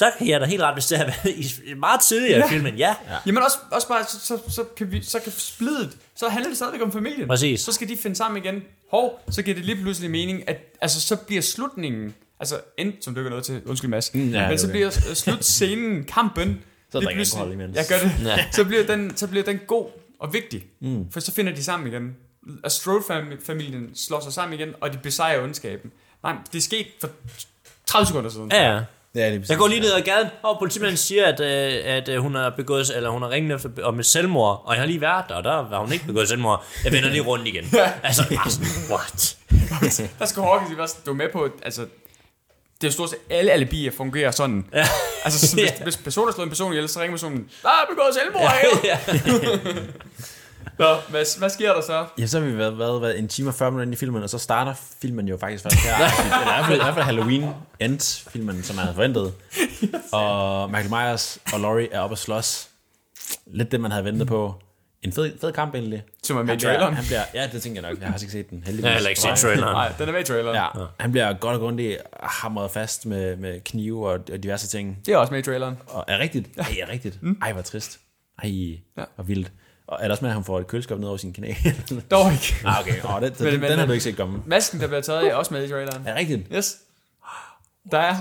Der 0.00 0.10
kan 0.18 0.28
jeg 0.28 0.40
da 0.40 0.46
helt 0.46 0.62
ret, 0.62 0.74
hvis 0.74 0.86
det 0.86 0.98
har 0.98 1.04
været 1.04 1.36
i, 1.36 1.74
meget 1.74 2.00
tidligere 2.00 2.38
ja. 2.38 2.46
i 2.46 2.48
filmen, 2.48 2.74
ja. 2.74 2.94
ja. 3.08 3.16
Jamen 3.26 3.42
også, 3.42 3.58
også 3.72 3.88
bare, 3.88 4.04
så, 4.04 4.20
så, 4.20 4.38
så, 4.48 4.64
kan 4.76 4.92
vi, 4.92 5.02
så 5.02 5.20
kan 5.20 5.32
splidet, 5.32 5.96
så 6.16 6.28
handler 6.28 6.48
det 6.48 6.56
stadigvæk 6.56 6.82
om 6.82 6.92
familien. 6.92 7.28
Præcis. 7.28 7.60
Så 7.60 7.72
skal 7.72 7.88
de 7.88 7.96
finde 7.96 8.16
sammen 8.16 8.44
igen. 8.44 8.62
Hov, 8.90 9.24
så 9.30 9.42
giver 9.42 9.54
det 9.54 9.64
lige 9.64 9.82
pludselig 9.82 10.10
mening, 10.10 10.48
at 10.48 10.56
altså, 10.80 11.00
så 11.00 11.16
bliver 11.16 11.42
slutningen, 11.42 12.14
altså 12.40 12.60
enten, 12.78 13.02
som 13.02 13.14
du 13.14 13.20
ikke 13.20 13.26
er 13.28 13.30
noget 13.30 13.44
til, 13.44 13.62
undskyld 13.66 13.90
Mads, 13.90 14.14
Mm, 14.14 14.30
ja, 14.30 14.40
men 14.42 14.50
det 14.50 14.60
så 14.60 14.66
er 14.66 14.70
bliver 14.70 14.86
øh, 15.10 15.14
slutscenen, 15.16 16.04
kampen, 16.14 16.60
Så 16.92 17.00
lige 17.00 17.14
pludselig- 17.14 17.52
imens. 17.52 17.76
Jeg 17.76 17.84
gør 17.88 17.98
det. 17.98 18.26
Ja. 18.26 18.44
Så, 18.52 18.64
bliver 18.64 18.86
den, 18.86 19.16
så 19.16 19.26
bliver 19.28 19.44
den 19.44 19.60
god 19.66 19.86
og 20.20 20.32
vigtig, 20.32 20.64
mm. 20.80 21.10
for 21.12 21.20
så 21.20 21.32
finder 21.32 21.54
de 21.54 21.64
sammen 21.64 21.88
igen. 21.92 22.16
Og 22.64 22.72
Strode-familien 22.72 23.94
slår 23.94 24.20
sig 24.20 24.32
sammen 24.32 24.58
igen, 24.60 24.74
og 24.80 24.92
de 24.92 24.98
besejrer 24.98 25.42
ondskaben. 25.42 25.90
Nej, 26.22 26.34
det 26.52 26.58
er 26.58 26.62
sket 26.62 26.86
for 27.00 27.10
30 27.86 28.06
sekunder 28.06 28.30
siden. 28.30 28.50
ja, 28.52 28.74
ja. 28.74 28.80
Ja, 29.18 29.30
det 29.30 29.36
er 29.36 29.46
Jeg 29.48 29.58
går 29.58 29.68
lige 29.68 29.80
ned 29.80 29.92
ad 29.92 30.00
gaden, 30.00 30.28
og 30.42 30.58
politimanden 30.58 30.96
siger, 30.96 31.26
at, 31.26 31.40
øh, 31.40 31.80
at 31.84 32.08
øh, 32.08 32.18
hun 32.18 32.34
har 32.34 32.50
begået, 32.50 32.96
eller 32.96 33.10
hun 33.10 33.22
har 33.22 33.30
ringet 33.30 33.54
efter 33.54 33.68
om 33.82 33.98
et 34.00 34.06
selvmord, 34.06 34.62
og 34.64 34.74
jeg 34.74 34.82
har 34.82 34.86
lige 34.86 35.00
været 35.00 35.24
der, 35.28 35.34
og 35.34 35.44
der 35.44 35.68
var 35.68 35.80
hun 35.80 35.92
ikke 35.92 36.06
begået 36.06 36.28
selvmord. 36.28 36.64
Jeg 36.84 36.92
vender 36.92 37.08
lige 37.08 37.22
rundt 37.22 37.46
igen. 37.46 37.64
altså, 38.02 38.22
bare 38.34 38.50
sådan, 38.50 38.68
what? 38.90 39.36
Der 40.18 40.26
skal 40.26 40.42
Hawkins 40.42 40.76
fald, 40.76 41.04
du 41.06 41.10
er 41.10 41.14
med 41.14 41.28
på, 41.32 41.48
altså, 41.62 41.80
det 42.80 42.86
er 42.86 42.88
jo 42.88 42.92
stort 42.92 43.10
set 43.10 43.18
alle 43.30 43.52
alibier 43.52 43.92
fungerer 43.96 44.30
sådan. 44.30 44.66
Ja. 44.74 44.86
Altså, 45.24 45.48
så 45.48 45.56
hvis, 45.56 45.70
hvis 45.84 45.96
personen 45.96 46.28
har 46.28 46.32
slået 46.32 46.46
en 46.46 46.50
person 46.50 46.72
ihjel, 46.72 46.88
så 46.88 47.00
ringer 47.00 47.16
personen, 47.16 47.50
er 47.64 47.68
begået 47.90 48.14
selvmord 48.14 48.50
her. 48.82 48.98
Nå, 50.78 50.94
hvad, 51.08 51.38
hvad 51.38 51.50
sker 51.50 51.72
der 51.74 51.80
så? 51.80 52.06
Ja, 52.18 52.26
så 52.26 52.40
har 52.40 52.46
vi 52.46 52.58
været, 52.58 52.78
været, 52.78 53.02
været 53.02 53.18
en 53.18 53.28
time 53.28 53.50
og 53.50 53.54
40 53.54 53.70
minutter 53.70 53.92
i 53.92 53.96
filmen, 53.96 54.22
og 54.22 54.30
så 54.30 54.38
starter 54.38 54.74
filmen 55.02 55.28
jo 55.28 55.36
faktisk 55.36 55.62
først 55.62 55.76
her. 55.76 55.94
Eller 56.40 56.40
i 56.40 56.44
hvert 56.44 56.66
fald, 56.66 56.80
i 56.80 56.82
hvert 56.82 56.94
fald 56.94 57.04
Halloween 57.04 57.48
Ends 57.80 58.20
filmen, 58.32 58.62
som 58.62 58.76
man 58.76 58.82
havde 58.84 58.94
forventet. 58.94 59.32
Og 60.12 60.70
Michael 60.70 60.90
Myers 60.90 61.38
og 61.52 61.60
Laurie 61.60 61.92
er 61.92 62.00
oppe 62.00 62.12
at 62.14 62.18
slås. 62.18 62.68
Lidt 63.46 63.72
det, 63.72 63.80
man 63.80 63.90
havde 63.90 64.04
ventet 64.04 64.26
på. 64.28 64.54
En 65.02 65.12
fed, 65.12 65.38
fed 65.40 65.52
kamp 65.52 65.74
egentlig. 65.74 66.02
Som 66.22 66.36
er 66.36 66.42
med 66.42 66.48
i 66.48 66.50
Han 66.50 66.58
bliver, 66.58 66.70
traileren. 66.72 66.94
han 66.94 67.04
bliver, 67.04 67.22
ja, 67.34 67.48
det 67.52 67.62
tænker 67.62 67.80
jeg 67.82 67.90
nok. 67.90 68.00
Jeg 68.00 68.08
har 68.08 68.18
ikke 68.18 68.32
set 68.32 68.50
den, 68.50 68.58
heldigvis. 68.66 68.82
Jeg 68.84 68.90
har 68.90 68.94
heller 68.94 69.08
ikke 69.08 69.20
set 69.20 69.36
traileren. 69.36 69.72
Nej, 69.74 69.92
den 69.98 70.08
er 70.08 70.12
med 70.12 70.20
i 70.20 70.24
traileren. 70.24 70.56
Ja, 70.56 70.66
han 71.00 71.12
bliver 71.12 71.32
godt 71.32 71.54
og 71.54 71.60
grundigt 71.60 71.98
hamret 72.22 72.70
fast 72.70 73.06
med, 73.06 73.36
med 73.36 73.60
knive 73.60 74.08
og, 74.10 74.20
og 74.32 74.42
diverse 74.42 74.68
ting. 74.68 74.98
Det 75.06 75.14
er 75.14 75.16
også 75.18 75.32
med 75.32 75.40
i 75.40 75.42
traileren. 75.42 75.76
Og 75.86 76.04
er 76.08 76.18
rigtigt? 76.18 76.48
Ej, 76.58 76.76
er 76.82 76.92
rigtigt? 76.92 77.18
Ej, 77.42 77.52
hvor 77.52 77.62
trist. 77.62 78.00
Ej, 78.42 78.50
Ja. 78.98 79.04
hvor 79.14 79.24
vildt. 79.24 79.52
Og 79.88 79.98
er 79.98 80.02
det 80.02 80.10
også 80.10 80.24
med, 80.24 80.30
at 80.30 80.34
han 80.34 80.44
får 80.44 80.60
et 80.60 80.66
køleskab 80.66 80.98
ned 80.98 81.08
over 81.08 81.16
sin 81.16 81.32
kanal? 81.32 81.56
Dog 82.10 82.32
ikke. 82.32 82.56
ah, 82.64 82.80
okay. 82.80 82.94
Oh, 83.04 83.20
det, 83.22 83.40
Men- 83.40 83.52
den, 83.52 83.60
men- 83.60 83.70
den 83.70 83.78
har 83.78 83.86
du 83.86 83.92
ikke 83.92 84.04
set 84.04 84.16
komme. 84.16 84.42
Masken, 84.46 84.80
der 84.80 84.86
bliver 84.86 85.00
taget 85.00 85.20
af, 85.20 85.24
er 85.30 85.34
også 85.34 85.54
med 85.54 85.64
i 85.64 85.68
traileren. 85.68 86.02
Er 86.06 86.14
rigtigt? 86.14 86.46
Yes. 86.54 86.76
Der 87.90 87.98
er... 87.98 88.16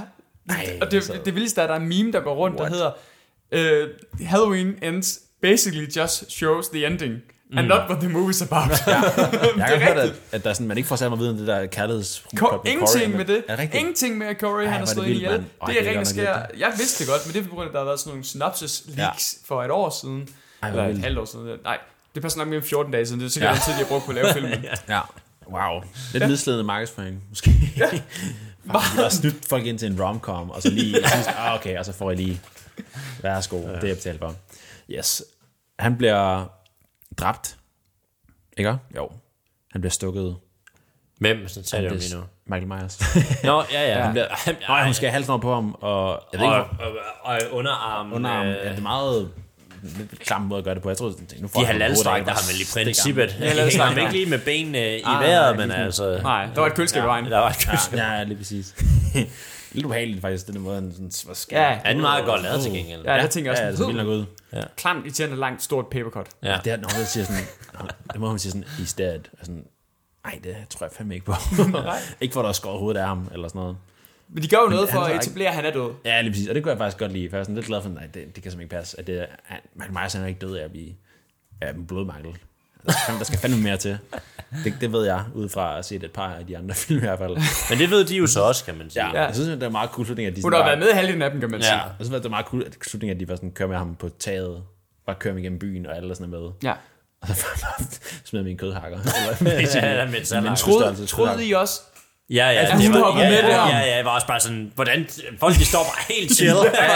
Ej, 0.50 0.78
og 0.82 0.92
det, 0.92 0.98
altså. 0.98 1.14
det, 1.14 1.26
det 1.26 1.36
vildeste 1.36 1.62
er, 1.62 1.64
at 1.66 1.70
der 1.70 1.76
er 1.76 1.80
en 1.80 1.88
meme, 1.88 2.12
der 2.12 2.20
går 2.20 2.36
rundt, 2.36 2.60
What? 2.60 2.72
der 2.72 2.92
hedder 3.52 3.84
uh, 4.22 4.26
Halloween 4.28 4.76
ends 4.82 5.20
basically 5.42 5.88
just 5.96 6.32
shows 6.32 6.68
the 6.68 6.86
ending. 6.88 7.14
Mm. 7.52 7.58
And 7.58 7.68
not 7.68 7.80
what 7.90 8.00
the 8.00 8.10
movie's 8.10 8.44
about. 8.54 8.70
Jeg 8.88 9.66
har 9.66 9.76
er 9.76 9.80
hørt, 9.80 9.98
at, 9.98 10.14
at 10.32 10.44
der 10.44 10.50
er 10.50 10.54
sådan, 10.54 10.68
man 10.68 10.78
ikke 10.78 10.88
får 10.90 10.96
særlig 10.96 11.10
meget 11.10 11.20
viden 11.20 11.32
om 11.32 11.38
det 11.38 11.48
der 11.48 11.66
kærligheds... 11.66 12.26
Ko- 12.36 12.62
ingenting 12.66 13.16
med 13.18 13.26
det. 13.26 13.38
Er 13.48 13.56
det 13.56 13.60
rigtigt? 13.60 13.80
Ingenting 13.80 14.18
med, 14.18 14.28
at 14.28 14.40
Corey 14.40 14.64
han 14.64 14.68
hvor 14.68 14.78
har 14.78 14.80
det 14.86 14.90
slået 14.90 15.08
ihjel. 15.08 15.32
Ej, 15.32 15.38
Det 15.68 15.76
det 15.76 15.88
er 15.88 15.98
rent 15.98 16.08
sker. 16.08 16.38
Jeg 16.58 16.74
vidste 16.78 17.04
det 17.04 17.12
godt, 17.12 17.26
men 17.26 17.34
det 17.34 17.40
er 17.40 17.44
på 17.44 17.50
grund 17.56 17.64
af, 17.64 17.68
at 17.68 17.74
der 17.74 17.80
har 17.80 17.86
været 17.86 18.00
sådan 18.00 18.12
nogle 18.12 18.24
synopsis 18.26 18.84
leaks 18.88 19.38
for 19.46 19.64
et 19.64 19.72
år 19.72 19.90
siden. 20.02 20.30
Ej, 20.62 20.70
eller 20.70 20.88
et 20.88 20.98
halvt 20.98 21.18
år 21.20 21.26
siden. 21.26 21.60
Nej, 21.64 21.78
det 22.16 22.22
passer 22.24 22.40
nok 22.40 22.48
mere 22.48 22.58
end 22.58 22.66
14 22.66 22.92
dage 22.92 23.06
siden. 23.06 23.20
Det 23.20 23.26
er 23.26 23.30
sikkert 23.30 23.48
Ja. 23.48 23.54
ja. 23.54 23.56
den 23.60 23.64
tid, 23.66 23.74
de 23.74 23.78
har 23.78 23.86
brugt 23.86 24.06
på 24.06 24.12
at 24.12 24.16
lave 24.16 24.34
filmen. 24.34 24.66
Ja. 24.90 25.02
Wow. 25.50 25.82
Lidt 26.14 26.24
ja. 26.24 26.28
nedslidende 26.28 26.64
markedsføring, 26.64 27.24
måske. 27.30 27.52
Ja. 27.78 27.90
de 28.64 28.72
har 28.74 29.10
snydt 29.10 29.50
folk 29.50 29.66
ind 29.66 29.80
til 29.80 29.92
en 29.92 30.02
romcom, 30.04 30.50
og 30.52 30.62
så 30.62 30.70
lige 30.70 30.94
sidst, 30.94 31.30
ah, 31.38 31.56
okay, 31.56 31.78
og 31.78 31.86
så 31.86 31.94
får 31.94 32.12
I 32.12 32.16
lige, 32.16 32.42
værsgo, 33.22 33.58
ja. 33.62 33.68
det 33.76 33.84
er 33.84 33.88
jeg 33.88 33.96
betalt 33.96 34.20
for. 34.20 34.36
Yes. 34.90 35.24
Han 35.80 35.98
bliver 35.98 36.46
dræbt. 37.18 37.58
Ikke? 38.58 38.78
Jo. 38.96 39.10
Han 39.72 39.82
bliver 39.82 39.92
stukket. 39.92 40.36
Hvem? 41.20 41.48
Taler 41.48 41.84
jeg 41.84 41.92
om 41.92 41.98
lige 41.98 42.16
nu. 42.16 42.24
Michael 42.46 42.68
Myers. 42.68 43.00
Nå, 43.44 43.64
ja, 43.72 43.88
ja. 43.98 44.04
Han 44.04 44.12
bliver, 44.12 44.28
nej, 44.68 44.84
hun 44.86 44.94
skal 44.94 45.08
have 45.10 45.14
halsen 45.14 45.32
over 45.32 45.42
på 45.42 45.54
ham, 45.54 45.76
og 45.82 46.22
jeg 46.34 46.40
ved 46.42 46.48
Og, 46.48 46.60
ikke, 46.60 46.84
og, 46.84 46.92
og 47.24 47.40
underarm. 47.52 48.14
underarm, 48.14 48.46
øh, 48.48 48.56
ja, 48.56 48.70
det 48.70 48.78
er 48.78 48.82
meget 48.82 49.32
lidt 49.98 50.20
klam 50.20 50.42
måde 50.42 50.58
at 50.58 50.64
gøre 50.64 50.76
det 50.76 50.84
på. 50.84 50.90
Jeg 50.90 50.98
tror, 50.98 51.14
nu 51.40 51.48
får 51.48 51.60
De 51.60 51.66
hovedet, 51.66 52.06
der 52.06 52.12
har 52.12 52.52
vel 52.52 52.62
i 52.62 52.86
princippet. 52.86 53.36
Ja, 53.40 53.48
halalstræk, 53.48 53.88
hænger 53.88 54.02
ja. 54.02 54.08
ikke 54.08 54.20
lige 54.20 54.30
med 54.30 54.40
benene 54.40 54.98
i 54.98 55.02
Ah, 55.06 55.24
vejret, 55.24 55.58
nej, 55.58 55.66
men 55.68 55.76
altså... 55.76 56.20
Nej, 56.24 56.48
der 56.56 56.62
var 56.62 56.68
et 56.68 56.74
køleskab 56.74 57.04
i 57.04 57.06
vejen. 57.06 57.26
Der 57.26 57.38
var 57.38 57.50
et 57.50 57.66
køleskab. 57.68 58.00
Ja, 58.00 58.12
ja, 58.12 58.24
lige 58.24 58.38
præcis. 58.38 58.76
Lidt 59.72 59.86
ubehageligt 59.86 60.22
faktisk, 60.22 60.48
den 60.48 60.62
måde, 60.62 60.76
han 60.76 60.92
sådan, 60.92 61.12
hvad 61.26 61.36
sker 61.36 61.62
Ja? 61.62 61.70
Ja, 61.70 61.80
den 61.90 61.98
er 61.98 62.02
meget 62.02 62.26
godt 62.26 62.44
lavet 62.44 62.62
til 62.62 62.72
gengæld. 62.72 63.02
Ja, 63.02 63.14
jeg 63.14 63.30
tænker 63.30 63.52
også, 63.52 63.64
ja, 63.64 63.72
det 63.72 63.80
er 63.80 63.86
vildt 63.86 63.98
nok 63.98 64.08
ud. 64.08 64.26
klamt, 64.76 65.06
irriterende, 65.06 65.38
langt, 65.38 65.64
stort 65.64 65.88
papercut. 65.88 66.28
Ja. 66.44 66.58
Det 66.64 66.72
er, 66.72 66.78
når 66.78 66.90
hun 66.98 67.06
siger 67.06 67.26
sådan, 67.26 67.42
det 68.14 68.20
må 68.22 68.30
hun 68.30 68.40
sige 68.40 68.52
sådan, 68.52 68.66
he's 68.68 68.96
dead. 68.98 69.20
Og 69.40 69.46
sådan, 69.46 69.64
nej, 70.26 70.40
det 70.44 70.56
tror 70.70 70.86
jeg 70.86 70.92
fandme 70.98 71.14
ikke 71.14 71.26
på. 71.26 71.34
ikke 72.22 72.34
for, 72.34 72.40
at 72.40 72.44
der 72.44 72.50
er 72.50 72.54
skåret 72.54 72.80
hovedet 72.80 73.00
af 73.00 73.08
ham, 73.08 73.30
eller 73.34 73.48
sådan 73.48 73.60
noget. 73.60 73.78
Men 74.30 74.44
de 74.44 74.48
gør 74.48 74.58
jo 74.58 74.70
noget 74.70 74.90
han 74.90 74.96
for 74.98 75.02
er 75.02 75.06
at 75.06 75.12
ikke- 75.14 75.24
etablere, 75.24 75.48
at 75.48 75.56
han 75.56 75.66
er 75.66 75.72
død. 75.72 75.92
Ja, 76.06 76.22
lige 76.22 76.32
præcis. 76.32 76.48
Og 76.50 76.56
det 76.56 76.64
kunne 76.64 76.72
jeg 76.72 76.78
faktisk 76.78 76.98
godt 76.98 77.12
lide, 77.12 77.30
for 77.30 77.38
jeg 77.38 77.40
er 77.40 77.44
sådan 77.44 77.56
lidt 77.56 77.66
glad 77.66 77.82
for, 77.82 77.90
nej, 77.90 78.04
det, 78.04 78.14
det 78.14 78.24
kan 78.24 78.34
simpelthen 78.34 78.62
ikke 78.62 78.76
passe. 78.76 79.00
At 79.00 79.08
det, 79.08 79.22
er- 79.22 79.26
han, 79.44 79.60
Michael 79.76 79.94
Myers 79.94 80.14
han 80.14 80.24
er 80.24 80.28
ikke 80.28 80.40
død 80.40 80.56
af 80.56 80.64
at 80.64 80.72
blive 80.72 80.94
af 81.62 81.70
en 81.74 81.88
blodmangel. 81.88 82.36
Der 82.86 83.24
skal, 83.24 83.38
fandme- 83.40 83.64
mere 83.64 83.78
til. 83.78 83.98
Det, 84.64 84.74
det 84.82 84.92
ved 84.92 85.06
jeg, 85.06 85.24
ud 85.34 85.50
fra 85.50 85.78
at 85.80 85.86
set 85.86 86.04
et 86.04 86.12
par 86.12 86.34
af 86.34 86.46
de 86.46 86.58
andre 86.58 86.76
film 86.86 86.98
i 86.98 87.02
hvert 87.02 87.20
fald. 87.20 87.38
Men 87.70 87.80
det 87.80 87.90
ved 87.90 88.06
de 88.06 88.16
jo 88.18 88.28
så 88.28 88.42
også, 88.42 88.66
kan 88.66 88.78
man 88.78 88.90
sige. 88.90 89.06
Ja, 89.20 89.22
jeg 89.26 89.36
synes, 89.36 89.50
det 89.50 89.64
er 89.64 89.70
meget 89.70 89.90
cool 89.90 90.06
slutning, 90.06 90.28
at 90.28 90.36
de 90.36 90.42
Hun 90.42 90.54
har 90.54 90.64
været 90.66 90.80
med 90.80 90.92
halvdelen 90.94 91.22
af 91.22 91.32
dem, 91.32 91.40
kan 91.40 91.52
man 91.52 91.62
sige. 91.62 91.76
Ja, 91.76 91.82
og 92.00 92.06
så 92.06 92.12
var 92.12 92.20
det 92.20 92.30
meget 92.32 92.46
cool, 92.46 92.64
at 92.66 92.78
slutningen, 92.88 93.16
at 93.16 93.20
de 93.20 93.28
var 93.30 93.36
sådan, 93.36 93.52
kører 93.52 93.70
med 93.70 93.78
ham 93.78 93.96
på 93.96 94.10
taget, 94.20 94.64
bare 95.06 95.16
kører 95.20 95.34
ham 95.34 95.38
igennem 95.40 95.60
byen, 95.60 95.86
og 95.86 95.96
alle 95.96 96.10
er 96.10 96.14
sådan 96.14 96.34
er 96.34 96.40
med. 96.40 96.50
Ja. 96.64 96.74
Og 97.22 97.28
så 97.28 97.46
smider 98.26 98.46
min 98.46 98.58
kødhakker. 98.58 98.98
Ja, 99.46 100.06
med 100.06 100.16
et 100.22 100.28
salat. 100.28 100.58
Troede- 100.58 101.06
troede 101.06 101.46
I 101.48 101.52
også? 101.52 101.82
Ja, 102.30 102.36
ja. 102.36 102.60
Altså, 102.60 102.78
det 102.78 102.94
var, 103.02 103.20
ja, 103.20 103.30
med 103.30 103.38
ja, 103.38 103.68
ja, 103.68 103.78
ja, 103.78 103.96
jeg 103.96 104.06
var 104.06 104.12
også 104.12 104.28
bare 104.28 104.40
sådan, 104.40 104.72
hvordan, 104.76 105.08
folk 105.40 105.56
de 105.56 105.66
står 105.66 105.84
bare 105.84 106.16
helt 106.18 106.36
chill. 106.36 106.56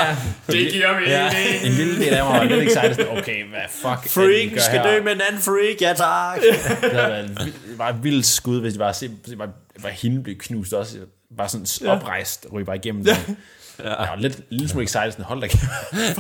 Det 0.47 0.71
giver 0.73 0.93
mig 0.93 1.07
Ja. 1.07 1.23
ja. 1.25 1.32
en 1.67 1.71
lille 1.71 1.99
del 2.05 2.13
af 2.13 2.23
mig 2.25 2.34
var 2.39 2.43
lidt 2.43 2.63
excited, 2.63 2.95
sådan, 2.95 3.17
okay, 3.17 3.45
hvad 3.49 3.59
fuck 3.71 3.86
er 3.86 3.95
det, 4.03 4.11
Freak 4.11 4.59
skal 4.61 4.79
her? 4.79 4.88
dø 4.91 5.01
med 5.03 5.11
en 5.11 5.21
anden 5.29 5.41
freak, 5.41 5.82
ja 5.82 5.93
tak. 5.93 6.39
Det 6.82 6.93
været 6.93 7.25
et 7.25 7.39
vildt- 7.39 7.77
bare 7.77 7.89
et 7.89 8.03
vildt 8.03 8.25
skud, 8.25 8.61
hvis 8.61 8.73
det 8.73 8.79
var, 8.79 8.91
se, 8.91 9.09
se 9.27 9.36
bare, 9.36 9.49
bare 9.82 9.91
hende 9.91 10.23
blive 10.23 10.39
knust 10.39 10.73
også. 10.73 10.97
Bare 11.38 11.49
sådan 11.49 11.89
oprejst, 11.91 12.45
ryge 12.53 12.65
bare 12.65 12.75
igennem 12.75 13.03
den. 13.05 13.15
Ja. 13.84 13.89
Jeg 13.89 13.97
var 14.09 14.15
lidt, 14.17 14.39
lidt 14.49 14.69
smule 14.69 14.84
excited, 14.84 15.11
sådan, 15.11 15.25
hold 15.25 15.41
da 15.41 15.47
kæft. 15.47 15.63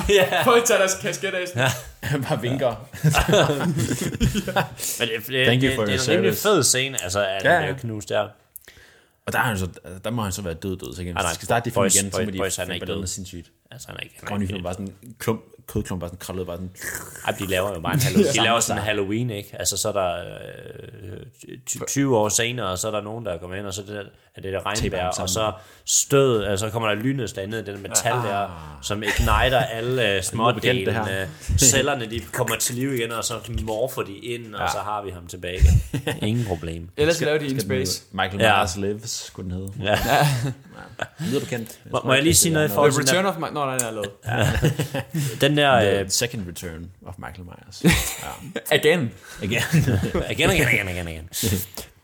ja. 0.19 0.43
Folk 0.43 0.65
tager 0.65 0.77
deres 0.79 0.93
kasket 1.01 1.27
af. 1.33 1.45
Ja. 1.55 1.71
Bare 2.29 2.41
vinker. 2.41 2.87
Men 4.99 5.07
det, 5.09 5.27
det, 5.27 5.45
Thank 5.45 5.63
you 5.63 5.69
det, 5.69 5.75
for 5.75 5.85
det 5.85 5.93
er 5.93 5.97
your 5.97 6.11
en 6.13 6.17
rimelig 6.17 6.37
fed 6.37 6.63
scene, 6.63 6.97
altså 7.03 7.19
at 7.25 7.43
Ja, 7.43 7.53
ja. 7.53 7.59
bliver 7.61 7.77
knust 7.77 8.09
der. 8.09 8.27
Og 9.25 9.33
der, 9.33 9.39
er 9.39 9.43
han 9.43 9.57
så, 9.57 9.69
der 10.03 10.09
må 10.09 10.21
han 10.21 10.31
så 10.31 10.41
være 10.41 10.53
død 10.53 10.77
død, 10.77 10.93
så 10.93 11.01
igen. 11.01 11.13
Hvis 11.15 11.23
nej, 11.23 11.29
de 11.29 11.35
skal 11.35 11.45
starte 11.45 11.65
det 11.65 11.73
film 11.73 11.85
igen, 11.85 12.11
så 12.11 12.23
må 12.25 12.31
de 12.31 12.37
boys, 12.37 12.55
han 12.55 12.69
er 12.69 12.73
ikke 12.73 12.85
død. 12.85 13.07
sindssygt. 13.07 13.51
Altså 13.71 13.87
han 13.87 13.97
er 13.97 14.01
ikke, 14.01 14.15
han 14.19 14.27
Grønne 14.27 14.43
er 14.43 14.47
film 14.47 14.55
ikke 14.55 14.63
bare 14.63 14.73
sådan 14.73 14.87
en 15.03 15.15
klump, 15.19 15.41
kødklump, 15.67 15.99
bare 15.99 16.09
sådan 16.09 16.19
krøllet, 16.19 16.47
bare 16.47 16.57
sådan... 16.57 16.71
Ej, 17.27 17.35
de 17.39 17.45
laver 17.47 17.73
jo 17.73 17.79
bare 17.79 17.93
en 17.93 17.99
Halloween. 18.07 18.33
De 18.33 18.43
laver 18.43 18.59
sådan 18.59 18.81
en 18.81 18.85
Halloween, 18.85 19.29
ikke? 19.29 19.49
Altså, 19.59 19.77
så 19.77 19.87
er 19.87 19.93
der 19.93 20.15
øh, 20.15 21.57
ty- 21.67 21.77
20 21.87 22.17
år 22.17 22.29
senere, 22.29 22.67
og 22.67 22.77
så 22.77 22.87
er 22.87 22.91
der 22.91 23.01
nogen, 23.01 23.25
der 23.25 23.37
kommer 23.37 23.55
ind, 23.55 23.65
og 23.65 23.73
så 23.73 23.81
er 23.81 23.85
det, 23.85 24.05
er 24.35 24.41
det 24.41 24.53
der 24.53 24.65
regnvejr, 24.65 25.07
og 25.21 25.29
så 25.29 25.51
stød, 25.85 26.43
altså, 26.43 26.65
så 26.65 26.71
kommer 26.71 26.89
der 26.89 26.95
lynnedslag 26.95 27.47
ned 27.47 27.67
i 27.67 27.71
den 27.71 27.81
metal 27.81 28.11
der, 28.13 28.77
som 28.81 29.03
igniter 29.03 29.59
alle 29.59 30.15
øh, 30.15 30.23
små 30.31 30.51
bekendt, 30.51 30.85
det 30.85 30.93
her. 30.93 31.03
delene. 31.05 31.29
Cellerne, 31.57 32.05
de 32.05 32.19
kommer 32.19 32.55
til 32.55 32.75
liv 32.75 32.93
igen, 32.93 33.11
og 33.11 33.23
så 33.23 33.33
morfer 33.63 34.01
de 34.01 34.13
ind, 34.17 34.55
og 34.55 34.69
så 34.69 34.77
har 34.77 35.01
vi 35.03 35.09
ham 35.09 35.27
tilbage 35.27 35.59
igen. 35.59 36.17
Ingen 36.29 36.45
problem. 36.45 36.89
Ellers 36.97 37.15
skal 37.15 37.27
lave 37.27 37.39
de 37.39 37.45
in 37.47 37.59
space. 37.61 38.03
Michael 38.11 38.41
Ja. 38.41 38.57
Myers 38.57 38.77
Lives, 38.77 39.09
skulle 39.11 39.49
den 39.51 39.57
hedde. 39.59 39.73
Ja. 39.83 39.97
Lyder 41.19 41.39
bekendt. 41.39 41.79
Må, 41.91 42.01
må 42.05 42.13
jeg 42.13 42.23
lige 42.23 42.35
sige 42.35 42.53
noget 42.53 42.69
i 42.69 42.71
forhold 42.71 42.91
til 42.91 43.01
Return 43.03 43.25
of 43.25 43.37
my... 43.37 43.45
Nå, 43.53 43.65
nej, 43.65 43.77
den 43.77 43.87
er 43.87 43.91
lavet. 43.91 45.41
den 45.41 45.59
der 45.61 45.79
The 45.81 45.99
øh, 45.99 46.09
second 46.09 46.47
return 46.47 46.91
of 47.05 47.15
Michael 47.17 47.45
Myers. 47.45 47.83
Again. 48.71 49.11
Igen. 49.43 49.61
igen, 50.29 50.51
igen, 50.51 50.67
igen, 50.67 50.89
igen, 50.89 51.07
igen. 51.07 51.29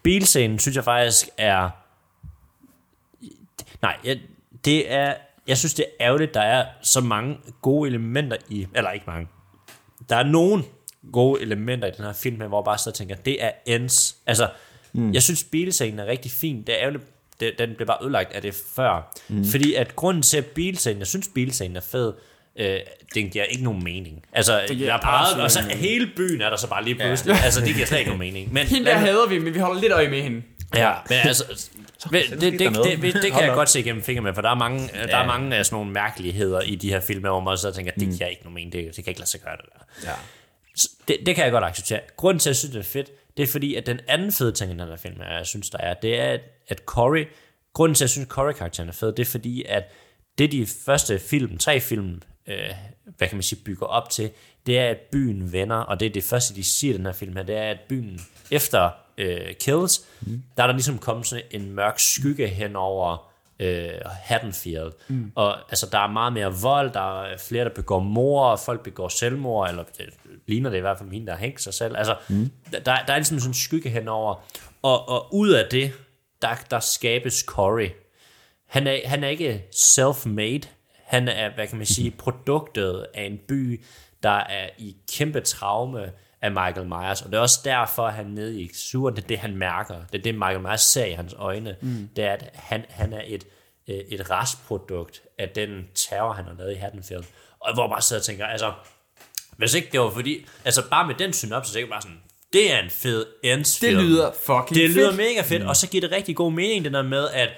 Bilscenen 0.04 0.60
synes 0.60 0.76
jeg 0.76 0.84
faktisk 0.84 1.30
er... 1.38 1.70
Nej, 3.82 3.98
jeg, 4.04 4.20
det 4.66 4.92
er... 4.92 5.14
Jeg 5.48 5.58
synes, 5.58 5.74
det 5.74 5.86
er 5.86 6.06
ærgerligt, 6.06 6.34
der 6.34 6.42
er 6.42 6.66
så 6.82 7.02
mange 7.02 7.38
gode 7.62 7.90
elementer 7.90 8.38
i... 8.50 8.68
Eller 8.76 8.92
ikke 8.92 9.06
mange. 9.08 9.28
Der 10.10 10.16
er 10.16 10.24
nogle 10.24 10.64
gode 11.12 11.42
elementer 11.42 11.88
i 11.88 11.92
den 11.98 12.06
her 12.06 12.14
film, 12.14 12.42
her, 12.42 12.48
hvor 12.48 12.60
jeg 12.60 12.66
bare 12.66 12.78
så 12.78 12.92
tænker, 12.92 13.16
det 13.16 13.44
er 13.44 13.52
ends. 13.66 14.18
Altså, 14.26 14.50
mm. 14.94 15.14
jeg 15.14 15.24
synes, 15.24 15.44
bilscenen 15.44 16.00
er 16.00 16.06
rigtig 16.06 16.32
fin. 16.32 16.64
Det 16.68 16.76
er 16.76 16.80
ærgerligt, 16.80 17.04
det, 17.40 17.54
den 17.60 17.76
blev 17.76 17.88
bare 17.88 17.98
ødelagt 18.04 18.34
af 18.34 18.42
det 18.42 18.54
før. 18.76 19.18
Mm. 19.28 19.46
Fordi 19.46 19.74
at 19.74 19.96
grunden 19.96 20.24
til, 20.24 20.38
at 20.38 20.46
bilscenen... 20.46 21.00
Jeg 21.00 21.08
synes, 21.08 21.30
bilscenen 21.34 21.76
er 21.76 21.82
fed. 21.82 22.14
Øh, 22.58 22.80
den 23.16 23.30
giver 23.30 23.44
ikke 23.44 23.64
nogen 23.64 23.84
mening. 23.84 24.26
Altså, 24.34 24.54
er 24.54 24.98
bare, 25.02 25.22
absolut 25.22 25.44
og 25.44 25.52
så 25.52 25.62
hele 25.62 26.10
byen 26.16 26.42
er 26.42 26.50
der 26.50 26.58
så 26.58 26.68
bare 26.70 26.84
lige 26.84 26.96
pludselig. 26.96 27.34
Ja. 27.34 27.46
Altså, 27.46 27.62
det 27.62 27.74
giver 27.76 27.86
slet 27.86 28.00
ikke 28.00 28.10
nogen 28.10 28.20
mening. 28.20 28.54
Men, 28.54 28.68
Hende 28.68 28.86
der 28.86 28.98
hader 28.98 29.28
vi, 29.28 29.40
men 29.40 29.54
vi 29.54 29.60
holder 29.60 29.82
lidt 29.82 29.92
øje 29.94 30.08
med 30.10 30.22
hende. 30.22 30.42
Ja, 30.76 30.94
men 31.10 31.18
altså, 31.24 31.44
det, 32.12 32.24
det, 32.30 32.42
det, 32.42 32.60
det, 32.60 33.02
det, 33.02 33.14
det 33.24 33.32
kan 33.32 33.42
jeg 33.44 33.54
godt 33.54 33.70
se 33.70 33.80
igennem 33.80 34.04
fingre 34.04 34.22
med, 34.22 34.34
for 34.34 34.42
der 34.42 34.50
er 34.50 34.56
mange, 34.56 34.88
der 34.94 34.94
er 35.18 35.20
Ja. 35.20 35.26
mange 35.26 35.56
af 35.56 35.66
sådan 35.66 35.76
nogle 35.76 35.92
mærkeligheder 35.92 36.62
i 36.62 36.76
de 36.76 36.90
her 36.90 37.00
film, 37.00 37.20
hvor 37.22 37.40
man 37.40 37.58
så 37.58 37.72
tænker, 37.72 37.92
det 37.92 38.18
giver 38.18 38.28
ikke 38.28 38.42
nogen 38.44 38.56
mening, 38.56 38.72
det, 38.74 38.96
det 38.96 39.04
kan 39.04 39.12
ikke 39.12 39.20
lade 39.20 39.30
sig 39.30 39.40
gøre 39.42 39.56
det 39.58 39.66
der. 39.74 40.10
Ja. 40.10 40.16
Det, 41.08 41.18
det 41.26 41.36
kan 41.36 41.44
jeg 41.44 41.52
godt 41.52 41.64
acceptere. 41.64 42.00
Grunden 42.18 42.40
til, 42.40 42.50
at 42.50 42.52
jeg 42.52 42.56
synes, 42.56 42.72
det 42.74 42.80
er 42.80 42.84
fedt, 42.84 43.10
det 43.38 43.44
er 43.44 43.48
fordi, 43.48 43.76
at 43.76 43.86
den 43.86 44.00
anden 44.08 44.32
fede 44.32 44.52
ting 44.52 44.72
i 44.72 44.78
den 44.78 44.88
her 44.88 44.96
film, 44.98 45.16
jeg 45.22 45.46
synes, 45.46 45.70
der 45.70 45.78
er, 45.78 45.94
det 45.94 46.20
er, 46.20 46.24
at- 46.32 46.42
at 46.68 46.80
Corey, 46.86 47.28
grunden 47.74 47.96
til, 47.96 48.04
at 48.04 48.06
jeg 48.06 48.10
synes, 48.10 48.28
Corey-karakteren 48.28 48.90
er 48.90 48.94
fed, 48.94 49.14
det 49.14 49.20
er 49.28 49.32
fordi, 49.32 49.64
at 49.70 49.84
det 50.38 50.52
de 50.52 50.68
første 50.86 51.20
film, 51.20 51.58
tre 51.58 51.80
film, 51.80 52.22
øh, 52.48 52.70
hvad 53.18 53.28
kan 53.28 53.38
man 53.38 53.44
sige, 53.44 53.64
bygger 53.64 53.86
op 53.86 54.10
til, 54.10 54.32
det 54.66 54.80
er, 54.80 54.90
at 54.90 54.98
byen 55.12 55.52
vender, 55.52 55.76
og 55.76 56.00
det 56.00 56.06
er 56.06 56.10
det 56.10 56.24
første, 56.24 56.56
de 56.56 56.64
siger 56.64 56.94
i 56.94 56.98
den 56.98 57.06
her 57.06 57.14
film 57.14 57.36
her, 57.36 57.44
det 57.44 57.58
er, 57.58 57.72
at 57.72 57.80
byen 57.90 58.22
efter 58.52 58.90
øh, 59.18 59.54
Kills, 59.60 60.06
mm. 60.22 60.44
der 60.58 60.64
er 60.64 60.68
der 60.68 60.74
ligesom 60.74 60.98
kommet 60.98 61.28
sådan 61.28 61.46
en 61.52 61.72
mørk 61.72 62.00
skygge 62.00 62.48
hen 62.48 62.76
over 62.76 63.32
øh, 63.60 63.90
Haddonfield. 64.06 64.92
Mm. 65.08 65.32
Og 65.36 65.60
altså, 65.60 65.88
der 65.92 66.00
er 66.00 66.08
meget 66.08 66.34
mere 66.34 66.54
vold, 66.62 66.94
der 66.94 67.24
er 67.24 67.38
flere, 67.38 67.64
der 67.64 67.74
begår 67.74 68.00
mor, 68.00 68.46
og 68.46 68.60
folk 68.60 68.84
begår 68.84 69.10
selvmord, 69.10 69.70
eller 69.70 69.84
det 69.98 70.10
ligner 70.48 70.70
det 70.70 70.78
i 70.78 70.82
hvert 70.82 70.98
fald 70.98 71.12
hende, 71.12 71.28
der 71.28 71.34
har 71.34 71.40
hængt 71.40 71.62
sig 71.62 71.74
selv. 71.74 71.98
Altså, 71.98 72.16
mm. 72.30 72.50
der, 72.72 72.80
der 72.80 73.14
er 73.14 73.16
ligesom 73.16 73.40
sådan 73.40 73.50
en 73.50 73.54
skygge 73.54 73.90
henover. 73.90 74.46
Og, 74.82 75.10
og 75.10 75.36
ud 75.36 75.50
af 75.50 75.66
det, 75.72 75.94
der, 76.42 76.56
der 76.72 76.80
skabes 76.80 77.40
Corey. 77.48 77.90
Han 78.66 78.88
er, 78.88 78.98
han 79.06 79.24
er 79.24 79.28
ikke 79.28 79.64
self-made. 79.76 80.68
Han 81.08 81.28
er, 81.28 81.54
hvad 81.56 81.68
kan 81.68 81.78
man 81.78 81.86
sige, 81.88 82.12
produktet 82.12 83.06
af 83.14 83.24
en 83.24 83.40
by, 83.48 83.84
der 84.24 84.30
er 84.30 84.70
i 84.78 84.96
kæmpe 85.14 85.40
traume 85.42 86.12
af 86.42 86.52
Michael 86.52 86.88
Myers, 86.88 87.22
og 87.22 87.32
det 87.32 87.38
er 87.38 87.42
også 87.42 87.60
derfor, 87.64 88.04
at 88.08 88.14
han 88.14 88.26
nede 88.26 88.62
i 88.62 88.70
suren, 88.74 89.16
det 89.16 89.24
er 89.24 89.28
det, 89.28 89.38
han 89.40 89.56
mærker. 89.58 89.96
Det 90.12 90.20
er 90.20 90.24
det, 90.24 90.36
Michael 90.36 90.60
Myers 90.60 90.82
ser 90.82 91.06
i 91.06 91.12
hans 91.12 91.34
øjne. 91.38 91.76
Mm. 91.82 92.10
Det 92.16 92.24
er, 92.24 92.32
at 92.34 92.50
han, 92.54 92.86
han 92.90 93.14
er 93.14 93.22
et, 93.26 93.44
øh, 93.90 93.96
et 93.96 94.30
restprodukt 94.30 95.22
af 95.40 95.50
den 95.50 95.70
terror, 95.96 96.34
han 96.34 96.46
har 96.46 96.54
lavet 96.58 96.72
i 96.72 96.76
Haddonfield. 96.76 97.24
Og 97.60 97.74
hvor 97.74 97.84
man 97.84 97.90
bare 97.90 98.02
sidder 98.02 98.20
og 98.22 98.26
tænker, 98.26 98.46
altså, 98.46 98.74
hvis 99.58 99.74
ikke 99.74 99.88
det 99.92 100.00
var 100.00 100.10
fordi, 100.10 100.46
altså 100.66 100.90
bare 100.90 101.08
med 101.08 101.16
den 101.16 101.34
synopsis, 101.34 101.74
så 101.74 101.80
er 101.80 101.84
det 101.84 101.90
bare 101.90 102.02
sådan, 102.02 102.18
det 102.54 102.74
er 102.74 102.80
en 102.80 102.90
fed 102.90 103.26
ends 103.44 103.80
Det 103.80 103.94
lyder 103.94 104.32
fucking 104.46 104.76
Det 104.82 104.90
lyder 104.90 105.12
fedt. 105.12 105.18
mega 105.18 105.42
fedt, 105.42 105.62
mm. 105.64 105.70
og 105.70 105.76
så 105.76 105.88
giver 105.90 106.02
det 106.02 106.12
rigtig 106.12 106.36
god 106.36 106.52
mening, 106.52 106.86
det 106.86 106.94
der 106.94 107.02
med, 107.02 107.30
at, 107.34 107.50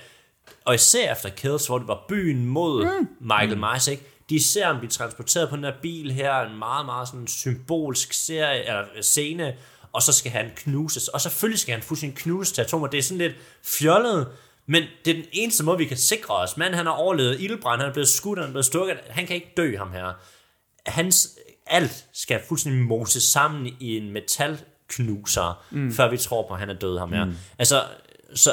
og 0.69 0.75
især 0.75 1.11
efter 1.11 1.29
Kills, 1.29 1.67
hvor 1.67 1.77
det 1.77 1.87
var 1.87 2.05
byen 2.09 2.45
mod 2.45 2.85
mm. 2.85 3.07
Michael 3.19 3.57
Myers, 3.57 3.87
ikke? 3.87 4.03
De 4.29 4.43
ser 4.43 4.65
ham 4.65 4.77
blive 4.77 4.89
transporteret 4.89 5.49
på 5.49 5.55
den 5.55 5.63
her 5.63 5.73
bil 5.81 6.11
her, 6.11 6.39
en 6.39 6.59
meget, 6.59 6.85
meget 6.85 7.07
sådan 7.07 7.27
symbolsk 7.27 8.13
serie, 8.13 8.67
eller 8.67 8.85
scene, 9.01 9.55
og 9.93 10.01
så 10.01 10.13
skal 10.13 10.31
han 10.31 10.51
knuses, 10.55 11.07
og 11.07 11.21
selvfølgelig 11.21 11.59
skal 11.59 11.73
han 11.73 11.83
fuldstændig 11.83 12.17
knuses 12.17 12.51
til 12.51 12.61
atomer. 12.61 12.87
Det 12.87 12.97
er 12.97 13.01
sådan 13.01 13.17
lidt 13.17 13.33
fjollet, 13.63 14.27
men 14.65 14.83
det 15.05 15.11
er 15.11 15.15
den 15.15 15.25
eneste 15.31 15.63
måde, 15.63 15.77
vi 15.77 15.85
kan 15.85 15.97
sikre 15.97 16.35
os. 16.35 16.57
Manden, 16.57 16.77
han 16.77 16.85
har 16.85 16.93
overlevet 16.93 17.41
ildbrand, 17.41 17.81
han 17.81 17.89
er 17.89 17.93
blevet 17.93 18.09
skudt, 18.09 18.39
han 18.39 18.47
er 18.47 18.51
blevet 18.51 18.65
stukket, 18.65 18.97
han 19.09 19.27
kan 19.27 19.35
ikke 19.35 19.53
dø, 19.57 19.77
ham 19.77 19.91
her. 19.91 20.13
Hans, 20.85 21.29
alt 21.67 22.05
skal 22.13 22.41
fuldstændig 22.47 22.81
moses 22.81 23.23
sammen 23.23 23.67
i 23.79 23.97
en 23.97 24.11
metalknuser, 24.11 25.63
mm. 25.71 25.93
før 25.93 26.09
vi 26.09 26.17
tror 26.17 26.47
på, 26.47 26.53
at 26.53 26.59
han 26.59 26.69
er 26.69 26.73
død, 26.73 26.99
ham 26.99 27.13
her. 27.13 27.25
Mm. 27.25 27.35
Altså, 27.59 27.83
så, 28.35 28.49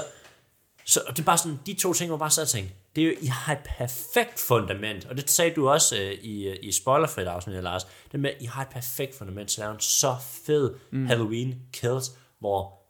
så 0.86 1.00
og 1.06 1.16
det 1.16 1.22
er 1.22 1.26
bare 1.26 1.38
sådan, 1.38 1.58
de 1.66 1.74
to 1.74 1.92
ting, 1.92 2.08
hvor 2.08 2.16
bare 2.18 2.30
sad 2.30 2.42
og 2.42 2.48
tænkte, 2.48 2.74
det 2.96 3.04
er 3.04 3.08
jo, 3.08 3.14
I 3.20 3.26
har 3.26 3.52
et 3.52 3.58
perfekt 3.78 4.40
fundament, 4.40 5.04
og 5.04 5.16
det 5.16 5.30
sagde 5.30 5.54
du 5.54 5.68
også 5.68 5.96
øh, 5.96 6.12
i, 6.12 6.48
øh, 6.48 6.56
i 6.62 6.72
spoilerfrit 6.72 7.26
afsnit, 7.26 7.62
Lars, 7.62 7.86
det 8.12 8.20
med, 8.20 8.30
at 8.30 8.36
I 8.40 8.44
har 8.44 8.62
et 8.62 8.68
perfekt 8.68 9.18
fundament 9.18 9.48
til 9.50 9.60
at 9.60 9.64
lave 9.64 9.74
en 9.74 9.80
så 9.80 10.16
fed 10.46 10.74
mm. 10.90 11.06
Halloween 11.06 11.54
Kills, 11.72 12.12
hvor 12.38 12.82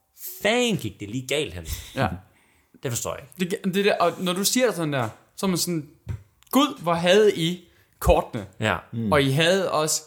fanden 0.42 0.76
gik 0.76 1.00
det 1.00 1.10
lige 1.10 1.26
galt 1.26 1.54
hen. 1.54 1.66
Ja. 1.94 2.08
Det 2.82 2.92
forstår 2.92 3.14
jeg 3.14 3.24
ikke. 3.40 3.56
Det, 3.64 3.74
det 3.74 3.84
der, 3.84 3.96
og 4.00 4.12
når 4.20 4.32
du 4.32 4.44
siger 4.44 4.66
det 4.66 4.76
sådan 4.76 4.92
der, 4.92 5.08
så 5.36 5.46
er 5.46 5.50
man 5.50 5.58
sådan, 5.58 5.90
Gud, 6.50 6.82
hvor 6.82 6.94
havde 6.94 7.36
I 7.36 7.68
kortene, 7.98 8.46
Ja. 8.60 8.76
mm. 8.92 9.12
og 9.12 9.22
I 9.22 9.30
havde 9.30 9.72
også 9.72 10.02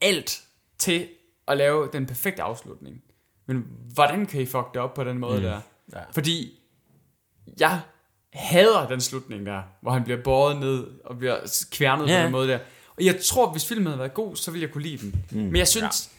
alt 0.00 0.42
til 0.78 1.08
at 1.48 1.56
lave 1.56 1.88
den 1.92 2.06
perfekte 2.06 2.42
afslutning. 2.42 3.02
Men 3.46 3.66
hvordan 3.94 4.26
kan 4.26 4.40
I 4.40 4.46
fuck 4.46 4.74
det 4.74 4.82
op 4.82 4.94
på 4.94 5.04
den 5.04 5.18
måde 5.18 5.36
mm. 5.36 5.42
der? 5.42 5.60
Ja. 5.92 6.00
Fordi 6.12 6.57
jeg 7.60 7.80
hader 8.32 8.88
den 8.88 9.00
slutning 9.00 9.46
der, 9.46 9.62
hvor 9.82 9.90
han 9.90 10.04
bliver 10.04 10.22
båret 10.22 10.56
ned 10.56 10.86
og 11.04 11.18
bliver 11.18 11.66
kværnet 11.72 12.08
Ja. 12.08 12.18
på 12.20 12.22
den 12.22 12.32
måde 12.32 12.48
der. 12.48 12.58
Og 12.96 13.04
jeg 13.04 13.16
tror, 13.24 13.50
hvis 13.52 13.66
filmen 13.66 13.86
havde 13.86 13.98
været 13.98 14.14
god, 14.14 14.36
så 14.36 14.50
ville 14.50 14.62
jeg 14.66 14.72
kunne 14.72 14.82
lide 14.82 14.98
den. 14.98 15.24
Mm. 15.30 15.38
Men 15.38 15.56
jeg 15.56 15.68
synes, 15.68 16.10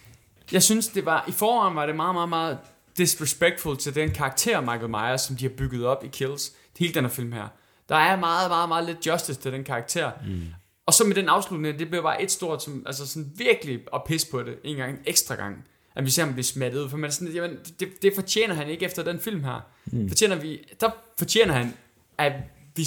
ja. 0.51 0.53
jeg 0.55 0.63
synes, 0.63 0.87
det 0.87 1.05
var, 1.05 1.25
i 1.27 1.31
forvejen 1.31 1.75
var 1.75 1.85
det 1.85 1.95
meget, 1.95 2.13
meget, 2.15 2.29
meget 2.29 2.57
disrespectful 2.97 3.77
til 3.77 3.95
den 3.95 4.11
karakter 4.11 4.61
Michael 4.61 4.89
Myers, 4.89 5.21
som 5.21 5.35
de 5.35 5.43
har 5.45 5.49
bygget 5.57 5.85
op 5.85 6.03
i 6.03 6.07
Kills. 6.07 6.51
Hele 6.79 6.93
den 6.93 7.03
her 7.03 7.11
film 7.11 7.31
her. 7.31 7.47
Der 7.89 7.95
er 7.95 8.15
meget, 8.15 8.49
meget, 8.49 8.69
meget 8.69 8.85
lidt 8.85 9.05
justice 9.07 9.39
til 9.41 9.51
den 9.51 9.63
karakter. 9.63 10.11
Mm. 10.27 10.41
Og 10.85 10.93
så 10.93 11.03
med 11.03 11.15
den 11.15 11.29
afslutning, 11.29 11.79
det 11.79 11.89
blev 11.89 12.01
bare 12.03 12.21
et 12.21 12.31
stort, 12.31 12.63
som, 12.63 12.83
altså 12.85 13.07
sådan 13.07 13.31
virkelig 13.35 13.79
at 13.93 14.01
pisse 14.03 14.31
på 14.31 14.43
det, 14.43 14.55
en 14.63 14.75
gang, 14.77 14.91
en 14.91 14.99
ekstra 15.05 15.35
gang. 15.35 15.65
At 15.99 16.05
vi 16.05 16.09
ser 16.09 16.25
ham 16.25 16.33
blive 16.33 16.43
smattet 16.43 16.79
ud, 16.79 16.89
for 16.89 16.97
man 16.97 17.07
er 17.07 17.13
sådan, 17.13 17.33
jamen, 17.33 17.57
det, 17.79 18.01
det, 18.01 18.11
fortjener 18.15 18.55
han 18.55 18.69
ikke 18.69 18.85
efter 18.85 19.03
den 19.03 19.19
film 19.19 19.43
her. 19.43 19.59
Mm. 19.85 20.09
Fortjener 20.09 20.35
vi, 20.35 20.59
der 20.81 20.89
fortjener 21.17 21.53
han, 21.53 21.73
at 22.17 22.33
vi, 22.75 22.85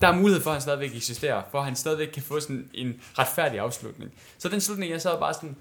der 0.00 0.08
er 0.08 0.12
mulighed 0.12 0.42
for, 0.42 0.50
at 0.50 0.54
han 0.54 0.62
stadigvæk 0.62 0.96
eksisterer, 0.96 1.42
for 1.50 1.58
at 1.58 1.64
han 1.64 1.76
stadigvæk 1.76 2.08
kan 2.08 2.22
få 2.22 2.40
sådan 2.40 2.70
en 2.74 3.00
retfærdig 3.18 3.60
afslutning. 3.60 4.12
Så 4.38 4.48
den 4.48 4.60
slutning, 4.60 4.92
jeg 4.92 5.02
sad 5.02 5.18
bare 5.18 5.34
sådan, 5.34 5.56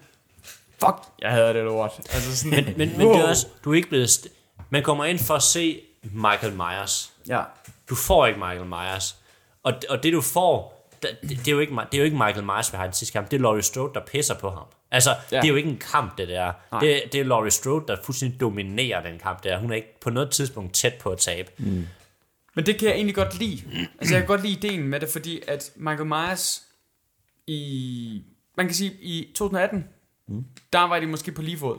fuck, 0.80 0.96
jeg 1.20 1.32
havde 1.32 1.54
det 1.54 1.64
lort. 1.64 1.92
Altså 2.10 2.38
sådan, 2.38 2.66
Men, 2.66 2.78
men, 2.78 2.98
men 2.98 3.08
det 3.08 3.16
er 3.16 3.28
også, 3.28 3.48
du 3.64 3.72
er 3.72 3.76
ikke 3.76 3.90
blevet... 3.90 4.08
St- 4.08 4.28
man 4.70 4.84
kommer 4.84 5.06
ind 5.06 5.20
for 5.20 5.34
at 5.34 5.44
se 5.44 5.82
Michael 6.04 6.54
Myers. 6.54 7.14
Ja. 7.28 7.42
Du 7.90 7.96
får 7.96 8.26
ikke 8.26 8.40
Michael 8.40 8.66
Myers. 8.66 9.16
Og, 9.64 9.74
og 9.90 10.04
det 10.04 10.14
du 10.14 10.22
får, 10.22 10.90
det, 11.02 11.18
det, 11.22 11.48
er 11.48 11.52
jo 11.52 11.60
ikke, 11.60 11.74
det 11.74 11.94
er 11.94 11.98
jo 11.98 12.04
ikke 12.04 12.18
Michael 12.18 12.44
Myers, 12.44 12.74
vi 12.74 12.78
har 12.78 12.84
i 12.84 12.88
den 12.88 12.94
sidste 12.94 13.14
kamp. 13.14 13.32
Det 13.32 13.38
er 13.38 13.42
Laurie 13.42 13.62
Strode, 13.62 13.94
der 13.94 14.02
pisser 14.06 14.36
på 14.40 14.50
ham. 14.50 14.66
Altså, 14.96 15.16
ja. 15.32 15.38
Det 15.38 15.46
er 15.46 15.50
jo 15.50 15.56
ikke 15.56 15.70
en 15.70 15.78
kamp, 15.92 16.18
det 16.18 16.28
der. 16.28 16.52
Det, 16.80 17.04
det 17.12 17.20
er 17.20 17.24
Laurie 17.24 17.52
Strode, 17.52 17.86
der 17.88 17.98
fuldstændig 18.04 18.40
dominerer 18.40 19.04
den 19.04 19.20
kamp 19.20 19.44
der. 19.44 19.58
Hun 19.60 19.72
er 19.72 19.76
ikke 19.76 20.00
på 20.02 20.10
noget 20.10 20.32
tidspunkt 20.32 20.74
tæt 20.74 20.94
på 20.94 21.10
at 21.10 21.18
tabe. 21.18 21.52
Mm. 21.58 21.88
Men 22.56 22.66
det 22.66 22.80
kan 22.80 22.88
jeg 22.88 22.96
egentlig 22.96 23.16
godt 23.16 23.40
lide. 23.40 23.62
Altså 24.00 24.16
jeg 24.16 24.22
kan 24.22 24.28
godt 24.28 24.42
lide 24.42 24.54
ideen 24.54 24.84
med 24.84 25.00
det, 25.00 25.10
fordi 25.10 25.42
at 25.48 25.72
Michael 25.76 26.06
Myers 26.06 26.64
i, 27.48 28.24
man 28.58 28.66
kan 28.66 28.76
sige, 28.76 28.92
i 29.02 29.28
2018, 29.28 29.88
mm. 30.28 30.46
der 30.74 30.80
var 30.80 31.00
de 31.00 31.08
måske 31.08 31.32
på 31.32 31.42
lige 31.42 31.58
fod. 31.58 31.78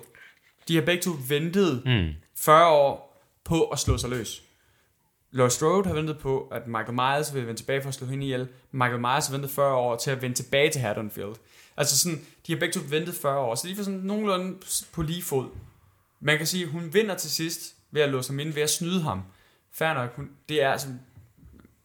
De 0.68 0.74
har 0.74 0.82
begge 0.82 1.02
to 1.02 1.10
ventet 1.28 1.82
mm. 1.86 2.08
40 2.38 2.70
år 2.70 3.22
på 3.44 3.64
at 3.64 3.78
slå 3.78 3.98
sig 3.98 4.10
løs. 4.10 4.42
Laurie 5.30 5.50
Strode 5.50 5.86
har 5.86 5.94
ventet 5.94 6.18
på, 6.18 6.48
at 6.52 6.66
Michael 6.66 6.94
Myers 6.94 7.34
vil 7.34 7.46
vende 7.46 7.60
tilbage 7.60 7.82
for 7.82 7.88
at 7.88 7.94
slå 7.94 8.06
hende 8.06 8.24
ihjel. 8.24 8.48
Michael 8.70 9.00
Myers 9.00 9.26
har 9.26 9.32
ventet 9.32 9.50
40 9.50 9.74
år 9.74 9.96
til 9.96 10.10
at 10.10 10.22
vende 10.22 10.36
tilbage 10.36 10.70
til 10.70 10.80
Haddonfield. 10.80 11.34
Altså 11.76 11.98
sådan, 11.98 12.26
de 12.46 12.52
har 12.52 12.58
begge 12.58 12.72
to 12.72 12.80
ventet 12.88 13.14
40 13.14 13.38
år, 13.38 13.54
så 13.54 13.68
de 13.68 13.72
er 13.72 13.76
sådan 13.76 14.00
nogenlunde 14.00 14.56
på 14.92 15.02
lige 15.02 15.22
fod. 15.22 15.48
Man 16.20 16.38
kan 16.38 16.46
sige, 16.46 16.64
at 16.64 16.70
hun 16.70 16.94
vinder 16.94 17.14
til 17.14 17.30
sidst 17.30 17.74
ved 17.90 18.02
at 18.02 18.08
låse 18.08 18.30
ham 18.30 18.40
ind, 18.40 18.52
ved 18.52 18.62
at 18.62 18.70
snyde 18.70 19.02
ham. 19.02 19.22
Fair 19.72 19.94
nok, 19.94 20.16
hun, 20.16 20.30
det 20.48 20.62
er 20.62 20.70
altså... 20.70 20.88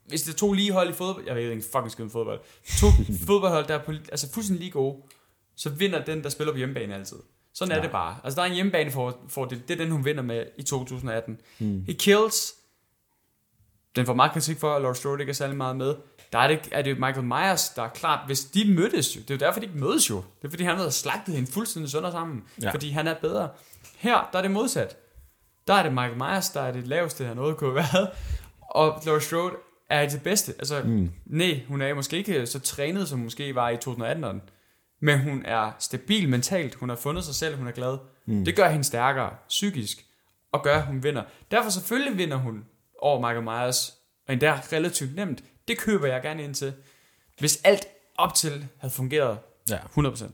Hvis 0.07 0.21
det 0.21 0.33
er 0.33 0.37
to 0.37 0.53
lige 0.53 0.71
hold 0.71 0.89
i 0.89 0.93
fodbold... 0.93 1.25
Jeg 1.25 1.35
ved 1.35 1.51
ikke 1.51 1.65
fucking 1.71 1.91
skid 1.91 2.05
om 2.05 2.11
fodbold. 2.11 2.39
To 2.79 2.87
fodboldhold, 3.27 3.67
der 3.67 3.75
er 3.75 3.83
på, 3.83 3.91
altså 3.91 4.31
fuldstændig 4.33 4.61
lige 4.61 4.71
gode, 4.71 4.97
så 5.55 5.69
vinder 5.69 6.05
den, 6.05 6.23
der 6.23 6.29
spiller 6.29 6.53
på 6.53 6.57
hjemmebane 6.57 6.95
altid. 6.95 7.17
Sådan 7.53 7.71
ja. 7.71 7.77
er 7.77 7.81
det 7.81 7.91
bare. 7.91 8.17
Altså 8.23 8.35
der 8.35 8.41
er 8.41 8.49
en 8.49 8.55
hjemmebane 8.55 8.91
for, 8.91 9.19
for 9.27 9.45
det. 9.45 9.67
Det 9.67 9.73
er 9.73 9.77
den, 9.77 9.91
hun 9.91 10.05
vinder 10.05 10.23
med 10.23 10.45
i 10.57 10.63
2018. 10.63 11.39
Mm. 11.59 11.85
I 11.87 11.93
Kills, 11.93 12.53
den 13.95 14.05
får 14.05 14.13
meget 14.13 14.31
kritik 14.31 14.57
for, 14.57 14.75
at 14.75 14.81
Laurie 14.81 14.95
Strode 14.95 15.21
ikke 15.21 15.29
er 15.29 15.33
særlig 15.33 15.57
meget 15.57 15.75
med. 15.75 15.95
Der 16.31 16.39
er 16.39 16.47
det, 16.47 16.69
er 16.71 16.81
det 16.81 16.99
Michael 16.99 17.23
Myers, 17.23 17.69
der 17.69 17.83
er 17.83 17.87
klart, 17.87 18.19
hvis 18.25 18.45
de 18.45 18.73
mødtes 18.73 19.15
jo, 19.15 19.21
det 19.21 19.31
er 19.31 19.35
jo 19.35 19.39
derfor, 19.39 19.59
de 19.59 19.65
ikke 19.65 19.79
mødes 19.79 20.09
jo. 20.09 20.15
Det 20.15 20.47
er 20.47 20.49
fordi, 20.49 20.63
han 20.63 20.77
har 20.77 20.89
slagtet 20.89 21.35
hende 21.35 21.51
fuldstændig 21.51 21.91
sønder 21.91 22.11
sammen. 22.11 22.43
Ja. 22.61 22.71
Fordi 22.71 22.89
han 22.89 23.07
er 23.07 23.13
bedre. 23.13 23.49
Her, 23.97 24.29
der 24.31 24.37
er 24.37 24.41
det 24.41 24.51
modsat. 24.51 24.97
Der 25.67 25.73
er 25.73 25.83
det 25.83 25.93
Michael 25.93 26.17
Myers, 26.17 26.49
der 26.49 26.61
er 26.61 26.71
det 26.71 26.87
laveste, 26.87 27.25
han 27.25 27.35
noget 27.35 27.57
kunne 27.57 27.81
have 27.81 27.93
været. 27.93 28.09
Og 28.61 29.01
Laurie 29.05 29.21
Strode 29.21 29.53
er 29.89 30.09
det 30.09 30.23
bedste. 30.23 30.53
Altså, 30.59 30.81
mm. 30.85 31.11
nej, 31.25 31.61
hun 31.67 31.81
er 31.81 31.93
måske 31.93 32.17
ikke 32.17 32.45
så 32.45 32.59
trænet, 32.59 33.07
som 33.07 33.17
hun 33.19 33.23
måske 33.23 33.55
var 33.55 33.69
i 33.69 33.75
2018'eren. 33.75 34.39
Men 35.01 35.19
hun 35.19 35.45
er 35.45 35.71
stabil 35.79 36.29
mentalt. 36.29 36.75
Hun 36.75 36.89
har 36.89 36.95
fundet 36.95 37.23
sig 37.23 37.35
selv, 37.35 37.57
hun 37.57 37.67
er 37.67 37.71
glad. 37.71 37.97
Mm. 38.25 38.45
Det 38.45 38.55
gør 38.55 38.69
hende 38.69 38.83
stærkere 38.83 39.29
psykisk. 39.47 40.05
Og 40.51 40.63
gør, 40.63 40.75
at 40.75 40.85
hun 40.85 41.03
vinder. 41.03 41.23
Derfor 41.51 41.69
selvfølgelig 41.69 42.17
vinder 42.17 42.37
hun 42.37 42.65
over 43.01 43.19
Michael 43.19 43.43
Myers. 43.43 43.93
Og 44.27 44.33
endda 44.33 44.61
relativt 44.73 45.15
nemt. 45.15 45.43
Det 45.71 45.79
køber 45.79 46.07
jeg 46.07 46.21
gerne 46.21 46.43
ind 46.43 46.55
til. 46.55 46.73
Hvis 47.39 47.61
alt 47.63 47.87
op 48.17 48.33
til 48.33 48.67
havde 48.77 48.93
fungeret 48.93 49.37
Ja. 49.69 49.77
100%. 49.97 50.25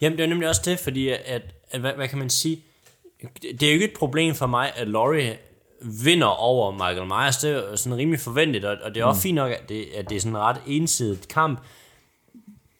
Jamen, 0.00 0.18
det 0.18 0.24
er 0.24 0.28
nemlig 0.28 0.48
også 0.48 0.62
det, 0.64 0.78
fordi 0.78 1.08
at, 1.08 1.42
at 1.70 1.80
hvad, 1.80 1.92
hvad 1.92 2.08
kan 2.08 2.18
man 2.18 2.30
sige, 2.30 2.64
det 3.42 3.62
er 3.62 3.66
jo 3.66 3.72
ikke 3.72 3.84
et 3.84 3.98
problem 3.98 4.34
for 4.34 4.46
mig, 4.46 4.72
at 4.76 4.88
Laurie 4.88 5.38
vinder 6.04 6.26
over 6.26 6.72
Michael 6.72 7.06
Myers, 7.06 7.36
det 7.36 7.50
er 7.50 7.54
jo 7.70 7.76
sådan 7.76 7.98
rimelig 7.98 8.20
forventeligt, 8.20 8.64
og, 8.64 8.76
og 8.82 8.94
det 8.94 9.00
er 9.00 9.04
også 9.04 9.18
mm. 9.18 9.22
fint 9.22 9.34
nok, 9.34 9.52
at 9.52 9.68
det, 9.68 9.86
at 9.94 10.10
det 10.10 10.16
er 10.16 10.20
sådan 10.20 10.32
en 10.36 10.42
ret 10.42 10.60
ensidigt 10.66 11.28
kamp. 11.28 11.60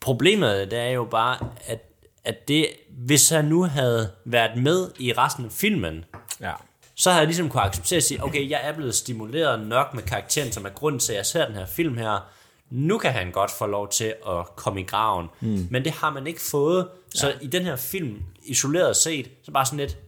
Problemet 0.01 0.71
det 0.71 0.79
er 0.79 0.91
jo 0.91 1.05
bare, 1.05 1.51
at, 1.67 1.79
at 2.25 2.49
det, 2.49 2.67
hvis 2.89 3.29
han 3.29 3.45
nu 3.45 3.63
havde 3.63 4.11
været 4.25 4.63
med 4.63 4.91
i 4.99 5.13
resten 5.13 5.45
af 5.45 5.53
filmen, 5.53 6.05
Ja. 6.41 6.53
Så 7.01 7.11
havde 7.11 7.21
jeg 7.21 7.27
ligesom 7.27 7.49
kunne 7.49 7.63
acceptere 7.63 7.97
at 7.97 8.03
sige, 8.03 8.25
okay, 8.25 8.51
jeg 8.51 8.61
er 8.63 8.73
blevet 8.73 8.95
stimuleret 8.95 9.67
nok 9.67 9.95
med 9.95 10.03
karakteren, 10.03 10.53
som 10.53 10.65
er 10.65 10.71
grunden 10.71 10.99
til, 10.99 11.13
at 11.13 11.17
jeg 11.17 11.27
ser 11.27 11.47
den 11.47 11.55
her 11.55 11.67
film 11.67 11.97
her. 11.97 12.31
Nu 12.71 12.99
kan 12.99 13.13
han 13.13 13.31
godt 13.31 13.51
få 13.51 13.67
lov 13.67 13.89
til 13.89 14.15
at 14.29 14.57
komme 14.57 14.81
i 14.81 14.85
graven. 14.85 15.27
Mm. 15.41 15.69
Men 15.71 15.85
det 15.85 15.93
har 15.93 16.11
man 16.11 16.27
ikke 16.27 16.41
fået. 16.41 16.89
Så 17.15 17.29
ja. 17.29 17.35
i 17.41 17.47
den 17.47 17.63
her 17.63 17.77
film, 17.77 18.23
isoleret 18.43 18.97
set, 18.97 19.31
så 19.43 19.51
bare 19.51 19.67
sådan 19.67 19.79
lidt, 19.79 19.99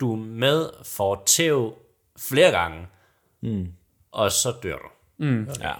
du 0.00 0.12
er 0.12 0.16
med 0.16 0.70
for 0.84 1.22
tæv 1.26 1.74
flere 2.18 2.50
gange, 2.50 2.86
mm. 3.40 3.68
og 4.12 4.32
så 4.32 4.54
dør 4.62 4.76
du. 4.76 4.88
Ja. 5.60 5.72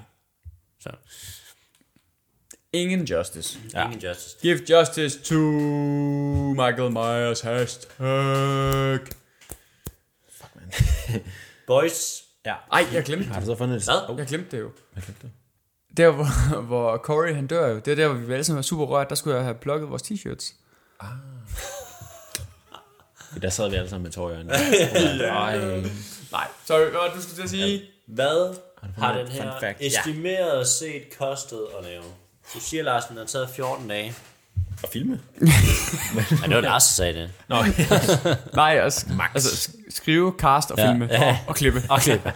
Så 0.80 0.90
Ingen 2.72 3.04
justice. 3.04 3.58
ja. 3.74 3.84
ingen 3.84 4.00
justice. 4.00 4.36
Give 4.42 4.60
justice 4.70 5.18
to 5.22 5.40
Michael 6.54 6.92
Myers 6.92 7.40
hashtag. 7.40 9.21
Boys, 11.66 12.22
Ja. 12.46 12.54
Ej, 12.72 12.86
jeg 12.92 13.04
glemte 13.04 13.28
Har 13.28 13.40
du 13.40 13.46
så 13.46 13.56
fundet 13.56 13.80
det? 13.80 13.84
Hvad? 13.84 14.18
Jeg 14.18 14.26
glemte 14.26 14.56
det 14.56 14.62
jo. 14.62 14.70
Jeg 14.96 15.02
glemte 15.02 15.22
det. 15.22 15.30
Der, 15.96 16.10
hvor, 16.10 16.60
hvor 16.68 16.96
Corey 16.96 17.34
han 17.34 17.46
dør 17.46 17.68
jo, 17.68 17.76
det 17.76 17.88
er 17.88 17.94
der, 17.94 18.08
hvor 18.08 18.16
vi 18.16 18.32
alle 18.32 18.44
sammen 18.44 18.56
var 18.56 18.62
super 18.62 18.84
rørt, 18.84 19.08
der 19.08 19.14
skulle 19.14 19.36
jeg 19.36 19.44
have 19.44 19.54
plukket 19.54 19.90
vores 19.90 20.02
t-shirts. 20.02 20.54
Der 23.42 23.50
sad 23.50 23.70
vi 23.70 23.76
alle 23.76 23.88
sammen 23.88 24.02
med 24.02 24.10
tår 24.12 24.30
i 24.30 24.34
øjnene. 24.34 24.54
Ej. 25.24 25.58
Nej, 26.32 26.48
sorry, 26.64 26.90
hvad 26.90 27.00
det, 27.06 27.16
du 27.16 27.22
skulle 27.22 27.36
til 27.36 27.42
at 27.42 27.50
sige? 27.50 27.82
hvad 28.06 28.56
har 28.98 29.18
den 29.18 29.28
her 29.28 29.74
estimeret 29.80 30.68
set 30.68 31.02
kostet 31.18 31.66
at 31.78 31.84
lave. 31.84 32.02
Du 32.54 32.60
siger, 32.60 32.82
Larsen, 32.82 33.10
den 33.10 33.18
har 33.18 33.24
taget 33.24 33.50
14 33.50 33.88
dage. 33.88 34.14
Og 34.82 34.88
filme? 34.92 35.20
Men 35.40 35.48
det 36.44 36.54
var 36.54 36.60
Lars, 36.60 36.84
der 36.84 36.92
sagde 36.92 37.14
det. 37.14 37.30
Nå, 37.48 37.56
Nej, 38.54 38.78
altså, 38.82 39.06
altså 39.34 39.48
sk- 39.70 39.96
skrive, 39.96 40.34
cast 40.38 40.70
og 40.70 40.78
Ja. 40.78 40.90
filme 40.90 41.08
Ja. 41.10 41.28
og, 41.30 41.36
og 41.46 41.54
klippe. 41.54 41.82
Og 41.90 42.00
klippe. 42.00 42.32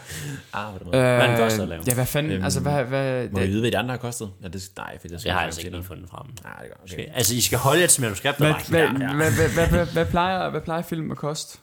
ah, 0.52 0.70
hvad 0.70 0.78
det 0.78 0.86
må. 0.86 0.90
Hvad 0.90 1.36
koster 1.38 1.62
at 1.62 1.68
lave? 1.68 1.82
Ja, 1.86 1.94
hvad 1.94 2.06
fanden, 2.06 2.32
Øhm, 2.32 2.44
altså 2.44 2.60
hvad, 2.60 2.84
hvad, 2.84 3.28
Må 3.28 3.40
vi 3.40 3.46
vide, 3.46 3.60
hvad 3.60 3.70
de 3.70 3.78
andre 3.78 3.90
har 3.90 3.98
kostet? 3.98 4.30
Ja, 4.42 4.48
det, 4.48 4.62
nej, 4.76 4.98
for 5.00 5.08
det 5.08 5.20
skal 5.20 5.28
Det 5.28 5.32
har 5.32 5.38
jeg 5.38 5.42
jeg 5.42 5.46
altså 5.46 5.60
ikke 5.60 5.70
lige 5.70 5.84
fundet 5.84 6.10
frem. 6.10 6.26
Nej, 6.44 6.52
det 6.62 6.68
gør 6.68 6.74
Okay. 6.84 6.94
okay. 6.94 7.14
Altså, 7.16 7.34
I 7.34 7.40
skal 7.40 7.58
holde 7.58 7.80
jer 7.80 7.86
til 7.86 8.02
manuskriptet. 8.02 8.46
hvad, 8.46 8.54
hvad, 8.68 8.80
ja. 8.80 9.14
hvad, 9.14 9.30
hvad, 9.32 9.48
hvad, 9.48 9.66
hvad, 9.68 9.86
hvad, 9.86 10.06
plejer, 10.06 10.50
hvad 10.50 10.60
plejer 10.60 10.82
film 10.82 11.10
at 11.10 11.16
koste? 11.16 11.58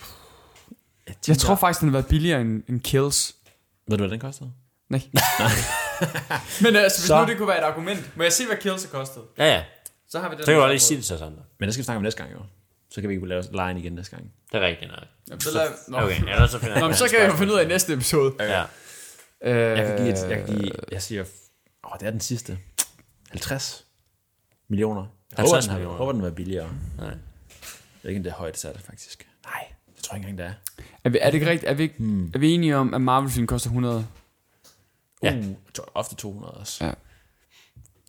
Jeg 1.28 1.38
tror 1.38 1.56
faktisk, 1.56 1.80
den 1.82 1.90
har 1.90 1.94
været 1.94 2.06
billigere 2.08 2.42
end, 2.42 2.64
end 2.70 2.82
Kills. 2.82 3.36
Ved 3.90 3.98
du, 3.98 4.02
hvad 4.04 4.12
den 4.12 4.20
kostede? 4.20 4.52
Nej. 4.90 5.02
Men 6.62 6.76
altså, 6.76 7.00
hvis 7.00 7.08
Så- 7.08 7.22
nu 7.22 7.28
det 7.28 7.38
kunne 7.38 7.48
være 7.48 7.58
et 7.58 7.64
argument. 7.64 8.18
Må 8.18 8.24
jeg 8.24 8.34
se, 8.34 8.46
hvad 8.46 8.58
Kills 8.58 8.84
har 8.84 8.90
kostet? 9.00 9.22
Ja, 9.38 9.46
ja. 9.46 9.62
Så 10.14 10.20
har 10.20 10.30
vi 10.30 10.36
den. 10.36 10.46
Så 10.46 10.52
kan 10.52 10.62
du 10.62 10.68
lige 10.68 10.80
sige 10.80 10.98
det 10.98 11.06
til 11.06 11.16
os 11.16 11.22
andre. 11.22 11.44
Men 11.60 11.68
det 11.68 11.74
skal 11.74 11.82
vi 11.82 11.86
snakke 11.86 11.98
om 11.98 12.04
næste 12.04 12.24
gang, 12.24 12.34
jo. 12.34 12.40
Så 12.90 13.02
kan 13.02 13.10
vi 13.10 13.16
ikke 13.16 13.28
lave 13.28 13.44
lejen 13.52 13.78
igen 13.78 13.94
næste 13.94 14.16
gang. 14.16 14.32
Det 14.52 14.64
er 14.64 14.68
rigtigt 14.68 14.92
nok. 14.92 15.04
Jamen, 15.30 15.42
så, 15.42 15.52
lad, 15.54 15.68
nå. 15.88 15.98
Okay, 15.98 16.22
ellers 16.22 16.52
så 16.52 16.60
finder 16.60 16.80
Nå, 16.80 16.88
men 16.88 16.96
så 16.96 17.08
kan 17.10 17.20
jeg 17.20 17.28
jo 17.28 17.34
finde 17.34 17.54
ud 17.54 17.60
af 17.60 17.64
i 17.64 17.68
næste 17.68 17.94
episode. 17.94 18.34
Ja. 18.40 18.64
Øh, 19.42 19.78
Jeg 19.78 19.88
kan 19.88 19.98
give 19.98 20.10
et, 20.10 20.30
jeg 20.30 20.46
kan 20.46 20.58
give, 20.58 20.72
jeg 20.92 21.02
siger, 21.02 21.24
åh, 21.84 21.92
det 22.00 22.08
er 22.08 22.12
den 22.12 22.20
sidste. 22.20 22.58
50 23.32 23.86
millioner. 24.68 25.02
Jeg 25.02 25.38
50 25.38 25.52
håber, 25.52 25.62
den, 25.62 25.70
har, 25.70 25.78
millioner. 25.78 25.98
håber, 25.98 26.12
den 26.12 26.22
var 26.22 26.32
billigere. 26.32 26.70
Nej. 26.98 27.08
Jeg 27.08 27.18
ved 28.02 28.10
ikke, 28.12 28.20
om 28.20 28.24
det 28.24 28.30
er 28.32 28.36
højt 28.36 28.58
sat, 28.60 28.82
faktisk. 28.82 29.28
Nej, 29.46 29.68
det 29.96 30.04
tror 30.04 30.16
jeg 30.16 30.20
ikke 30.20 30.30
engang, 30.30 30.50
det 30.50 30.58
er. 30.80 30.84
er, 31.04 31.10
vi, 31.10 31.18
er 31.22 31.26
det 31.26 31.34
ikke 31.34 31.50
rigtigt? 31.50 31.70
Er 31.70 31.74
vi, 31.74 31.84
ikke, 31.84 31.96
hmm. 31.98 32.32
er 32.34 32.40
vi 32.40 32.52
enige 32.52 32.76
om, 32.78 32.94
at 32.94 33.02
Marvel-film 33.02 33.48
koster 33.48 33.70
100? 33.70 34.08
Ja. 35.24 35.32
Uh, 35.32 35.46
jeg 35.48 35.56
tror, 35.74 35.92
ofte 35.94 36.16
200 36.16 36.54
også. 36.54 36.86
Ja. 36.86 36.92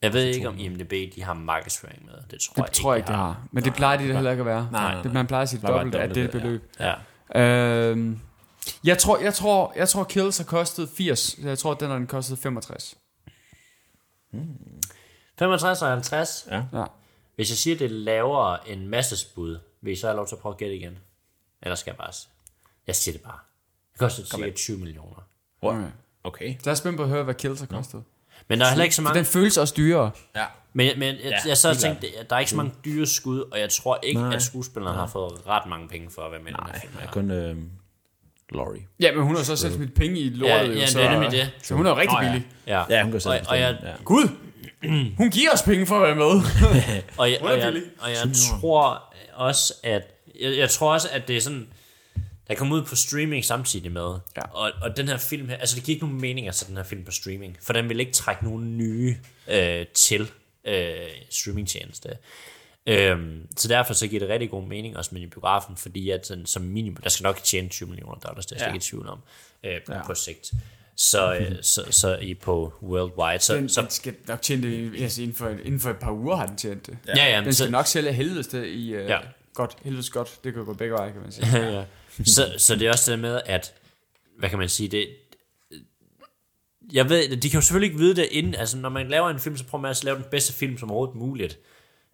Jeg 0.04 0.12
ved 0.12 0.24
ikke, 0.24 0.48
om 0.48 0.58
IMDb 0.58 1.14
de 1.14 1.22
har 1.22 1.34
markedsføring 1.34 2.04
med. 2.04 2.14
Det 2.30 2.40
tror 2.40 2.62
jeg 2.62 2.66
Det 2.66 2.72
tror 2.72 2.92
jeg 2.92 2.98
ikke, 2.98 3.06
det 3.06 3.16
har. 3.16 3.46
Men 3.52 3.64
det 3.64 3.74
plejer 3.74 3.98
de 3.98 4.08
da 4.08 4.14
heller 4.14 4.30
ikke 4.30 4.40
at 4.40 4.46
være. 4.46 4.68
Nej, 4.72 4.82
nej, 4.82 4.94
Det, 4.94 5.04
nej. 5.04 5.12
man 5.14 5.26
plejer 5.26 5.42
at 5.42 5.48
sige 5.48 5.66
dobbelt 5.66 5.94
af 5.94 6.08
det 6.08 6.22
ja. 6.22 6.26
beløb. 6.30 6.62
Ja. 6.80 6.94
Øhm, 7.90 8.20
jeg 8.84 8.98
tror, 8.98 9.18
jeg 9.18 9.34
tror, 9.34 9.72
jeg 9.76 9.88
tror 9.88 10.04
Kills 10.04 10.38
har 10.38 10.44
kostet 10.44 10.88
80. 10.96 11.38
Jeg 11.42 11.58
tror, 11.58 11.74
den 11.74 11.88
har 11.90 11.96
den 11.96 12.06
kostet 12.06 12.38
65. 12.38 12.96
65 15.38 15.82
og 15.82 15.88
50. 15.88 16.46
Ja. 16.50 16.62
Ja. 16.72 16.84
Hvis 17.36 17.50
jeg 17.50 17.56
siger, 17.56 17.76
det 17.76 17.84
er 17.84 17.88
lavere 17.88 18.68
end 18.68 18.86
Masses 18.86 19.24
bud, 19.24 19.58
vil 19.80 19.92
I 19.92 19.96
så 19.96 20.06
have 20.06 20.16
lov 20.16 20.26
til 20.26 20.34
at 20.34 20.40
prøve 20.40 20.52
at 20.52 20.58
gætte 20.58 20.76
igen? 20.76 20.98
Eller 21.62 21.76
skal 21.76 21.90
jeg 21.90 21.96
bare... 21.96 22.12
Jeg 22.86 22.96
siger 22.96 23.12
det 23.12 23.22
bare. 23.22 23.38
Det 23.92 23.98
koster 23.98 24.24
cirka 24.24 24.50
20 24.50 24.78
millioner. 24.78 25.26
Wow. 25.62 25.72
Okay. 25.72 25.90
Okay. 26.24 26.54
Så 26.62 26.70
er 26.70 26.72
jeg 26.72 26.76
spændt 26.78 26.96
på 26.96 27.02
at 27.02 27.08
høre, 27.08 27.22
hvad 27.22 27.34
Kills 27.34 27.60
har 27.60 27.66
kostet. 27.66 28.04
Men 28.48 28.58
der 28.60 28.66
er 28.66 28.70
heller 28.70 28.84
ikke 28.84 28.96
så 28.96 29.02
mange... 29.02 29.16
den 29.18 29.24
føles 29.26 29.56
også 29.56 29.74
dyrere. 29.76 30.10
Ja. 30.36 30.44
Men, 30.72 30.98
men 30.98 31.08
jeg, 31.08 31.16
Ja, 31.24 31.36
jeg 31.48 31.56
så 31.56 31.68
helt 31.68 31.80
tænkte, 31.80 32.06
der 32.30 32.36
er 32.36 32.40
ikke 32.40 32.50
så 32.50 32.56
mange 32.56 32.72
dyre 32.84 33.06
skud, 33.06 33.40
og 33.52 33.60
jeg 33.60 33.70
tror 33.70 33.98
ikke, 34.02 34.20
Nej. 34.20 34.34
at 34.34 34.42
skuespilleren 34.42 34.96
har 34.96 35.06
fået 35.06 35.32
ret 35.46 35.66
mange 35.68 35.88
penge 35.88 36.10
for 36.10 36.22
at 36.22 36.32
være 36.32 36.40
med 36.40 36.50
i 36.50 36.54
den 36.54 36.60
her 36.66 36.72
Nej, 36.72 36.80
film. 36.80 36.92
er 37.02 37.06
kun 37.12 37.30
øh, 37.30 37.56
Laurie. 38.52 38.82
Ja, 39.00 39.12
men 39.14 39.22
hun 39.22 39.36
har 39.36 39.42
så 39.42 39.56
selv 39.56 39.72
smidt 39.74 39.94
penge 39.94 40.20
i 40.20 40.28
lortet. 40.28 40.54
Ja, 40.54 40.64
jo, 40.64 40.72
ja, 40.72 40.86
så, 40.86 40.98
det 40.98 41.06
er 41.06 41.10
nemlig 41.12 41.30
det. 41.30 41.50
Så 41.62 41.74
hun 41.74 41.86
er 41.86 41.90
jo 41.90 41.96
rigtig 41.96 42.18
Nå, 42.18 42.22
ja. 42.26 42.32
billig. 42.32 42.46
Ja, 42.66 42.82
Ja, 42.90 43.02
hun 43.02 43.12
kan 43.12 43.20
selv 43.20 43.32
og, 43.34 43.40
og, 43.48 43.58
jeg, 43.60 43.78
ja. 43.82 43.92
Gud! 44.04 44.28
Hun 45.18 45.30
giver 45.30 45.50
os 45.52 45.62
penge 45.62 45.86
for 45.86 45.94
at 45.96 46.02
være 46.02 46.14
med. 46.14 46.24
og, 47.18 47.30
jeg, 47.30 47.38
og, 47.42 47.58
jeg, 47.58 47.72
billig. 47.72 47.82
og 48.00 48.10
jeg 48.10 48.18
tror 48.60 49.02
også, 49.34 49.74
at 49.82 50.02
jeg, 50.40 50.56
jeg 50.56 50.70
tror 50.70 50.92
også, 50.92 51.08
at 51.12 51.28
det 51.28 51.36
er 51.36 51.40
sådan, 51.40 51.66
der 52.48 52.54
kommer 52.54 52.76
ud 52.76 52.82
på 52.82 52.96
streaming 52.96 53.44
samtidig 53.44 53.92
med. 53.92 54.18
Ja. 54.36 54.42
Og, 54.50 54.72
og 54.82 54.96
den 54.96 55.08
her 55.08 55.16
film 55.18 55.48
her, 55.48 55.56
altså 55.56 55.76
det 55.76 55.84
giver 55.84 55.96
ikke 55.96 56.06
nogen 56.06 56.20
mening 56.20 56.48
at 56.48 56.54
sætte 56.54 56.68
den 56.70 56.76
her 56.76 56.84
film 56.84 57.04
på 57.04 57.10
streaming, 57.10 57.56
for 57.62 57.72
den 57.72 57.88
vil 57.88 58.00
ikke 58.00 58.12
trække 58.12 58.44
nogen 58.44 58.76
nye 58.78 59.16
øh, 59.48 59.86
til 59.94 60.30
øh, 60.64 60.94
streamingtjeneste. 61.30 62.08
Øhm, 62.86 63.46
så 63.56 63.68
derfor 63.68 63.94
så 63.94 64.06
giver 64.08 64.20
det 64.20 64.28
rigtig 64.28 64.50
god 64.50 64.66
mening 64.68 64.96
også 64.96 65.10
med 65.14 65.22
i 65.22 65.26
biografen, 65.26 65.76
fordi 65.76 66.10
at 66.10 66.26
sådan, 66.26 66.46
som 66.46 66.62
minimum, 66.62 66.96
der 66.96 67.08
skal 67.10 67.24
nok 67.24 67.40
tjene 67.42 67.68
20 67.68 67.88
millioner 67.88 68.14
dollars, 68.18 68.46
det 68.46 68.52
er 68.56 68.58
jeg 68.60 68.68
Ja. 68.68 68.74
ikke 68.74 68.84
i 68.84 68.88
tvivl 68.88 69.08
om, 69.08 69.18
øh, 69.64 69.80
ja. 69.88 70.06
på 70.06 70.14
sigt. 70.14 70.52
Så, 70.96 71.34
øh, 71.34 71.52
så, 71.62 71.84
så 71.90 72.16
i 72.16 72.34
på 72.34 72.72
worldwide. 72.82 73.38
Så, 73.38 73.54
Den, 73.56 73.68
så, 73.68 73.80
den 73.82 73.90
skal 73.90 74.14
nok 74.28 74.42
tjene 74.42 74.62
det, 74.70 75.02
altså 75.02 75.22
inden 75.22 75.36
for, 75.36 75.48
inden 75.48 75.80
for 75.80 75.90
et 75.90 75.96
par 75.96 76.12
uger 76.12 76.36
har 76.36 76.46
den 76.46 76.56
tjent 76.56 76.86
det. 76.86 76.98
ja, 77.16 77.26
ja, 77.30 77.36
Den 77.36 77.44
skal 77.44 77.66
så, 77.66 77.70
nok 77.70 77.86
sælge 77.86 78.12
helvedes 78.12 78.46
det 78.46 78.66
i... 78.66 78.92
Ja. 78.92 79.06
ja. 79.06 79.18
Godt, 79.54 79.76
helvedes 79.84 80.10
godt. 80.10 80.38
Det 80.44 80.54
kan 80.54 80.64
gå 80.64 80.74
begge 80.74 80.94
veje, 80.94 81.12
kan 81.12 81.20
man 81.22 81.32
sige. 81.32 81.58
ja. 81.58 81.84
Så, 82.24 82.54
så 82.58 82.76
det 82.76 82.86
er 82.86 82.90
også 82.92 83.10
det 83.12 83.18
med, 83.20 83.40
at, 83.46 83.74
hvad 84.38 84.48
kan 84.48 84.58
man 84.58 84.68
sige, 84.68 84.88
det, 84.88 85.08
jeg 86.92 87.08
ved, 87.08 87.36
de 87.36 87.50
kan 87.50 87.58
jo 87.58 87.62
selvfølgelig 87.62 87.86
ikke 87.86 87.98
vide 87.98 88.16
det 88.16 88.28
inden, 88.30 88.54
altså 88.54 88.76
når 88.76 88.88
man 88.88 89.08
laver 89.08 89.30
en 89.30 89.40
film, 89.40 89.56
så 89.56 89.64
prøver 89.64 89.82
man 89.82 89.90
at 89.90 90.04
lave 90.04 90.16
den 90.16 90.24
bedste 90.30 90.52
film 90.52 90.78
som 90.78 90.90
overhovedet 90.90 91.16
muligt. 91.20 91.58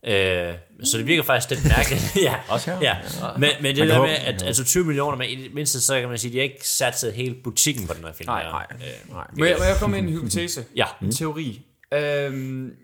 Øh, 0.07 0.55
så 0.85 0.99
det 0.99 1.07
virker 1.07 1.23
faktisk 1.23 1.51
lidt 1.51 1.65
mærkeligt. 1.77 2.17
ja, 2.29 2.35
Også 2.49 2.71
her? 2.71 2.81
Ja. 2.81 2.97
Men, 3.39 3.51
men 3.63 3.77
det 3.77 3.89
der 3.89 3.95
håbe- 3.95 4.09
med, 4.09 4.17
at 4.17 4.43
altså 4.43 4.65
20 4.65 4.85
millioner, 4.85 5.17
men 5.17 5.31
i 5.31 5.43
det 5.43 5.55
mindste, 5.55 5.81
så 5.81 6.01
kan 6.01 6.09
man 6.09 6.19
sige, 6.19 6.29
at 6.31 6.33
de 6.33 6.39
har 6.39 6.43
ikke 6.45 6.69
sat 6.69 7.13
hele 7.15 7.35
butikken 7.45 7.87
på 7.87 7.95
den 7.95 8.05
her 8.05 8.13
film. 8.13 8.29
Nej. 8.29 8.43
Nej, 8.45 8.67
Øh, 8.75 9.11
nej. 9.13 9.27
Må 9.39 9.45
jeg, 9.45 9.57
må 9.59 9.65
jeg 9.65 9.77
komme 9.81 10.01
med 10.03 10.09
en 10.09 10.15
hypotese? 10.19 10.65
ja, 10.77 10.87
En 11.03 11.13
teori. 11.13 11.63
Øhm, 11.95 12.77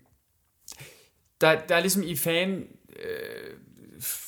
der, 1.41 1.61
der 1.69 1.77
er 1.77 1.81
ligesom 1.81 2.03
i 2.03 2.17
fan... 2.17 2.65
Øh, 2.99 3.53
f- 4.01 4.23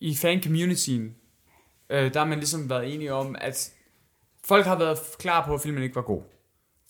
I 0.00 0.14
fan-communityen, 0.14 1.16
øh, 1.92 2.14
der 2.14 2.20
har 2.20 2.26
man 2.26 2.38
ligesom 2.38 2.70
været 2.70 2.94
enige 2.94 3.12
om, 3.12 3.36
at 3.40 3.70
folk 4.44 4.66
har 4.66 4.78
været 4.78 4.98
klar 5.18 5.46
på, 5.46 5.54
at 5.54 5.60
filmen 5.60 5.82
ikke 5.82 5.94
var 5.94 6.02
god. 6.02 6.22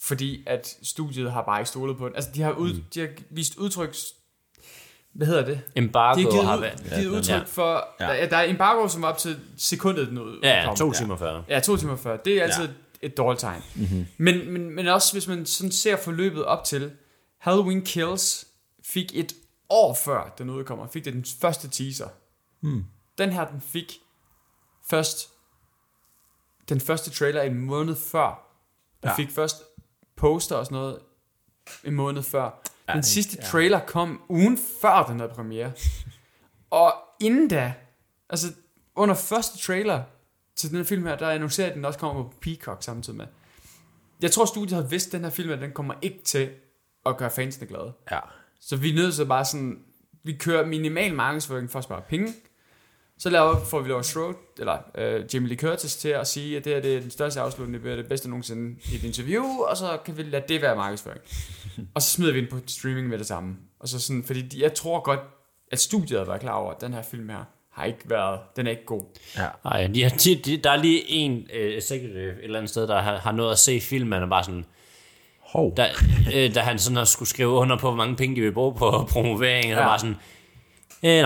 Fordi 0.00 0.42
at 0.46 0.76
studiet 0.82 1.32
har 1.32 1.42
bare 1.42 1.60
ikke 1.60 1.68
stolet 1.68 1.96
på 1.98 2.06
den. 2.08 2.14
Altså, 2.16 2.30
de 2.34 2.42
har, 2.42 2.52
ud, 2.52 2.80
de 2.94 3.00
har 3.00 3.08
vist 3.30 3.56
udtryk... 3.56 3.96
Hvad 5.12 5.26
hedder 5.26 5.44
det? 5.44 5.60
embargo 5.76 6.18
De 6.18 6.24
har 6.24 6.30
givet, 6.30 6.44
har 6.46 6.56
ud, 6.56 6.60
været... 6.60 6.92
givet 7.00 7.06
udtryk 7.16 7.34
Ja. 7.40 7.42
for... 7.46 7.88
Ja. 8.00 8.06
Der, 8.06 8.28
der 8.28 8.36
er 8.36 8.50
embargo, 8.50 8.88
som 8.88 9.02
var 9.02 9.08
op 9.08 9.18
til 9.18 9.40
sekundet 9.56 10.08
den 10.08 10.18
ud. 10.18 10.38
Ja, 10.42 10.58
ja, 10.60 10.64
kom. 10.66 10.76
to 10.76 10.92
timer 10.92 11.16
før. 11.16 11.42
Ja, 11.48 11.60
to 11.60 11.76
timer 11.76 11.96
før. 11.96 12.16
Det 12.16 12.38
er 12.38 12.42
altid 12.42 12.64
Ja. 12.64 12.70
ja. 13.02 13.06
et 13.06 13.16
dårligt 13.16 13.40
tegn. 13.40 13.62
Mm-hmm. 13.74 14.06
Men, 14.16 14.50
men, 14.52 14.70
men 14.70 14.88
også 14.88 15.12
hvis 15.12 15.28
man 15.28 15.46
sådan 15.46 15.72
ser 15.72 15.96
forløbet 15.96 16.44
op 16.44 16.64
til, 16.64 16.90
Halloween 17.38 17.82
Kills 17.82 18.46
fik 18.84 19.10
et 19.14 19.34
år 19.68 19.94
før 20.04 20.34
den 20.38 20.50
udkommer, 20.50 20.86
fik 20.88 21.04
det 21.04 21.12
den 21.12 21.24
første 21.40 21.68
teaser. 21.68 22.08
Mm. 22.60 22.84
Den 23.18 23.32
her, 23.32 23.44
den 23.48 23.60
fik 23.60 23.98
først 24.90 25.28
den 26.68 26.80
første 26.80 27.10
trailer 27.10 27.42
en 27.42 27.54
måned 27.58 27.96
før. 27.96 28.48
Den 29.02 29.08
Ja. 29.10 29.14
fik 29.16 29.30
først 29.30 29.62
poster 30.16 30.56
og 30.56 30.64
sådan 30.66 30.76
noget 30.76 30.98
en 31.84 31.94
måned 31.94 32.22
før. 32.22 32.62
Den 32.88 32.96
Ja, 32.96 33.00
sidste 33.02 33.36
ja. 33.40 33.46
trailer 33.46 33.80
kom 33.86 34.22
ugen 34.28 34.58
før 34.82 35.02
den 35.02 35.20
havde 35.20 35.32
premiere. 35.34 35.72
og 36.70 36.94
inden 37.20 37.48
da, 37.48 37.74
altså 38.30 38.46
under 38.94 39.14
første 39.14 39.58
trailer 39.58 40.02
til 40.56 40.70
den 40.70 40.76
her 40.76 40.84
film 40.84 41.06
her, 41.06 41.16
der 41.16 41.30
annoncerer 41.30 41.68
at 41.68 41.74
den 41.74 41.84
også 41.84 41.98
kommer 41.98 42.22
på 42.22 42.34
Peacock 42.40 42.82
samtidig 42.82 43.16
med. 43.16 43.26
Jeg 44.22 44.30
tror, 44.32 44.44
studiet 44.44 44.82
har 44.82 44.88
vidst, 44.88 45.06
at 45.06 45.12
den 45.12 45.24
her 45.24 45.30
film, 45.30 45.50
at 45.50 45.60
den 45.60 45.72
kommer 45.72 45.94
ikke 46.02 46.22
til 46.24 46.50
at 47.06 47.16
gøre 47.16 47.30
fansene 47.30 47.66
glade. 47.66 47.92
Ja. 48.10 48.18
Så 48.60 48.76
vi 48.76 48.90
er 48.90 48.94
nødt 48.94 49.14
til 49.14 49.26
bare 49.26 49.44
sådan, 49.44 49.84
vi 50.22 50.32
kører 50.36 50.66
minimal 50.66 51.14
markedsføring 51.14 51.70
for 51.70 51.78
at 51.78 51.84
spare 51.84 52.02
penge. 52.08 52.34
Så 53.22 53.30
laver, 53.30 53.64
får 53.64 53.80
vi 53.80 53.88
Laura 53.88 54.02
Strode, 54.02 54.36
eller 54.58 54.78
øh, 54.94 55.24
Jamie 55.34 55.48
Lee 55.48 55.58
Curtis 55.58 55.96
til 55.96 56.08
at 56.08 56.26
sige, 56.26 56.56
at 56.56 56.64
det 56.64 56.74
her 56.74 56.80
det 56.80 56.96
er 56.96 57.00
den 57.00 57.10
største 57.10 57.40
afslutning, 57.40 57.74
det 57.74 57.82
bliver 57.82 57.96
det 57.96 58.06
bedste 58.06 58.28
nogensinde 58.28 58.76
i 58.92 58.94
et 58.94 59.04
interview, 59.04 59.44
og 59.44 59.76
så 59.76 59.98
kan 60.04 60.16
vi 60.16 60.22
lade 60.22 60.44
det 60.48 60.62
være 60.62 60.76
markedsføring. 60.76 61.20
og 61.94 62.02
så 62.02 62.10
smider 62.10 62.32
vi 62.32 62.38
ind 62.38 62.48
på 62.48 62.58
streaming 62.66 63.08
med 63.08 63.18
det 63.18 63.26
samme. 63.26 63.56
Og 63.80 63.88
så 63.88 64.00
sådan, 64.00 64.24
fordi 64.24 64.62
jeg 64.62 64.74
tror 64.74 65.00
godt, 65.00 65.20
at 65.72 65.80
studiet 65.80 66.18
har 66.18 66.26
været 66.26 66.40
klar 66.40 66.52
over, 66.52 66.72
at 66.72 66.80
den 66.80 66.94
her 66.94 67.02
film 67.02 67.28
her 67.28 67.44
har 67.72 67.84
ikke 67.84 67.98
været, 68.04 68.40
den 68.56 68.66
er 68.66 68.70
ikke 68.70 68.84
god. 68.86 69.02
Ja. 69.36 69.46
Nej, 69.64 69.86
de, 69.86 70.10
de, 70.24 70.34
de, 70.34 70.56
der 70.56 70.70
er 70.70 70.76
lige 70.76 71.10
en 71.10 71.46
øh, 71.52 71.82
sikkert 71.82 72.10
øh, 72.10 72.36
et 72.36 72.44
eller 72.44 72.58
andet 72.58 72.70
sted, 72.70 72.86
der 72.86 73.00
har, 73.00 73.18
har 73.18 73.32
nået 73.32 73.52
at 73.52 73.58
se 73.58 73.80
filmen, 73.80 74.22
og 74.22 74.28
bare 74.28 74.44
sådan, 74.44 74.64
Hov. 75.40 75.76
da, 75.76 75.88
øh, 76.34 76.54
da 76.54 76.60
han 76.60 76.78
sådan 76.78 76.96
har 76.96 77.04
skulle 77.04 77.28
skrive 77.28 77.48
under 77.48 77.78
på, 77.78 77.88
hvor 77.88 77.96
mange 77.96 78.16
penge 78.16 78.36
de 78.36 78.40
vil 78.40 78.52
bruge 78.52 78.74
på 78.74 79.08
promovering, 79.10 79.64
og 79.64 79.70
ja. 79.70 79.80
Ja. 79.80 79.86
var 79.86 79.96
sådan, 79.96 80.16
øh, 81.02 81.22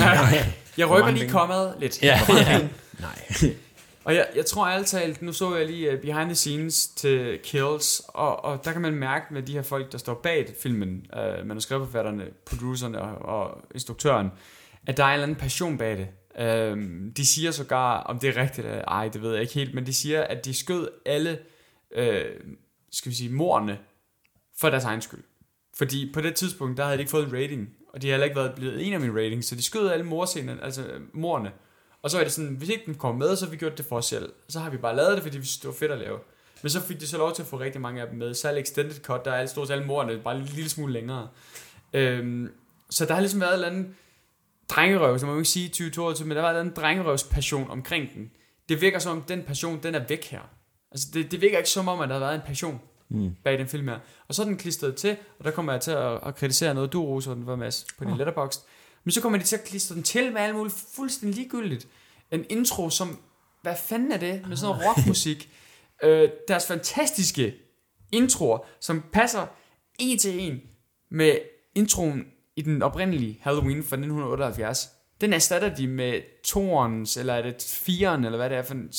nej. 0.00 0.44
Jeg 0.78 0.88
mange 0.88 1.12
lige 1.12 1.30
kommet 1.30 1.74
lidt. 1.78 2.02
Ja, 2.02 2.20
ja. 2.28 2.68
Nej. 3.00 3.54
Og 4.06 4.14
jeg, 4.14 4.26
jeg 4.36 4.46
tror 4.46 4.68
ærligt 4.68 4.88
talt, 4.88 5.22
nu 5.22 5.32
så 5.32 5.56
jeg 5.56 5.66
lige 5.66 5.94
uh, 5.94 6.00
behind 6.00 6.24
the 6.24 6.34
scenes 6.34 6.86
til 6.86 7.38
Kills, 7.44 8.02
og, 8.08 8.44
og 8.44 8.64
der 8.64 8.72
kan 8.72 8.80
man 8.80 8.94
mærke 8.94 9.34
med 9.34 9.42
de 9.42 9.52
her 9.52 9.62
folk, 9.62 9.92
der 9.92 9.98
står 9.98 10.14
bag 10.14 10.54
filmen, 10.62 11.06
uh, 11.12 11.46
manuskriptforfatterne, 11.46 12.24
producerne 12.46 13.00
og, 13.00 13.44
og 13.44 13.58
instruktøren, 13.74 14.30
at 14.86 14.96
der 14.96 15.04
er 15.04 15.08
en 15.08 15.12
eller 15.12 15.22
anden 15.22 15.38
passion 15.38 15.78
bag 15.78 15.96
det. 15.96 16.08
Uh, 16.74 16.78
de 17.16 17.26
siger 17.26 17.50
sågar, 17.50 18.00
om 18.00 18.18
det 18.18 18.36
er 18.36 18.42
rigtigt, 18.42 18.66
eller 18.66 18.84
ej, 18.84 19.08
det 19.08 19.22
ved 19.22 19.32
jeg 19.32 19.40
ikke 19.42 19.54
helt, 19.54 19.74
men 19.74 19.86
de 19.86 19.94
siger, 19.94 20.22
at 20.22 20.44
de 20.44 20.54
skød 20.54 20.88
alle, 21.06 21.38
uh, 21.98 22.04
skal 22.92 23.10
vi 23.10 23.16
sige, 23.16 23.30
morerne 23.30 23.78
for 24.60 24.70
deres 24.70 24.84
egen 24.84 25.02
skyld. 25.02 25.22
Fordi 25.76 26.10
på 26.14 26.20
det 26.20 26.34
tidspunkt, 26.34 26.76
der 26.76 26.84
havde 26.84 26.96
de 26.96 27.02
ikke 27.02 27.10
fået 27.10 27.26
en 27.28 27.34
rating, 27.34 27.68
og 27.92 28.02
de 28.02 28.06
har 28.06 28.12
heller 28.12 28.24
ikke 28.24 28.36
været 28.36 28.54
blevet 28.54 28.86
en 28.86 28.92
af 28.92 29.00
mine 29.00 29.16
ratings, 29.16 29.46
så 29.46 29.54
de 29.54 29.62
skød 29.62 29.90
alle 29.90 30.04
morscenerne, 30.04 30.64
altså 30.64 30.82
øh, 30.82 31.00
morerne. 31.12 31.52
Og 32.02 32.10
så 32.10 32.18
er 32.18 32.22
det 32.22 32.32
sådan, 32.32 32.54
hvis 32.54 32.68
ikke 32.68 32.86
den 32.86 32.94
kommer 32.94 33.26
med, 33.26 33.36
så 33.36 33.44
har 33.44 33.50
vi 33.50 33.56
gjort 33.56 33.78
det 33.78 33.86
for 33.86 33.96
os 33.96 34.06
selv. 34.06 34.32
Så 34.48 34.60
har 34.60 34.70
vi 34.70 34.76
bare 34.76 34.96
lavet 34.96 35.14
det, 35.14 35.22
fordi 35.22 35.38
vi 35.38 35.44
synes, 35.44 35.58
det 35.58 35.68
var 35.68 35.74
fedt 35.74 35.92
at 35.92 35.98
lave. 35.98 36.18
Men 36.62 36.70
så 36.70 36.80
fik 36.80 37.00
de 37.00 37.06
så 37.06 37.18
lov 37.18 37.34
til 37.34 37.42
at 37.42 37.48
få 37.48 37.60
rigtig 37.60 37.80
mange 37.80 38.02
af 38.02 38.08
dem 38.08 38.18
med. 38.18 38.34
Særligt 38.34 38.62
Extended 38.62 39.02
Cut, 39.02 39.24
der 39.24 39.30
er 39.32 39.36
alle 39.36 39.48
stort 39.48 39.66
set 39.66 39.74
alle 39.74 39.86
morerne, 39.86 40.20
bare 40.24 40.36
en 40.36 40.42
lille 40.42 40.70
smule 40.70 40.92
længere. 40.92 41.28
Øhm, 41.92 42.52
så 42.90 43.06
der 43.06 43.14
har 43.14 43.20
ligesom 43.20 43.40
været 43.40 43.50
en 43.50 43.54
eller 43.54 43.68
anden 43.68 43.96
drengerøv, 44.68 45.18
som 45.18 45.26
man 45.26 45.34
jo 45.34 45.40
ikke 45.40 45.48
sige 45.48 45.68
2022, 45.68 46.28
men 46.28 46.36
der 46.36 46.42
var 46.42 46.60
en 46.60 46.98
eller 46.98 47.26
passion 47.30 47.70
omkring 47.70 48.14
den. 48.14 48.30
Det 48.68 48.80
virker 48.80 48.98
som 48.98 49.16
om, 49.16 49.22
den 49.22 49.42
passion, 49.42 49.82
den 49.82 49.94
er 49.94 50.04
væk 50.08 50.24
her. 50.24 50.40
Altså, 50.90 51.08
det, 51.14 51.30
det 51.30 51.40
virker 51.40 51.58
ikke 51.58 51.70
som 51.70 51.88
om, 51.88 52.00
at 52.00 52.08
der 52.08 52.14
har 52.14 52.20
været 52.20 52.34
en 52.34 52.40
passion 52.46 52.80
mm. 53.08 53.30
bag 53.44 53.58
den 53.58 53.68
film 53.68 53.88
her. 53.88 53.98
Og 54.28 54.34
så 54.34 54.42
er 54.42 54.46
den 54.46 54.56
klistret 54.56 54.96
til, 54.96 55.16
og 55.38 55.44
der 55.44 55.50
kommer 55.50 55.72
jeg 55.72 55.80
til 55.80 55.90
at, 55.90 56.18
at 56.26 56.36
kritisere 56.36 56.74
noget, 56.74 56.92
du 56.92 57.04
roser 57.04 57.34
den 57.34 57.46
var 57.46 57.56
Mads 57.56 57.86
på 57.98 58.04
din 58.04 58.12
oh. 58.12 58.18
letterbox. 58.18 58.58
Men 59.04 59.12
så 59.12 59.20
kommer 59.22 59.38
de 59.38 59.44
til 59.44 59.56
at 59.56 59.64
klistre 59.64 59.94
den 59.94 60.02
til 60.02 60.32
med 60.32 60.40
alt 60.40 60.56
muligt 60.56 60.84
fuldstændig 60.96 61.36
ligegyldigt. 61.36 61.88
En 62.30 62.44
intro, 62.50 62.90
som, 62.90 63.18
hvad 63.62 63.76
fanden 63.76 64.12
er 64.12 64.16
det? 64.16 64.48
Med 64.48 64.56
sådan 64.56 64.76
noget 64.76 64.88
rockmusik. 64.88 65.50
øh, 66.02 66.28
deres 66.48 66.66
fantastiske 66.66 67.54
introer, 68.12 68.58
som 68.80 69.04
passer 69.12 69.46
en 69.98 70.18
til 70.18 70.40
en 70.40 70.60
med 71.10 71.38
introen 71.74 72.26
i 72.56 72.62
den 72.62 72.82
oprindelige 72.82 73.38
Halloween 73.42 73.82
fra 73.84 73.96
1978. 73.96 74.90
Den 75.20 75.32
erstatter 75.32 75.74
de 75.74 75.86
med 75.86 76.42
toerens, 76.44 77.16
eller 77.16 77.34
er 77.34 77.42
det 77.42 77.62
firen, 77.84 78.24
eller 78.24 78.38
hvad 78.38 78.50
det 78.50 78.58
er 78.58 78.62
for 78.62 78.74
en 78.74 78.90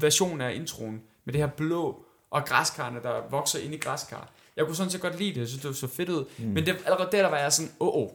version 0.00 0.40
af 0.40 0.54
introen, 0.54 1.02
med 1.24 1.32
det 1.32 1.40
her 1.40 1.48
blå 1.48 2.01
og 2.32 2.44
græskarne, 2.44 3.02
der 3.02 3.28
vokser 3.30 3.58
ind 3.58 3.74
i 3.74 3.76
græskar. 3.76 4.28
Jeg 4.56 4.66
kunne 4.66 4.76
sådan 4.76 4.90
set 4.90 5.00
godt 5.00 5.18
lide 5.18 5.30
det, 5.34 5.40
jeg 5.40 5.48
synes, 5.48 5.62
det 5.62 5.68
var 5.68 5.74
så 5.74 5.86
fedt 5.88 6.08
ud. 6.08 6.24
Mm. 6.38 6.44
Men 6.44 6.66
det, 6.66 6.76
allerede 6.84 7.08
der, 7.12 7.22
der 7.22 7.28
var 7.28 7.38
jeg 7.38 7.52
sådan, 7.52 7.72
åh, 7.80 7.88
oh, 7.88 8.02
oh. 8.02 8.10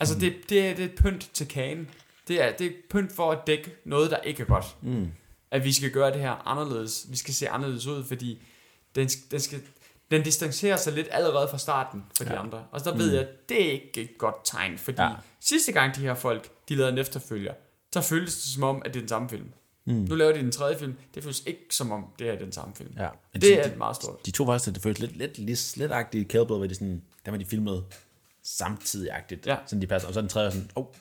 Altså, 0.00 0.14
mm. 0.14 0.20
det, 0.20 0.34
det, 0.48 0.66
er, 0.66 0.74
det 0.74 0.84
er 0.84 0.88
et 0.88 0.94
pynt 0.94 1.30
til 1.34 1.48
kagen. 1.48 1.90
Det 2.28 2.42
er, 2.42 2.52
det 2.56 2.66
er 2.66 2.70
pynt 2.90 3.12
for 3.12 3.32
at 3.32 3.38
dække 3.46 3.74
noget, 3.84 4.10
der 4.10 4.16
ikke 4.16 4.42
er 4.42 4.46
godt. 4.46 4.76
Mm. 4.80 5.08
At 5.50 5.64
vi 5.64 5.72
skal 5.72 5.90
gøre 5.90 6.12
det 6.12 6.20
her 6.20 6.48
anderledes. 6.48 7.06
Vi 7.10 7.16
skal 7.16 7.34
se 7.34 7.48
anderledes 7.48 7.86
ud, 7.86 8.04
fordi 8.04 8.42
den, 8.94 9.08
den, 9.08 9.40
skal, 9.40 9.60
den 10.10 10.22
distancerer 10.22 10.76
sig 10.76 10.92
lidt 10.92 11.08
allerede 11.10 11.48
fra 11.48 11.58
starten 11.58 12.04
for 12.16 12.24
de 12.24 12.32
Ja. 12.32 12.40
andre. 12.40 12.64
Og 12.72 12.80
så 12.80 12.90
der 12.90 12.96
ved 12.96 13.12
jeg, 13.12 13.22
at 13.22 13.48
det 13.48 13.66
er 13.68 13.72
ikke 13.72 14.02
et 14.02 14.18
godt 14.18 14.34
tegn, 14.44 14.78
fordi 14.78 15.02
ja. 15.02 15.10
sidste 15.40 15.72
gang 15.72 15.96
de 15.96 16.00
her 16.00 16.14
folk, 16.14 16.50
de 16.68 16.74
lavede 16.74 16.92
en 16.92 16.98
efterfølger, 16.98 17.54
der 17.94 18.00
føltes 18.00 18.34
det 18.34 18.44
som 18.54 18.62
om, 18.62 18.82
at 18.84 18.94
det 18.94 18.96
er 18.96 19.02
den 19.02 19.08
samme 19.08 19.28
film. 19.28 19.52
Mm. 19.84 19.94
Nu 19.94 20.14
laver 20.14 20.32
de 20.32 20.38
den 20.38 20.52
tredje 20.52 20.78
film. 20.78 20.94
Det 21.14 21.22
føles 21.22 21.42
ikke 21.46 21.66
som 21.70 21.92
om, 21.92 22.04
det 22.18 22.28
er 22.28 22.38
den 22.38 22.52
samme 22.52 22.74
film. 22.74 22.94
Ja. 22.98 23.08
Det 23.32 23.42
de, 23.42 23.54
er 23.54 23.62
de, 23.62 23.72
et 23.72 23.78
meget 23.78 23.96
stort. 23.96 24.26
de 24.26 24.30
to 24.30 24.46
første, 24.46 24.72
det 24.72 24.82
føles 24.82 24.98
lidt, 24.98 25.16
lidt, 25.16 25.38
lidt, 25.38 25.76
lidt 25.76 25.92
agtigt 25.92 26.28
Bill, 26.28 26.44
hvor 26.44 26.66
de 26.66 26.74
sådan, 26.74 27.02
der 27.24 27.30
var 27.30 27.38
de 27.38 27.44
filmet 27.44 27.84
samtidig-agtigt. 28.42 29.46
Ja. 29.46 29.56
Sådan 29.66 29.82
de 29.82 29.86
passer. 29.86 30.08
Og 30.08 30.14
så 30.14 30.20
er 30.20 30.22
den 30.22 30.28
tredje 30.28 30.50
sådan, 30.50 30.70
åh, 30.76 30.82
oh, 30.82 30.94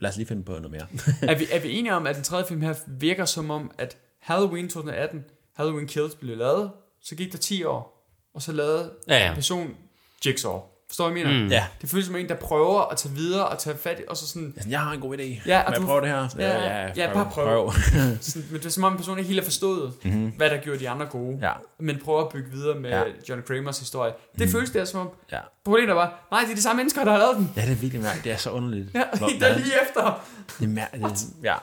lad 0.00 0.10
os 0.10 0.16
lige 0.16 0.26
finde 0.26 0.42
på 0.42 0.52
noget 0.52 0.70
mere. 0.70 0.86
er, 1.30 1.38
vi, 1.38 1.46
er 1.52 1.60
vi 1.60 1.78
enige 1.78 1.94
om, 1.94 2.06
at 2.06 2.16
den 2.16 2.24
tredje 2.24 2.44
film 2.46 2.60
her 2.62 2.74
virker 2.86 3.24
som 3.24 3.50
om, 3.50 3.70
at 3.78 3.96
Halloween 4.18 4.68
2018, 4.68 5.24
Halloween 5.52 5.86
Kills 5.86 6.14
blev 6.14 6.36
lavet, 6.36 6.70
så 7.00 7.14
gik 7.14 7.32
der 7.32 7.38
10 7.38 7.64
år, 7.64 8.10
og 8.34 8.42
så 8.42 8.52
lavede 8.52 8.92
Ja, 9.08 9.18
ja. 9.18 9.28
en 9.28 9.34
person 9.34 9.76
Jigsaw. 10.26 10.60
Forstår 10.90 11.04
du, 11.08 11.12
hvad 11.12 11.20
jeg 11.22 11.28
mener? 11.28 11.44
Mm. 11.44 11.50
ja. 11.50 11.66
Det 11.80 11.90
føles 11.90 12.06
som 12.06 12.16
en, 12.16 12.28
der 12.28 12.34
prøver 12.34 12.80
at 12.92 12.96
tage 12.96 13.14
videre 13.14 13.48
og 13.48 13.58
tage 13.58 13.76
fat 13.78 13.98
i, 13.98 14.02
og 14.08 14.16
så 14.16 14.26
sådan, 14.28 14.54
jeg 14.68 14.80
har 14.80 14.92
en 14.92 15.00
god 15.00 15.16
idé. 15.18 15.22
Ja, 15.22 15.38
Ja, 15.46 15.60
og 15.62 15.64
Må 15.70 15.72
jeg 15.72 15.80
du- 15.80 15.86
prøve 15.86 16.00
det 16.00 16.08
her? 16.08 16.28
Ja, 16.38 16.86
ja, 16.96 17.12
bare 17.14 17.28
prøv. 17.32 17.72
sådan 18.20 18.48
men 18.50 18.60
det 18.60 18.66
er 18.66 18.70
som 18.70 18.84
om 18.84 18.96
personen 18.96 19.18
ikke 19.18 19.28
helt 19.28 19.40
har 19.40 19.44
forstået, 19.44 19.92
mm-hmm. 20.04 20.32
hvad 20.36 20.50
der 20.50 20.56
gjorde 20.56 20.78
de 20.80 20.88
andre 20.88 21.06
gode, 21.06 21.38
Ja, 21.42 21.52
men 21.78 21.98
prøver 22.04 22.20
at 22.20 22.28
bygge 22.28 22.50
videre 22.50 22.80
med 22.80 22.90
Ja. 22.90 22.98
ja. 22.98 23.04
John 23.28 23.42
Kramers 23.46 23.78
historie. 23.78 24.12
Det 24.38 24.46
mm. 24.46 24.52
føles 24.52 24.70
det 24.70 24.88
som 24.88 25.00
om, 25.00 25.10
ja. 25.32 25.38
problemet 25.64 25.90
er 25.90 25.94
bare, 25.94 26.10
nej, 26.30 26.40
det 26.40 26.50
er 26.50 26.54
de 26.54 26.62
samme 26.62 26.76
mennesker, 26.80 27.04
der 27.04 27.10
har 27.10 27.18
lavet 27.18 27.36
den. 27.36 27.52
Ja, 27.56 27.60
det 27.62 27.70
er 27.70 27.74
virkelig 27.74 28.02
mærkeligt. 28.02 28.24
Det 28.24 28.32
er 28.32 28.36
så 28.36 28.50
underligt. 28.50 28.94
Ja, 28.94 29.02
der 29.12 29.38
hvad- 29.38 29.54
lige 29.56 29.72
efter. 29.82 30.24
Det 30.58 30.64
er 30.64 30.68
mær- 30.68 31.08
det, 31.08 31.26
ja. 31.42 31.54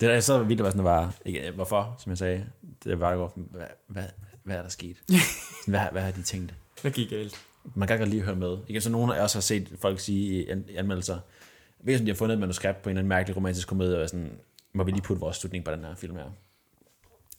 Det 0.00 0.10
er 0.10 0.20
så 0.20 0.38
vildt, 0.42 0.60
at 0.60 0.66
sådan, 0.66 0.78
det 0.78 0.84
var, 0.84 1.12
ikke, 1.24 1.52
hvorfor, 1.54 1.96
som 2.02 2.10
jeg 2.10 2.18
sagde, 2.18 2.44
det 2.84 3.00
var 3.00 3.16
godt, 3.16 3.32
hvad, 3.36 3.66
hvad, 3.88 4.02
hvad 4.44 4.56
er 4.56 4.62
der 4.62 4.68
sket? 4.68 4.96
hvad, 5.68 5.80
hvad 5.92 6.02
har 6.02 6.10
de 6.10 6.22
tænkt? 6.22 6.54
Hvad 6.82 6.90
gik 6.90 7.10
galt? 7.10 7.40
Man 7.74 7.88
kan 7.88 7.98
godt 7.98 8.08
lige 8.08 8.22
høre 8.22 8.36
med. 8.36 8.56
Igen, 8.68 8.80
så 8.80 8.90
nogen 8.90 9.10
af 9.10 9.20
os 9.24 9.32
har 9.32 9.40
set 9.40 9.68
folk 9.80 10.00
sige 10.00 10.42
i 10.42 10.48
an- 10.48 10.64
i 10.68 10.76
anmeldelser, 10.76 11.18
hvis 11.82 12.00
de 12.00 12.06
har 12.06 12.14
fundet 12.14 12.34
et 12.34 12.40
manuskript 12.40 12.82
på 12.82 12.88
en 12.88 12.92
eller 12.92 13.00
anden 13.00 13.08
mærkelig 13.08 13.36
romantisk 13.36 13.68
komedie, 13.68 13.98
og 14.02 14.08
sådan, 14.08 14.30
må 14.74 14.84
vi 14.84 14.90
lige 14.90 15.02
putte 15.02 15.20
vores 15.20 15.36
slutning 15.36 15.64
på 15.64 15.70
den 15.70 15.84
her 15.84 15.94
film 15.94 16.16
her. 16.16 16.22
Er 16.24 16.28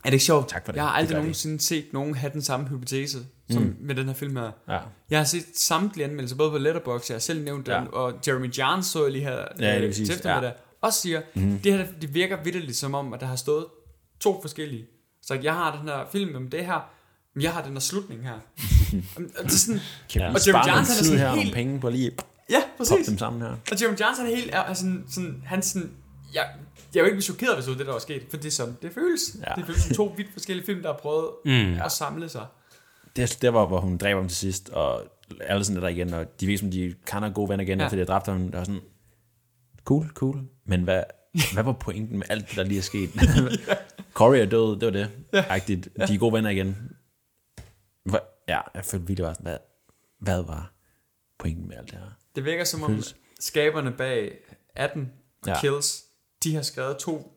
det 0.09 0.13
ikke 0.13 0.25
sjovt? 0.25 0.49
Tak 0.49 0.65
for 0.65 0.71
det. 0.71 0.77
Jeg 0.77 0.85
har 0.85 0.91
Det 0.93 0.97
aldrig 0.99 1.15
vi. 1.17 1.21
nogensinde 1.21 1.59
set 1.59 1.85
nogen 1.93 2.15
have 2.15 2.33
den 2.33 2.41
samme 2.41 2.67
hypotese 2.67 3.19
som 3.49 3.61
mm. 3.63 3.75
med 3.79 3.95
den 3.95 4.05
her 4.07 4.13
film 4.13 4.35
her. 4.35 4.51
Ja. 4.69 4.79
Jeg 5.09 5.19
har 5.19 5.23
set 5.25 5.43
samtlige 5.55 6.05
anmeldelser, 6.05 6.35
både 6.37 6.51
på 6.51 6.57
Letterboxd, 6.57 7.11
jeg 7.11 7.15
har 7.15 7.19
selv 7.19 7.43
nævnt 7.43 7.67
Ja. 7.67 7.79
den, 7.79 7.87
og 7.93 8.13
Jeremy 8.27 8.53
Johns 8.53 8.87
så 8.87 9.03
jeg 9.03 9.11
lige 9.11 9.23
her 9.23 9.45
Ja, 9.59 9.73
øh, 9.75 9.79
lige 9.79 9.89
præcis, 9.89 10.07
til 10.07 10.15
eftermiddag, 10.15 10.53
også 10.81 11.01
siger, 11.01 11.21
mm. 11.35 11.59
det 11.59 11.73
her 11.73 11.85
det 12.01 12.13
virker 12.13 12.43
vidderligt 12.43 12.77
som 12.77 12.93
om, 12.95 13.13
at 13.13 13.19
der 13.19 13.25
har 13.25 13.35
stået 13.35 13.65
to 14.19 14.41
forskellige. 14.41 14.85
Så 15.21 15.33
jeg 15.33 15.53
har 15.53 15.77
den 15.79 15.87
her 15.89 16.05
film 16.11 16.35
om 16.35 16.47
det 16.49 16.65
her, 16.65 16.89
men 17.35 17.41
jeg 17.43 17.53
har 17.53 17.61
den 17.63 17.71
her 17.73 17.79
slutning 17.79 18.23
her. 18.23 18.33
Og 19.37 19.43
det 19.43 19.51
er 19.53 19.57
sådan, 19.57 19.79
Kan 20.09 20.21
Ja. 20.21 20.27
Og 20.27 20.33
noget 20.33 20.67
Johnson 20.67 20.77
er 20.79 21.03
sådan 21.03 21.17
her 21.19 21.29
om 21.29 21.37
helt- 21.37 21.53
penge 21.53 21.79
på 21.79 21.89
lige 21.89 22.11
ja, 22.49 22.61
præcis. 22.77 23.07
dem 23.07 23.17
sammen 23.17 23.41
her? 23.41 23.49
Og 23.71 23.81
Jeremy 23.81 23.99
Johnson 23.99 24.25
er 24.25 24.35
helt, 24.35 24.49
er, 24.53 24.59
er 24.59 24.73
sådan, 24.73 25.05
sådan, 25.09 25.43
han 25.45 25.61
sådan, 25.61 25.91
jeg, 26.33 26.45
jeg 26.93 26.99
er 27.01 27.05
jo 27.05 27.09
ikke 27.11 27.21
chokeret, 27.21 27.55
hvis 27.55 27.65
det 27.65 27.71
var 27.71 27.77
det, 27.77 27.85
der 27.85 27.91
var 27.91 27.99
sket, 27.99 28.21
for 28.29 28.37
det 28.37 28.45
er 28.45 28.51
sådan, 28.51 28.77
det 28.81 28.91
føles. 28.93 29.21
Ja. 29.41 29.43
Ja. 29.49 29.55
Det 29.55 29.65
føles 29.65 29.81
som 29.81 29.95
to 29.95 30.13
vidt 30.17 30.27
forskellige 30.33 30.65
film, 30.65 30.81
der 30.81 30.89
har 30.93 30.97
prøvet 30.97 31.29
Mm. 31.45 31.73
at 31.85 31.91
samle 31.91 32.29
sig. 32.29 32.45
Det 33.15 33.23
er 33.23 33.37
der, 33.41 33.51
hvor, 33.51 33.79
hun 33.79 33.97
dræber 33.97 34.19
ham 34.19 34.27
til 34.27 34.37
sidst, 34.37 34.69
og 34.69 35.03
Allison 35.41 35.75
er 35.77 35.81
der 35.81 35.87
igen, 35.87 36.13
og 36.13 36.39
de 36.39 36.45
viser, 36.45 36.59
som 36.61 36.71
de 36.71 36.95
kan 37.07 37.21
have 37.21 37.33
gode 37.33 37.49
venner 37.49 37.63
igen, 37.63 37.77
Ja. 37.77 37.83
ja. 37.83 37.89
fordi 37.89 37.99
jeg 37.99 38.07
dræbte 38.07 38.31
ham. 38.31 38.51
Der 38.51 38.57
var 38.57 38.63
sådan, 38.65 38.81
cool, 39.85 40.09
cool. 40.13 40.41
Men 40.65 40.81
hvad, 40.83 41.03
hvad 41.53 41.63
var 41.63 41.71
pointen 41.73 42.17
med 42.17 42.25
alt 42.29 42.47
det, 42.49 42.55
der 42.57 42.63
lige 42.63 42.77
er 42.77 42.81
sket? 42.81 43.09
Corey 44.13 44.39
er 44.39 44.45
død, 44.45 44.79
det 44.79 44.85
var 44.85 44.91
det. 44.91 45.09
Ja. 45.33 45.43
De 46.07 46.13
er 46.13 46.17
gode 46.17 46.33
venner 46.33 46.49
igen. 46.49 46.77
Ja, 48.47 48.59
jeg 48.73 48.85
følte 48.85 49.07
virkelig 49.07 49.25
bare 49.25 49.35
sådan, 49.35 49.43
hvad, 49.45 49.57
hvad 50.19 50.43
var 50.43 50.73
pointen 51.39 51.67
med 51.67 51.77
alt 51.77 51.91
det 51.91 51.99
her? 51.99 52.11
Det 52.35 52.45
virker 52.45 52.63
som 52.63 52.83
om 52.83 53.03
skaberne 53.39 53.91
bag 53.91 54.37
18 54.75 55.11
og 55.41 55.47
Ja. 55.47 55.59
Kills, 55.59 56.03
de 56.43 56.55
har 56.55 56.61
skrevet 56.61 56.97
to 56.97 57.31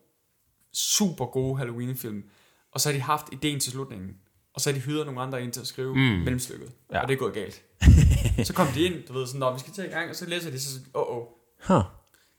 super 0.73 1.25
gode 1.25 1.57
Halloween-film, 1.57 2.23
og 2.71 2.81
så 2.81 2.89
har 2.89 2.93
de 2.93 3.01
haft 3.01 3.25
ideen 3.31 3.59
til 3.59 3.71
slutningen, 3.71 4.17
og 4.53 4.61
så 4.61 4.69
har 4.69 4.73
de 4.73 4.79
hyret 4.85 5.05
nogle 5.05 5.21
andre 5.21 5.43
ind 5.43 5.51
til 5.53 5.61
at 5.61 5.67
skrive 5.67 5.95
mm. 5.95 5.99
mellemstykket, 5.99 6.71
Ja. 6.91 7.01
og 7.01 7.07
det 7.07 7.13
er 7.13 7.17
gået 7.17 7.33
galt. 7.33 7.63
så 8.47 8.53
kom 8.53 8.67
de 8.67 8.81
ind, 8.83 9.07
du 9.07 9.13
ved 9.13 9.27
sådan, 9.27 9.39
når 9.39 9.53
vi 9.53 9.59
skal 9.59 9.73
til 9.73 9.85
i 9.85 9.87
gang, 9.87 10.09
og 10.09 10.15
så 10.15 10.25
læser 10.25 10.51
de 10.51 10.59
så, 10.59 10.79
åh, 10.93 11.01
oh, 11.01 11.17
oh. 11.17 11.25
Huh. 11.67 11.83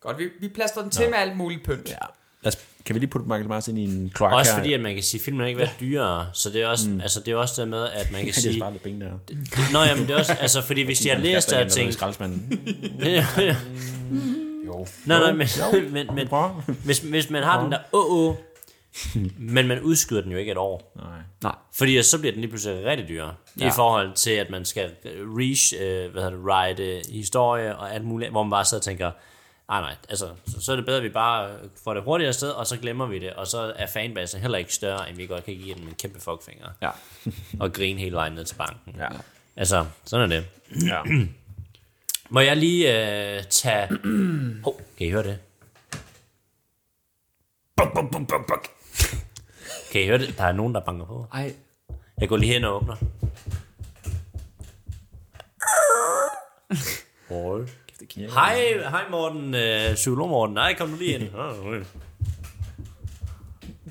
godt, 0.00 0.18
vi, 0.18 0.28
vi 0.40 0.48
plaster 0.48 0.82
den 0.82 0.90
til 0.90 1.10
med 1.10 1.18
alt 1.18 1.36
muligt 1.36 1.64
pynt. 1.64 1.88
Ja. 1.88 1.96
Lad 2.42 2.52
os, 2.54 2.58
kan 2.84 2.94
vi 2.94 3.00
lige 3.00 3.10
putte 3.10 3.28
Michael 3.28 3.48
Mars 3.48 3.68
ind 3.68 3.78
i 3.78 3.84
en 3.84 4.10
kloak 4.14 4.32
Også 4.32 4.52
her? 4.52 4.58
fordi, 4.58 4.72
at 4.72 4.80
man 4.80 4.94
kan 4.94 5.02
sige, 5.02 5.18
at 5.20 5.24
filmen 5.24 5.40
har 5.40 5.46
ikke 5.46 5.58
været 5.58 5.74
dyrere, 5.80 6.26
så 6.32 6.50
det 6.50 6.62
er 6.62 6.66
også, 6.66 6.90
mm. 6.90 7.00
altså, 7.00 7.20
det 7.20 7.32
er 7.32 7.36
også 7.36 7.60
det 7.62 7.70
med, 7.70 7.88
at 7.88 8.12
man 8.12 8.20
kan 8.24 8.26
Ja, 8.26 8.32
sige... 8.32 8.56
sparet 8.58 8.72
lidt 8.72 8.82
penge 8.82 9.00
der. 9.00 9.10
Nå, 9.72 9.80
jamen, 9.80 10.06
det 10.06 10.14
er 10.14 10.18
også, 10.18 10.32
altså, 10.40 10.62
fordi 10.62 10.82
hvis 10.82 10.98
de 10.98 11.08
har 11.08 11.18
læst 11.18 11.50
det. 11.50 11.56
Ja, 13.04 13.26
ja. 13.38 13.56
Jo. 14.66 14.86
Nej, 15.06 15.18
nej, 15.18 15.32
men, 15.82 15.92
men, 15.92 16.06
men 16.14 16.28
Prøv. 16.28 16.50
hvis, 16.84 16.98
hvis 16.98 17.30
man 17.30 17.42
har 17.42 17.62
den 17.62 17.72
der 17.72 17.78
åh, 17.92 18.12
åh, 18.12 18.34
men 19.38 19.66
man 19.68 19.80
udskyder 19.80 20.20
den 20.22 20.32
jo 20.32 20.38
ikke 20.38 20.52
et 20.52 20.58
år. 20.58 20.92
Nej. 20.96 21.06
Nej. 21.42 21.54
Fordi 21.74 22.02
så 22.02 22.18
bliver 22.18 22.32
den 22.32 22.40
lige 22.40 22.48
pludselig 22.50 22.84
rigtig 22.84 23.08
dyr. 23.08 23.24
Ja. 23.24 23.30
I 23.56 23.64
Ja. 23.64 23.68
forhold 23.68 24.14
til, 24.14 24.30
at 24.30 24.50
man 24.50 24.64
skal 24.64 24.90
reach, 25.38 25.74
øh, 25.80 26.12
hvad 26.12 26.22
hedder 26.22 26.36
det, 26.36 26.44
write 26.44 26.82
øh, 26.96 27.02
historie 27.12 27.76
og 27.76 27.94
alt 27.94 28.04
muligt, 28.04 28.30
hvor 28.30 28.42
man 28.42 28.50
bare 28.50 28.64
sidder 28.64 28.80
og 28.80 28.84
tænker, 28.84 29.10
nej 29.70 29.80
nej, 29.80 29.96
altså, 30.08 30.30
så, 30.46 30.60
så 30.60 30.72
er 30.72 30.76
det 30.76 30.84
bedre, 30.84 30.96
at 30.98 31.02
vi 31.04 31.08
bare 31.08 31.58
får 31.84 31.94
det 31.94 32.02
hurtigere 32.02 32.32
sted, 32.32 32.50
og 32.50 32.66
så 32.66 32.76
glemmer 32.76 33.06
vi 33.06 33.18
det, 33.18 33.32
og 33.32 33.46
så 33.46 33.72
er 33.76 33.86
fanbasen 33.86 34.40
heller 34.40 34.58
ikke 34.58 34.74
større, 34.74 35.08
end 35.08 35.16
vi 35.16 35.26
godt 35.26 35.44
kan 35.44 35.54
give 35.54 35.74
dem 35.74 35.88
en 35.88 35.94
kæmpe 35.94 36.20
fuckfinger, 36.20 36.66
Ja. 36.82 36.90
og 37.60 37.72
grine 37.72 38.00
hele 38.00 38.16
vejen 38.16 38.32
ned 38.32 38.44
til 38.44 38.54
banken. 38.54 38.94
Ja. 38.98 39.08
Altså, 39.56 39.86
sådan 40.04 40.32
er 40.32 40.36
det. 40.36 40.46
ja. 40.86 41.02
Må 42.32 42.40
jeg 42.40 42.56
lige 42.56 42.88
øh, 43.38 43.42
tage... 43.50 43.88
Hov, 44.64 44.80
kan 44.98 45.06
I 45.06 45.10
høre 45.10 45.22
det? 45.22 45.38
Buk, 47.76 47.94
buk, 47.94 48.10
buk, 48.12 48.28
buk, 48.28 48.46
buk. 48.48 48.66
Kan 49.92 50.00
I 50.02 50.06
høre 50.06 50.18
det? 50.18 50.34
Der 50.38 50.44
er 50.44 50.52
nogen, 50.52 50.74
der 50.74 50.80
banker 50.80 51.06
på. 51.06 51.26
Ej, 51.32 51.54
Jeg 52.20 52.28
går 52.28 52.36
lige 52.36 52.52
hen 52.52 52.64
og 52.64 52.76
åbner. 52.76 52.96
Hold. 57.28 57.68
Hej, 58.16 58.56
hej 58.90 59.02
Morten, 59.10 59.54
øh, 59.54 59.94
psykolog 59.94 60.28
Morten. 60.28 60.54
Nej, 60.54 60.74
kom 60.74 60.88
nu 60.88 60.96
lige 60.96 61.18
ind. 61.18 61.28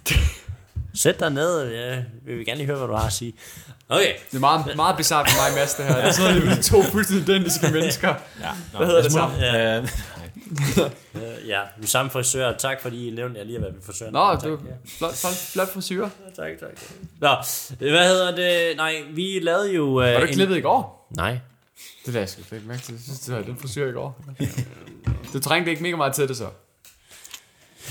Sæt 1.01 1.19
dig 1.19 1.29
ned, 1.29 1.71
ja, 1.71 2.03
vi 2.25 2.35
vil 2.35 2.45
gerne 2.45 2.57
lige 2.57 2.67
høre, 2.67 2.77
hvad 2.77 2.87
du 2.87 2.93
har 2.93 3.07
at 3.07 3.13
sige. 3.13 3.33
Okay, 3.89 4.13
det 4.31 4.35
er 4.35 4.39
meget, 4.39 4.75
meget 4.75 4.97
bizarrt 4.97 5.29
for 5.29 5.49
mig, 5.49 5.59
Mads, 5.59 5.73
det 5.73 5.85
her. 5.85 5.95
Der 6.05 6.11
sidder 6.11 6.33
lige 6.33 6.55
to 6.61 6.81
fuldstændig 6.81 7.29
identiske 7.29 7.67
mennesker. 7.73 8.13
ja. 8.41 8.77
Hvad 8.77 8.87
hedder 8.87 9.01
det 9.01 9.11
sammen? 9.11 9.39
Ja. 9.39 9.77
Øh, 9.77 9.83
øh, 11.15 11.47
ja, 11.47 11.61
vi 11.77 11.83
er 11.83 11.87
samme 11.87 12.11
frisør. 12.11 12.51
Tak 12.57 12.81
fordi 12.81 13.07
I 13.07 13.11
nævnte, 13.11 13.37
jeg 13.37 13.45
lige 13.45 13.57
har 13.57 13.61
været 13.61 13.75
ved 13.75 13.81
frisøren. 13.81 14.13
Nå, 14.13 14.35
tak, 14.35 14.43
du, 14.43 14.49
ja. 14.49 14.55
flot, 14.97 15.15
flot, 15.15 15.33
flot 15.33 15.73
frisyr. 15.73 16.09
Tak, 16.35 16.51
tak. 16.59 16.69
Nå, 17.19 17.29
hvad 17.77 18.07
hedder 18.07 18.35
det? 18.35 18.77
Nej, 18.77 18.95
vi 19.13 19.39
lavede 19.41 19.73
jo... 19.73 20.01
Øh, 20.01 20.13
Var 20.13 20.19
du 20.19 20.21
ikke 20.21 20.33
klippet 20.33 20.57
i 20.57 20.61
går? 20.61 21.07
Nej. 21.15 21.39
Det 22.05 22.13
lader 22.13 22.19
jeg 22.19 22.29
sgu 22.29 22.55
ikke 22.55 22.67
mærke 22.67 22.81
til. 22.81 22.93
Jeg 22.93 23.01
synes, 23.01 23.19
det 23.19 23.35
var 23.35 23.41
den 23.41 23.57
frisyr 23.57 23.87
i 23.87 23.91
går. 23.91 24.25
Du 25.33 25.39
trængte 25.39 25.71
ikke 25.71 25.83
mega 25.83 25.95
meget 25.95 26.13
til 26.13 26.27
det 26.27 26.37
så. 26.37 26.49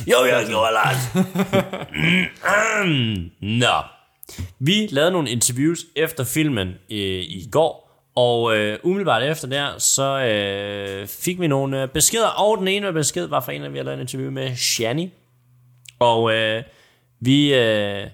Jo, 0.06 0.24
jeg 0.24 0.46
gjorde 0.48 0.72
Lars. 0.72 0.96
Mm, 2.84 2.90
mm. 2.90 3.30
Nå, 3.40 3.82
Vi 4.58 4.86
lavede 4.90 5.12
nogle 5.12 5.30
interviews 5.30 5.78
efter 5.96 6.24
filmen 6.24 6.68
øh, 6.68 7.22
i 7.22 7.48
går, 7.52 7.88
og 8.16 8.56
øh, 8.56 8.78
umiddelbart 8.82 9.22
efter 9.22 9.48
der, 9.48 9.78
så 9.78 10.18
øh, 10.18 11.06
fik 11.06 11.40
vi 11.40 11.46
nogle 11.46 11.82
øh, 11.82 11.88
beskeder, 11.88 12.28
og 12.28 12.58
den 12.58 12.68
ene 12.68 12.92
besked 12.92 13.26
var 13.26 13.40
fra 13.40 13.52
en 13.52 13.62
af, 13.62 13.72
vi 13.72 13.78
har 13.78 13.84
lavet 13.84 13.96
en 13.96 14.00
interview 14.00 14.30
med 14.30 14.56
Shani. 14.56 15.12
Og 15.98 16.32
øh, 16.34 16.62
vi 17.20 17.54
øh, 17.54 18.06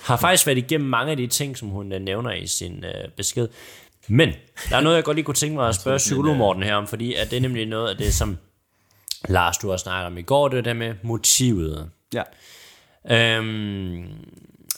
har 0.00 0.16
faktisk 0.16 0.46
været 0.46 0.58
igennem 0.58 0.88
mange 0.88 1.10
af 1.10 1.16
de 1.16 1.26
ting, 1.26 1.56
som 1.56 1.68
hun 1.68 1.92
øh, 1.92 2.00
nævner 2.00 2.32
i 2.32 2.46
sin 2.46 2.84
øh, 2.84 3.08
besked. 3.16 3.48
Men 4.08 4.32
der 4.70 4.76
er 4.76 4.80
noget, 4.80 4.96
jeg 4.96 5.04
godt 5.04 5.14
lige 5.14 5.24
kunne 5.24 5.34
tænke 5.34 5.56
mig 5.56 5.68
at 5.68 5.74
spørge 5.74 5.98
psykolog 5.98 6.36
Morten 6.36 6.62
her 6.62 6.74
om, 6.74 6.86
fordi 6.86 7.14
at 7.14 7.30
det 7.30 7.36
er 7.36 7.40
nemlig 7.40 7.66
noget 7.66 7.90
af 7.90 7.96
det, 7.96 8.14
som 8.14 8.38
Lars, 9.28 9.58
du 9.58 9.70
har 9.70 9.76
snakket 9.76 10.06
om 10.06 10.18
i 10.18 10.22
går, 10.22 10.48
det 10.48 10.58
er 10.58 10.62
det 10.62 10.76
med 10.76 10.94
motivet. 11.02 11.90
Ja. 12.14 12.22
Øhm, 13.10 14.06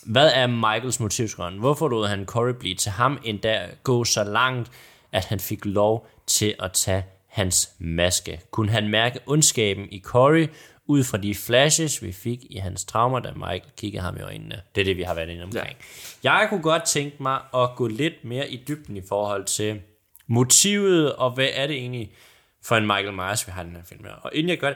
hvad 0.06 0.30
er 0.34 0.46
Michaels 0.46 1.00
motivskron? 1.00 1.58
Hvorfor 1.58 1.88
lod 1.88 2.08
han 2.08 2.26
Corey 2.26 2.52
blive 2.52 2.74
til 2.74 2.90
ham 2.90 3.18
endda 3.24 3.66
gå 3.82 4.04
så 4.04 4.24
langt, 4.24 4.70
at 5.12 5.24
han 5.24 5.40
fik 5.40 5.64
lov 5.64 6.06
til 6.26 6.54
at 6.60 6.72
tage 6.72 7.04
hans 7.26 7.70
maske? 7.78 8.40
Kunne 8.50 8.70
han 8.70 8.88
mærke 8.88 9.18
ondskaben 9.26 9.88
i 9.90 10.00
Corey 10.00 10.48
ud 10.90 11.04
fra 11.04 11.18
de 11.18 11.34
flashes, 11.34 12.02
vi 12.02 12.12
fik 12.12 12.40
i 12.50 12.56
hans 12.56 12.84
traumer, 12.84 13.20
da 13.20 13.32
Michael 13.32 13.62
kiggede 13.76 14.02
ham 14.02 14.16
i 14.16 14.20
øjnene? 14.20 14.60
Det 14.74 14.80
er 14.80 14.84
det, 14.84 14.96
vi 14.96 15.02
har 15.02 15.14
været 15.14 15.28
inde 15.28 15.44
omkring. 15.44 15.76
Ja. 16.24 16.32
Jeg 16.32 16.46
kunne 16.48 16.62
godt 16.62 16.84
tænke 16.84 17.22
mig 17.22 17.40
at 17.54 17.70
gå 17.76 17.86
lidt 17.86 18.24
mere 18.24 18.50
i 18.50 18.64
dybden 18.68 18.96
i 18.96 19.02
forhold 19.08 19.44
til 19.44 19.80
motivet, 20.26 21.12
og 21.12 21.30
hvad 21.30 21.48
er 21.52 21.66
det 21.66 21.76
egentlig 21.76 22.12
for 22.62 22.76
en 22.76 22.86
Michael 22.86 23.12
Myers, 23.12 23.46
vi 23.46 23.52
har 23.52 23.62
den 23.62 23.76
her 23.76 23.82
film 23.84 24.04
her. 24.04 24.12
Og 24.12 24.30
inden 24.34 24.50
jeg 24.50 24.58
gør 24.58 24.72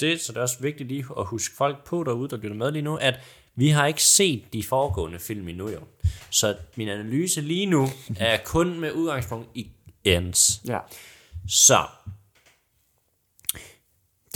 det, 0.00 0.20
så 0.20 0.32
er 0.32 0.34
det 0.34 0.42
også 0.42 0.56
vigtigt 0.60 0.88
lige 0.88 1.04
at 1.18 1.26
huske 1.26 1.56
folk 1.56 1.84
på 1.84 2.04
derude, 2.04 2.28
der 2.28 2.36
lytter 2.36 2.56
med 2.56 2.72
lige 2.72 2.82
nu, 2.82 2.96
at 2.96 3.14
vi 3.54 3.68
har 3.68 3.86
ikke 3.86 4.02
set 4.02 4.52
de 4.52 4.62
foregående 4.62 5.18
film 5.18 5.48
endnu 5.48 5.68
jo. 5.68 5.80
Så 6.30 6.56
min 6.76 6.88
analyse 6.88 7.40
lige 7.40 7.66
nu 7.66 7.88
er 8.18 8.36
kun 8.44 8.80
med 8.80 8.92
udgangspunkt 8.92 9.48
i 9.54 9.70
ends. 10.04 10.60
Ja. 10.68 10.78
Så, 11.48 11.78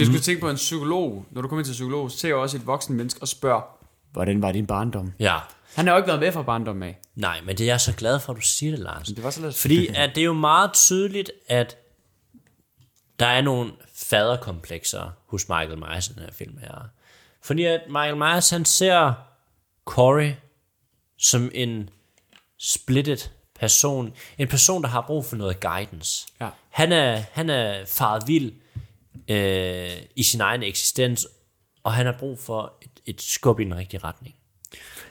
Du 0.07 0.13
skulle 0.13 0.23
tænke 0.23 0.41
på 0.41 0.51
en 0.51 0.57
psykolog. 0.57 1.27
Når 1.31 1.43
du 1.43 1.49
kommer 1.49 1.61
ind 1.61 1.67
til 1.67 1.73
psykolog, 1.73 2.11
så 2.11 2.19
ser 2.19 2.29
jeg 2.29 2.37
også 2.37 2.57
et 2.57 2.67
voksen 2.67 2.97
menneske 2.97 3.23
og 3.23 3.29
spørger, 3.29 3.63
hvordan 4.13 4.43
var 4.43 4.53
din 4.53 4.67
barndom? 4.67 5.13
ja. 5.19 5.39
Han 5.75 5.87
har 5.87 5.95
jo 5.95 5.97
ikke 5.97 6.09
været 6.09 6.21
med 6.21 6.33
fra 6.33 6.43
barndom 6.43 6.83
af. 6.83 6.99
Nej, 7.15 7.41
men 7.45 7.59
det 7.59 7.65
er 7.65 7.69
jeg 7.73 7.81
så 7.81 7.93
glad 7.93 8.21
for, 8.21 8.33
at 8.33 8.37
du 8.37 8.43
siger 8.43 8.71
det, 8.71 8.79
Lars. 8.79 9.07
Det 9.07 9.25
var 9.25 9.31
så 9.31 9.41
lidt... 9.41 9.57
Fordi 9.57 9.87
at 9.87 10.11
det 10.15 10.21
er 10.21 10.25
jo 10.25 10.33
meget 10.33 10.73
tydeligt, 10.73 11.31
at 11.49 11.77
der 13.19 13.27
er 13.27 13.41
nogle 13.41 13.73
faderkomplekser 13.95 15.11
hos 15.27 15.49
Michael 15.49 15.79
Myers 15.79 16.09
i 16.09 16.13
den 16.13 16.23
her 16.23 16.33
film 16.33 16.59
her. 16.61 16.89
Fordi 17.43 17.65
at 17.65 17.81
Michael 17.89 18.17
Myers, 18.17 18.51
han 18.51 18.65
ser 18.65 19.13
Corey 19.85 20.33
som 21.19 21.51
en 21.55 21.91
splittet 22.59 23.33
person. 23.61 24.13
En 24.39 24.49
person, 24.49 24.83
der 24.83 24.89
har 24.89 25.01
brug 25.01 25.25
for 25.25 25.37
noget 25.37 25.61
guidance. 25.61 26.27
Ja. 26.41 26.49
Han 26.71 26.93
er, 26.93 27.23
han 27.33 27.51
er 27.51 27.85
faret 27.87 28.23
vild 28.27 28.53
øh, 29.29 29.91
i 30.17 30.23
sin 30.23 30.41
egen 30.41 30.63
eksistens, 30.63 31.27
og 31.85 31.93
han 31.93 32.07
har 32.07 32.17
brug 32.19 32.39
for 32.39 32.73
et, 32.83 32.91
et 33.15 33.23
skub 33.23 33.61
i 33.61 33.65
den 33.65 33.77
rigtige 33.77 34.01
retning. 34.05 34.35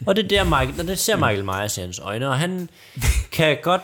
Og 0.07 0.15
det 0.15 0.23
er 0.23 0.27
der, 0.27 0.43
Michael, 0.43 0.79
og 0.81 0.87
det 0.87 0.99
ser 0.99 1.15
Michael 1.15 1.43
Myers 1.45 1.77
i 1.77 1.81
hans 1.81 1.99
øjne, 1.99 2.27
og 2.29 2.39
han 2.39 2.69
kan 3.31 3.57
godt, 3.63 3.81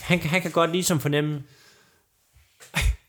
han, 0.00 0.18
kan- 0.18 0.30
han 0.30 0.42
kan 0.42 0.50
godt 0.50 0.72
ligesom 0.72 1.00
fornemme, 1.00 1.42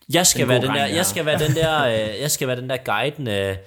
jeg 0.10 0.28
skal 0.28 0.48
være 0.48 0.62
den 0.62 0.70
der, 0.70 0.86
jeg 0.96 1.06
skal 1.06 1.26
være 1.26 1.40
den 1.40 1.56
der, 1.56 1.86
øh, 2.14 2.20
jeg 2.22 2.32
skal 2.32 2.48
være 2.48 2.58
den 2.58 2.70
der 2.70 2.78
guidende, 2.78 3.58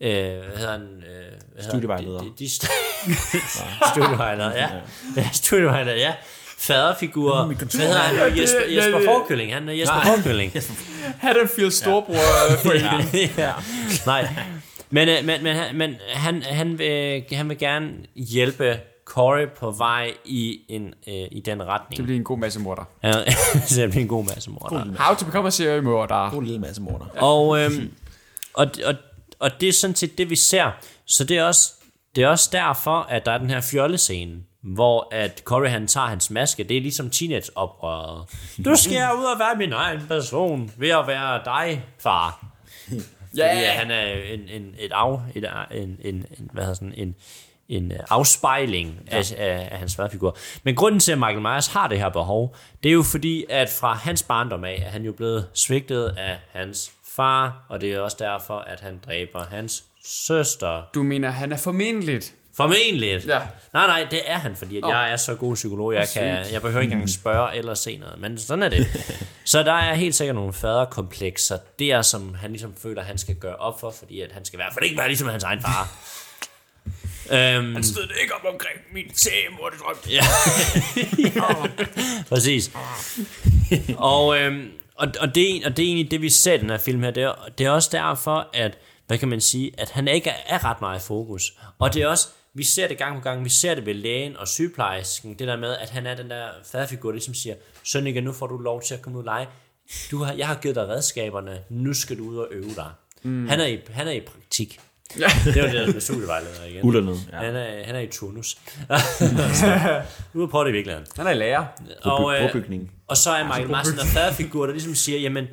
øh, 0.00 0.10
hvad 0.38 0.56
hedder 0.56 0.72
han? 0.72 0.82
Øh, 0.82 1.32
hvad? 1.54 1.64
Studievejleder. 1.64 2.20
De, 2.20 2.26
de, 2.26 2.34
de 2.38 2.46
st- 2.48 3.90
studievejleder, 3.92 4.54
ja. 4.56 4.68
ja. 5.16 5.28
Studievejleder, 5.32 5.96
ja. 5.96 6.14
Faderfigur. 6.58 7.44
Hvad 7.44 7.56
hedder 7.86 7.98
han? 7.98 8.38
Jesper, 8.38 8.60
Ja, 8.70 8.76
Jesper 8.76 8.98
det- 8.98 9.04
Forkylling. 9.06 9.54
Han 9.54 9.68
er 9.68 9.72
Jesper 9.72 10.00
Forkylling. 10.04 10.52
Haddonfield 11.18 11.70
storbror 11.82 12.14
for 12.62 12.72
ja. 12.72 13.04
ja. 13.46 13.52
Nej. 14.06 14.28
Men, 14.90 15.08
øh, 15.08 15.14
men, 15.24 15.42
men, 15.42 15.56
han- 15.56 15.76
men 15.76 15.94
han, 16.12 16.42
han, 16.42 16.78
vil, 16.78 17.24
han 17.32 17.48
vil 17.48 17.58
gerne 17.58 17.90
hjælpe 18.14 18.80
Corey 19.04 19.46
på 19.48 19.70
vej 19.70 20.12
i, 20.24 20.60
en, 20.68 20.94
øh, 21.08 21.14
i 21.32 21.42
den 21.44 21.62
retning. 21.66 21.96
Det 21.96 22.04
bliver 22.04 22.16
en 22.18 22.24
god 22.24 22.38
masse 22.38 22.60
morder. 22.60 22.84
Ja, 23.02 23.12
det 23.12 23.90
bliver 23.90 24.02
en 24.02 24.08
god 24.08 24.24
masse 24.34 24.50
mor. 24.50 24.86
How 24.98 25.14
to 25.14 25.24
become 25.24 25.46
a 25.46 25.50
serial 25.50 25.82
morder. 25.82 26.30
God 26.30 26.42
lille 26.42 26.58
masse 26.58 26.82
morder. 26.82 27.04
Og, 27.16 27.60
øhm, 27.60 27.92
og, 28.54 28.66
og, 28.86 28.94
og 29.38 29.50
det 29.60 29.68
er 29.68 29.72
sådan 29.72 29.96
set 29.96 30.18
det, 30.18 30.30
vi 30.30 30.36
ser. 30.36 30.70
Så 31.06 31.24
det 31.24 31.38
er 31.38 31.44
også, 31.44 31.72
det 32.16 32.24
er 32.24 32.28
også 32.28 32.48
derfor, 32.52 33.00
at 33.10 33.26
der 33.26 33.32
er 33.32 33.38
den 33.38 33.50
her 33.50 33.60
fjollescene, 33.60 34.32
hvor 34.62 35.08
at 35.10 35.42
Corey 35.44 35.70
han 35.70 35.86
tager 35.86 36.06
hans 36.06 36.30
maske. 36.30 36.64
Det 36.64 36.76
er 36.76 36.80
ligesom 36.80 37.10
teenage-oprøret. 37.10 38.24
Du 38.64 38.76
skal 38.76 39.08
ud 39.18 39.24
og 39.24 39.38
være 39.38 39.56
min 39.56 39.72
egen 39.72 40.06
person 40.08 40.72
ved 40.76 40.88
at 40.88 41.06
være 41.06 41.40
dig, 41.44 41.84
far. 41.98 42.46
Ja. 43.36 43.48
At 43.48 43.72
han 43.72 43.90
er 43.90 44.12
en, 44.12 44.40
en, 44.48 44.74
et 44.78 44.92
af, 44.92 45.16
et, 45.34 45.44
en, 45.72 45.96
en, 46.00 46.14
en, 46.38 46.50
hvad 46.52 46.62
hedder 46.62 46.74
sådan, 46.74 46.94
en, 46.96 47.14
en 47.68 47.92
afspejling 48.10 48.98
af, 49.06 49.32
af, 49.38 49.68
af 49.72 49.78
hans 49.78 49.96
faderfigur. 49.96 50.36
Men 50.62 50.74
grunden 50.74 51.00
til, 51.00 51.12
at 51.12 51.18
Michael 51.18 51.40
Myers 51.40 51.66
har 51.66 51.88
det 51.88 51.98
her 51.98 52.08
behov, 52.08 52.56
det 52.82 52.88
er 52.88 52.92
jo 52.92 53.02
fordi, 53.02 53.44
at 53.50 53.70
fra 53.80 53.94
hans 53.94 54.22
barndom 54.22 54.64
af, 54.64 54.82
er 54.86 54.90
han 54.90 55.02
jo 55.04 55.12
blevet 55.12 55.48
svigtet 55.54 56.14
af 56.18 56.38
hans 56.52 56.92
far, 57.04 57.66
og 57.68 57.80
det 57.80 57.92
er 57.92 58.00
også 58.00 58.16
derfor, 58.20 58.58
at 58.58 58.80
han 58.80 59.00
dræber 59.06 59.44
hans 59.44 59.84
søster. 60.04 60.82
Du 60.94 61.02
mener, 61.02 61.30
han 61.30 61.52
er 61.52 61.56
formentligt. 61.56 62.34
Formentlig. 62.58 63.26
Ja. 63.26 63.40
Nej, 63.72 63.86
nej, 63.86 64.06
det 64.10 64.20
er 64.24 64.38
han, 64.38 64.56
fordi 64.56 64.76
at 64.76 64.84
Åh. 64.84 64.90
jeg 64.90 65.12
er 65.12 65.16
så 65.16 65.34
god 65.34 65.54
psykolog, 65.54 65.94
jeg, 65.94 66.08
kan, 66.14 66.24
jeg 66.52 66.62
behøver 66.62 66.80
ikke 66.80 66.92
engang 66.92 67.10
spørge 67.10 67.56
eller 67.56 67.74
se 67.74 67.96
noget, 67.96 68.20
men 68.20 68.38
sådan 68.38 68.62
er 68.62 68.68
det. 68.68 68.86
Så 69.44 69.62
der 69.62 69.72
er 69.72 69.94
helt 69.94 70.14
sikkert 70.14 70.36
nogle 70.36 70.52
faderkomplekser 70.52 71.58
der, 71.78 72.02
som 72.02 72.34
han 72.34 72.50
ligesom 72.50 72.74
føler, 72.82 73.02
han 73.02 73.18
skal 73.18 73.34
gøre 73.34 73.56
op 73.56 73.80
for, 73.80 73.90
fordi 73.98 74.20
at 74.20 74.32
han 74.32 74.44
skal 74.44 74.56
i 74.56 74.60
hvert 74.60 74.72
fald 74.74 74.84
ikke 74.84 74.98
være 74.98 75.08
ligesom 75.08 75.28
hans 75.28 75.44
egen 75.44 75.60
far. 75.60 75.88
øhm, 77.56 77.74
han 77.74 77.84
stod 77.84 78.08
ikke 78.22 78.34
op 78.34 78.52
omkring 78.52 78.78
min 78.92 79.14
seriemorderdrøm. 79.14 79.96
Ja. 80.10 80.22
Præcis. 82.34 82.70
og, 83.96 84.38
øhm, 84.38 84.70
og, 84.94 85.08
og, 85.20 85.34
det, 85.34 85.64
og 85.66 85.76
det 85.76 85.82
er 85.82 85.86
egentlig 85.86 86.10
det, 86.10 86.22
vi 86.22 86.30
ser 86.30 86.54
i 86.54 86.58
den 86.58 86.70
her 86.70 86.78
film 86.78 87.02
her. 87.02 87.10
Det 87.10 87.22
er, 87.22 87.48
det 87.58 87.66
er 87.66 87.70
også 87.70 87.88
derfor, 87.92 88.48
at, 88.54 88.78
hvad 89.06 89.18
kan 89.18 89.28
man 89.28 89.40
sige, 89.40 89.72
at 89.78 89.90
han 89.90 90.08
ikke 90.08 90.30
er, 90.30 90.36
er 90.46 90.64
ret 90.64 90.80
meget 90.80 90.98
i 90.98 91.06
fokus. 91.06 91.52
Og 91.78 91.94
det 91.94 92.02
er 92.02 92.06
også, 92.06 92.28
vi 92.54 92.64
ser 92.64 92.88
det 92.88 92.98
gang 92.98 93.16
på 93.16 93.22
gang, 93.22 93.44
vi 93.44 93.50
ser 93.50 93.74
det 93.74 93.86
ved 93.86 93.94
lægen 93.94 94.36
og 94.36 94.48
sygeplejersken, 94.48 95.34
det 95.38 95.48
der 95.48 95.56
med, 95.56 95.76
at 95.76 95.90
han 95.90 96.06
er 96.06 96.14
den 96.14 96.30
der 96.30 96.48
faderfigur, 96.64 97.08
der 97.08 97.14
ligesom 97.14 97.34
siger, 97.34 97.54
Sønneke, 97.84 98.20
nu 98.20 98.32
får 98.32 98.46
du 98.46 98.58
lov 98.58 98.82
til 98.82 98.94
at 98.94 99.02
komme 99.02 99.18
ud 99.18 99.22
og 99.22 99.24
lege. 99.24 99.46
Du 100.10 100.22
har, 100.22 100.32
jeg 100.32 100.46
har 100.46 100.54
givet 100.54 100.76
dig 100.76 100.88
redskaberne, 100.88 101.62
nu 101.68 101.94
skal 101.94 102.18
du 102.18 102.24
ud 102.24 102.36
og 102.36 102.48
øve 102.50 102.74
dig. 102.76 102.90
Mm. 103.22 103.48
Han, 103.48 103.60
er 103.60 103.66
i, 103.66 103.78
han 103.90 104.08
er 104.08 104.12
i 104.12 104.20
praktik. 104.20 104.80
Ja. 105.18 105.26
Det 105.54 105.62
var 105.62 105.68
det, 105.68 105.86
der 105.86 105.92
med 105.92 106.00
studievejleder 106.00 106.64
igen. 106.64 106.84
Ulønnet, 106.84 107.28
ja. 107.32 107.36
Han, 107.36 107.56
er, 107.56 107.84
han 107.84 107.94
er 107.96 108.00
i 108.00 108.06
turnus. 108.06 108.58
nu 110.34 110.42
er 110.42 110.46
på 110.46 110.64
det 110.64 110.70
i 110.70 110.72
virkeligheden. 110.72 111.06
Han 111.16 111.26
er 111.26 111.30
i 111.30 111.34
lærer. 111.34 111.66
Og, 112.02 112.34
øh, 112.34 112.50
Brobygning. 112.50 112.92
og 113.06 113.16
så 113.16 113.30
er 113.30 113.44
Michael 113.44 113.68
Myers 113.68 113.88
en 113.88 113.98
faderfigur, 113.98 114.66
der 114.66 114.72
ligesom 114.72 114.94
siger, 114.94 115.18
jamen, 115.18 115.46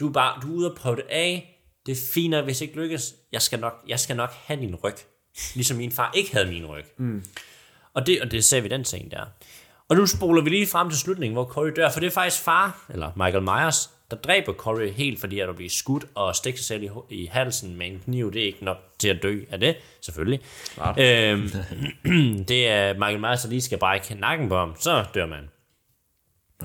du 0.00 0.08
er, 0.08 0.12
bare, 0.12 0.40
du 0.42 0.52
er 0.52 0.56
ude 0.56 0.70
og 0.70 0.76
prøve 0.76 0.96
det 0.96 1.04
af, 1.10 1.60
det 1.86 1.92
er 1.92 2.00
fint 2.14 2.36
hvis 2.44 2.60
ikke 2.60 2.76
lykkes, 2.76 3.14
jeg 3.32 3.42
skal 3.42 3.60
nok, 3.60 3.74
jeg 3.88 4.00
skal 4.00 4.16
nok 4.16 4.30
have 4.44 4.60
din 4.60 4.74
ryg. 4.74 4.94
Ligesom 5.54 5.76
min 5.76 5.92
far 5.92 6.12
ikke 6.14 6.32
havde 6.32 6.46
min 6.46 6.66
ryg. 6.66 6.84
Mm. 6.96 7.24
Og, 7.94 8.06
det, 8.06 8.20
og 8.20 8.30
det 8.30 8.44
ser 8.44 8.60
vi 8.60 8.68
den 8.68 8.84
ting 8.84 9.10
der. 9.10 9.24
Og 9.88 9.96
nu 9.96 10.06
spoler 10.06 10.42
vi 10.42 10.50
lige 10.50 10.66
frem 10.66 10.90
til 10.90 10.98
slutningen, 10.98 11.34
hvor 11.34 11.44
Corey 11.44 11.72
dør, 11.76 11.90
for 11.90 12.00
det 12.00 12.06
er 12.06 12.10
faktisk 12.10 12.42
far, 12.42 12.84
eller 12.88 13.10
Michael 13.16 13.42
Myers, 13.42 13.90
der 14.10 14.16
dræber 14.16 14.52
Corey 14.52 14.92
helt, 14.92 15.20
fordi 15.20 15.40
at 15.40 15.48
der 15.48 15.54
bliver 15.54 15.70
skudt 15.70 16.04
og 16.14 16.36
stikker 16.36 16.58
sig 16.58 16.66
selv 16.66 16.82
i, 16.82 16.88
i 17.10 17.26
halsen 17.26 17.76
med 17.76 17.86
en 17.86 18.00
kniv. 18.04 18.32
Det 18.32 18.42
er 18.42 18.46
ikke 18.46 18.64
nok 18.64 18.76
til 18.98 19.08
at 19.08 19.22
dø 19.22 19.40
af 19.50 19.60
det, 19.60 19.76
selvfølgelig. 20.00 20.40
Øhm, 20.98 21.50
det 22.48 22.68
er 22.68 22.94
Michael 22.94 23.20
Myers, 23.20 23.42
der 23.42 23.48
lige 23.48 23.62
skal 23.62 23.78
brække 23.78 24.14
nakken 24.14 24.48
på 24.48 24.58
ham, 24.58 24.74
så 24.78 25.04
dør 25.14 25.26
man 25.26 25.48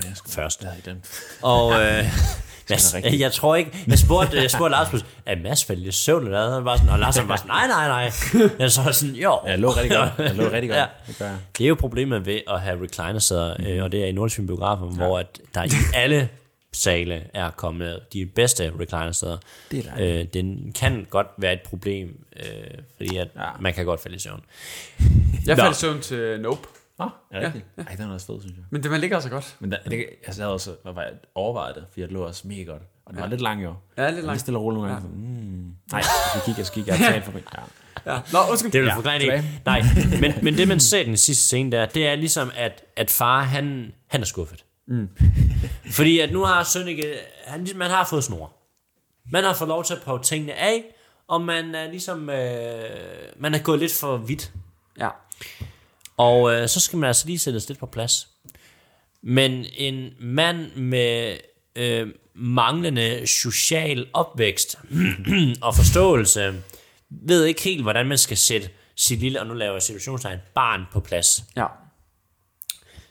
jeg 0.04 0.18
skal 0.18 0.32
først. 0.32 0.64
Ja, 0.64 0.74
i 0.74 0.82
den. 0.86 1.04
Og 1.42 1.72
øh, 1.72 2.04
jeg, 2.70 2.80
rigtigt. 2.94 3.22
jeg, 3.22 3.32
tror 3.32 3.56
ikke, 3.56 3.72
jeg 3.88 4.00
spurgte, 4.00 4.38
jeg 4.42 4.52
spurgte 4.52 4.72
Lars, 4.72 4.90
pludselig, 4.90 5.12
er 5.26 5.36
Mads 5.36 5.66
faldet 5.66 5.86
i 5.88 5.92
søvn 5.92 6.26
eller 6.26 6.40
hvad? 6.46 6.54
Han 6.54 6.66
var 6.66 6.76
sådan, 6.78 6.90
og 6.90 7.00
Lars 7.00 7.18
var 7.28 7.36
sådan, 7.36 7.48
nej, 7.52 7.68
nej, 7.68 7.88
nej. 7.88 8.12
Jeg 8.60 8.72
så 8.72 8.82
var 8.82 8.92
sådan, 8.92 9.16
jo. 9.16 9.40
Ja, 9.46 9.50
jeg 9.52 9.60
lå 9.60 9.70
rigtig 9.70 9.98
godt. 9.98 10.10
Jeg 10.20 10.36
lå 10.36 10.44
rigtig 10.44 10.70
godt. 10.70 10.80
Ja. 10.80 10.86
Det. 11.08 11.38
Det 11.58 11.64
er 11.64 11.68
jo 11.68 11.76
problemet 11.76 12.26
ved 12.26 12.40
at 12.48 12.62
have 12.62 12.84
recliner 12.84 13.56
øh, 13.60 13.84
og 13.84 13.92
det 13.92 14.04
er 14.04 14.08
i 14.08 14.12
Nordsjøen 14.12 14.48
biografer, 14.48 14.86
hvor 14.86 15.20
at 15.20 15.40
der 15.56 15.64
i 15.64 15.70
alle 15.96 16.30
sale 16.74 17.22
er 17.34 17.50
kommet 17.50 18.00
de 18.14 18.26
bedste 18.26 18.72
recliner 18.80 19.38
Det 19.72 19.86
er 19.98 20.20
øh, 20.20 20.26
Den 20.34 20.72
kan 20.76 21.08
godt 21.10 21.28
være 21.38 21.54
et 21.54 21.62
problem, 21.62 22.26
øh, 22.40 22.44
fordi 22.98 23.18
at 23.18 23.28
Ja. 23.36 23.42
man 23.60 23.74
kan 23.74 23.86
godt 23.86 24.02
falde 24.02 24.16
i 24.16 24.20
søvn. 24.20 24.42
Jeg 25.46 25.56
Nå. 25.56 25.64
faldt 25.64 25.78
i 25.78 25.80
søvn 25.80 26.02
til 26.02 26.40
Nope. 26.42 26.68
Nå, 27.00 27.10
er 27.32 27.40
det 27.40 27.46
rigtigt? 27.46 27.66
Ej, 27.88 27.96
den 27.96 28.10
er 28.10 28.14
også 28.14 28.26
fed, 28.28 28.42
synes 28.42 28.58
jeg. 28.58 28.66
Men 28.70 28.84
det 28.84 28.92
man 28.92 29.00
ligger 29.02 29.20
så 29.20 29.30
godt. 29.30 29.56
Men 29.60 29.72
der, 29.72 29.78
det, 29.90 29.98
jeg 30.28 30.34
havde 30.36 30.54
også 30.54 30.76
hvad 30.84 30.94
var 30.94 31.02
jeg, 31.02 31.12
overvejet 31.36 31.76
det, 31.76 31.84
fordi 31.90 32.02
jeg 32.02 32.10
lå 32.10 32.24
også 32.24 32.48
mega 32.48 32.64
godt. 32.64 32.82
Og 33.06 33.14
den 33.14 33.22
var 33.22 33.28
lidt 33.28 33.42
lang 33.42 33.64
jo. 33.64 33.74
Ja, 33.98 34.10
lidt 34.10 34.26
lang. 34.26 34.40
stille 34.40 34.58
og 34.60 34.64
roligt 34.64 34.78
nogle 34.82 34.94
gange. 34.94 35.10
Ja. 35.10 35.16
Mm. 35.16 35.76
Nej, 35.92 36.02
jeg 36.02 36.04
skal 36.30 36.42
kigge, 36.46 36.60
jeg 36.60 36.66
skal 36.72 36.76
kigge. 36.84 36.92
Jeg 36.92 37.00
har 37.06 37.12
talt 37.12 37.26
for 37.26 37.32
mig. 37.32 37.44
Ja. 37.58 37.62
Ja. 38.14 38.22
Nå, 38.34 38.40
undskyld. 38.50 38.72
Det 38.72 38.82
vil 38.82 38.88
Ja, 38.88 38.96
forklare 38.96 39.16
det 39.20 39.24
ikke. 39.24 39.62
Nej, 39.66 39.82
men, 40.22 40.34
men 40.44 40.54
det 40.58 40.68
man 40.68 40.80
ser 40.80 41.00
i 41.00 41.06
den 41.06 41.18
sidste 41.18 41.44
scene 41.44 41.72
der, 41.72 41.86
det 41.86 42.08
er 42.08 42.16
ligesom, 42.16 42.52
at, 42.56 42.84
at 42.96 43.12
far, 43.12 43.42
han, 43.42 43.92
han 44.08 44.22
er 44.22 44.26
skuffet. 44.26 44.66
Mm. 44.88 45.10
Fordi 45.98 46.20
at 46.20 46.32
nu 46.32 46.44
har 46.44 46.64
Sønneke, 46.64 47.14
han, 47.46 47.60
ligesom- 47.60 47.80
man 47.80 47.90
har 47.90 48.06
fået 48.10 48.24
snor. 48.24 48.54
Man 49.32 49.44
har 49.44 49.54
fået 49.54 49.68
lov 49.68 49.84
til 49.84 49.94
at 49.94 50.02
prøve 50.02 50.20
tingene 50.24 50.54
af, 50.54 50.84
og 51.28 51.42
man 51.42 51.76
er 51.76 51.90
ligesom, 51.92 52.30
øh, 52.30 52.84
man 53.38 53.54
er 53.54 53.60
gået 53.60 53.80
lidt 53.80 53.94
for 54.00 54.18
vidt. 54.18 54.52
Ja. 55.00 55.10
Og 56.20 56.54
øh, 56.54 56.68
så 56.68 56.80
skal 56.80 57.00
man 57.00 57.08
altså 57.08 57.28
lige 57.28 57.40
sættes 57.40 57.68
lidt 57.68 57.80
på 57.80 57.86
plads. 57.86 58.28
Men 59.24 59.66
en 59.78 60.10
mand 60.20 60.76
med 60.76 61.38
øh, 61.76 62.08
manglende 62.36 63.28
social 63.28 64.08
opvækst 64.14 64.76
og 65.62 65.76
forståelse, 65.76 66.54
ved 67.10 67.46
ikke 67.46 67.62
helt, 67.62 67.82
hvordan 67.82 68.06
man 68.06 68.18
skal 68.18 68.38
sætte 68.38 68.70
sit 68.96 69.20
lille, 69.20 69.40
og 69.40 69.48
nu 69.48 69.54
laver 69.54 69.74
jeg 69.74 69.82
situationstegn, 69.82 70.40
barn 70.56 70.82
på 70.92 71.00
plads. 71.00 71.44
Ja. 71.58 71.66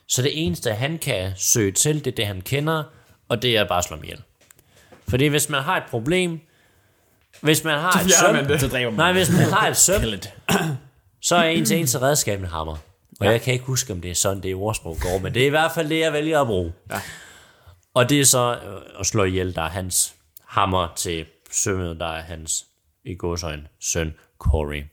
Så 0.09 0.23
det 0.23 0.45
eneste, 0.45 0.73
han 0.73 0.99
kan 0.99 1.33
søge 1.37 1.73
til, 1.73 2.05
det 2.05 2.07
er 2.07 2.17
det, 2.17 2.27
han 2.27 2.41
kender, 2.41 2.85
og 3.29 3.43
det 3.43 3.57
er 3.57 3.69
bare 3.69 3.79
at 3.79 3.85
slå 3.85 3.97
ihjel. 4.03 4.23
Fordi 5.09 5.27
hvis 5.27 5.49
man 5.49 5.63
har 5.63 5.77
et 5.77 5.91
problem, 5.91 6.41
hvis 7.41 7.65
man 7.65 7.79
har 7.79 8.01
et 8.01 8.07
fjerner 8.11 8.27
søm, 8.27 8.35
man 8.35 8.49
det. 8.49 8.61
Så 8.61 8.91
nej, 8.91 9.13
hvis 9.13 9.31
man 9.31 9.41
har 9.41 9.69
et 9.69 9.77
søm, 9.87 10.03
så 11.29 11.37
er 11.37 11.49
ens 11.49 11.71
eneste 11.71 12.01
redskab 12.01 12.41
en 12.41 12.47
hammer. 12.47 12.77
Og 13.21 13.27
ja. 13.27 13.31
jeg 13.31 13.43
kan 13.43 13.53
ikke 13.53 13.65
huske, 13.65 13.93
om 13.93 14.01
det 14.01 14.11
er 14.11 14.15
sådan, 14.15 14.43
det 14.43 14.55
ordsprog 14.55 14.97
går, 15.01 15.19
men 15.19 15.35
det 15.35 15.43
er 15.43 15.47
i 15.47 15.51
hvert 15.51 15.73
fald 15.73 15.89
det, 15.89 15.99
jeg 15.99 16.13
vælger 16.13 16.41
at 16.41 16.47
bruge. 16.47 16.73
Ja. 16.91 17.01
Og 17.95 18.11
det 18.11 18.21
er 18.21 18.25
så 18.25 18.59
øh, 18.67 19.01
at 19.01 19.07
slå 19.07 19.25
ihjel, 19.25 19.55
der 19.55 19.63
er 19.63 19.69
hans 19.69 20.15
hammer 20.45 20.93
til 20.97 21.27
sømmet, 21.51 22.01
der 22.01 22.07
er 22.07 22.23
hans, 22.23 22.67
i 23.05 23.15
gåsøjne, 23.15 23.69
søn 23.81 24.15
Corey. 24.39 24.85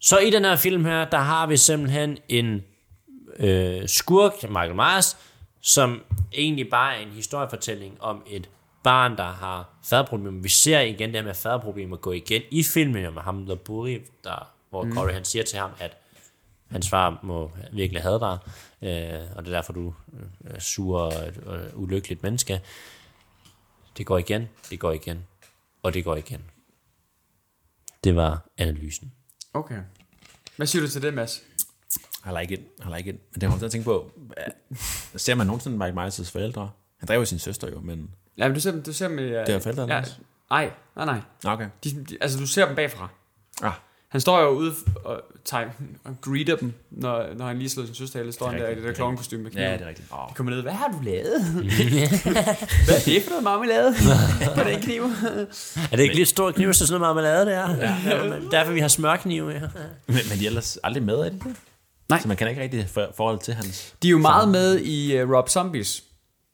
Så 0.00 0.18
i 0.18 0.30
den 0.30 0.44
her 0.44 0.56
film 0.56 0.84
her, 0.84 1.04
der 1.04 1.18
har 1.18 1.46
vi 1.46 1.56
simpelthen 1.56 2.18
en 2.28 2.62
øh, 3.38 3.88
skurk, 3.88 4.42
Michael 4.42 4.74
Myers, 4.74 5.16
som 5.60 6.02
egentlig 6.32 6.70
bare 6.70 6.96
er 6.96 7.00
en 7.00 7.08
historiefortælling 7.08 8.02
om 8.02 8.22
et 8.26 8.48
barn, 8.84 9.16
der 9.16 9.24
har 9.32 9.68
fadproblemer. 9.84 10.42
Vi 10.42 10.48
ser 10.48 10.80
igen 10.80 11.08
det 11.08 11.16
her 11.16 11.26
med 11.26 11.34
fadproblemer 11.34 11.96
gå 11.96 12.12
igen 12.12 12.42
i 12.50 12.62
filmen 12.62 13.14
med 13.14 13.22
ham, 13.22 13.46
der 13.46 13.54
Buri, 13.54 13.98
der, 14.24 14.52
hvor 14.70 14.82
mm. 14.82 14.92
Corey 14.92 15.12
han 15.14 15.24
siger 15.24 15.44
til 15.44 15.58
ham, 15.58 15.70
at 15.78 16.01
hans 16.72 16.88
far 16.90 17.20
må 17.22 17.50
virkelig 17.72 18.02
have 18.02 18.20
dig, 18.20 18.38
øh, 18.82 19.36
og 19.36 19.44
det 19.44 19.52
er 19.52 19.56
derfor, 19.56 19.72
du 19.72 19.94
øh, 20.12 20.54
er 20.54 20.60
sur 20.60 20.98
og 21.00 21.12
og 21.46 21.60
ulykkeligt 21.74 22.22
menneske. 22.22 22.60
Det 23.96 24.06
går 24.06 24.18
igen, 24.18 24.48
det 24.70 24.80
går 24.80 24.92
igen, 24.92 25.24
og 25.82 25.94
det 25.94 26.04
går 26.04 26.16
igen. 26.16 26.42
Det 28.04 28.16
var 28.16 28.48
analysen. 28.58 29.12
Okay. 29.54 29.80
Hvad 30.56 30.66
siger 30.66 30.82
du 30.82 30.88
til 30.88 31.02
det, 31.02 31.14
Mads? 31.14 31.42
I 32.26 32.28
like 32.40 32.54
it, 32.54 32.60
I 32.60 32.96
like 32.96 33.10
it. 33.10 33.16
Men 33.32 33.40
det 33.40 33.50
har 33.50 33.58
jeg 33.60 33.70
tænke 33.70 33.84
på, 33.84 34.12
hvad- 34.16 34.76
ser 35.18 35.34
man 35.34 35.46
nogensinde 35.46 35.78
Mike 35.78 36.00
Myers' 36.00 36.30
forældre? 36.32 36.70
Han 36.98 37.08
drev 37.08 37.18
jo 37.18 37.24
sin 37.24 37.38
søster 37.38 37.70
jo, 37.70 37.80
men... 37.80 38.10
Ja, 38.38 38.48
men 38.48 38.54
du 38.54 38.60
ser 38.60 38.70
dem, 38.70 38.82
du 38.82 38.92
ser 38.92 39.08
dem 39.08 39.18
i... 39.18 39.22
Uh, 39.22 39.28
Det 39.28 39.48
er 39.48 39.58
forældrene 39.58 39.94
ja? 39.94 40.04
Nej, 40.50 40.70
nej, 40.96 41.04
nej. 41.04 41.20
Okay. 41.44 41.68
De, 41.84 42.04
de, 42.04 42.18
altså, 42.20 42.38
du 42.38 42.46
ser 42.46 42.66
dem 42.66 42.76
bagfra. 42.76 43.08
Ah, 43.62 43.72
Han 44.12 44.20
står 44.20 44.40
jo 44.40 44.48
ude 44.48 44.72
og, 45.04 45.20
tager, 45.44 45.68
og 46.04 46.16
greeter 46.20 46.56
dem, 46.56 46.72
når, 46.90 47.26
når 47.36 47.46
han 47.46 47.58
lige 47.58 47.68
slår 47.68 47.84
sin 47.84 47.94
søster 47.94 48.20
ihjel. 48.20 48.32
Står 48.32 48.46
han 48.46 48.54
Det 48.54 48.62
er 48.62 48.66
der 48.66 48.72
i 48.72 48.74
det 48.74 48.82
der 48.82 48.88
det 48.88 48.94
er 48.94 48.96
klovnkostyme 48.96 49.42
med 49.42 49.50
ja, 49.50 49.56
kniven. 49.56 49.72
det 49.78 49.84
er 49.84 49.88
rigtigt. 49.88 50.08
Oh. 50.10 50.28
De 50.28 50.34
kommer 50.34 50.52
ned, 50.52 50.62
hvad 50.62 50.72
har 50.72 50.88
du 50.88 50.98
lavet? 51.02 51.44
hvad 52.86 52.94
er 52.94 53.04
det 53.04 53.22
for 53.22 53.30
noget 53.30 53.44
marmelade 53.44 53.94
på 54.56 54.62
den 54.68 54.80
kniv? 54.80 55.02
Er 55.92 55.96
det 55.96 56.00
ikke 56.00 56.14
lidt 56.14 56.28
stor 56.28 56.50
kniv, 56.50 56.72
så 56.72 56.86
sådan 56.86 57.00
noget 57.00 57.16
marmelade 57.16 57.46
der? 57.46 57.76
Ja. 57.76 57.96
ja. 58.06 58.40
Derfor 58.50 58.72
vi 58.72 58.80
har 58.80 58.88
smørkniv, 58.88 59.48
ja. 59.48 59.60
Men, 60.06 60.16
men 60.30 60.38
de 60.38 60.44
er 60.44 60.48
ellers 60.48 60.78
aldrig 60.84 61.02
med, 61.02 61.14
er 61.14 61.28
de 61.28 61.38
det? 61.44 61.56
Nej. 62.08 62.20
Så 62.20 62.28
man 62.28 62.36
kan 62.36 62.48
ikke 62.48 62.62
rigtig 62.62 62.88
for, 62.88 63.12
forhold 63.16 63.38
til 63.38 63.54
hans... 63.54 63.94
De 64.02 64.08
er 64.08 64.10
jo 64.10 64.18
meget 64.18 64.48
med 64.48 64.78
i 64.78 65.22
uh, 65.22 65.30
Rob 65.30 65.48
Zombies. 65.48 66.04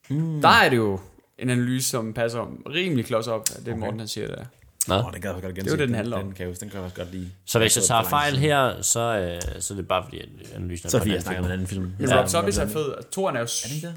Mm. 0.09 0.41
Der 0.41 0.49
er 0.49 0.69
det 0.69 0.77
jo 0.77 1.01
en 1.39 1.51
analyse, 1.51 1.89
som 1.89 2.13
passer 2.13 2.53
rimelig 2.71 3.07
klods 3.07 3.27
op 3.27 3.41
af 3.57 3.65
det, 3.65 3.73
okay. 3.73 3.81
Morten 3.81 3.99
han 3.99 4.09
siger 4.09 4.27
der. 4.27 4.45
Nå. 4.89 4.95
Oh, 4.95 5.13
den 5.13 5.23
kan 5.23 5.35
jeg 5.35 5.43
godt 5.43 5.55
gense. 5.55 5.61
Det 5.61 5.67
er 5.67 5.71
jo 5.77 5.81
det, 5.81 5.89
den 5.89 5.95
handler 5.95 6.17
om. 6.17 6.23
Den 6.25 6.33
kan 6.33 6.41
jeg, 6.43 6.49
huske, 6.51 6.61
den 6.61 6.69
kan 6.71 6.77
jeg 6.77 6.85
også 6.85 6.97
godt 6.97 7.13
lide. 7.13 7.31
Så 7.45 7.59
hvis 7.59 7.77
jeg 7.77 7.85
tager 7.85 8.03
fejl 8.03 8.37
her, 8.37 8.83
så, 8.83 9.01
øh, 9.01 9.61
så 9.63 9.75
er 9.75 9.77
det 9.77 9.89
bare 9.89 10.05
fordi, 10.05 10.19
at 10.21 10.29
analysen 10.55 10.87
er 10.87 10.91
Så 10.91 10.99
på 10.99 11.01
fordi, 11.01 11.11
jeg 11.11 11.15
anden 11.17 11.23
snakker 11.23 11.41
om 11.43 11.47
en 11.47 11.53
anden 11.53 11.67
film. 11.67 11.93
Men 11.99 12.09
Ja, 12.09 12.21
Rob 12.21 12.29
Zombies 12.29 12.59
er 12.59 12.69
fed. 12.69 13.11
Toren 13.13 13.37
er 13.37 13.41
jo, 13.41 13.47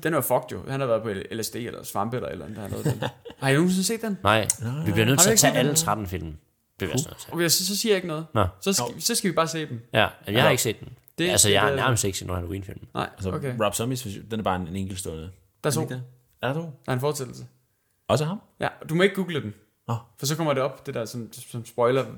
den 0.04 0.14
er 0.14 0.18
jo 0.18 0.22
fucked 0.22 0.52
jo. 0.52 0.70
Han 0.70 0.80
har 0.80 0.88
været 0.88 1.02
på 1.04 1.10
LSD 1.36 1.56
eller 1.56 1.84
svampe 1.84 2.16
eller 2.18 2.30
eller 2.30 2.46
andet. 2.46 2.56
Der 2.58 2.62
har 2.62 2.70
noget 2.70 2.86
den. 2.86 3.02
Har 3.40 3.50
I 3.50 3.54
nogensinde 3.54 3.84
set 3.84 4.02
den? 4.02 4.18
Nej, 4.24 4.48
vi 4.86 4.92
bliver 4.92 5.06
nødt 5.06 5.20
til 5.20 5.30
at 5.32 5.40
tage 5.40 5.54
alle 5.54 5.70
den? 5.70 5.76
13 5.76 6.08
film. 6.08 6.34
Det 6.80 6.90
jeg. 6.90 7.00
Okay, 7.32 7.48
så, 7.50 7.66
så 7.66 7.78
siger 7.78 7.92
jeg 7.94 7.96
ikke 7.96 8.08
noget. 8.08 8.26
Nå, 8.34 8.46
Så 8.62 8.74
skal, 8.74 9.02
så 9.02 9.16
skal 9.16 9.30
vi 9.30 9.36
bare 9.36 9.48
se 9.48 9.66
dem. 9.66 9.80
ja, 9.94 10.08
jeg 10.28 10.44
har 10.44 10.50
ikke 10.50 10.64
set 10.64 10.80
den. 10.80 10.90
Det- 11.18 11.30
altså, 11.30 11.50
jeg 11.50 11.62
har 11.62 11.76
nærmest 11.76 12.04
ikke 12.04 12.18
set 12.18 12.28
nogen 12.28 12.40
Halloween-film. 12.42 12.80
Nej, 12.94 13.10
Altså, 13.14 13.32
okay. 13.32 13.54
Rob 13.64 13.74
Zombies, 13.76 14.08
den 14.32 14.40
er 14.40 14.44
bare 14.44 14.56
en, 14.56 14.68
en 14.68 14.76
enkeltstående. 14.76 15.30
Der 15.64 15.70
er 15.70 15.74
to. 15.74 15.82
Er 16.42 16.48
der 16.48 16.54
to? 16.54 16.62
Der 16.62 16.68
er 16.88 16.94
en 16.94 17.00
fortællelse. 17.00 17.46
Også 18.08 18.26
ham? 18.26 18.42
Ja, 18.60 18.68
du 18.90 18.96
må 18.96 19.04
ikke 19.04 19.16
google 19.16 19.42
den. 19.42 19.54
Nå. 19.88 19.96
For 20.20 20.26
så 20.26 20.36
kommer 20.36 20.54
det 20.54 20.64
op, 20.64 20.86
det 20.86 20.94
der 20.94 21.06
som, 21.06 21.30
som 21.34 21.66
spoiler. 21.66 22.02
Er 22.02 22.06
det, 22.06 22.18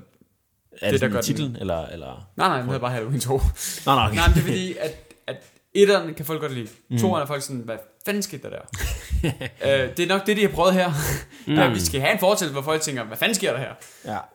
der 0.80 0.90
det 0.90 1.00
der 1.00 1.06
gør 1.06 1.12
gør 1.12 1.20
den. 1.20 1.24
titlen, 1.26 1.56
eller... 1.56 1.86
eller... 1.86 2.28
Nej, 2.36 2.48
nej, 2.48 2.56
den 2.56 2.66
hedder 2.66 2.80
bare 2.80 2.90
Halloween 2.90 3.20
2. 3.20 3.32
Nå, 3.32 3.40
nå, 3.86 4.00
okay. 4.00 4.14
nej, 4.14 4.28
men 4.28 4.34
det 4.34 4.40
er 4.40 4.46
fordi, 4.46 4.76
at, 4.76 5.14
at 5.26 5.36
etteren 5.74 6.14
kan 6.14 6.24
folk 6.24 6.40
godt 6.40 6.52
lide. 6.54 6.68
Mm. 6.90 6.98
Toeren 6.98 7.22
er 7.22 7.26
folk 7.26 7.42
sådan, 7.42 7.62
hvad 7.62 7.76
fanden 8.04 8.22
skete 8.22 8.42
der 8.42 8.50
der? 8.50 8.62
øh, 9.84 9.96
det 9.96 10.00
er 10.00 10.06
nok 10.06 10.26
det, 10.26 10.36
de 10.36 10.42
har 10.42 10.48
prøvet 10.48 10.74
her. 10.74 10.90
Mm. 11.46 11.54
Ja, 11.54 11.68
vi 11.68 11.80
skal 11.80 12.00
have 12.00 12.12
en 12.12 12.18
fortællelse, 12.18 12.52
hvor 12.52 12.62
folk 12.62 12.80
tænker, 12.80 13.04
hvad 13.04 13.16
fanden 13.16 13.34
sker 13.34 13.52
der 13.52 13.58
her? 13.58 13.72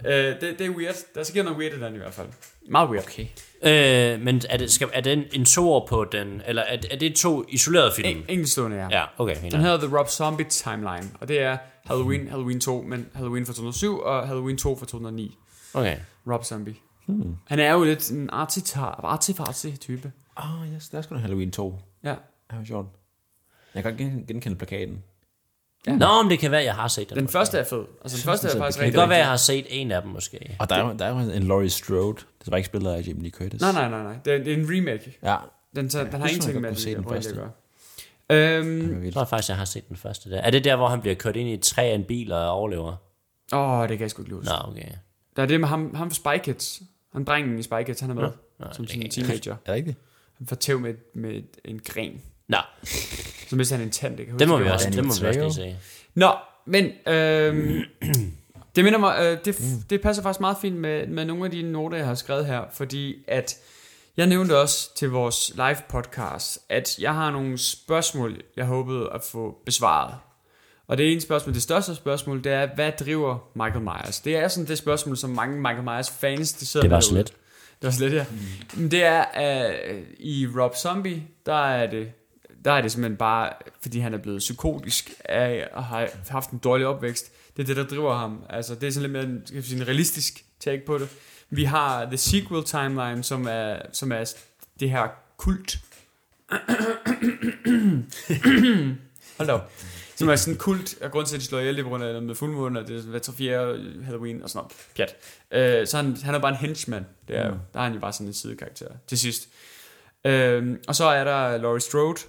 Ja. 0.06 0.30
Øh, 0.30 0.42
det, 0.42 0.60
det 0.60 0.66
er 0.66 0.70
weird. 0.70 0.96
Der 1.16 1.24
sker 1.24 1.44
noget 1.44 1.60
weird 1.60 1.74
i 1.74 1.80
den 1.82 1.96
i 1.96 1.98
hvert 1.98 2.14
fald. 2.14 2.28
Meget 2.70 2.90
weird. 2.90 3.04
Okay. 3.04 3.26
Øh, 3.64 4.22
men 4.22 4.42
er 4.50 4.58
det, 4.58 4.72
skal, 4.72 4.90
er 4.94 5.02
det 5.02 5.14
en, 5.14 5.24
en 5.34 5.46
toer 5.46 5.88
på 5.88 6.06
den, 6.12 6.42
eller 6.48 6.62
er, 6.62 6.78
er 6.92 6.98
det 6.98 7.16
to 7.16 7.46
isolerede 7.50 7.92
film? 7.96 8.08
En, 8.08 8.26
enkeltstående, 8.28 8.78
ja. 8.78 8.88
Ja, 8.92 9.04
okay. 9.18 9.36
Den 9.52 9.62
hedder 9.62 9.78
The 9.78 9.98
Rob 9.98 10.10
Zombie 10.10 10.46
Timeline, 10.50 11.10
og 11.22 11.28
det 11.28 11.42
er 11.42 11.58
Halloween, 11.90 12.28
Halloween 12.28 12.60
2, 12.60 12.82
men 12.82 13.08
Halloween 13.14 13.46
fra 13.46 13.54
2007 13.54 14.00
og 14.00 14.28
Halloween 14.28 14.58
2 14.58 14.76
fra 14.76 14.86
2009. 14.86 15.38
Okay. 15.74 15.98
Rob 16.32 16.44
Zombie. 16.46 16.76
Hmm. 17.06 17.36
Han 17.48 17.60
er 17.60 17.74
jo 17.74 17.84
lidt 17.84 18.12
en 18.12 18.30
artsy-fartsy 18.34 19.78
type. 19.78 20.12
Åh, 20.38 20.62
oh, 20.62 20.68
yes, 20.76 20.90
der 20.90 20.98
er 20.98 21.02
sgu 21.02 21.16
da 21.16 21.20
Halloween 21.20 21.52
2. 21.52 21.80
Ja. 22.04 22.10
Det 22.50 22.58
var 22.58 22.64
sjovt. 22.66 22.88
Jeg 23.76 23.84
kan 23.84 23.92
godt 23.92 24.02
gen- 24.02 24.26
genkende 24.28 24.58
plakaten. 24.58 25.04
Nå, 25.88 26.22
men 26.22 26.32
det 26.32 26.40
kan 26.40 26.52
være, 26.52 26.64
jeg 26.64 26.76
har 26.76 26.88
set 26.88 27.10
den. 27.10 27.18
Den 27.18 27.28
første 27.28 27.58
er 27.58 27.64
fed. 27.64 27.86
Altså 28.02 28.18
den 28.18 28.24
første 28.24 28.48
er 28.48 28.58
faktisk 28.58 28.78
det 28.78 28.82
kan 28.82 28.86
rigtig 28.86 29.00
godt 29.00 29.10
være, 29.10 29.18
jeg 29.18 29.24
rigtig- 29.24 29.30
har 29.30 29.38
set 29.38 29.66
en 29.82 29.92
af 29.92 30.02
dem 30.02 30.12
måske. 30.12 30.56
Og 30.60 30.70
der 30.70 30.76
er, 30.76 30.88
jo- 30.88 30.96
der 31.00 31.06
er 31.06 31.24
jo 31.26 31.32
en 31.32 31.44
Laurie 31.44 31.70
Strode, 31.70 32.18
det 32.46 32.52
var 32.52 32.58
ikke 32.58 32.68
spillet 32.68 32.92
af 32.92 33.08
Jamie 33.08 33.22
Lee 33.24 33.32
Curtis. 33.32 33.62
Nej, 33.62 33.72
nej, 33.72 33.90
nej, 33.90 34.04
nej. 34.04 34.16
Det 34.26 34.34
er, 34.34 34.38
det 34.44 34.54
er 34.54 34.58
en 34.58 34.66
remake. 34.72 35.18
Ja, 35.24 35.36
Den, 35.76 35.90
tager, 35.90 36.10
den 36.12 36.22
har 36.22 36.28
ingenting 36.28 36.54
jeg 36.54 36.62
med 36.62 36.76
se 36.76 36.96
den 36.96 37.04
første. 37.10 37.36
gøre. 37.36 37.50
Øhm, 38.32 39.04
Jeg 39.06 39.14
tror 39.14 39.26
faktisk, 39.26 39.50
jeg 39.50 39.58
har 39.58 39.66
set 39.66 39.88
den 39.90 39.96
første 39.96 40.30
der. 40.30 40.42
Er 40.42 40.50
det 40.52 40.64
der, 40.64 40.76
hvor 40.76 40.88
han 40.88 41.02
bliver 41.02 41.16
kørt 41.16 41.36
ind 41.36 41.50
i 41.50 41.54
et 41.54 41.62
træ 41.62 41.82
af 41.92 41.96
en 41.96 42.04
bil 42.04 42.32
og 42.32 42.50
overlever? 42.50 42.96
Åh, 43.54 43.82
det 43.90 43.98
kan 43.98 44.02
jeg 44.02 44.10
sgu 44.12 44.22
ikke 44.22 44.36
huske. 44.36 44.50
Nå, 44.50 44.72
okay. 44.72 44.90
Der 45.36 45.42
er 45.42 45.48
det 45.48 45.60
med 45.60 45.68
ham, 45.68 45.96
ham 45.96 46.12
fra 46.12 46.16
Spy 46.16 46.44
Kids. 46.44 46.82
Han 47.14 47.24
drengen 47.24 47.60
i 47.60 47.64
Spy 47.64 47.74
Kids, 47.86 48.00
han 48.00 48.10
er 48.10 48.14
med. 48.14 48.30
Nå, 48.60 48.66
som 48.72 48.88
sådan 48.88 49.02
en 49.04 49.10
teenager. 49.12 49.52
er 49.52 49.58
det 49.66 49.74
rigtigt? 49.74 49.98
Han 50.38 50.48
får 50.48 50.56
tæv 50.56 50.80
med, 50.80 50.94
med 51.16 51.42
en 51.66 51.80
gren. 51.86 52.22
Nå, 52.48 52.58
Så 53.50 53.56
mister 53.56 53.76
han 53.76 53.86
en 53.86 53.92
tand. 53.92 54.18
Det, 54.18 54.26
kan 54.26 54.40
det 54.40 54.48
må 54.48 54.58
vi 54.58 54.70
også, 54.70 54.90
det 54.90 55.06
må 55.06 55.14
vi 55.22 55.28
også 55.28 55.40
lige 55.40 55.54
se. 55.54 55.76
Nå, 56.16 56.32
men 56.66 56.86
øhm, 57.08 57.82
det 58.76 58.84
minder 58.84 59.00
mig, 59.00 59.16
øh, 59.20 59.38
det, 59.46 59.58
det 59.90 60.02
passer 60.02 60.24
faktisk 60.24 60.42
meget 60.42 60.58
fint 60.62 60.76
med, 60.76 61.08
med 61.08 61.26
nogle 61.26 61.46
af 61.46 61.52
de 61.52 61.62
noter, 61.62 61.98
jeg 61.98 62.08
har 62.08 62.16
skrevet 62.16 62.46
her, 62.46 62.64
fordi 62.72 63.16
at 63.28 63.58
jeg 64.18 64.28
nævnte 64.28 64.58
også 64.58 64.96
til 64.96 65.10
vores 65.10 65.52
live 65.56 65.78
podcast, 65.90 66.60
at 66.70 67.00
jeg 67.00 67.14
har 67.14 67.32
nogle 67.32 67.58
spørgsmål, 67.58 68.42
jeg 68.58 68.66
håbede 68.66 69.10
at 69.14 69.22
få 69.24 69.58
besvaret. 69.66 70.16
Og 70.88 70.98
det 70.98 71.12
ene 71.12 71.22
spørgsmål, 71.22 71.54
det 71.54 71.62
største 71.62 71.96
spørgsmål, 71.96 72.44
det 72.44 72.52
er, 72.52 72.68
hvad 72.76 72.92
driver 73.00 73.38
Michael 73.56 73.82
Myers? 73.82 74.20
Det 74.20 74.36
er 74.36 74.48
sådan 74.48 74.68
det 74.68 74.78
spørgsmål, 74.78 75.18
som 75.18 75.30
mange 75.30 75.58
Michael 75.58 75.84
Myers 75.84 76.10
fans, 76.10 76.54
de 76.54 76.66
sidder 76.66 76.84
Det 76.84 76.92
var 76.92 76.98
med 76.98 77.02
så 77.02 77.10
derude. 77.10 77.20
let. 77.24 77.34
Det 77.82 77.86
var 77.86 77.92
slet, 77.92 78.14
ja. 78.14 78.26
Mm. 78.78 78.90
Det 78.90 79.04
er, 79.04 79.26
uh, 79.94 80.00
i 80.20 80.48
Rob 80.48 80.76
Zombie, 80.76 81.24
der 81.46 81.66
er 81.68 81.90
det, 81.90 82.12
der 82.66 82.72
er 82.72 82.82
det 82.82 82.92
simpelthen 82.92 83.18
bare, 83.18 83.54
fordi 83.82 84.00
han 84.00 84.14
er 84.14 84.18
blevet 84.18 84.40
psykotisk 84.40 85.12
af 85.26 85.68
og 85.74 85.84
har 85.84 86.10
haft 86.30 86.50
en 86.50 86.58
dårlig 86.58 86.88
opvækst. 86.88 87.32
Det 87.58 87.64
er 87.64 87.68
det, 87.68 87.76
der 87.76 87.84
driver 87.96 88.16
ham. 88.16 88.44
Altså, 88.50 88.76
det 88.76 88.88
er 88.88 88.92
sådan 88.92 89.12
lidt 89.12 89.12
mere 89.12 89.24
en, 89.24 89.80
en 89.80 89.88
realistisk 89.88 90.44
take 90.60 90.86
på 90.86 90.98
det. 90.98 91.10
Vi 91.50 91.64
har 91.64 92.06
The 92.06 92.18
Sequel 92.18 92.64
Timeline, 92.64 93.24
som 93.24 93.48
er, 93.50 93.82
som 93.94 94.12
er 94.12 94.34
det 94.80 94.90
her 94.90 95.08
kult. 95.38 95.78
Hold 99.38 99.50
op. 99.50 99.72
Som 100.16 100.30
er 100.30 100.36
sådan 100.36 100.54
en 100.54 100.58
kult, 100.58 101.02
og 101.02 101.12
grund 101.12 101.26
til, 101.26 101.36
at 101.36 101.42
de 101.42 101.46
slår 101.46 101.60
ihjel, 101.60 101.76
det 101.76 101.80
er 101.80 101.84
på 101.84 101.90
grund 101.90 102.04
af 102.04 102.10
noget 102.10 102.24
med 102.24 102.36
fuldmåne, 102.36 102.80
og 102.80 102.88
det 102.88 102.98
er 102.98 103.02
hver 103.02 103.20
3 103.20 103.34
4 103.34 104.04
Halloween 104.04 104.44
og 104.44 104.50
sådan 104.50 104.60
noget. 104.60 104.88
Pjat. 104.96 105.16
Øh, 105.82 105.88
så 105.88 105.98
han, 105.98 106.18
han 106.18 106.36
er 106.36 106.40
bare 106.40 106.52
en 106.52 106.58
henchman. 106.58 107.06
Det 107.28 107.38
er, 107.38 107.52
mm. 107.52 107.60
Der 107.74 107.80
er 107.80 107.84
han 107.84 107.94
jo 107.94 108.00
bare 108.00 108.14
sådan 108.14 108.28
en 108.28 108.34
sidekarakter 108.34 108.88
til 109.08 109.20
sidst. 109.20 109.50
Øh, 110.26 110.78
og 110.88 110.96
så 110.96 111.06
er 111.06 111.24
der 111.24 111.58
Laurie 111.58 111.82
Strode, 111.82 112.20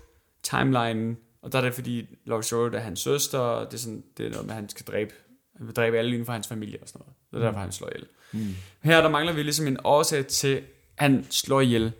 timeline, 0.42 1.16
og 1.42 1.52
der 1.52 1.58
er 1.58 1.62
det 1.62 1.74
fordi, 1.74 2.06
Laurie 2.24 2.42
Strode 2.42 2.76
er 2.76 2.80
hans 2.80 3.00
søster, 3.00 3.38
og 3.38 3.66
det 3.66 3.74
er, 3.74 3.78
sådan, 3.78 4.04
det 4.16 4.26
er 4.26 4.30
noget 4.30 4.46
med, 4.46 4.54
at 4.54 4.60
han 4.60 4.68
skal 4.68 4.86
dræbe, 4.86 5.14
han 5.56 5.66
vil 5.66 5.76
dræbe 5.76 5.98
alle 5.98 6.10
inden 6.10 6.26
for 6.26 6.32
hans 6.32 6.48
familie 6.48 6.78
og 6.82 6.88
sådan 6.88 6.98
noget. 6.98 7.14
Det 7.30 7.40
er 7.40 7.44
derfor, 7.44 7.60
han 7.60 7.72
slår 7.72 7.88
ihjel. 7.88 8.06
Mm. 8.32 8.54
Her 8.82 9.00
der 9.00 9.08
mangler 9.08 9.32
vi 9.32 9.42
ligesom 9.42 9.66
en 9.66 9.76
årsag 9.84 10.26
til, 10.26 10.56
at 10.56 10.62
han 10.98 11.26
slår 11.30 11.60
ihjel. 11.60 11.92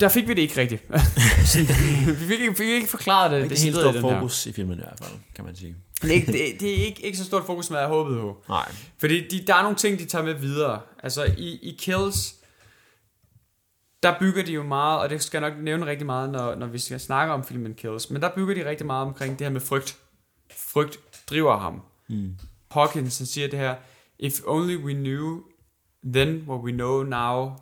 Der 0.00 0.08
fik 0.08 0.28
vi 0.28 0.34
det 0.34 0.42
ikke 0.42 0.60
rigtigt. 0.60 0.82
vi 2.20 2.26
fik 2.26 2.40
ikke, 2.40 2.54
fik 2.54 2.68
ikke 2.68 2.86
forklaret 2.86 3.30
det. 3.30 3.38
Det 3.38 3.44
er 3.44 3.48
det 3.48 3.58
helt 3.58 3.74
sidder 3.74 3.90
i 3.90 3.92
stor 3.92 4.00
den 4.00 4.10
her. 4.10 4.20
fokus 4.20 4.46
i 4.46 4.52
filmen 4.52 4.78
i 4.78 4.80
hvert 4.82 4.98
fald, 5.02 5.18
kan 5.34 5.44
man 5.44 5.56
sige. 5.56 5.76
Det 6.02 6.10
er, 6.10 6.14
ikke, 6.14 6.32
det, 6.32 6.60
det 6.60 6.70
er 6.70 6.84
ikke, 6.84 7.06
ikke 7.06 7.18
så 7.18 7.24
stort 7.24 7.46
fokus, 7.46 7.66
som 7.66 7.74
jeg 7.74 7.82
havde 7.82 7.94
håbet 7.94 8.20
på. 8.20 8.44
Nej. 8.48 8.72
Fordi 8.98 9.28
de, 9.28 9.46
der 9.46 9.54
er 9.54 9.62
nogle 9.62 9.76
ting, 9.76 9.98
de 9.98 10.04
tager 10.04 10.24
med 10.24 10.34
videre. 10.34 10.80
Altså 11.02 11.24
i, 11.38 11.58
i 11.62 11.76
Kills, 11.78 12.34
der 14.02 14.18
bygger 14.18 14.44
de 14.44 14.52
jo 14.52 14.62
meget, 14.62 15.00
og 15.00 15.10
det 15.10 15.22
skal 15.22 15.42
jeg 15.42 15.50
nok 15.50 15.58
nævne 15.62 15.86
rigtig 15.86 16.06
meget, 16.06 16.30
når, 16.30 16.54
når 16.54 16.66
vi 16.66 16.78
skal 16.78 17.00
snakke 17.00 17.32
om 17.32 17.44
filmen 17.44 17.74
Kills, 17.74 18.10
men 18.10 18.22
der 18.22 18.30
bygger 18.34 18.54
de 18.54 18.68
rigtig 18.68 18.86
meget 18.86 19.06
omkring 19.06 19.38
det 19.38 19.44
her 19.44 19.52
med 19.52 19.60
frygt. 19.60 19.96
Frygt 20.56 20.98
driver 21.30 21.58
ham. 21.58 21.82
Mm. 22.08 22.36
Hawkins 22.70 23.14
siger 23.14 23.48
det 23.48 23.58
her, 23.58 23.74
if 24.18 24.40
only 24.46 24.76
we 24.76 24.92
knew 24.92 25.42
then 26.04 26.44
what 26.48 26.60
we 26.60 26.72
know 26.72 27.02
now, 27.02 27.56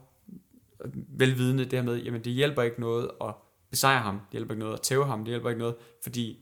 velvidende 1.08 1.64
det 1.64 1.72
her 1.72 1.82
med, 1.82 1.96
jamen 1.96 2.24
det 2.24 2.32
hjælper 2.32 2.62
ikke 2.62 2.80
noget 2.80 3.10
at 3.20 3.34
besejre 3.70 4.00
ham, 4.00 4.14
det 4.14 4.32
hjælper 4.32 4.54
ikke 4.54 4.64
noget 4.64 4.74
at 4.74 4.80
tæve 4.80 5.06
ham, 5.06 5.18
det 5.18 5.28
hjælper 5.28 5.48
ikke 5.48 5.58
noget, 5.58 5.74
fordi 6.02 6.38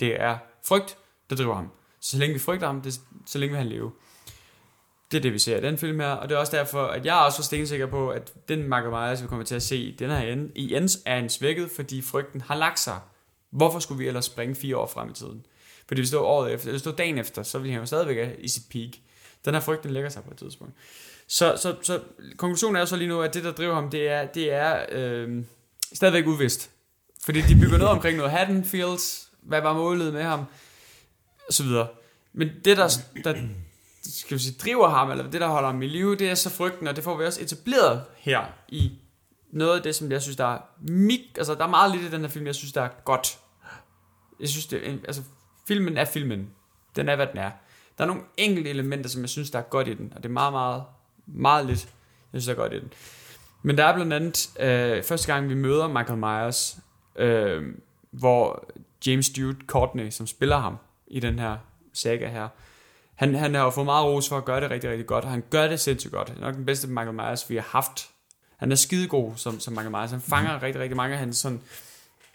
det 0.00 0.20
er 0.20 0.38
frygt, 0.64 0.98
der 1.30 1.36
driver 1.36 1.54
ham. 1.54 1.68
Så 2.00 2.18
længe 2.18 2.32
vi 2.32 2.38
frygter 2.38 2.66
ham, 2.66 2.82
det, 2.82 3.00
så 3.26 3.38
længe 3.38 3.52
vil 3.52 3.58
han 3.58 3.68
leve. 3.68 3.92
Det 5.10 5.16
er 5.16 5.22
det, 5.22 5.32
vi 5.32 5.38
ser 5.38 5.58
i 5.58 5.60
den 5.60 5.78
film 5.78 6.00
her, 6.00 6.10
og 6.10 6.28
det 6.28 6.34
er 6.34 6.38
også 6.38 6.56
derfor, 6.56 6.86
at 6.86 7.06
jeg 7.06 7.18
er 7.18 7.22
også 7.22 7.42
stensikker 7.42 7.86
på, 7.86 8.10
at 8.10 8.48
den 8.48 8.62
Michael 8.62 8.90
Myers, 8.90 9.22
vi 9.22 9.28
kommer 9.28 9.44
til 9.44 9.54
at 9.54 9.62
se 9.62 9.76
i 9.76 9.96
den 9.96 10.10
her 10.10 10.18
ende, 10.18 10.50
i 10.54 10.74
ends 10.74 10.98
er 11.06 11.18
en 11.18 11.28
svækket, 11.28 11.70
fordi 11.70 12.02
frygten 12.02 12.40
har 12.40 12.56
lagt 12.56 12.80
sig. 12.80 13.00
Hvorfor 13.50 13.78
skulle 13.78 13.98
vi 13.98 14.06
ellers 14.08 14.24
springe 14.24 14.54
fire 14.54 14.76
år 14.76 14.86
frem 14.86 15.10
i 15.10 15.12
tiden? 15.12 15.46
Fordi 15.86 16.00
hvis 16.00 16.10
det 16.10 16.18
var 16.18 16.24
året 16.24 16.52
efter, 16.52 16.66
eller 16.66 16.72
hvis 16.72 16.82
det 16.82 16.90
var 16.90 16.96
dagen 16.96 17.18
efter, 17.18 17.42
så 17.42 17.58
ville 17.58 17.72
han 17.72 17.82
jo 17.82 17.86
stadigvæk 17.86 18.38
i 18.38 18.48
sit 18.48 18.62
peak. 18.70 18.90
Den 19.44 19.54
her 19.54 19.60
frygten 19.60 19.90
lægger 19.90 20.10
sig 20.10 20.24
på 20.24 20.30
et 20.30 20.36
tidspunkt. 20.36 20.74
Så, 21.28 21.56
så, 21.56 21.76
så 21.82 22.00
konklusionen 22.36 22.76
er 22.76 22.84
så 22.84 22.96
lige 22.96 23.08
nu, 23.08 23.22
at 23.22 23.34
det, 23.34 23.44
der 23.44 23.52
driver 23.52 23.74
ham, 23.74 23.90
det 23.90 24.08
er, 24.08 24.26
det 24.26 24.52
er 24.52 24.86
øh, 24.92 25.44
stadigvæk 25.94 26.26
uvist. 26.26 26.70
Fordi 27.24 27.40
de 27.40 27.54
bygger 27.54 27.78
noget 27.78 27.92
omkring 27.92 28.16
noget 28.16 28.32
Haddonfields, 28.32 29.28
hvad 29.42 29.60
var 29.60 29.72
målet 29.72 30.12
med 30.12 30.22
ham, 30.22 30.44
og 31.48 31.52
så 31.52 31.62
videre. 31.62 31.86
Men 32.32 32.48
det, 32.64 32.76
der, 32.76 32.98
der 33.24 33.34
skal 34.02 34.36
vi 34.36 34.42
sige, 34.42 34.56
driver 34.62 34.88
ham, 34.88 35.10
eller 35.10 35.30
det, 35.30 35.40
der 35.40 35.48
holder 35.48 35.68
ham 35.68 35.82
i 35.82 35.86
live, 35.86 36.16
det 36.16 36.30
er 36.30 36.34
så 36.34 36.50
frygten, 36.50 36.88
og 36.88 36.96
det 36.96 37.04
får 37.04 37.16
vi 37.16 37.24
også 37.24 37.42
etableret 37.42 38.02
her 38.16 38.44
i 38.68 38.92
noget 39.52 39.76
af 39.76 39.82
det, 39.82 39.94
som 39.94 40.12
jeg 40.12 40.22
synes, 40.22 40.36
der 40.36 40.54
er 40.54 40.58
mik, 40.80 41.20
altså 41.36 41.54
der 41.54 41.64
er 41.64 41.68
meget 41.68 41.92
lidt 41.92 42.02
i 42.04 42.10
den 42.10 42.20
her 42.20 42.28
film, 42.28 42.46
jeg 42.46 42.54
synes, 42.54 42.72
der 42.72 42.82
er 42.82 42.88
godt. 43.04 43.38
Jeg 44.40 44.48
synes, 44.48 44.66
det 44.66 44.82
altså 44.82 45.22
filmen 45.68 45.96
er 45.96 46.04
filmen. 46.04 46.50
Den 46.96 47.08
er, 47.08 47.16
hvad 47.16 47.26
den 47.26 47.38
er. 47.38 47.50
Der 47.98 48.04
er 48.04 48.08
nogle 48.08 48.22
enkelte 48.36 48.70
elementer, 48.70 49.10
som 49.10 49.22
jeg 49.22 49.28
synes, 49.28 49.50
der 49.50 49.58
er 49.58 49.62
godt 49.62 49.88
i 49.88 49.94
den, 49.94 50.12
og 50.16 50.22
det 50.22 50.28
er 50.28 50.32
meget, 50.32 50.52
meget, 50.52 50.82
meget 51.26 51.66
lidt, 51.66 51.88
jeg 52.32 52.42
synes, 52.42 52.44
der 52.44 52.52
er 52.52 52.68
godt 52.68 52.72
i 52.72 52.80
den. 52.80 52.92
Men 53.62 53.78
der 53.78 53.84
er 53.84 53.94
blandt 53.94 54.12
andet, 54.12 54.60
øh, 54.60 55.02
første 55.02 55.32
gang 55.32 55.48
vi 55.48 55.54
møder 55.54 55.88
Michael 55.88 56.18
Myers, 56.18 56.78
øh, 57.16 57.62
hvor 58.10 58.68
James 59.06 59.26
Stewart 59.26 59.56
Courtney, 59.66 60.10
som 60.10 60.26
spiller 60.26 60.58
ham 60.58 60.76
i 61.06 61.20
den 61.20 61.38
her 61.38 61.56
saga 61.92 62.28
her, 62.28 62.48
han, 63.14 63.34
han 63.34 63.54
har 63.54 63.64
jo 63.64 63.70
fået 63.70 63.84
meget 63.84 64.06
ros 64.06 64.28
for 64.28 64.38
at 64.38 64.44
gøre 64.44 64.60
det 64.60 64.70
rigtig, 64.70 64.90
rigtig 64.90 65.06
godt, 65.06 65.24
og 65.24 65.30
han 65.30 65.44
gør 65.50 65.68
det 65.68 65.80
sindssygt 65.80 66.12
godt. 66.12 66.28
Han 66.28 66.38
er 66.38 66.42
nok 66.42 66.54
den 66.54 66.66
bedste 66.66 66.88
Michael 66.88 67.14
Myers, 67.14 67.50
vi 67.50 67.54
har 67.54 67.62
haft. 67.62 68.10
Han 68.56 68.72
er 68.72 68.76
skidegod 68.76 69.32
som, 69.36 69.60
som 69.60 69.72
Michael 69.72 69.90
Myers. 69.90 70.10
Han 70.10 70.20
fanger 70.20 70.62
rigtig, 70.62 70.82
rigtig 70.82 70.96
mange 70.96 71.12
af 71.12 71.18
hans, 71.18 71.36
sådan, 71.36 71.60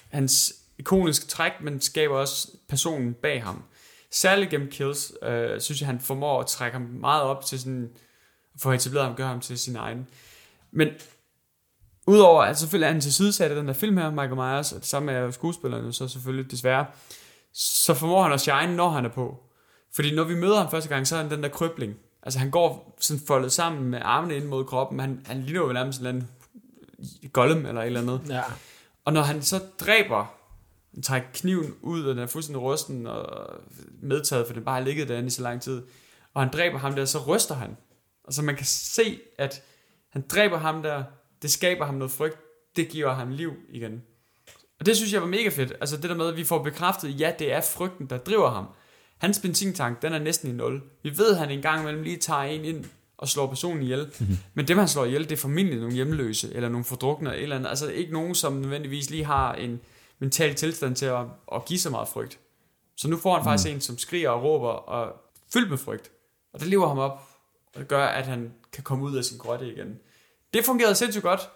hans 0.09 0.53
ikoniske 0.77 1.27
træk, 1.27 1.51
men 1.61 1.81
skaber 1.81 2.15
også 2.15 2.47
personen 2.69 3.13
bag 3.13 3.43
ham. 3.43 3.63
Særligt 4.11 4.49
gennem 4.49 4.69
Kills, 4.71 5.13
øh, 5.23 5.61
synes 5.61 5.81
jeg, 5.81 5.87
han 5.87 5.99
formår 5.99 6.39
at 6.39 6.47
trække 6.47 6.77
ham 6.77 6.87
meget 6.87 7.21
op 7.21 7.45
til 7.45 7.59
sådan, 7.59 7.89
få 8.61 8.71
etableret 8.71 9.07
ham, 9.07 9.15
gøre 9.15 9.27
ham 9.27 9.39
til 9.39 9.59
sin 9.59 9.75
egen. 9.75 10.07
Men 10.71 10.89
Udover 12.09 12.43
at 12.43 12.59
selvfølgelig 12.59 12.87
er 12.87 12.91
han 12.91 13.01
til 13.01 13.13
sidesat 13.13 13.51
i 13.51 13.55
den 13.55 13.67
der 13.67 13.73
film 13.73 13.97
her, 13.97 14.09
Michael 14.09 14.35
Myers, 14.35 14.71
og 14.71 14.79
det 14.79 14.87
samme 14.87 15.11
er 15.11 15.31
skuespillerne 15.31 15.93
så 15.93 16.07
selvfølgelig 16.07 16.51
desværre, 16.51 16.85
så 17.53 17.93
formår 17.93 18.23
han 18.23 18.31
at 18.31 18.41
shine, 18.41 18.75
når 18.75 18.89
han 18.89 19.05
er 19.05 19.09
på. 19.09 19.43
Fordi 19.95 20.15
når 20.15 20.23
vi 20.23 20.35
møder 20.35 20.57
ham 20.57 20.71
første 20.71 20.89
gang, 20.89 21.07
så 21.07 21.15
er 21.15 21.21
han 21.21 21.31
den 21.31 21.43
der 21.43 21.49
krybling. 21.49 21.95
Altså 22.23 22.39
han 22.39 22.51
går 22.51 22.95
sådan 22.99 23.21
foldet 23.27 23.51
sammen 23.51 23.89
med 23.89 23.99
armene 24.01 24.35
ind 24.35 24.45
mod 24.45 24.65
kroppen. 24.65 24.99
Han, 24.99 25.21
han 25.25 25.41
ligner 25.41 25.61
jo 25.61 25.73
nærmest 25.73 25.99
en 25.99 26.07
eller 26.07 26.21
anden 26.21 27.29
golem 27.33 27.65
eller 27.65 27.81
et 27.81 27.85
eller 27.85 28.01
andet. 28.01 28.21
Ja. 28.29 28.43
Og 29.05 29.13
når 29.13 29.21
han 29.21 29.41
så 29.41 29.59
dræber, 29.79 30.33
trækker 31.03 31.27
kniven 31.33 31.73
ud, 31.81 32.03
og 32.03 32.15
den 32.15 32.23
er 32.23 32.27
fuldstændig 32.27 32.61
rusten 32.61 33.07
og 33.07 33.49
medtaget, 34.01 34.47
for 34.47 34.53
den 34.53 34.63
bare 34.63 34.75
har 34.75 34.83
ligget 34.83 35.09
derinde 35.09 35.27
i 35.27 35.29
så 35.29 35.41
lang 35.41 35.61
tid. 35.61 35.81
Og 36.33 36.41
han 36.41 36.51
dræber 36.53 36.77
ham 36.77 36.95
der, 36.95 37.05
så 37.05 37.19
ryster 37.27 37.55
han. 37.55 37.77
Og 38.23 38.33
så 38.33 38.41
man 38.41 38.55
kan 38.55 38.65
se, 38.65 39.19
at 39.37 39.63
han 40.09 40.23
dræber 40.29 40.57
ham 40.57 40.83
der, 40.83 41.03
det 41.41 41.51
skaber 41.51 41.85
ham 41.85 41.95
noget 41.95 42.11
frygt, 42.11 42.37
det 42.75 42.89
giver 42.89 43.13
ham 43.13 43.31
liv 43.31 43.53
igen. 43.69 44.01
Og 44.79 44.85
det 44.85 44.95
synes 44.97 45.13
jeg 45.13 45.21
var 45.21 45.27
mega 45.27 45.49
fedt. 45.49 45.73
Altså 45.81 45.97
det 45.97 46.09
der 46.09 46.15
med, 46.15 46.27
at 46.27 46.37
vi 46.37 46.43
får 46.43 46.63
bekræftet, 46.63 47.19
ja, 47.19 47.33
det 47.39 47.53
er 47.53 47.61
frygten, 47.61 48.05
der 48.05 48.17
driver 48.17 48.49
ham. 48.49 48.65
Hans 49.17 49.39
benzintank, 49.39 50.01
den 50.01 50.13
er 50.13 50.19
næsten 50.19 50.49
i 50.49 50.53
nul. 50.53 50.81
Vi 51.03 51.17
ved, 51.17 51.31
at 51.31 51.37
han 51.37 51.49
en 51.49 51.61
gang 51.61 51.81
imellem 51.81 52.03
lige 52.03 52.17
tager 52.17 52.41
en 52.41 52.65
ind 52.65 52.85
og 53.17 53.27
slår 53.27 53.47
personen 53.47 53.83
ihjel. 53.83 54.11
Mm-hmm. 54.19 54.37
Men 54.53 54.67
dem, 54.67 54.77
han 54.77 54.87
slår 54.87 55.05
ihjel, 55.05 55.23
det 55.23 55.31
er 55.31 55.37
formentlig 55.37 55.79
nogle 55.79 55.95
hjemløse, 55.95 56.53
eller 56.53 56.69
nogle 56.69 56.85
fordrukne, 56.85 57.35
eller 57.35 57.55
andet. 57.55 57.69
Altså 57.69 57.87
ikke 57.87 58.13
nogen, 58.13 58.35
som 58.35 58.53
nødvendigvis 58.53 59.09
lige 59.09 59.25
har 59.25 59.53
en 59.53 59.79
mental 60.19 60.55
tilstand 60.55 60.95
til 60.95 61.05
at, 61.05 61.25
at 61.53 61.65
give 61.65 61.79
så 61.79 61.89
meget 61.89 62.07
frygt. 62.07 62.39
Så 62.95 63.07
nu 63.07 63.17
får 63.17 63.35
han 63.35 63.43
faktisk 63.43 63.69
en, 63.75 63.81
som 63.81 63.97
skriger 63.97 64.29
og 64.29 64.43
råber 64.43 64.69
og 64.69 65.15
fyldt 65.53 65.69
med 65.69 65.77
frygt. 65.77 66.11
Og 66.53 66.59
det 66.59 66.67
lever 66.67 66.87
ham 66.87 66.97
op, 66.97 67.27
og 67.73 67.79
det 67.79 67.87
gør, 67.87 68.05
at 68.05 68.25
han 68.25 68.53
kan 68.73 68.83
komme 68.83 69.05
ud 69.05 69.15
af 69.17 69.23
sin 69.25 69.37
grotte 69.37 69.73
igen. 69.73 69.95
Det 70.53 70.65
fungerede 70.65 70.95
sindssygt 70.95 71.23
godt. 71.23 71.49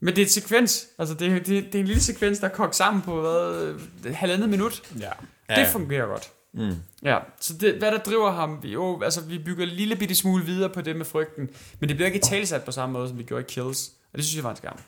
Men 0.00 0.16
det 0.16 0.22
er 0.22 0.26
et 0.26 0.30
sekvens. 0.32 0.86
Altså, 0.98 1.14
det, 1.14 1.46
det, 1.46 1.64
det 1.64 1.74
er 1.74 1.78
en 1.80 1.86
lille 1.86 2.02
sekvens, 2.02 2.38
der 2.38 2.48
er 2.48 2.52
kogt 2.52 2.76
sammen 2.76 3.02
på 3.02 3.20
hvad, 3.20 3.74
et 4.06 4.14
halvandet 4.14 4.48
minut. 4.50 4.82
Ja. 5.00 5.10
Det 5.56 5.66
fungerer 5.72 6.06
godt. 6.06 6.32
Mm. 6.52 6.76
Ja, 7.02 7.18
så 7.40 7.54
det, 7.58 7.74
hvad 7.74 7.92
der 7.92 7.98
driver 7.98 8.30
ham, 8.30 8.62
vi- 8.62 8.72
jo, 8.72 9.02
altså 9.02 9.20
vi 9.20 9.38
bygger 9.38 9.62
en 9.64 9.68
lille 9.70 9.96
bitte 9.96 10.14
smule 10.14 10.44
videre 10.44 10.70
på 10.70 10.80
det 10.80 10.96
med 10.96 11.04
frygten, 11.04 11.50
men 11.80 11.88
det 11.88 11.96
bliver 11.96 12.06
ikke 12.06 12.18
talsat 12.18 12.64
på 12.64 12.72
samme 12.72 12.92
måde, 12.92 13.08
som 13.08 13.18
vi 13.18 13.22
gjorde 13.22 13.42
i 13.42 13.46
Kills, 13.48 13.88
og 14.12 14.16
det 14.18 14.24
synes 14.24 14.36
jeg 14.36 14.44
var 14.44 14.50
en 14.50 14.56
skam. 14.56 14.78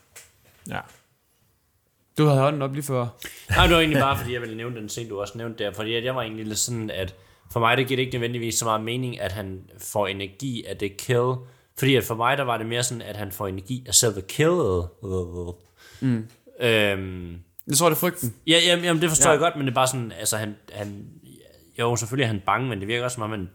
Ja. 0.69 0.79
Du 2.17 2.25
havde 2.25 2.39
hånden 2.39 2.61
op 2.61 2.73
lige 2.73 2.83
før. 2.83 3.07
Nej, 3.49 3.65
det 3.67 3.75
var 3.75 3.79
egentlig 3.81 3.99
bare, 4.01 4.17
fordi 4.17 4.33
jeg 4.33 4.41
ville 4.41 4.57
nævne 4.57 4.75
den 4.75 4.89
scene, 4.89 5.09
du 5.09 5.21
også 5.21 5.37
nævnte 5.37 5.63
der. 5.63 5.71
Fordi 5.73 5.95
at 5.95 6.03
jeg 6.05 6.15
var 6.15 6.21
egentlig 6.21 6.45
lidt 6.45 6.59
sådan, 6.59 6.89
at 6.89 7.15
for 7.51 7.59
mig, 7.59 7.77
det 7.77 7.87
giver 7.87 7.95
det 7.95 8.03
ikke 8.03 8.13
nødvendigvis 8.17 8.55
så 8.55 8.65
meget 8.65 8.81
mening, 8.83 9.19
at 9.21 9.31
han 9.31 9.61
får 9.77 10.07
energi 10.07 10.65
af 10.65 10.77
det 10.77 10.97
kill. 10.97 11.33
Fordi 11.77 11.95
at 11.95 12.03
for 12.03 12.15
mig, 12.15 12.37
der 12.37 12.43
var 12.43 12.57
det 12.57 12.65
mere 12.67 12.83
sådan, 12.83 13.01
at 13.01 13.15
han 13.17 13.31
får 13.31 13.47
energi 13.47 13.83
af 13.87 13.95
selve 13.95 14.21
killet. 14.21 14.87
Mm. 16.01 16.27
Øhm, 16.59 17.31
Jeg 17.67 17.77
tror, 17.77 17.89
det 17.89 17.95
er 17.95 17.99
frygten. 17.99 18.33
ja, 18.47 18.57
jamen, 18.67 18.85
jamen, 18.85 19.01
det 19.01 19.09
forstår 19.09 19.29
Ja. 19.29 19.31
jeg 19.31 19.39
godt, 19.39 19.55
men 19.55 19.65
det 19.65 19.71
er 19.71 19.75
bare 19.75 19.87
sådan, 19.87 20.11
altså 20.19 20.37
han, 20.37 20.55
han 20.73 21.07
jo, 21.79 21.95
selvfølgelig 21.95 22.23
er 22.23 22.27
han 22.27 22.41
bange, 22.45 22.69
men 22.69 22.79
det 22.79 22.87
virker 22.87 23.03
også 23.03 23.15
som 23.15 23.23
om, 23.23 23.29
han 23.31 23.49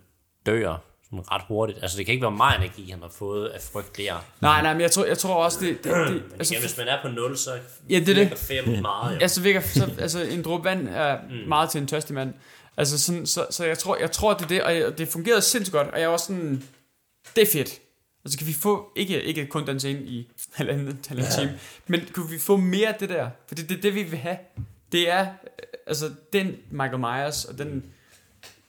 dør 0.46 0.76
sådan 1.10 1.32
ret 1.32 1.42
hurtigt. 1.48 1.78
Altså, 1.82 1.98
det 1.98 2.06
kan 2.06 2.12
ikke 2.12 2.22
være 2.22 2.36
meget 2.36 2.58
energi, 2.58 2.90
han 2.90 3.00
har 3.00 3.08
fået 3.08 3.48
af 3.48 3.60
frygt 3.60 3.96
der. 3.96 4.24
Nej, 4.40 4.62
nej, 4.62 4.72
men 4.72 4.80
jeg 4.80 4.90
tror, 4.90 5.04
jeg 5.04 5.18
tror 5.18 5.44
også, 5.44 5.60
det... 5.60 5.84
det, 5.84 5.84
det 5.84 6.22
altså, 6.38 6.54
ja, 6.54 6.60
hvis 6.60 6.76
man 6.78 6.88
er 6.88 7.02
på 7.02 7.08
0, 7.08 7.36
så 7.36 7.58
Ja, 7.90 7.94
det 7.94 8.08
er 8.08 8.14
det. 8.14 8.16
virker 8.16 8.36
fem 8.36 8.82
meget, 8.82 9.14
jo. 9.14 9.20
altså, 9.20 9.40
virker, 9.40 9.60
så, 9.60 9.90
altså, 9.98 10.22
en 10.22 10.42
dråbe 10.42 10.64
vand 10.64 10.88
er 10.88 11.18
mm. 11.30 11.48
meget 11.48 11.70
til 11.70 11.80
en 11.80 11.86
tørstig 11.86 12.14
mand. 12.14 12.34
Altså, 12.76 12.98
sådan, 12.98 13.26
så, 13.26 13.46
så 13.50 13.64
jeg, 13.64 13.78
tror, 13.78 13.96
jeg 13.96 14.10
tror, 14.10 14.34
det 14.34 14.42
er 14.42 14.48
det, 14.48 14.62
og 14.62 14.76
jeg, 14.76 14.98
det 14.98 15.08
fungerede 15.08 15.42
sindssygt 15.42 15.72
godt, 15.72 15.88
og 15.88 16.00
jeg 16.00 16.10
var 16.10 16.16
sådan, 16.16 16.62
det 17.36 17.42
er 17.42 17.52
fedt. 17.52 17.80
Altså, 18.24 18.38
kan 18.38 18.46
vi 18.46 18.52
få, 18.52 18.92
ikke, 18.96 19.22
ikke 19.22 19.46
kun 19.46 19.66
den 19.66 19.80
scene 19.80 20.00
i 20.00 20.28
halvanden, 20.54 21.00
halvanden 21.08 21.32
time, 21.32 21.58
men 21.86 22.00
kunne 22.12 22.30
vi 22.30 22.38
få 22.38 22.56
mere 22.56 22.88
af 22.88 22.94
det 22.94 23.08
der? 23.08 23.30
For 23.48 23.54
det, 23.54 23.68
det 23.68 23.78
er 23.78 23.82
det, 23.82 23.94
vi 23.94 24.02
vil 24.02 24.18
have. 24.18 24.36
Det 24.92 25.10
er, 25.10 25.20
øh, 25.20 25.26
altså, 25.86 26.10
den 26.32 26.56
Michael 26.70 26.98
Myers, 26.98 27.44
og 27.44 27.58
den 27.58 27.84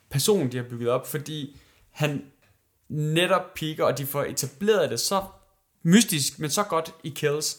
person, 0.10 0.52
de 0.52 0.58
har 0.58 0.64
bygget 0.64 0.90
op, 0.90 1.08
fordi 1.08 1.58
han 1.92 2.26
netop 2.90 3.54
piker, 3.56 3.84
og 3.86 3.98
de 3.98 4.06
får 4.06 4.24
etableret 4.24 4.90
det 4.92 5.00
så 5.00 5.24
mystisk, 5.84 6.40
men 6.40 6.50
så 6.50 6.64
godt 6.64 6.94
i 7.04 7.10
Kills, 7.10 7.58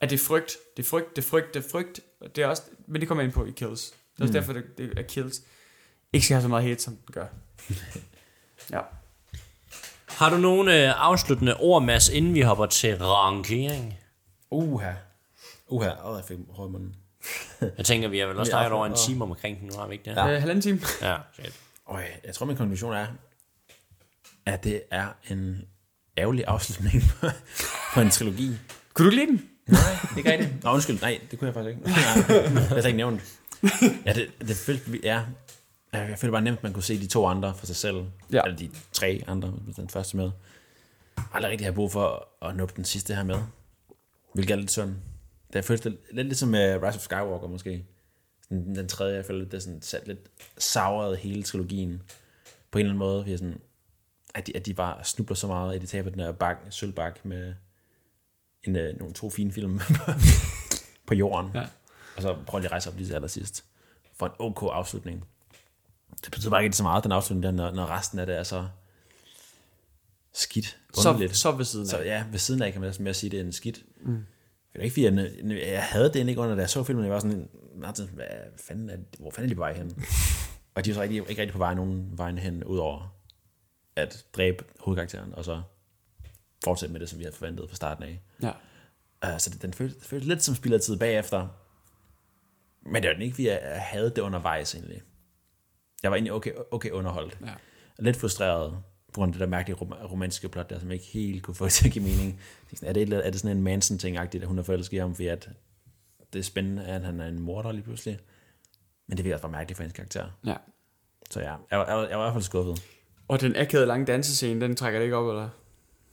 at 0.00 0.10
det 0.10 0.20
er 0.20 0.24
frygt, 0.24 0.56
det 0.76 0.82
er 0.84 0.88
frygt, 0.88 1.16
det 1.16 1.24
er 1.24 1.28
frygt, 1.28 1.54
det 1.54 1.64
er 1.64 1.68
frygt, 1.70 2.00
og 2.20 2.36
det 2.36 2.44
er 2.44 2.48
også, 2.48 2.62
men 2.86 3.00
det 3.00 3.08
kommer 3.08 3.24
ind 3.24 3.32
på 3.32 3.44
i 3.44 3.50
Kills. 3.50 3.90
Det 3.90 4.18
er 4.18 4.22
også 4.22 4.32
derfor, 4.32 4.52
det, 4.52 4.64
det 4.78 4.98
er 4.98 5.02
Kills. 5.02 5.42
Ikke 6.12 6.26
skal 6.26 6.34
have 6.34 6.42
så 6.42 6.48
meget 6.48 6.64
hate, 6.64 6.82
som 6.82 6.96
den 6.96 7.12
gør. 7.12 7.26
ja. 8.72 8.80
Har 10.08 10.30
du 10.30 10.36
nogle 10.36 10.82
øh, 10.88 10.92
afsluttende 11.06 11.56
ord, 11.56 11.82
Mads, 11.82 12.08
inden 12.08 12.34
vi 12.34 12.40
hopper 12.40 12.66
til 12.66 12.96
rangering? 13.04 13.98
Uha. 14.50 14.92
Uha. 15.68 15.90
Åh, 16.04 16.16
jeg 16.16 16.24
fik 16.24 16.38
hår 16.50 16.66
i 16.66 16.70
munden. 16.70 16.96
Jeg 17.78 17.84
tænker, 17.86 18.08
vi 18.08 18.18
har 18.18 18.26
vel 18.26 18.38
også 18.38 18.50
snakket 18.50 18.72
over 18.72 18.86
en 18.86 18.92
og- 18.92 18.98
time 18.98 19.24
omkring 19.24 19.60
den 19.60 19.66
nu, 19.66 19.72
har 19.78 19.86
vi 19.86 19.92
ikke 19.94 20.10
det? 20.10 20.16
ja. 20.16 20.26
Øh, 20.34 20.40
halvanden 20.40 20.62
time. 20.62 20.80
ja 21.02 21.16
shit. 21.32 21.60
Øj, 21.88 22.04
jeg 22.24 22.34
tror, 22.34 22.46
min 22.46 22.56
konklusion 22.56 22.92
er, 22.94 23.06
at 24.46 24.64
det 24.64 24.82
er 24.90 25.08
en 25.30 25.64
ærgerlig 26.18 26.44
afslutning 26.46 27.02
på- 27.94 28.00
en 28.00 28.10
trilogi. 28.10 28.50
Kunne 28.94 29.06
du 29.06 29.10
ikke 29.10 29.24
lide 29.26 29.38
den? 29.38 29.48
Nej, 29.66 29.78
det 30.02 30.10
er 30.12 30.16
ikke 30.16 30.32
rigtigt. 30.32 30.64
Nå, 30.64 30.70
undskyld. 30.72 31.00
Nej, 31.00 31.20
det 31.30 31.38
kunne 31.38 31.46
jeg 31.46 31.54
faktisk 31.54 31.76
ikke. 31.76 31.82
Nej, 31.90 32.50
det 32.58 32.68
har 32.68 32.76
jeg 32.76 32.86
ikke 32.86 32.96
nævnt. 32.96 33.22
Ja, 34.06 34.12
det, 34.12 34.30
det 34.40 34.56
følte 34.56 34.90
vi 34.90 35.00
er... 35.04 35.24
Jeg 35.92 36.18
følte 36.18 36.32
bare 36.32 36.42
nemt, 36.42 36.56
at 36.56 36.62
man 36.62 36.72
kunne 36.72 36.82
se 36.82 37.00
de 37.00 37.06
to 37.06 37.26
andre 37.26 37.54
for 37.54 37.66
sig 37.66 37.76
selv. 37.76 37.96
Ja. 38.32 38.42
Eller 38.44 38.56
de 38.56 38.70
tre 38.92 39.22
andre, 39.26 39.52
den 39.76 39.88
første 39.88 40.16
med. 40.16 40.30
aldrig 41.32 41.50
rigtig 41.50 41.66
have 41.66 41.74
brug 41.74 41.92
for 41.92 42.28
at 42.46 42.56
nuppe 42.56 42.74
den 42.76 42.84
sidste 42.84 43.14
her 43.14 43.22
med. 43.24 43.36
Hvilket 44.34 44.54
er 44.54 44.58
lidt 44.58 44.70
sådan. 44.70 44.96
Det 45.52 45.58
er 45.58 45.62
følt 45.62 45.84
lidt, 45.84 45.96
lidt 46.12 46.26
ligesom 46.26 46.48
med 46.48 46.76
Rise 46.82 46.98
of 46.98 47.00
Skywalker 47.02 47.48
måske. 47.48 47.84
Sådan, 48.42 48.76
den 48.76 48.88
tredje, 48.88 49.16
jeg 49.16 49.24
føler, 49.24 49.44
det 49.44 49.54
er 49.54 49.58
sådan 49.58 49.82
sat 49.82 50.06
lidt 50.06 50.18
savret 50.58 51.18
hele 51.18 51.42
trilogien. 51.42 52.02
På 52.70 52.78
en 52.78 52.80
eller 52.80 52.90
anden 52.90 52.98
måde. 52.98 53.22
Fordi 53.22 53.36
sådan, 53.36 53.60
at, 54.34 54.46
de, 54.46 54.56
at 54.56 54.66
de 54.66 54.74
bare 54.74 55.04
snubler 55.04 55.34
så 55.34 55.46
meget, 55.46 55.74
at 55.74 55.80
de 55.80 55.86
taber 55.86 56.10
den 56.10 56.18
der 56.18 56.32
bak, 56.32 56.56
sølvbak 56.70 57.24
med 57.24 57.54
en, 58.64 58.76
øh, 58.76 58.98
nogle 58.98 59.14
to 59.14 59.30
fine 59.30 59.52
film 59.52 59.80
på 61.08 61.14
jorden. 61.14 61.50
Ja. 61.54 61.66
Og 62.16 62.22
så 62.22 62.36
prøver 62.46 62.60
de 62.60 62.66
at 62.66 62.72
rejse 62.72 62.90
op 62.90 62.96
lige 62.96 63.06
til 63.06 63.14
allersidst. 63.14 63.64
For 64.16 64.26
en 64.26 64.32
ok 64.38 64.62
afslutning. 64.72 65.24
Det 66.24 66.32
betyder 66.32 66.50
bare 66.50 66.64
ikke 66.64 66.76
så 66.76 66.82
meget, 66.82 67.04
den 67.04 67.12
afslutning 67.12 67.42
der, 67.42 67.50
når, 67.50 67.70
når 67.70 67.86
resten 67.86 68.18
af 68.18 68.26
det 68.26 68.36
er 68.36 68.42
så 68.42 68.68
skidt. 70.32 70.78
Så, 70.94 71.08
underligt. 71.08 71.36
så 71.36 71.52
ved 71.52 71.64
siden 71.64 71.84
af. 71.84 71.90
Så 71.90 71.98
ja, 71.98 72.24
ved 72.30 72.38
siden 72.38 72.62
af 72.62 72.72
kan 72.72 72.80
man 72.80 72.94
mere 73.00 73.14
sige, 73.14 73.28
at 73.28 73.32
det 73.32 73.40
er 73.40 73.44
en 73.44 73.52
skidt. 73.52 73.82
Mm. 74.00 74.26
Det 74.72 74.78
er 74.78 74.82
ikke, 74.82 74.94
fordi 74.94 75.04
jeg, 75.04 75.62
jeg 75.72 75.82
havde 75.82 76.12
det 76.12 76.28
ikke 76.28 76.40
under, 76.40 76.54
da 76.54 76.60
jeg 76.60 76.70
så 76.70 76.84
filmen. 76.84 77.04
Jeg 77.04 77.12
var 77.12 77.20
sådan, 77.20 77.48
Martin, 77.76 78.08
hvad 78.14 78.26
fanden 78.56 78.90
er, 78.90 78.96
hvor 79.18 79.30
fanden 79.30 79.44
er 79.44 79.48
de 79.48 79.54
på 79.54 79.60
vej 79.60 79.72
hen? 79.72 80.04
og 80.74 80.84
de 80.84 80.90
er 80.90 80.94
så 80.94 81.00
rigtig, 81.00 81.16
ikke 81.16 81.42
rigtig 81.42 81.52
på 81.52 81.58
vej 81.58 81.74
nogen 81.74 82.18
vejen 82.18 82.38
hen, 82.38 82.64
udover 82.64 83.11
at 83.96 84.26
dræbe 84.32 84.64
hovedkarakteren, 84.80 85.34
og 85.34 85.44
så 85.44 85.62
fortsætte 86.64 86.92
med 86.92 87.00
det, 87.00 87.08
som 87.08 87.18
vi 87.18 87.24
havde 87.24 87.36
forventet 87.36 87.68
fra 87.68 87.76
starten 87.76 88.04
af. 88.04 88.20
Ja. 88.42 88.52
Uh, 89.32 89.38
så 89.38 89.50
det, 89.50 89.62
den 89.62 89.74
føltes, 89.74 90.06
føltes 90.06 90.28
lidt 90.28 90.42
som 90.42 90.54
spillertid 90.54 90.96
bagefter. 90.98 91.48
Men 92.82 93.02
det 93.02 93.08
var 93.08 93.14
den 93.14 93.22
ikke, 93.22 93.44
jeg 93.44 93.60
jeg 93.64 93.82
havde 93.82 94.10
det 94.10 94.18
undervejs 94.18 94.74
egentlig. 94.74 95.02
Jeg 96.02 96.10
var 96.10 96.16
egentlig 96.16 96.32
okay, 96.32 96.52
okay 96.70 96.90
underholdt. 96.90 97.38
Ja. 97.46 97.54
Lidt 97.98 98.16
frustreret 98.16 98.72
på 99.12 99.20
grund 99.20 99.28
af 99.30 99.32
det 99.32 99.40
der 99.40 99.46
mærkelige 99.46 99.76
rom- 99.76 100.10
romantiske 100.10 100.48
plot 100.48 100.70
der, 100.70 100.78
som 100.78 100.88
jeg 100.88 100.94
ikke 100.94 101.06
helt 101.06 101.42
kunne 101.42 101.54
få 101.54 101.68
til 101.76 101.86
at 101.86 101.92
give 101.92 102.04
mening. 102.04 102.40
Jeg 102.70 102.78
sådan, 102.78 102.88
Er 102.88 102.92
det, 102.92 103.26
er 103.26 103.30
det 103.30 103.40
sådan 103.40 103.56
en 103.56 103.62
Manson-ting-agtigt, 103.62 104.42
at 104.42 104.48
hun 104.48 104.58
er 104.58 104.62
forelsket 104.62 104.96
i 104.96 105.00
ham, 105.00 105.14
fordi 105.14 105.26
at 105.26 105.50
det 106.32 106.38
er 106.38 106.42
spændende, 106.42 106.84
at 106.86 107.04
han 107.04 107.20
er 107.20 107.26
en 107.28 107.38
morder 107.38 107.72
lige 107.72 107.82
pludselig. 107.84 108.18
Men 109.06 109.16
det 109.16 109.24
virker 109.24 109.34
også 109.36 109.42
bare 109.42 109.52
mærkeligt 109.52 109.76
for 109.76 109.82
hendes 109.82 109.96
karakter. 109.96 110.30
ja. 110.46 110.56
Så 111.30 111.40
ja, 111.40 111.56
jeg 111.70 111.78
var, 111.78 111.86
jeg 111.86 111.96
var, 111.96 112.08
jeg 112.08 112.18
var 112.18 112.24
i 112.24 112.26
hvert 112.26 112.34
fald 112.34 112.42
skuffet. 112.44 112.82
Og 113.32 113.40
den 113.40 113.56
akavede 113.56 113.86
lange 113.86 114.06
dansescene, 114.06 114.60
den 114.60 114.76
trækker 114.76 114.98
det 114.98 115.04
ikke 115.04 115.16
op, 115.16 115.28
eller? 115.28 115.48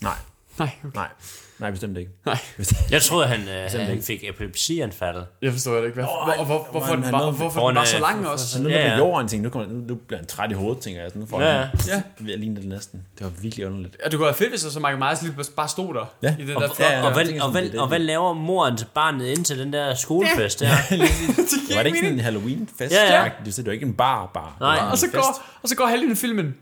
Nej, 0.04 0.14
Nej, 0.60 0.70
okay. 0.84 0.96
nej, 0.96 1.08
nej, 1.60 1.72
bestemt 1.72 1.98
ikke. 1.98 2.12
Nej. 2.26 2.38
Jeg 2.92 3.02
troede, 3.02 3.28
han, 3.28 3.40
øh, 3.40 3.72
han 3.72 3.92
ikke. 3.92 4.04
fik 4.04 4.24
epilepsianfald. 4.24 5.24
Jeg 5.42 5.52
forstår 5.52 5.76
det 5.76 5.84
ikke. 5.86 5.94
Hvad, 5.94 6.04
Åh, 6.04 6.10
hvor, 6.26 6.36
hvor, 6.36 6.46
hvor, 6.46 6.68
hvorfor, 6.72 6.88
han 6.88 7.04
den 7.04 7.12
nåede- 7.12 7.26
var, 7.26 7.32
hvorfor 7.32 7.68
den 7.68 7.76
var 7.76 7.86
så 7.86 8.00
lang 8.00 8.24
for- 8.24 8.32
også? 8.32 8.48
Så 8.48 8.62
nu 8.64 8.70
er 8.70 8.74
Ja, 8.74 8.88
ja, 8.88 8.98
jorden, 8.98 9.28
tænkte, 9.28 9.44
nu, 9.44 9.50
kommer, 9.50 9.68
nu, 9.74 9.80
nu 9.88 9.96
bliver 9.96 10.18
han 10.20 10.28
træt 10.28 10.52
i 10.52 10.54
hovedet, 10.54 10.82
tænker 10.84 11.02
jeg. 11.02 11.12
Så 11.12 11.20
nu 11.20 11.26
får 11.26 11.42
Ja, 11.42 11.52
han, 11.52 11.68
ja. 11.88 12.02
ved 12.20 12.34
at 12.34 12.40
ligne 12.40 12.56
det 12.56 12.66
næsten. 12.66 13.04
Det 13.18 13.24
var 13.26 13.32
virkelig 13.42 13.66
underligt. 13.68 13.98
Ja, 14.04 14.10
det 14.10 14.18
kunne 14.18 14.26
være 14.26 14.34
fedt, 14.36 14.50
hvis 14.50 14.62
så 14.62 14.80
Michael 14.80 14.98
Myers 14.98 15.22
lige 15.22 15.36
bare 15.56 15.68
stod 15.68 15.94
der. 15.94 16.06
Ja. 16.24 16.36
I 16.40 16.46
det 16.46 16.56
Og, 16.56 16.62
der 16.62 16.70
og, 16.70 16.76
ja, 16.80 16.86
og, 16.86 16.92
jeg 16.92 17.14
hvad, 17.14 17.24
og, 17.24 17.28
sådan, 17.40 17.52
hvad, 17.52 17.62
det 17.64 17.72
det. 17.72 17.80
og 17.82 17.88
hvad 17.88 18.00
laver 18.00 18.34
moren 18.34 18.78
til 18.78 18.88
barnet 18.94 19.26
ind 19.26 19.46
til 19.46 19.60
den 19.60 19.74
der 19.74 19.94
skolefest 19.94 20.60
der? 20.60 20.68
Var 21.76 21.84
det 21.84 21.86
ikke 21.86 21.98
sådan 22.00 22.14
en 22.14 22.20
Halloween-fest? 22.20 22.94
Ja, 22.94 23.22
ja. 23.24 23.30
Det 23.46 23.66
var 23.66 23.72
ikke 23.72 23.86
en 23.86 23.94
bar, 23.94 24.26
bar. 24.34 24.58
Nej. 24.60 24.80
Det 24.84 24.92
Og 24.92 24.98
så 24.98 25.08
går, 25.14 25.42
og 25.64 25.70
så 25.70 25.76
går 25.76 25.86
halvdelen 25.86 26.12
af 26.12 26.18
filmen 26.18 26.56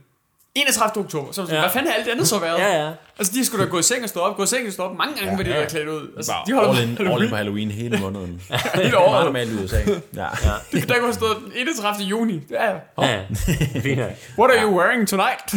31. 0.62 1.04
oktober. 1.06 1.32
Så, 1.32 1.42
ja. 1.50 1.54
Ja. 1.56 1.60
hvad 1.62 1.70
fanden 1.70 1.88
har 1.92 1.98
alt 1.98 2.06
det 2.06 2.12
andet 2.12 2.28
så 2.28 2.40
været? 2.40 2.58
Ja, 2.60 2.84
ja. 2.86 2.92
Altså, 3.20 3.34
de 3.34 3.46
skulle 3.46 3.66
da 3.66 3.70
gå 3.70 3.80
i 3.80 3.84
seng 3.84 4.04
og 4.04 4.10
stå 4.10 4.20
op, 4.20 4.36
gå 4.38 4.44
i 4.44 4.48
seng 4.48 4.68
og 4.68 4.74
stå 4.74 4.84
op 4.84 4.96
mange 4.98 5.16
gange, 5.16 5.32
ja, 5.32 5.38
med 5.38 5.46
de 5.46 5.52
ja. 5.52 5.60
der 5.60 5.68
klædt 5.68 5.88
ud. 5.88 6.14
Altså, 6.18 6.32
Bare 6.32 6.44
de 6.48 6.54
holder 6.54 6.70
all, 6.70 6.80
in, 6.84 6.90
all 6.90 7.00
in 7.00 7.08
Halloween. 7.08 7.30
på 7.30 7.36
Halloween 7.36 7.72
hele 7.72 7.98
måneden. 8.00 8.42
Hele 8.76 8.90
Meget 8.92 8.96
året. 8.96 9.26
normalt 9.26 9.52
i 9.52 9.64
USA. 9.64 9.78
Ja. 9.78 9.88
ja. 10.16 10.28
Der 10.74 10.80
kunne 10.94 11.00
have 11.02 11.14
stået 11.14 11.38
den 11.46 11.52
31. 11.56 12.06
juni. 12.08 12.42
Ja, 12.50 12.72
ja. 12.72 12.78
Ja. 13.02 13.24
What 14.40 14.52
are 14.52 14.64
you 14.64 14.80
wearing 14.80 15.08
tonight? 15.08 15.54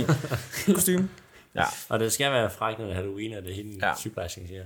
Kostume. 0.74 1.08
Ja. 1.54 1.64
Og 1.88 2.00
det 2.00 2.12
skal 2.12 2.32
være 2.32 2.50
frækt, 2.50 2.78
når 2.78 2.84
det 2.86 2.92
er 2.92 2.96
Halloween, 2.96 3.36
og 3.36 3.42
det 3.42 3.50
er 3.50 3.54
hende 3.54 3.78
Ja. 3.82 3.88
ja. 3.88 3.92
sygeplejersken 3.98 4.46
siger. 4.48 4.62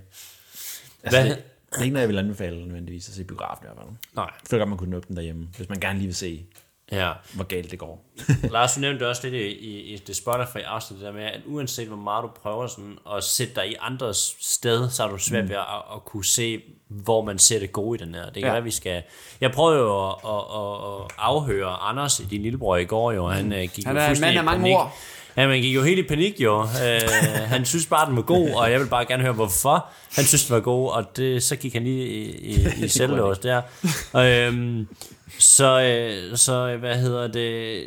Altså, 1.03 1.21
Hvad? 1.21 1.31
det, 1.31 1.43
det 1.73 1.79
er 1.79 1.83
ikke 1.83 1.93
noget, 1.93 2.03
jeg 2.03 2.09
vil 2.09 2.19
anbefale 2.19 2.67
nødvendigvis 2.67 3.09
at 3.09 3.15
se 3.15 3.25
biografen 3.25 3.65
i 3.65 3.67
hvert 3.67 3.77
fald. 3.87 3.97
Nej. 4.17 4.25
Jeg 4.25 4.49
føler 4.51 4.61
godt, 4.61 4.69
man 4.69 4.79
kunne 4.79 4.97
åbne 4.97 5.09
den 5.09 5.17
derhjemme, 5.17 5.49
hvis 5.57 5.69
man 5.69 5.81
gerne 5.81 5.99
lige 5.99 6.07
vil 6.07 6.17
se, 6.17 6.45
Ja. 6.93 7.13
hvor 7.35 7.45
galt 7.45 7.71
det 7.71 7.79
går. 7.79 8.05
Lars, 8.53 8.75
du 8.75 8.81
nævnte 8.81 9.09
også 9.09 9.21
lidt 9.29 9.35
i, 9.35 9.47
i, 9.47 9.95
i 9.95 9.97
det 10.07 10.17
Spotify 10.17 10.57
afsnit, 10.67 10.99
det 11.01 11.07
der 11.07 11.13
med, 11.13 11.25
at 11.25 11.41
uanset 11.47 11.89
hvor 11.89 11.97
meget 11.97 12.23
du 12.23 12.29
prøver 12.43 12.67
sådan 12.67 12.99
at 13.17 13.25
sætte 13.25 13.55
dig 13.55 13.71
i 13.71 13.75
andres 13.81 14.37
sted, 14.41 14.91
så 14.91 15.05
er 15.05 15.09
du 15.09 15.19
svært 15.19 15.49
ved 15.49 15.57
at, 15.57 15.63
at, 15.95 16.05
kunne 16.05 16.25
se, 16.25 16.61
hvor 16.89 17.23
man 17.25 17.39
ser 17.39 17.59
det 17.59 17.73
gode 17.73 17.99
i 18.03 18.05
den 18.07 18.15
her. 18.15 18.25
Det 18.25 18.35
kan 18.35 18.43
Ja. 18.45 18.53
være, 18.53 18.63
vi 18.63 18.71
skal... 18.71 19.03
Jeg 19.41 19.53
prøvede 19.53 19.79
jo 19.81 20.09
at, 20.09 20.15
at, 20.25 21.03
at, 21.05 21.13
afhøre 21.19 21.69
Anders, 21.71 22.21
din 22.31 22.43
lillebror, 22.43 22.77
i 22.77 22.85
går 22.85 23.13
jo. 23.13 23.27
Han 23.29 23.53
øh, 23.53 23.69
gik 23.75 23.85
Han 23.85 23.97
jo 23.97 24.03
er 24.03 24.09
en 24.09 24.21
mand 24.21 24.39
af 24.39 24.45
mange 24.45 24.61
panik. 24.61 24.77
ord. 24.77 24.97
Ja, 25.37 25.47
man 25.49 25.61
gik 25.61 25.75
jo 25.75 25.83
helt 25.83 25.99
i 25.99 26.09
panik 26.09 26.41
jo. 26.41 26.63
Øh, 26.63 27.01
han 27.47 27.65
synes 27.65 27.87
bare, 27.87 28.07
den 28.09 28.17
var 28.17 28.23
god, 28.23 28.51
og 28.51 28.71
jeg 28.73 28.81
vil 28.81 28.87
bare 28.87 29.05
gerne 29.07 29.23
høre, 29.23 29.33
hvorfor 29.33 29.87
han 30.17 30.25
synes, 30.25 30.47
den 30.47 30.55
var 30.55 30.61
god, 30.61 30.91
og 30.91 31.17
det, 31.17 31.43
så 31.43 31.57
gik 31.57 31.73
han 31.73 31.85
lige 31.85 32.07
i, 32.09 32.31
i, 32.55 32.85
i 32.85 32.89
selvlås 32.99 33.39
der. 33.39 33.63
Og, 34.13 34.27
øhm, 34.27 34.89
så, 35.39 35.81
øh, 35.81 36.37
så, 36.37 36.77
hvad 36.77 36.97
hedder 36.97 37.27
det... 37.27 37.83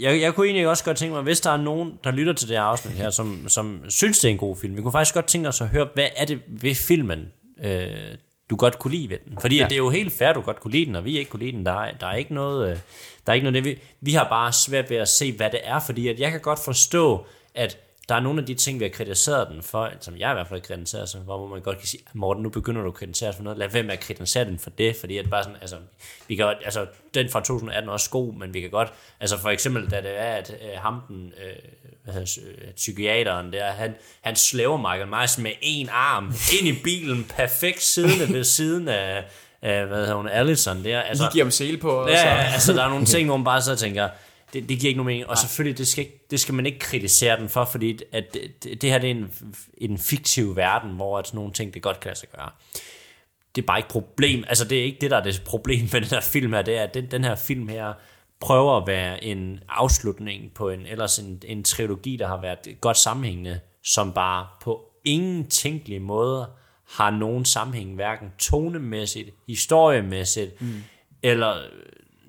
Jeg, 0.00 0.20
jeg 0.20 0.34
kunne 0.34 0.46
egentlig 0.46 0.68
også 0.68 0.84
godt 0.84 0.96
tænke 0.96 1.14
mig, 1.14 1.22
hvis 1.22 1.40
der 1.40 1.50
er 1.50 1.56
nogen, 1.56 1.92
der 2.04 2.10
lytter 2.10 2.32
til 2.32 2.48
det 2.48 2.56
her 2.56 2.62
afsnit 2.62 2.94
her, 2.94 3.10
som, 3.10 3.48
som 3.48 3.80
synes, 3.88 4.18
det 4.18 4.28
er 4.28 4.32
en 4.32 4.38
god 4.38 4.56
film, 4.56 4.76
vi 4.76 4.82
kunne 4.82 4.92
faktisk 4.92 5.14
godt 5.14 5.26
tænke 5.26 5.48
os 5.48 5.60
at 5.60 5.68
høre, 5.68 5.88
hvad 5.94 6.08
er 6.16 6.24
det 6.24 6.40
ved 6.46 6.74
filmen, 6.74 7.32
øh, 7.64 7.88
du 8.50 8.56
godt 8.56 8.78
kunne 8.78 8.90
lide 8.90 9.10
ved 9.10 9.18
den? 9.28 9.38
Fordi 9.40 9.56
ja. 9.56 9.64
det 9.64 9.72
er 9.72 9.76
jo 9.76 9.90
helt 9.90 10.12
fair, 10.12 10.32
du 10.32 10.40
godt 10.40 10.60
kunne 10.60 10.72
lide 10.72 10.86
den, 10.86 10.96
og 10.96 11.04
vi 11.04 11.18
ikke 11.18 11.30
kunne 11.30 11.44
lide 11.44 11.56
den. 11.56 11.66
Der 11.66 11.72
er, 11.72 11.92
der 11.92 12.06
er 12.06 12.14
ikke 12.14 12.34
noget... 12.34 12.70
Øh, 12.70 12.76
der 13.26 13.32
er 13.32 13.34
ikke 13.34 13.50
noget, 13.50 13.54
det, 13.54 13.64
vi, 13.64 13.78
vi 14.00 14.12
har 14.12 14.28
bare 14.28 14.52
svært 14.52 14.90
ved 14.90 14.96
at 14.96 15.08
se, 15.08 15.32
hvad 15.32 15.50
det 15.50 15.60
er, 15.62 15.80
fordi 15.80 16.08
at 16.08 16.20
jeg 16.20 16.30
kan 16.30 16.40
godt 16.40 16.58
forstå, 16.64 17.26
at 17.54 17.78
der 18.08 18.14
er 18.14 18.20
nogle 18.20 18.40
af 18.40 18.46
de 18.46 18.54
ting, 18.54 18.80
vi 18.80 18.84
har 18.84 18.90
kritiseret 18.90 19.48
den 19.48 19.62
for, 19.62 19.90
som 20.00 20.16
jeg 20.16 20.30
i 20.30 20.34
hvert 20.34 20.48
fald 20.48 20.60
har 20.60 20.74
kritiseret, 20.74 21.08
så, 21.08 21.18
hvor 21.18 21.46
man 21.46 21.60
godt 21.60 21.78
kan 21.78 21.86
sige, 21.86 22.02
Morten, 22.12 22.42
nu 22.42 22.48
begynder 22.48 22.82
du 22.82 22.88
at 22.88 22.94
kritisere 22.94 23.32
for 23.32 23.42
noget, 23.42 23.58
lad 23.58 23.68
være 23.68 23.82
med 23.82 23.92
at 23.92 24.00
kritisere 24.00 24.44
den 24.44 24.58
for 24.58 24.70
det, 24.70 24.96
fordi 25.00 25.18
at 25.18 25.30
bare 25.30 25.42
sådan, 25.44 25.58
altså, 25.60 25.76
vi 26.28 26.36
kan, 26.36 26.46
altså, 26.64 26.86
den 27.14 27.28
fra 27.30 27.40
2018 27.40 27.88
er 27.88 27.92
også 27.92 28.10
god, 28.10 28.34
men 28.34 28.54
vi 28.54 28.60
kan 28.60 28.70
godt, 28.70 28.92
altså 29.20 29.38
for 29.38 29.48
eksempel, 29.50 29.90
da 29.90 29.96
det 30.00 30.20
er, 30.20 30.34
at 30.34 30.50
øh, 30.50 30.78
ham, 30.80 31.00
den, 31.08 31.32
øh, 31.46 31.56
hvad 32.04 32.14
hedder, 32.14 32.38
øh, 32.46 32.72
psykiateren 32.74 33.52
der, 33.52 33.64
han, 33.66 33.94
han 34.20 34.36
slæver 34.36 34.76
Michael 34.76 35.08
Myers 35.08 35.38
med 35.38 35.52
en 35.62 35.88
arm 35.92 36.32
ind 36.60 36.68
i 36.68 36.82
bilen, 36.84 37.24
perfekt 37.36 37.82
siddende 37.82 38.34
ved 38.34 38.44
siden 38.44 38.88
af, 38.88 39.24
af 39.62 39.86
hvad 39.86 39.98
hedder 40.00 40.14
hun, 40.14 40.28
Allison 40.28 40.84
der, 40.84 41.00
altså, 41.00 41.24
De 41.24 41.30
giver 41.32 41.44
ham 41.44 41.50
sele 41.50 41.78
på. 41.78 41.90
Og 41.90 42.08
Ja, 42.10 42.46
så. 42.46 42.52
altså 42.52 42.72
der 42.72 42.84
er 42.84 42.88
nogle 42.88 43.04
ting, 43.06 43.28
hvor 43.28 43.36
man 43.36 43.44
bare 43.44 43.62
så 43.62 43.76
tænker, 43.76 44.08
det, 44.54 44.68
det 44.68 44.78
giver 44.78 44.88
ikke 44.88 44.98
nogen 44.98 45.06
mening. 45.06 45.26
Og 45.26 45.38
selvfølgelig, 45.38 45.78
det 45.78 45.88
skal, 45.88 46.04
ikke, 46.04 46.26
det 46.30 46.40
skal 46.40 46.54
man 46.54 46.66
ikke 46.66 46.78
kritisere 46.78 47.40
den 47.40 47.48
for, 47.48 47.64
fordi 47.64 47.98
at 48.12 48.34
det, 48.34 48.82
det 48.82 48.90
her 48.90 48.98
det 48.98 49.10
er 49.10 49.14
en, 49.14 49.32
en 49.78 49.98
fiktiv 49.98 50.56
verden, 50.56 50.90
hvor 50.90 51.18
at 51.18 51.26
sådan 51.26 51.38
nogle 51.38 51.52
ting, 51.52 51.74
det 51.74 51.82
godt 51.82 52.00
kan 52.00 52.08
lade 52.08 52.18
sig 52.18 52.28
gøre. 52.28 52.50
Det 53.54 53.62
er 53.62 53.66
bare 53.66 53.78
ikke 53.78 53.88
problem. 53.88 54.44
Altså 54.48 54.64
det 54.64 54.78
er 54.78 54.84
ikke 54.84 54.98
det, 55.00 55.10
der 55.10 55.16
er 55.16 55.22
det 55.22 55.42
problem 55.46 55.88
med 55.92 56.00
den 56.00 56.10
her 56.10 56.20
film 56.20 56.52
her. 56.52 56.62
Det 56.62 56.78
er, 56.78 56.82
at 56.82 56.94
den, 56.94 57.10
den 57.10 57.24
her 57.24 57.34
film 57.34 57.68
her 57.68 57.92
prøver 58.40 58.76
at 58.76 58.86
være 58.86 59.24
en 59.24 59.60
afslutning 59.68 60.54
på 60.54 60.70
en, 60.70 60.86
ellers 60.86 61.18
en, 61.18 61.42
en 61.44 61.64
trilogi, 61.64 62.16
der 62.16 62.26
har 62.26 62.40
været 62.40 62.80
godt 62.80 62.96
sammenhængende, 62.96 63.60
som 63.82 64.12
bare 64.12 64.46
på 64.62 64.84
ingen 65.04 65.48
tænkelig 65.48 66.02
måde 66.02 66.50
har 66.88 67.10
nogen 67.10 67.44
sammenhæng, 67.44 67.94
hverken 67.94 68.28
tonemæssigt, 68.38 69.30
historiemæssigt, 69.46 70.62
mm. 70.62 70.82
eller 71.22 71.54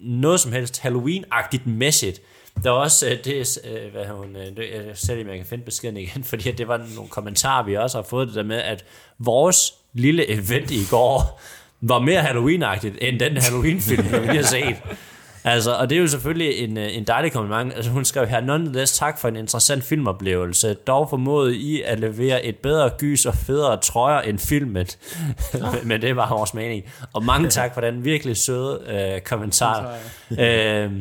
noget 0.01 0.39
som 0.39 0.51
helst 0.51 0.79
Halloween-agtigt 0.79 1.69
mæssigt. 1.69 2.21
Der 2.63 2.69
er 2.69 2.75
også 2.75 3.09
øh, 3.09 3.23
det, 3.23 3.59
øh, 3.65 3.91
hvad 3.91 4.05
hun, 4.05 4.35
øh, 4.35 4.45
det, 4.45 4.57
jeg 4.57 4.83
selv 4.93 5.21
om 5.21 5.27
jeg 5.27 5.37
kan 5.37 5.45
finde 5.45 5.63
beskeden 5.63 5.97
igen, 5.97 6.23
fordi 6.31 6.49
at 6.49 6.57
det 6.57 6.67
var 6.67 6.77
nogle 6.95 7.09
kommentarer, 7.09 7.65
vi 7.65 7.77
også 7.77 7.97
har 7.97 8.03
fået 8.03 8.27
det 8.27 8.35
der 8.35 8.43
med, 8.43 8.57
at 8.57 8.85
vores 9.19 9.73
lille 9.93 10.29
event 10.29 10.71
i 10.71 10.85
går 10.89 11.41
var 11.81 11.99
mere 11.99 12.21
Halloween-agtigt, 12.21 12.97
end 13.01 13.19
den 13.19 13.37
Halloween-film, 13.37 14.03
vi 14.31 14.35
har 14.35 14.43
set. 14.43 14.75
Altså, 15.45 15.71
og 15.71 15.89
det 15.89 15.95
er 15.95 15.99
jo 15.99 16.07
selvfølgelig 16.07 16.59
en, 16.59 16.77
øh, 16.77 16.97
en 16.97 17.03
dejlig 17.03 17.31
kompliment. 17.31 17.73
Altså, 17.73 17.91
hun 17.91 18.05
skrev 18.05 18.27
her, 18.27 18.41
nonetheless 18.41 18.97
tak 18.97 19.19
for 19.19 19.27
en 19.27 19.35
interessant 19.35 19.83
filmoplevelse. 19.83 20.73
Dog 20.73 21.09
formåede 21.09 21.55
I 21.55 21.81
at 21.81 21.99
levere 21.99 22.45
et 22.45 22.57
bedre 22.57 22.89
gys 22.97 23.25
og 23.25 23.35
federe 23.35 23.77
trøjer 23.77 24.21
end 24.21 24.39
filmen. 24.39 24.87
Men 25.83 26.01
det 26.01 26.15
var 26.15 26.29
vores 26.29 26.53
mening. 26.53 26.83
Og 27.13 27.23
mange 27.23 27.49
tak 27.49 27.73
for 27.73 27.81
den 27.81 28.05
virkelig 28.05 28.37
søde 28.37 28.81
øh, 28.87 29.21
kommentar. 29.21 29.93
øh, 30.39 30.91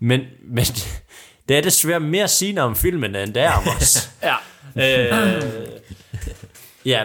men, 0.00 0.20
men 0.42 0.64
det 1.48 1.56
er 1.56 1.60
desværre 1.60 2.00
mere 2.00 2.28
sigende 2.28 2.62
om 2.62 2.76
filmen, 2.76 3.16
end 3.16 3.34
det 3.34 3.42
er 3.42 3.52
om 3.52 3.64
os. 3.76 4.10
Ja. 4.22 4.34
øh, 4.76 5.68
ja, 6.86 7.04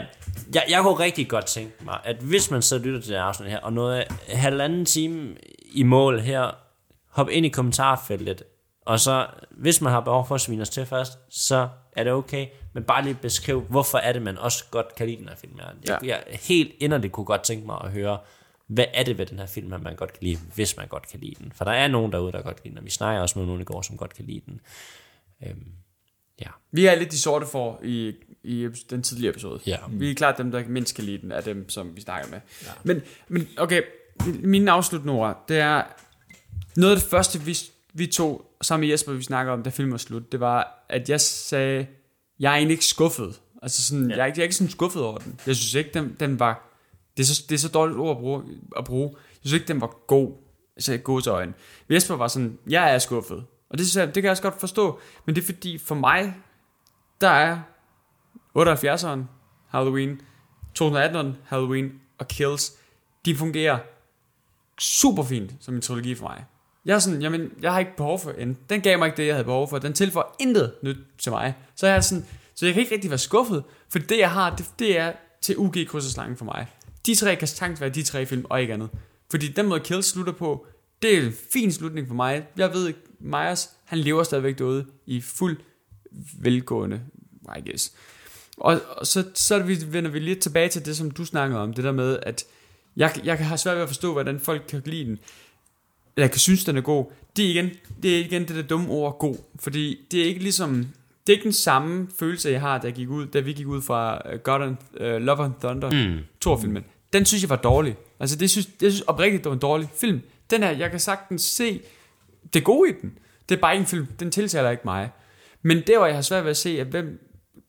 jeg, 0.54 0.64
jeg 0.70 0.82
kunne 0.82 1.00
rigtig 1.00 1.30
godt 1.30 1.46
tænke 1.46 1.74
mig, 1.86 1.98
at 2.04 2.16
hvis 2.16 2.52
man 2.52 2.62
så 2.62 2.78
lytter 2.78 3.02
til 3.02 3.10
det 3.12 3.18
afsnit 3.18 3.50
her, 3.50 3.60
og 3.60 3.74
noget 3.74 4.04
halvanden 4.30 4.86
time 4.86 5.30
i 5.72 5.84
mål 5.84 6.20
her, 6.20 6.63
hop 7.14 7.30
ind 7.30 7.46
i 7.46 7.50
kommentarfeltet, 7.50 8.44
og 8.86 9.00
så, 9.00 9.28
hvis 9.52 9.82
man 9.82 9.92
har 9.94 10.00
behov 10.00 10.28
for 10.28 10.36
at 10.36 10.42
svine 10.42 10.62
os 10.62 10.70
til 10.70 10.86
først, 10.86 11.18
så 11.30 11.70
er 11.96 12.04
det 12.04 12.14
okay, 12.14 12.48
men 12.74 12.84
bare 12.84 13.04
lige 13.04 13.18
beskriv, 13.22 13.62
hvorfor 13.62 13.98
er 13.98 14.14
det, 14.14 14.22
man 14.22 14.38
også 14.38 14.64
godt 14.72 14.96
kan 14.96 15.08
lide 15.08 15.18
den 15.18 15.28
her 15.30 15.36
film 15.36 15.54
her. 15.60 15.68
Jeg, 15.88 16.00
Ja. 16.04 16.08
jeg 16.08 16.24
helt 16.42 16.72
inderligt 16.80 17.14
kunne 17.14 17.26
godt 17.26 17.44
tænke 17.44 17.66
mig 17.66 17.78
at 17.84 17.92
høre, 17.92 18.18
hvad 18.68 18.86
er 18.94 19.04
det 19.04 19.18
ved 19.18 19.26
den 19.26 19.40
her 19.40 19.46
film, 19.46 19.72
her, 19.72 19.78
man 19.80 19.96
godt 19.96 20.14
kan 20.14 20.20
lide, 20.24 20.38
hvis 20.56 20.78
man 20.78 20.88
godt 20.88 21.08
kan 21.10 21.20
lide 21.20 21.36
den. 21.44 21.52
For 21.56 21.66
der 21.66 21.72
er 21.72 21.88
nogen 21.88 22.12
derude, 22.12 22.32
der 22.32 22.42
godt 22.42 22.56
kan 22.56 22.64
lide 22.64 22.70
den, 22.72 22.78
og 22.78 22.86
vi 22.86 22.90
snakker 22.90 23.22
også 23.22 23.40
med 23.40 23.46
nogen 23.46 23.62
i 23.62 23.66
går, 23.66 23.82
som 23.82 23.98
godt 23.98 24.14
kan 24.16 24.26
lide 24.26 24.42
den. 24.46 24.62
Øhm, 25.48 25.72
Ja. 26.42 26.48
Vi 26.72 26.86
er 26.86 26.96
lidt 26.96 27.12
de 27.12 27.20
sorte 27.22 27.46
for 27.46 27.80
i, 27.84 28.14
i 28.44 28.68
den 28.90 29.04
tidligere 29.04 29.30
episode. 29.32 29.60
Ja. 29.66 29.78
Vi 29.90 30.12
er 30.12 30.16
klart 30.16 30.38
dem, 30.38 30.52
der 30.52 30.64
mindst 30.68 30.96
kan 30.96 31.04
lide 31.04 31.18
den, 31.22 31.32
af 31.32 31.44
dem, 31.44 31.70
som 31.70 31.96
vi 31.96 32.02
snakker 32.02 32.30
med. 32.30 32.40
Ja. 32.64 32.68
Men, 32.84 33.02
men 33.28 33.48
okay, 33.58 33.82
mine 34.26 34.72
afsluttende 34.72 35.14
ord, 35.14 35.46
det 35.48 35.58
er 35.60 35.84
noget 36.76 36.96
af 36.96 37.02
det 37.02 37.10
første, 37.10 37.42
vi, 37.42 37.58
vi 37.94 38.08
to 38.08 38.56
sammen 38.62 38.82
med 38.82 38.90
Jesper, 38.90 39.14
vi 39.14 39.24
snakker 39.24 39.54
om, 39.54 39.64
da 39.64 39.70
filmen 39.70 39.92
var 39.92 39.98
slut, 39.98 40.32
det 40.32 40.40
var, 40.40 40.86
at 40.90 41.10
jeg 41.10 41.22
sagde, 41.22 41.88
jeg 42.40 42.52
er 42.52 42.56
egentlig 42.56 42.74
ikke 42.74 42.86
skuffet. 42.86 43.40
Altså 43.62 43.82
sådan, 43.82 44.10
ja. 44.10 44.16
jeg, 44.16 44.22
er 44.22 44.26
ikke, 44.26 44.38
jeg 44.38 44.44
er 44.44 44.46
ikke 44.46 44.56
sådan 44.56 44.72
skuffet 44.72 45.02
over 45.02 45.18
den. 45.18 45.40
Jeg 45.48 45.56
synes 45.56 45.74
ikke, 45.74 45.90
den, 45.94 46.16
den 46.20 46.40
var, 46.40 46.70
det 47.18 47.24
er, 47.24 47.28
så, 47.28 47.44
det 47.50 47.56
er 47.56 47.60
så 47.60 47.70
dårligt 47.70 48.00
ord 48.00 48.12
at 48.12 48.18
bruge, 48.18 48.44
at 48.78 48.86
bruge. 48.86 49.10
Jeg 49.16 49.40
synes 49.42 49.54
ikke, 49.54 49.68
den 49.68 49.82
var 49.82 49.96
god. 50.08 50.32
Altså 50.76 50.98
god 50.98 51.22
til 51.22 51.30
øjne. 51.30 51.54
Jesper 51.90 52.16
var 52.16 52.28
sådan, 52.28 52.58
jeg 52.70 52.94
er 52.94 53.00
skuffet. 53.00 53.46
Og 53.70 53.78
det, 53.78 53.88
synes 53.88 53.96
jeg, 53.96 54.08
det 54.08 54.14
kan 54.14 54.24
jeg 54.24 54.32
også 54.32 54.44
godt 54.44 54.60
forstå. 54.60 55.00
Men 55.26 55.36
det 55.36 55.42
er 55.42 55.46
fordi, 55.46 55.78
for 55.78 55.96
mig, 55.96 56.36
der 57.22 57.30
er 57.30 57.60
78'eren 58.58 59.20
Halloween, 59.68 60.22
2018'eren 60.80 61.28
Halloween 61.46 61.92
og 62.18 62.28
Kills, 62.28 62.74
de 63.26 63.36
fungerer 63.36 63.80
super 64.80 65.24
fint 65.24 65.52
som 65.60 65.76
en 65.76 65.82
trilogi 65.82 66.16
for 66.16 66.28
mig. 66.28 66.46
Jeg 66.86 66.96
er 66.96 67.00
sådan, 67.00 67.22
jamen, 67.22 67.52
jeg 67.62 67.72
har 67.72 67.80
ikke 67.80 67.96
behov 67.98 68.20
for 68.20 68.32
en. 68.32 68.58
Den 68.70 68.82
gav 68.82 68.98
mig 68.98 69.06
ikke 69.06 69.18
det, 69.18 69.28
jeg 69.28 69.36
havde 69.36 69.46
behov 69.46 69.70
for. 69.70 69.78
Den 69.78 69.94
tilføjer 69.94 70.36
intet 70.40 70.74
nyt 70.84 70.98
til 71.18 71.32
mig. 71.32 71.54
Så 71.76 71.88
jeg 71.88 71.96
er 71.96 72.02
sådan, 72.02 72.26
så 72.56 72.66
jeg 72.66 72.74
kan 72.74 72.82
ikke 72.82 72.96
rigtig 72.96 73.10
være 73.10 73.20
skuffet, 73.20 73.64
for 73.90 74.00
det 74.00 74.20
jeg 74.20 74.32
har, 74.32 74.56
det, 74.56 74.66
det 74.80 74.98
er 74.98 75.14
til 75.42 75.58
UG 75.58 75.76
krydseslangen 75.88 76.38
for 76.38 76.46
mig. 76.46 76.68
De 77.06 77.16
tre 77.16 77.36
kan 77.36 77.48
sagtens 77.48 77.82
være 77.82 77.90
de 77.90 78.04
tre 78.04 78.26
film, 78.26 78.46
og 78.50 78.62
ikke 78.62 78.74
andet. 78.74 78.90
Fordi 79.32 79.48
den 79.48 79.68
måde 79.68 79.80
Kill 79.80 80.04
slutter 80.04 80.34
på, 80.34 80.66
det 81.02 81.18
er 81.18 81.22
en 81.22 81.34
fin 81.54 81.72
slutning 81.72 82.08
for 82.08 82.16
mig. 82.16 82.48
Jeg 82.58 82.74
ved, 82.74 82.94
Myers, 83.20 83.70
han 83.86 84.00
lever 84.00 84.24
stadigvæk 84.24 84.58
derude 84.58 84.86
i 85.06 85.22
fuld 85.22 85.58
velgående, 86.40 87.02
I 87.58 87.70
guess. 87.70 87.94
Og, 88.58 88.82
og 88.98 89.08
så, 89.08 89.24
så 89.34 89.60
vi, 89.60 89.78
vender 89.88 90.12
vi 90.12 90.20
lidt 90.20 90.40
tilbage 90.40 90.70
til 90.70 90.86
det, 90.86 90.98
som 90.98 91.12
du 91.12 91.26
snakkede 91.26 91.60
om, 91.60 91.74
det 91.74 91.84
der 91.84 91.92
med, 91.92 92.20
at 92.22 92.46
jeg, 92.96 93.22
jeg 93.24 93.38
kan 93.38 93.46
have 93.46 93.58
svært 93.58 93.76
ved 93.76 93.84
at 93.84 93.90
forstå, 93.90 94.12
hvordan 94.12 94.40
folk 94.40 94.64
kan 94.70 94.82
lide 94.86 95.06
den, 95.06 95.20
eller 96.18 96.28
kan 96.28 96.40
synes, 96.40 96.64
den 96.64 96.78
er 96.78 96.82
god. 96.82 97.06
Det 97.36 97.46
er 97.46 97.50
igen 97.50 97.70
det, 98.04 98.16
er 98.16 98.26
igen 98.26 98.48
det 98.48 98.56
der 98.56 98.62
dumme 98.62 98.90
ord, 98.90 99.20
god. 99.20 99.36
Fordi 99.60 100.08
det 100.12 100.22
er 100.22 100.26
ikke 100.26 100.44
ligesom, 100.44 100.88
det 101.28 101.34
er 101.34 101.38
ikke 101.38 101.44
den 101.44 101.54
samme 101.54 102.08
følelse, 102.20 102.50
jeg 102.50 102.62
har, 102.62 102.78
da, 102.78 102.88
jeg 102.88 102.94
gik 102.96 103.10
ud, 103.10 103.26
da 103.26 103.40
vi 103.40 103.54
gik 103.54 103.68
ud 103.68 103.82
fra 103.82 104.22
uh, 104.34 104.40
God 104.40 104.62
and, 104.62 104.78
uh, 105.02 105.22
Love 105.22 105.46
and 105.46 105.54
Thunder, 105.62 106.08
mm. 106.08 106.20
Thor-filmen. 106.42 106.84
Den 107.14 107.26
synes 107.26 107.44
jeg 107.44 107.50
var 107.50 107.56
dårlig. 107.56 107.96
Altså, 108.20 108.36
det 108.36 108.50
synes, 108.50 108.70
jeg 108.82 108.92
synes 108.92 109.02
oprigtigt, 109.08 109.44
det 109.44 109.50
var 109.50 109.56
en 109.56 109.62
dårlig 109.62 109.90
film. 109.96 110.22
Den 110.50 110.64
her, 110.64 110.72
jeg 110.72 110.92
kan 110.92 111.00
sagtens 111.00 111.42
se 111.42 111.82
det 112.54 112.64
gode 112.64 112.90
i 112.90 112.94
den. 113.02 113.18
Det 113.50 113.56
er 113.56 113.60
bare 113.60 113.74
ikke 113.74 113.82
en 113.82 113.88
film, 113.88 114.06
den 114.20 114.32
tiltaler 114.32 114.70
ikke 114.70 114.84
mig. 114.86 115.10
Men 115.62 115.84
der, 115.88 115.98
hvor 115.98 116.06
jeg 116.06 116.16
har 116.16 116.22
svært 116.22 116.44
ved 116.44 116.52
at 116.52 116.58
se, 116.58 116.80
at 116.82 116.88
hvem 116.88 117.23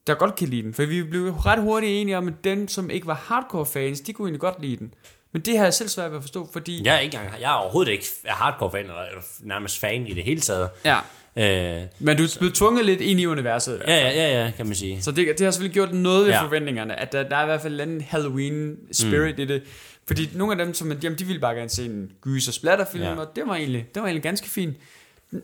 der 0.06 0.14
godt 0.14 0.36
kan 0.36 0.48
lide 0.48 0.62
den. 0.62 0.74
For 0.74 0.84
vi 0.84 1.02
blev 1.02 1.30
ret 1.32 1.60
hurtigt 1.62 1.92
enige 2.00 2.18
om, 2.18 2.28
at 2.28 2.34
dem, 2.44 2.68
som 2.68 2.90
ikke 2.90 3.06
var 3.06 3.14
hardcore 3.14 3.66
fans, 3.66 4.00
de 4.00 4.12
kunne 4.12 4.26
egentlig 4.28 4.40
godt 4.40 4.60
lide 4.62 4.76
den. 4.76 4.94
Men 5.32 5.42
det 5.42 5.56
har 5.58 5.64
jeg 5.64 5.74
selv 5.74 5.88
svært 5.88 6.10
ved 6.10 6.16
at 6.16 6.22
forstå, 6.22 6.48
fordi... 6.52 6.82
Jeg 6.84 6.94
er, 6.94 6.98
ikke, 6.98 7.20
jeg 7.40 7.50
er 7.50 7.54
overhovedet 7.54 7.92
ikke 7.92 8.06
hardcore 8.26 8.70
fan, 8.70 8.80
eller 8.80 9.04
nærmest 9.40 9.78
fan 9.78 10.06
i 10.06 10.14
det 10.14 10.24
hele 10.24 10.40
taget. 10.40 10.68
Ja. 10.84 10.96
Øh, 11.36 11.82
Men 11.98 12.16
du 12.16 12.22
er 12.22 12.36
blevet 12.38 12.54
tvunget 12.54 12.84
lidt 12.86 13.00
ind 13.00 13.20
i 13.20 13.26
universet. 13.26 13.82
ja, 13.88 13.96
ja, 13.96 14.10
ja, 14.10 14.44
ja, 14.44 14.50
kan 14.56 14.66
man 14.66 14.74
sige. 14.74 15.02
Så 15.02 15.10
det, 15.10 15.26
det 15.38 15.40
har 15.40 15.50
selvfølgelig 15.50 15.74
gjort 15.74 15.94
noget 15.94 16.24
ved 16.26 16.32
Ja. 16.32 16.42
forventningerne, 16.42 17.00
at 17.00 17.12
der, 17.12 17.28
der 17.28 17.36
er 17.36 17.42
i 17.42 17.46
hvert 17.46 17.60
fald 17.62 17.80
en 17.80 18.00
Halloween 18.00 18.76
spirit 18.92 19.36
mm. 19.36 19.42
i 19.42 19.46
det. 19.46 19.62
Fordi 20.06 20.30
nogle 20.34 20.52
af 20.60 20.66
dem, 20.66 20.74
som 20.74 20.92
jamen, 20.92 21.18
de 21.18 21.24
ville 21.24 21.40
bare 21.40 21.54
gerne 21.54 21.68
se 21.70 21.84
en 21.84 22.12
gys- 22.22 22.48
og 22.48 22.54
splatterfilm, 22.54 23.04
ja. 23.04 23.14
og 23.16 23.26
det 23.36 23.46
var, 23.46 23.54
egentlig, 23.54 23.86
det 23.94 24.02
var 24.02 24.08
egentlig 24.08 24.22
ganske 24.22 24.48
fint. 24.48 24.76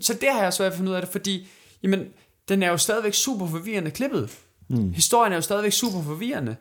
Så 0.00 0.14
det 0.20 0.28
har 0.32 0.42
jeg 0.42 0.52
svært 0.52 0.66
ved 0.66 0.72
at 0.72 0.76
finde 0.76 0.90
ud 0.90 0.96
af 0.96 1.02
det, 1.02 1.10
fordi 1.10 1.48
jamen, 1.82 2.06
den 2.48 2.62
er 2.62 2.68
jo 2.70 2.76
stadigvæk 2.76 3.14
super 3.14 3.46
forvirrende 3.46 3.90
klippet. 3.90 4.30
Mm. 4.70 4.92
Historien 4.92 5.32
er 5.32 5.36
jo 5.36 5.42
stadigvæk 5.42 5.72
super 5.72 6.02
forvirrende. 6.02 6.56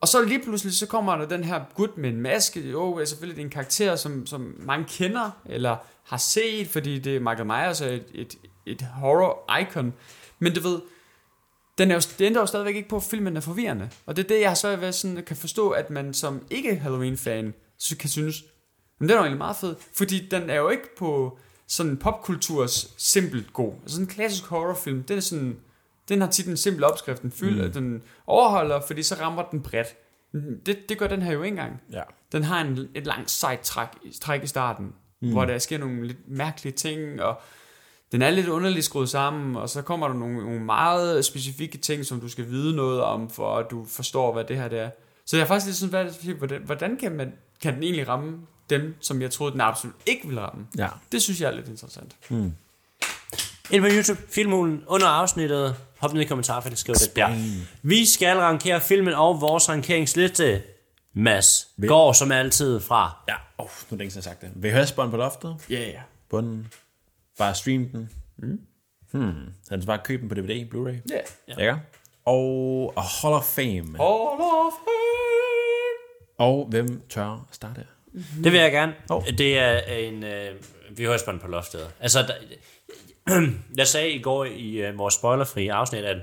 Og 0.00 0.08
så 0.08 0.24
lige 0.24 0.42
pludselig, 0.42 0.74
så 0.74 0.86
kommer 0.86 1.16
der 1.16 1.26
den 1.26 1.44
her 1.44 1.60
gut 1.74 1.98
med 1.98 2.10
en 2.10 2.20
maske. 2.20 2.70
Jo, 2.70 2.94
er 2.94 3.04
selvfølgelig 3.04 3.36
det 3.36 3.42
er 3.42 3.46
en 3.46 3.50
karakter, 3.50 3.96
som, 3.96 4.26
som 4.26 4.54
mange 4.58 4.84
kender, 4.88 5.30
eller 5.46 5.76
har 6.04 6.16
set, 6.16 6.68
fordi 6.68 6.98
det 6.98 7.16
er 7.16 7.20
Michael 7.20 7.46
Myers 7.46 7.80
er 7.80 7.88
et, 7.88 8.06
et, 8.14 8.34
et 8.66 8.86
horror-icon. 9.00 9.92
Men 10.38 10.54
du 10.54 10.60
ved, 10.60 10.80
den 11.78 11.90
er 11.90 11.94
jo, 11.94 12.00
det 12.18 12.24
ændrer 12.24 12.42
jo 12.42 12.46
stadigvæk 12.46 12.76
ikke 12.76 12.88
på, 12.88 12.96
at 12.96 13.02
filmen 13.02 13.36
er 13.36 13.40
forvirrende. 13.40 13.90
Og 14.06 14.16
det 14.16 14.24
er 14.24 14.28
det, 14.28 14.40
jeg 14.40 14.50
har 14.50 14.54
svært 14.54 14.80
ved 14.80 14.92
sådan, 14.92 15.24
kan 15.26 15.36
forstå, 15.36 15.70
at 15.70 15.90
man 15.90 16.14
som 16.14 16.46
ikke 16.50 16.76
Halloween-fan 16.76 17.54
så 17.78 17.96
kan 17.96 18.10
synes, 18.10 18.44
men 18.98 19.08
den 19.08 19.14
er 19.14 19.18
jo 19.18 19.24
egentlig 19.24 19.38
meget 19.38 19.56
fed. 19.56 19.74
Fordi 19.96 20.28
den 20.28 20.50
er 20.50 20.56
jo 20.56 20.68
ikke 20.68 20.96
på 20.96 21.38
sådan 21.66 21.96
popkulturs 21.96 22.94
simpelt 22.96 23.52
god. 23.52 23.72
Altså 23.82 23.94
sådan 23.94 24.06
en 24.06 24.14
klassisk 24.14 24.44
horrorfilm, 24.44 25.02
den 25.02 25.16
er 25.16 25.20
sådan, 25.20 25.56
den 26.08 26.20
har 26.20 26.28
tit 26.28 26.46
en 26.46 26.56
simpel 26.56 26.84
opskrift, 26.84 27.22
den 27.22 27.30
fylder, 27.30 27.66
mm. 27.66 27.72
den 27.72 28.02
overholder, 28.26 28.80
fordi 28.86 29.02
så 29.02 29.14
rammer 29.20 29.42
den 29.42 29.62
bredt. 29.62 29.88
Det, 30.66 30.88
det 30.88 30.98
gør 30.98 31.06
den 31.06 31.22
her 31.22 31.32
jo 31.32 31.42
ikke 31.42 31.52
engang. 31.52 31.80
Ja. 31.92 32.02
Den 32.32 32.44
har 32.44 32.60
en, 32.60 32.88
et 32.94 33.06
langt 33.06 33.30
sejt 33.30 33.60
træk, 33.60 33.88
træk 34.20 34.42
i 34.42 34.46
starten, 34.46 34.92
mm. 35.20 35.30
hvor 35.30 35.44
der 35.44 35.58
sker 35.58 35.78
nogle 35.78 36.06
lidt 36.06 36.28
mærkelige 36.28 36.72
ting, 36.72 37.22
og 37.22 37.40
den 38.12 38.22
er 38.22 38.30
lidt 38.30 38.48
underligt 38.48 38.84
skruet 38.84 39.08
sammen, 39.08 39.56
og 39.56 39.68
så 39.68 39.82
kommer 39.82 40.08
der 40.08 40.14
nogle, 40.14 40.44
nogle 40.44 40.60
meget 40.60 41.24
specifikke 41.24 41.78
ting, 41.78 42.06
som 42.06 42.20
du 42.20 42.28
skal 42.28 42.48
vide 42.48 42.76
noget 42.76 43.00
om, 43.00 43.30
for 43.30 43.56
at 43.56 43.70
du 43.70 43.84
forstår, 43.84 44.32
hvad 44.32 44.44
det 44.44 44.56
her 44.56 44.68
det 44.68 44.78
er. 44.78 44.90
Så 45.26 45.36
jeg 45.36 45.42
er 45.42 45.46
faktisk 45.46 45.66
lidt 45.66 45.76
sådan, 45.76 45.90
hvad, 45.90 46.34
hvordan, 46.34 46.62
hvordan 46.62 46.96
kan, 46.96 47.12
man, 47.12 47.32
kan 47.62 47.74
den 47.74 47.82
egentlig 47.82 48.08
ramme 48.08 48.38
dem, 48.70 48.94
som 49.00 49.22
jeg 49.22 49.30
troede, 49.30 49.52
den 49.52 49.60
absolut 49.60 49.96
ikke 50.06 50.26
ville 50.26 50.40
ramme? 50.40 50.66
Ja. 50.78 50.88
Det 51.12 51.22
synes 51.22 51.40
jeg 51.40 51.50
er 51.50 51.54
lidt 51.56 51.68
interessant. 51.68 52.16
Ind 53.70 53.82
på 53.82 53.88
YouTube, 53.90 54.20
filmulen 54.28 54.84
under 54.86 55.06
afsnittet. 55.06 55.76
Hop 56.02 56.12
ned 56.12 56.22
i 56.22 56.24
kommentarfeltet, 56.24 56.78
skriv 56.78 56.94
det 56.94 57.16
der. 57.16 57.28
Vi 57.82 58.06
skal 58.06 58.36
rankere 58.36 58.80
filmen 58.80 59.14
og 59.14 59.40
vores 59.40 59.68
rankeringsliste. 59.68 60.62
Mads 61.14 61.68
går 61.86 62.12
som 62.12 62.32
altid 62.32 62.80
fra. 62.80 63.24
Ja, 63.28 63.34
oh, 63.58 63.68
nu 63.90 63.94
er 63.94 63.98
det 63.98 64.12
siden, 64.12 64.16
jeg 64.16 64.24
sagt 64.24 64.40
det. 64.40 64.50
VHS-bånd 64.54 65.10
på 65.10 65.16
loftet. 65.16 65.56
Ja, 65.70 65.74
yeah. 65.74 66.02
Bunden. 66.30 66.72
Bare 67.38 67.54
stream 67.54 67.88
den. 67.88 68.10
Mm. 68.38 68.60
Hmm. 69.12 69.32
Den 69.70 69.86
bare 69.86 69.98
købe 70.04 70.20
den 70.20 70.28
på 70.28 70.34
DVD, 70.34 70.66
Blu-ray. 70.74 71.10
Ja. 71.10 71.20
Ja. 71.48 71.64
ja. 71.64 71.76
Og 72.24 72.92
A 72.96 73.00
Hall 73.00 73.34
of 73.34 73.44
Fame. 73.44 74.02
All 74.04 74.40
of 74.40 74.72
fame. 74.72 75.02
Og 76.38 76.66
hvem 76.70 77.02
tør 77.08 77.48
starte? 77.50 77.86
Det 78.44 78.52
vil 78.52 78.60
jeg 78.60 78.72
gerne. 78.72 78.94
Hov. 79.08 79.24
Det 79.38 79.58
er 79.58 79.78
en... 79.78 80.24
Øh, 80.24 80.54
vi 80.90 81.04
hører 81.04 81.18
spændt 81.18 81.42
på 81.42 81.48
loftet. 81.48 81.90
Altså, 82.00 82.22
der, 82.22 82.34
jeg 83.76 83.86
sagde 83.86 84.10
i 84.10 84.22
går 84.22 84.44
i 84.44 84.70
øh, 84.72 84.98
vores 84.98 85.14
spoilerfri 85.14 85.68
afsnit, 85.68 86.04
at 86.04 86.16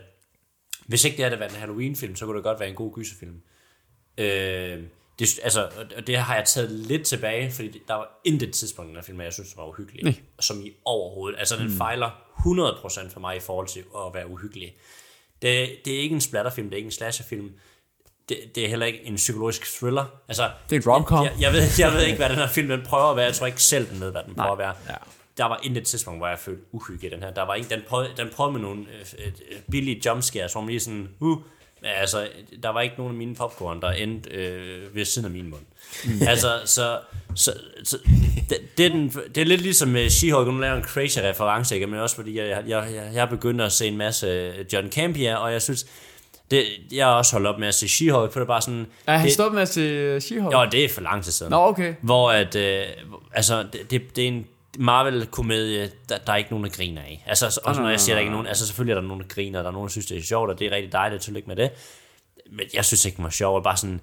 hvis 0.87 1.05
ikke 1.05 1.17
det 1.17 1.25
havde 1.25 1.39
været 1.39 1.51
en 1.51 1.57
Halloween-film, 1.57 2.15
så 2.15 2.25
kunne 2.25 2.35
det 2.35 2.43
godt 2.43 2.59
være 2.59 2.69
en 2.69 2.75
god 2.75 2.93
gyserfilm. 2.93 3.41
Øh, 4.17 4.83
det, 5.19 5.39
altså, 5.43 5.69
og 5.97 6.07
det 6.07 6.17
har 6.17 6.35
jeg 6.35 6.45
taget 6.45 6.71
lidt 6.71 7.05
tilbage, 7.05 7.51
fordi 7.51 7.81
der 7.87 7.93
var 7.93 8.21
intet 8.25 8.53
tidspunkt 8.53 8.91
i 8.91 8.95
den 8.95 9.03
film, 9.03 9.21
jeg 9.21 9.33
synes 9.33 9.57
var 9.57 9.67
uhyggelig. 9.67 10.03
Nej. 10.03 10.15
Som 10.39 10.65
i 10.65 10.71
overhovedet. 10.85 11.39
Altså, 11.39 11.55
den 11.55 11.67
mm. 11.67 11.77
fejler 11.77 12.09
100% 13.09 13.13
for 13.13 13.19
mig 13.19 13.37
i 13.37 13.39
forhold 13.39 13.67
til 13.67 13.79
at 13.79 14.13
være 14.13 14.27
uhyggelig. 14.27 14.75
Det, 15.41 15.69
det 15.85 15.95
er 15.95 15.99
ikke 15.99 16.13
en 16.15 16.21
splatterfilm, 16.21 16.67
det 16.67 16.73
er 16.73 16.77
ikke 16.77 16.87
en 16.87 16.91
slasherfilm. 16.91 17.51
Det, 18.29 18.37
det 18.55 18.65
er 18.65 18.69
heller 18.69 18.85
ikke 18.85 19.05
en 19.05 19.15
psykologisk 19.15 19.77
thriller. 19.79 20.05
Altså, 20.27 20.51
Det 20.69 20.75
er 20.75 20.81
en 20.81 20.87
romcom. 20.87 21.25
jeg, 21.25 21.33
jeg, 21.39 21.53
ved, 21.53 21.61
jeg 21.79 21.93
ved 21.93 22.05
ikke, 22.05 22.17
hvad 22.17 22.29
den 22.29 22.37
her 22.37 22.47
film 22.47 22.67
den 22.67 22.81
prøver 22.85 23.05
at 23.05 23.15
være. 23.15 23.25
Jeg 23.25 23.33
tror 23.33 23.47
ikke 23.47 23.63
selv, 23.63 23.89
den 23.89 24.01
ved, 24.01 24.11
hvad 24.11 24.23
den 24.23 24.35
prøver 24.35 24.47
Nej. 24.47 24.51
at 24.51 24.57
være. 24.57 24.73
Ja. 24.89 24.95
Der 25.39 25.45
var 25.45 25.59
intet 25.63 25.83
tidspunkt, 25.83 26.19
hvor 26.19 26.27
jeg 26.27 26.39
følte 26.39 26.61
uhygge 26.71 27.07
i 27.07 27.09
den 27.09 27.23
her. 27.23 27.31
Der 27.31 27.41
var 27.41 27.55
ikke, 27.55 27.69
den, 27.69 27.81
prøvede, 27.87 28.09
den 28.17 28.29
prøvede 28.35 28.53
med 28.53 28.61
nogle 28.61 28.79
øh, 28.79 29.25
øh, 29.25 29.57
billige 29.71 30.01
jumpscares, 30.05 30.51
hvor 30.51 30.61
man 30.61 30.69
lige 30.69 30.79
sådan, 30.79 31.09
uh, 31.19 31.37
altså, 31.83 32.27
der 32.63 32.69
var 32.69 32.81
ikke 32.81 32.95
nogen 32.97 33.13
af 33.13 33.17
mine 33.17 33.35
popcorn, 33.35 33.81
der 33.81 33.91
endte 33.91 34.29
øh, 34.29 34.95
ved 34.95 35.05
siden 35.05 35.25
af 35.25 35.31
min 35.31 35.49
mund. 35.49 35.61
altså, 36.31 36.61
så, 36.65 36.99
så, 37.35 37.53
så 37.83 37.97
det, 38.49 38.77
det, 38.77 38.85
er 38.85 38.89
den, 38.89 39.09
det 39.09 39.37
er 39.41 39.45
lidt 39.45 39.61
ligesom 39.61 39.89
med 39.89 40.07
She-Hulk, 40.07 40.51
nu 40.51 40.59
laver 40.59 40.75
en 40.75 40.83
crazy 40.83 41.19
reference, 41.19 41.75
ikke? 41.75 41.87
men 41.87 41.99
også 41.99 42.15
fordi 42.15 42.37
jeg, 42.37 42.49
jeg, 42.49 42.63
jeg, 42.67 43.09
jeg 43.13 43.21
har 43.21 43.29
begyndt 43.29 43.61
at 43.61 43.71
se 43.71 43.87
en 43.87 43.97
masse 43.97 44.53
John 44.73 44.91
Campia, 44.91 45.35
og 45.35 45.51
jeg 45.51 45.61
synes, 45.61 45.85
det, 46.51 46.65
jeg 46.91 47.05
har 47.05 47.13
også 47.13 47.33
holdt 47.33 47.47
op 47.47 47.59
med 47.59 47.67
at 47.67 47.75
se 47.75 47.85
She-Hulk, 47.85 48.31
for 48.31 48.39
det 48.39 48.41
er 48.41 48.45
bare 48.45 48.61
sådan... 48.61 48.87
Er 49.07 49.17
han 49.17 49.31
stoppet 49.31 49.55
med 49.55 49.61
at 49.61 49.69
se 49.69 50.17
She-Hulk? 50.17 50.51
Jo, 50.53 50.67
det 50.71 50.85
er 50.85 50.89
for 50.89 51.01
lang 51.01 51.23
tid 51.23 51.31
siden. 51.31 51.49
Nå, 51.49 51.57
okay. 51.57 51.93
Hvor 52.01 52.31
at, 52.31 52.55
øh, 52.55 52.83
altså, 53.33 53.65
det, 53.73 53.91
det, 53.91 54.15
det 54.15 54.23
er 54.23 54.27
en 54.27 54.47
Marvel-komedie, 54.77 55.91
der, 56.09 56.17
der 56.17 56.33
er 56.33 56.37
ikke 56.37 56.49
nogen, 56.49 56.63
der 56.63 56.71
griner 56.71 57.01
af. 57.01 57.23
Altså, 57.27 57.45
også 57.45 57.81
nej, 57.81 57.81
når 57.81 57.89
jeg 57.89 57.99
siger, 57.99 58.15
der 58.15 58.19
nej, 58.19 58.21
ikke 58.21 58.29
er 58.29 58.33
nogen, 58.33 58.47
altså 58.47 58.67
selvfølgelig 58.67 58.91
er 58.91 59.01
der 59.01 59.07
nogen, 59.07 59.21
der 59.21 59.27
griner, 59.27 59.61
der 59.61 59.69
er 59.69 59.73
nogen, 59.73 59.87
der 59.87 59.91
synes, 59.91 60.05
det 60.05 60.17
er 60.17 60.21
sjovt, 60.21 60.49
og 60.49 60.59
det 60.59 60.67
er 60.67 60.71
rigtig 60.71 60.91
dejligt, 60.91 61.21
tillykke 61.21 61.47
med 61.47 61.55
det. 61.55 61.71
Men 62.51 62.65
jeg 62.73 62.85
synes 62.85 63.05
ikke, 63.05 63.15
det 63.15 63.23
var 63.23 63.29
sjovt, 63.29 63.63
bare 63.63 63.77
sådan, 63.77 64.01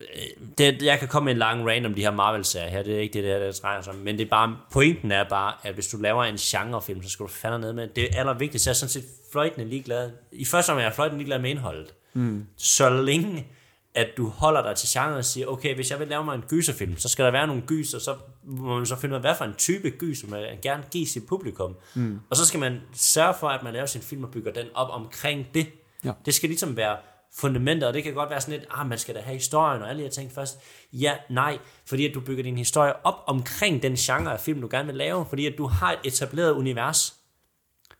øh, 0.00 0.46
det, 0.58 0.82
jeg 0.82 0.98
kan 0.98 1.08
komme 1.08 1.24
med 1.24 1.32
en 1.32 1.38
lang 1.38 1.68
rant 1.68 1.86
om 1.86 1.94
de 1.94 2.02
her 2.02 2.10
Marvel-serier 2.10 2.68
her, 2.68 2.82
det 2.82 2.94
er 2.94 3.00
ikke 3.00 3.12
det, 3.12 3.24
der, 3.24 3.38
det 3.38 3.62
drejer 3.62 3.82
sig 3.82 3.92
om, 3.92 3.98
men 3.98 4.18
det 4.18 4.24
er 4.24 4.30
bare, 4.30 4.56
pointen 4.72 5.12
er 5.12 5.24
bare, 5.28 5.54
at 5.62 5.74
hvis 5.74 5.88
du 5.88 5.96
laver 5.96 6.24
en 6.24 6.36
genrefilm, 6.36 7.02
så 7.02 7.08
skal 7.08 7.24
du 7.24 7.30
fandme 7.30 7.60
ned 7.60 7.72
med, 7.72 7.88
det 7.88 8.08
allervigtigste 8.16 8.70
er 8.70 8.74
sådan 8.74 8.90
set 8.90 9.04
fløjtende 9.32 9.68
ligeglad. 9.68 10.10
I 10.32 10.44
første 10.44 10.70
omgang 10.70 10.84
er 10.84 10.88
jeg 10.88 10.94
fløjtende 10.94 11.18
ligeglad 11.18 11.38
med 11.38 11.50
indholdet. 11.50 11.94
Mm. 12.12 12.46
Så 12.56 12.90
længe 12.90 13.46
at 13.94 14.08
du 14.16 14.28
holder 14.28 14.62
dig 14.62 14.76
til 14.76 14.88
genren 14.92 15.14
og 15.14 15.24
siger, 15.24 15.46
okay, 15.46 15.74
hvis 15.74 15.90
jeg 15.90 15.98
vil 15.98 16.08
lave 16.08 16.24
mig 16.24 16.34
en 16.34 16.44
gyserfilm, 16.48 16.96
så 16.96 17.08
skal 17.08 17.24
der 17.24 17.30
være 17.30 17.46
nogle 17.46 17.62
gys, 17.66 17.94
og 17.94 18.00
så 18.00 18.16
må 18.44 18.76
man 18.76 18.86
så 18.86 18.96
finde 18.96 19.12
ud 19.12 19.16
af, 19.16 19.20
hvad 19.20 19.34
for 19.34 19.44
en 19.44 19.54
type 19.54 19.90
gys, 19.90 20.24
man 20.28 20.58
gerne 20.62 20.84
give 20.90 21.06
sit 21.06 21.26
publikum. 21.26 21.76
Mm. 21.94 22.20
Og 22.30 22.36
så 22.36 22.46
skal 22.46 22.60
man 22.60 22.80
sørge 22.92 23.34
for, 23.40 23.48
at 23.48 23.62
man 23.62 23.72
laver 23.72 23.86
sin 23.86 24.00
film 24.00 24.24
og 24.24 24.30
bygger 24.30 24.52
den 24.52 24.66
op 24.74 24.88
omkring 24.90 25.46
det. 25.54 25.66
Ja. 26.04 26.12
Det 26.24 26.34
skal 26.34 26.48
ligesom 26.48 26.76
være 26.76 26.96
fundamentet, 27.36 27.88
og 27.88 27.94
det 27.94 28.02
kan 28.02 28.14
godt 28.14 28.30
være 28.30 28.40
sådan 28.40 28.58
lidt, 28.58 28.70
ah, 28.70 28.86
man 28.88 28.98
skal 28.98 29.14
da 29.14 29.20
have 29.20 29.34
historien 29.34 29.82
og 29.82 29.90
alle 29.90 30.02
her 30.02 30.10
ting 30.10 30.32
først. 30.32 30.58
Ja, 30.92 31.14
nej, 31.30 31.58
fordi 31.86 32.08
at 32.08 32.14
du 32.14 32.20
bygger 32.20 32.42
din 32.42 32.58
historie 32.58 33.06
op 33.06 33.24
omkring 33.26 33.82
den 33.82 33.96
genre 33.96 34.32
af 34.32 34.40
film, 34.40 34.60
du 34.60 34.68
gerne 34.70 34.86
vil 34.86 34.96
lave, 34.96 35.26
fordi 35.28 35.46
at 35.46 35.54
du 35.58 35.66
har 35.66 35.92
et 35.92 35.98
etableret 36.04 36.52
univers. 36.52 37.14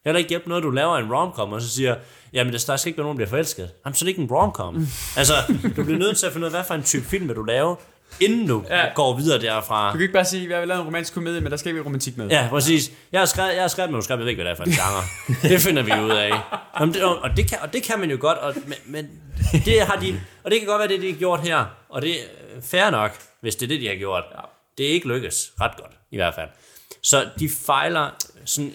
Det 0.05 0.11
er 0.11 0.17
ikke 0.17 0.29
hjælpe 0.29 0.49
noget, 0.49 0.65
du 0.65 0.71
laver 0.71 0.97
en 0.97 1.15
romcom, 1.15 1.53
og 1.53 1.63
så 1.63 1.71
siger, 1.71 1.97
jamen 2.35 2.53
der 2.53 2.59
skal 2.59 2.89
ikke 2.89 2.99
være 2.99 3.05
nogen, 3.05 3.19
der 3.19 3.25
bliver 3.25 3.29
forelsket. 3.29 3.71
Jamen, 3.85 3.95
så 3.95 4.05
er 4.05 4.05
det 4.05 4.09
ikke 4.09 4.23
en 4.23 4.29
romcom. 4.31 4.89
altså, 5.17 5.35
du 5.77 5.85
bliver 5.85 5.99
nødt 5.99 6.17
til 6.17 6.27
at 6.27 6.33
finde 6.33 6.45
ud 6.45 6.53
af, 6.53 6.57
hvad 6.59 6.65
for 6.65 6.75
en 6.75 6.83
type 6.83 7.05
film 7.05 7.29
vil 7.29 7.37
du 7.37 7.43
lave, 7.43 7.77
inden 8.21 8.49
du 8.49 8.65
ja. 8.71 8.95
Går 8.95 9.17
videre 9.17 9.41
derfra. 9.41 9.89
Du 9.89 9.93
kan 9.93 10.03
ikke 10.03 10.13
bare 10.13 10.25
sige, 10.25 10.45
at 10.45 10.51
jeg 10.51 10.61
vil 10.61 10.69
lave 10.69 10.81
en 10.81 10.87
romantisk 10.87 11.15
komedie, 11.15 11.41
men 11.41 11.51
der 11.51 11.57
skal 11.57 11.71
ikke 11.71 11.85
romantik 11.85 12.17
med. 12.17 12.29
Ja, 12.29 12.47
præcis. 12.51 12.91
Jeg 13.13 13.21
har 13.21 13.27
skrevet, 13.27 13.55
jeg 13.55 13.63
har 13.63 13.69
skrevet 13.69 13.91
manuskript, 13.91 14.19
jeg 14.19 14.25
ved 14.25 14.31
ikke, 14.31 14.43
hvad 14.43 14.55
det 14.55 14.61
er 14.61 14.65
for 14.65 14.71
en 14.71 14.73
genre. 14.73 15.49
Det 15.49 15.61
finder 15.61 15.83
vi 15.83 15.93
ud 16.05 16.11
af. 16.11 16.31
Jamen, 16.81 16.95
det, 16.95 17.05
og, 17.05 17.31
det 17.37 17.49
kan, 17.49 17.59
og 17.63 17.73
det 17.73 17.83
kan 17.83 18.01
man 18.01 18.11
jo 18.11 18.17
godt, 18.21 18.39
og, 18.39 18.55
men, 18.67 18.79
men 18.87 19.09
det 19.65 19.81
har 19.83 19.97
de, 20.01 20.21
og 20.45 20.51
det 20.51 20.61
kan 20.61 20.69
godt 20.69 20.79
være, 20.79 20.89
det 20.89 21.03
de 21.03 21.13
har 21.13 21.19
gjort 21.19 21.41
her, 21.41 21.65
og 21.89 22.03
det 22.03 22.11
er 22.11 22.25
fair 22.63 22.91
nok, 22.91 23.19
hvis 23.41 23.57
det 23.57 23.67
er 23.67 23.69
det, 23.69 23.81
de 23.81 23.89
har 23.89 23.97
gjort. 23.97 24.25
Ja. 24.35 24.41
Det 24.79 24.87
er 24.87 24.91
ikke 24.91 25.09
lykkes 25.09 25.53
ret 25.61 25.77
godt, 25.77 25.93
i 26.11 26.17
hvert 26.17 26.35
fald. 26.35 26.49
Så 27.03 27.27
de 27.39 27.49
fejler 27.49 28.11
sådan 28.45 28.73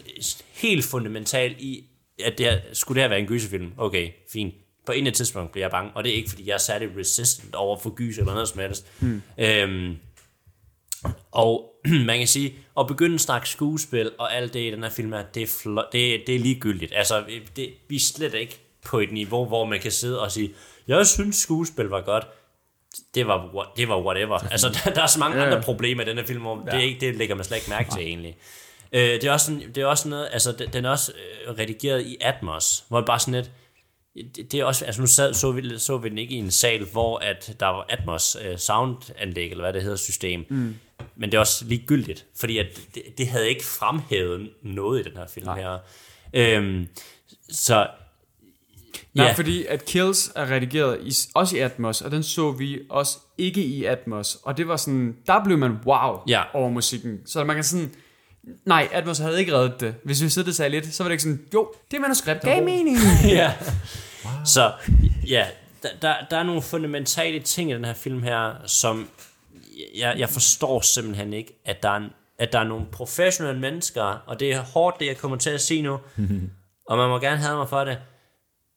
helt 0.53 0.85
fundamentalt 0.85 1.57
i, 1.59 1.83
at 2.25 2.37
det 2.37 2.45
her, 2.45 2.59
skulle 2.73 2.95
det 2.95 3.03
her 3.03 3.09
være 3.09 3.19
en 3.19 3.25
gyserfilm? 3.27 3.71
Okay, 3.77 4.09
fint. 4.33 4.53
På 4.85 4.91
en 4.91 5.13
tidspunkt 5.13 5.51
bliver 5.51 5.63
jeg 5.65 5.71
bange, 5.71 5.91
og 5.95 6.03
det 6.03 6.11
er 6.11 6.15
ikke, 6.15 6.29
fordi 6.29 6.47
jeg 6.47 6.53
er 6.53 6.57
særlig 6.57 6.89
resistant 6.97 7.55
over 7.55 7.77
for 7.77 7.89
gys 7.89 8.17
eller 8.17 8.33
noget 8.33 8.49
som 8.49 8.59
helst. 8.59 8.87
Hmm. 8.99 9.21
Øhm, 9.37 9.95
og 11.31 11.75
man 12.05 12.17
kan 12.17 12.27
sige, 12.27 12.53
at 12.79 12.87
begynde 12.87 13.15
at 13.15 13.21
snakke 13.21 13.49
skuespil 13.49 14.11
og 14.17 14.35
alt 14.35 14.53
det 14.53 14.59
i 14.59 14.71
den 14.71 14.83
her 14.83 14.89
film, 14.89 15.13
her, 15.13 15.23
det 15.33 15.43
er, 15.43 15.47
flot, 15.63 15.85
det, 15.93 16.21
det 16.27 16.35
er 16.35 16.39
ligegyldigt. 16.39 16.93
Altså, 16.95 17.23
det, 17.55 17.69
vi 17.89 17.95
er 17.95 17.99
slet 17.99 18.33
ikke 18.33 18.59
på 18.85 18.99
et 18.99 19.11
niveau, 19.11 19.45
hvor 19.45 19.65
man 19.65 19.79
kan 19.79 19.91
sidde 19.91 20.21
og 20.21 20.31
sige, 20.31 20.53
jeg 20.87 21.07
synes 21.07 21.35
skuespil 21.35 21.85
var 21.85 22.01
godt. 22.01 22.27
Det 23.15 23.27
var, 23.27 23.71
det 23.77 23.87
var 23.87 24.01
whatever. 24.05 24.37
Altså, 24.37 24.69
der, 24.85 24.91
der 24.93 25.01
er 25.01 25.07
så 25.07 25.19
mange 25.19 25.37
Ja. 25.37 25.45
andre 25.45 25.61
problemer 25.61 26.03
i 26.03 26.05
den 26.05 26.17
her 26.17 26.25
film, 26.25 26.41
hvor 26.41 26.55
det, 26.65 26.73
er 26.73 26.79
ikke, 26.79 26.99
det 26.99 27.15
lægger 27.15 27.35
man 27.35 27.45
slet 27.45 27.57
ikke 27.57 27.69
mærke 27.69 27.91
til 27.91 28.01
egentlig. 28.01 28.37
Øh, 28.91 29.01
det, 29.01 29.23
er 29.23 29.31
også 29.31 29.45
sådan, 29.45 29.61
det 29.75 29.77
er 29.77 29.85
også 29.85 30.09
noget, 30.09 30.29
altså 30.31 30.51
den, 30.51 30.69
den 30.73 30.85
er 30.85 30.89
også 30.89 31.11
øh, 31.47 31.57
redigeret 31.57 32.01
i 32.05 32.17
Atmos, 32.21 32.83
hvor 32.87 32.97
det 32.97 33.05
bare 33.05 33.19
sådan 33.19 33.33
lidt, 33.33 33.51
det, 34.35 34.51
det 34.51 34.59
er 34.59 34.63
også, 34.63 34.85
altså 34.85 35.01
nu 35.01 35.07
sad, 35.07 35.33
så, 35.33 35.51
vi, 35.51 35.79
så 35.79 35.97
vi 35.97 36.09
den 36.09 36.17
ikke 36.17 36.35
i 36.35 36.37
en 36.37 36.51
sal, 36.51 36.85
hvor 36.85 37.17
at 37.17 37.55
der 37.59 37.65
var 37.65 37.85
Atmos 37.89 38.37
øh, 38.45 38.57
soundanlæg, 38.57 39.51
eller 39.51 39.63
hvad 39.63 39.73
det 39.73 39.81
hedder, 39.81 39.97
system. 39.97 40.45
Mm. 40.49 40.75
Men 41.15 41.31
det 41.31 41.37
er 41.37 41.39
også 41.39 41.65
ligegyldigt, 41.65 42.25
fordi 42.39 42.57
at 42.57 42.65
det, 42.95 43.03
det 43.17 43.27
havde 43.27 43.49
ikke 43.49 43.65
fremhævet 43.65 44.49
noget 44.63 44.99
i 44.99 45.03
den 45.09 45.17
her 45.17 45.27
film 45.27 45.45
Nej. 45.45 45.59
her. 45.61 45.77
Øhm, 46.33 46.87
så 47.51 47.87
Nej, 49.13 49.25
Ja. 49.27 49.33
fordi 49.33 49.65
at 49.65 49.85
Kills 49.85 50.31
er 50.35 50.51
redigeret 50.51 50.99
i, 51.03 51.13
også 51.35 51.57
i 51.57 51.59
Atmos, 51.59 52.01
og 52.01 52.11
den 52.11 52.23
så 52.23 52.51
vi 52.51 52.79
også 52.89 53.17
ikke 53.37 53.61
i 53.63 53.85
Atmos. 53.85 54.37
Og 54.43 54.57
det 54.57 54.67
var 54.67 54.77
sådan, 54.77 55.17
der 55.27 55.43
blev 55.43 55.57
man 55.57 55.71
wow 55.85 56.19
Ja. 56.27 56.43
over 56.53 56.69
musikken. 56.69 57.19
Så 57.25 57.43
man 57.43 57.55
kan 57.55 57.63
sådan, 57.63 57.95
nej, 58.65 58.87
Atmos 58.91 59.17
havde 59.17 59.39
ikke 59.39 59.53
reddet 59.53 59.79
det. 59.79 59.95
Hvis 60.03 60.23
vi 60.23 60.29
sidder 60.29 60.63
og 60.63 60.71
lidt, 60.71 60.93
så 60.93 61.03
var 61.03 61.07
det 61.07 61.13
ikke 61.13 61.23
sådan, 61.23 61.45
jo, 61.53 61.73
det 61.91 62.01
manuskript 62.01 62.41
gav 62.41 62.63
mening. 62.63 62.97
ja. 63.25 63.53
Så 64.45 64.71
ja, 65.27 65.47
der, 65.83 65.89
der, 66.01 66.15
der 66.31 66.37
er 66.37 66.43
nogle 66.43 66.61
fundamentale 66.61 67.39
ting 67.39 67.71
i 67.71 67.73
den 67.73 67.85
her 67.85 67.93
film 67.93 68.23
her, 68.23 68.53
som 68.65 69.09
jeg, 69.97 70.15
jeg 70.17 70.29
forstår 70.29 70.81
simpelthen 70.81 71.33
ikke, 71.33 71.53
at 71.65 71.83
der, 71.83 71.89
er, 71.89 71.95
en- 71.97 72.13
at 72.39 72.53
der 72.53 72.59
er 72.59 72.63
nogle 72.63 72.85
professionelle 72.91 73.59
mennesker, 73.61 74.01
og 74.03 74.39
det 74.39 74.53
er 74.53 74.61
hårdt, 74.61 74.99
det 74.99 75.05
jeg 75.05 75.17
kommer 75.17 75.37
til 75.37 75.49
at 75.49 75.61
sige 75.61 75.81
nu, 75.81 75.99
og 76.87 76.97
man 76.97 77.09
må 77.09 77.19
gerne 77.19 77.37
have 77.37 77.57
mig 77.57 77.69
for 77.69 77.83
det, 77.83 77.97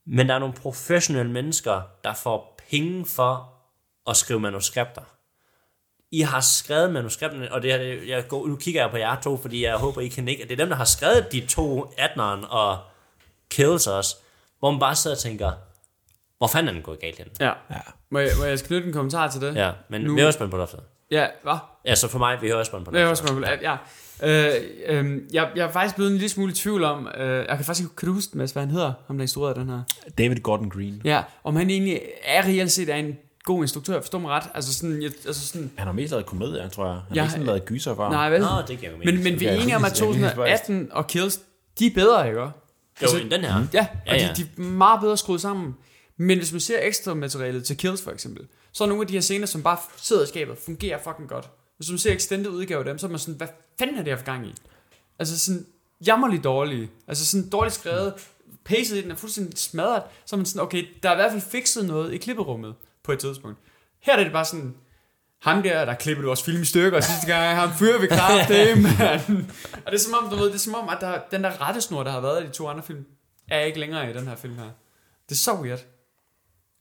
men 0.07 0.29
der 0.29 0.35
er 0.35 0.39
nogle 0.39 0.55
professionelle 0.55 1.33
mennesker, 1.33 1.81
der 2.05 2.15
får 2.15 2.59
penge 2.71 3.07
for 3.07 3.53
at 4.11 4.17
skrive 4.17 4.41
manuskripter. 4.41 5.03
I 6.13 6.21
har 6.21 6.41
skrevet 6.41 6.93
manuskripterne, 6.93 7.53
og 7.53 7.63
det 7.63 7.73
er, 7.73 7.97
jeg 8.09 8.29
går, 8.29 8.47
nu 8.47 8.57
kigger 8.57 8.81
jeg 8.83 8.91
på 8.91 8.97
jer 8.97 9.21
to, 9.21 9.37
fordi 9.37 9.65
jeg 9.65 9.77
håber, 9.77 10.01
I 10.01 10.09
kan 10.09 10.29
ikke, 10.29 10.43
at 10.43 10.49
det 10.49 10.55
er 10.55 10.65
dem, 10.65 10.69
der 10.69 10.77
har 10.77 10.85
skrevet 10.85 11.33
de 11.33 11.47
to, 11.47 11.95
Adneren 11.99 12.45
og 12.49 12.79
Kills 13.51 13.87
os, 13.87 14.17
hvor 14.59 14.71
man 14.71 14.81
bare 14.81 14.95
sidder 14.97 15.17
og 15.17 15.21
tænker, 15.21 15.53
hvor 16.39 16.47
fanden 16.47 16.69
er 16.69 16.73
den 16.73 16.83
gået 16.83 17.01
galt 17.01 17.19
hen? 17.19 17.27
ja. 17.41 17.47
ja. 17.71 17.81
Må, 18.11 18.19
jeg, 18.19 18.31
må 18.39 18.45
jeg 18.45 18.59
knytte 18.61 18.87
en 18.87 18.93
kommentar 18.93 19.29
til 19.31 19.41
det? 19.41 19.55
Ja, 19.57 19.71
men 19.89 20.01
Nu- 20.01 20.15
vi 20.15 20.21
har 20.21 20.27
også 20.27 20.37
spændt 20.37 20.51
på 20.51 20.57
loftet. 20.57 20.81
Ja, 21.11 21.27
hvad? 21.43 21.55
Ja, 21.85 21.95
så 21.95 22.09
for 22.09 22.19
mig, 22.19 22.39
vi 22.43 22.49
har 22.49 22.55
også 22.55 22.71
spændt 22.71 22.85
på 22.85 22.91
Det 22.91 23.01
er 23.01 23.05
loftet. 23.09 23.31
også 23.31 23.35
godt. 23.47 23.63
Ja. 23.63 23.77
Øh, 24.23 24.55
øh, 24.87 25.21
jeg, 25.33 25.51
jeg 25.57 25.67
er 25.67 25.73
faktisk 25.73 25.95
blevet 25.95 26.11
en 26.11 26.17
lille 26.17 26.29
smule 26.29 26.53
i 26.53 26.55
tvivl 26.55 26.85
om, 26.85 27.09
øh, 27.17 27.37
jeg 27.49 27.57
kan 27.57 27.65
faktisk 27.65 27.85
ikke 27.85 27.97
kan 27.97 28.09
du 28.09 28.15
huske, 28.15 28.39
Mads, 28.39 28.51
hvad 28.53 28.63
han 28.63 28.71
hedder, 28.71 28.93
ham 29.07 29.17
der 29.17 29.23
instruerede 29.23 29.61
den 29.61 29.69
her. 29.69 29.81
David 30.19 30.37
Gordon 30.37 30.71
Green. 30.71 31.01
Ja, 31.05 31.23
om 31.45 31.57
han 31.57 31.71
egentlig 31.71 32.01
er 32.25 32.43
reelt 32.43 32.73
set 32.73 32.89
er 32.89 32.97
en 32.97 33.19
god 33.45 33.63
instruktør, 33.63 34.01
forstår 34.01 34.19
mig 34.19 34.31
ret. 34.31 34.45
Altså 34.55 34.75
sådan, 34.75 35.03
jeg, 35.03 35.11
altså 35.27 35.47
sådan 35.47 35.71
Han 35.77 35.87
har 35.87 35.93
mest 35.93 36.11
lavet 36.11 36.27
komedier, 36.27 36.69
tror 36.69 36.85
jeg. 36.87 36.95
Han 36.95 37.03
har 37.09 37.15
Ja, 37.15 37.23
ikke 37.23 37.31
sådan 37.33 37.47
lavet 37.47 37.65
gyser 37.65 37.95
før. 37.95 38.11
nej 38.11 38.31
vel? 38.31 38.41
Nå, 38.41 38.47
det 38.69 38.79
giver 38.81 38.91
jo. 38.93 38.97
Men, 39.05 39.23
men 39.23 39.41
vi 39.41 39.47
er 39.47 39.53
enige 39.53 39.77
om, 39.77 39.85
at 39.85 40.01
jeg 40.01 40.07
er 40.07 40.13
lige 40.13 40.23
2018 40.23 40.89
og 40.93 41.07
Kills, 41.07 41.41
de 41.79 41.87
er 41.87 41.91
bedre, 41.95 42.29
ikke? 42.29 42.41
Jo, 42.41 43.19
end 43.23 43.31
den 43.31 43.41
her. 43.41 43.67
Ja, 43.73 43.87
og 44.07 44.15
Ja, 44.17 44.23
ja. 44.23 44.33
De, 44.37 44.43
de 44.43 44.49
er 44.59 44.63
meget 44.63 45.01
bedre 45.01 45.17
skruet 45.17 45.41
sammen. 45.41 45.75
Men 46.17 46.39
hvis 46.39 46.53
man 46.53 46.61
ser 46.61 46.79
ekstra 46.83 47.15
materialet 47.15 47.65
til 47.65 47.77
Kills 47.77 48.03
for 48.03 48.11
eksempel, 48.11 48.47
så 48.73 48.85
er 48.85 48.89
nogle 48.89 49.01
af 49.03 49.07
de 49.07 49.13
her 49.15 49.21
scener, 49.21 49.47
som 49.47 49.63
bare 49.63 49.79
sidder 49.97 50.23
i 50.23 50.27
skabet, 50.27 50.59
fungerer 50.65 50.99
fucking 51.05 51.29
godt. 51.29 51.51
Hvis 51.77 51.91
man 51.91 51.99
ser 51.99 52.13
extended 52.13 52.51
udgave 52.51 52.79
af 52.79 52.85
dem, 52.85 52.99
så 52.99 53.07
er 53.07 53.11
man 53.11 53.19
sådan, 53.19 53.35
hvad 53.35 53.47
fanden 53.79 53.97
er 53.97 54.03
det 54.03 54.13
her 54.13 54.17
for 54.19 54.25
gang 54.25 54.47
i? 54.47 54.55
Altså 55.19 55.39
sådan 55.39 55.67
jammerligt 56.07 56.45
dårlige. 56.45 56.91
Altså 57.09 57.27
sådan 57.27 57.49
dårligt 57.49 57.75
skrevet. 57.75 58.15
Pacet 58.65 58.97
i 58.97 59.03
den 59.03 59.11
er 59.11 59.15
fuldstændig 59.17 59.59
smadret. 59.59 60.03
Så 60.27 60.37
er 60.37 60.39
man 60.39 60.47
sådan, 60.47 60.63
okay, 60.63 60.85
der 61.03 61.09
er 61.09 61.13
i 61.13 61.17
hvert 61.17 61.31
fald 61.33 61.43
fikset 61.43 61.85
noget 61.87 62.13
i 62.13 62.17
klipperummet 62.17 62.75
på 63.05 63.13
et 63.13 63.19
tidspunkt. 63.19 63.59
Her 64.01 64.17
er 64.19 64.25
det 64.25 64.33
bare 64.33 64.45
sådan, 64.45 64.75
ham 65.43 65.63
der, 65.63 65.85
der 65.85 65.95
klippede 65.95 66.27
du 66.27 66.31
også 66.31 66.45
film 66.45 66.63
i 66.63 66.65
stykker, 66.65 66.99
og 66.99 67.05
sidste 67.05 67.27
gang, 67.27 67.57
ham 67.57 67.73
fyrer 67.75 68.01
vi 68.01 68.07
klart 68.07 68.49
det, 68.55 68.79
mand. 68.83 69.45
Og 69.87 69.93
det 69.93 69.99
er 69.99 70.03
som 70.03 70.15
om, 70.25 70.31
du 70.31 70.37
ved, 70.37 70.47
det 70.47 70.55
er 70.55 70.59
som 70.59 70.75
om, 70.75 70.89
at 70.89 70.99
der, 71.01 71.21
den 71.31 71.45
der 71.45 71.69
rettesnor, 71.69 72.03
der 72.03 72.11
har 72.11 72.21
været 72.21 72.43
i 72.45 72.47
de 72.47 72.53
to 72.53 72.69
andre 72.69 72.83
film, 72.83 73.05
er 73.51 73.61
ikke 73.61 73.81
længere 73.81 74.11
i 74.11 74.13
den 74.13 74.27
her 74.29 74.37
film 74.37 74.55
her. 74.59 74.71
Det 75.29 75.35
er 75.35 75.39
så 75.39 75.55
weird. 75.55 75.81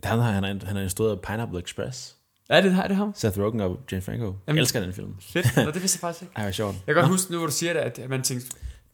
Han 0.04 0.20
har, 0.20 0.32
han 0.32 0.44
har, 0.44 0.66
han 0.66 0.76
har 0.76 0.84
instrueret 0.84 1.22
Pineapple 1.22 1.60
Express. 1.60 2.16
Er 2.50 2.62
det, 2.62 2.72
er 2.84 2.88
det 2.88 2.96
ham? 2.98 3.14
Seth 3.16 3.40
Rogen 3.40 3.60
og 3.62 3.80
Jane 3.92 4.02
Franco. 4.02 4.26
Jeg 4.26 4.34
Jamen- 4.48 4.60
elsker 4.60 4.80
den 4.80 4.94
film. 4.94 5.16
Fedt. 5.22 5.56
Nå, 5.58 5.72
det 5.72 5.82
vidste 5.82 5.96
jeg 5.98 6.02
faktisk 6.02 6.22
ikke. 6.22 6.34
Ej, 6.36 6.44
hvor 6.44 6.52
sjovt. 6.52 6.76
Jeg 6.88 6.96
kan 6.96 6.96
godt 6.96 7.08
huske 7.12 7.32
nu, 7.32 7.38
hvor 7.38 7.48
du 7.48 7.54
siger 7.54 7.74
det, 7.74 7.80
at 8.00 8.10
man 8.10 8.24
tænkte, 8.24 8.48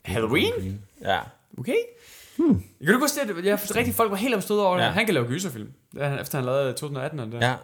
Halloween? 0.05 0.53
Green. 0.53 0.81
Ja. 1.01 1.19
Okay. 1.59 1.75
Hmm. 2.37 2.63
Kan 2.85 2.93
du 2.93 2.99
huske 2.99 3.19
det? 3.35 3.45
Jeg 3.45 3.59
rigtig 3.75 3.93
folk 3.95 4.11
var 4.11 4.17
helt 4.17 4.35
opstået 4.35 4.61
over 4.61 4.77
det. 4.77 4.83
Ja. 4.83 4.89
Han 4.89 5.05
kan 5.05 5.13
lave 5.13 5.27
gyserfilm, 5.27 5.71
efter 6.21 6.37
han 6.37 6.45
lavede 6.45 6.73
2018. 6.73 7.19
Og 7.19 7.27
det. 7.31 7.41
Ja. 7.41 7.55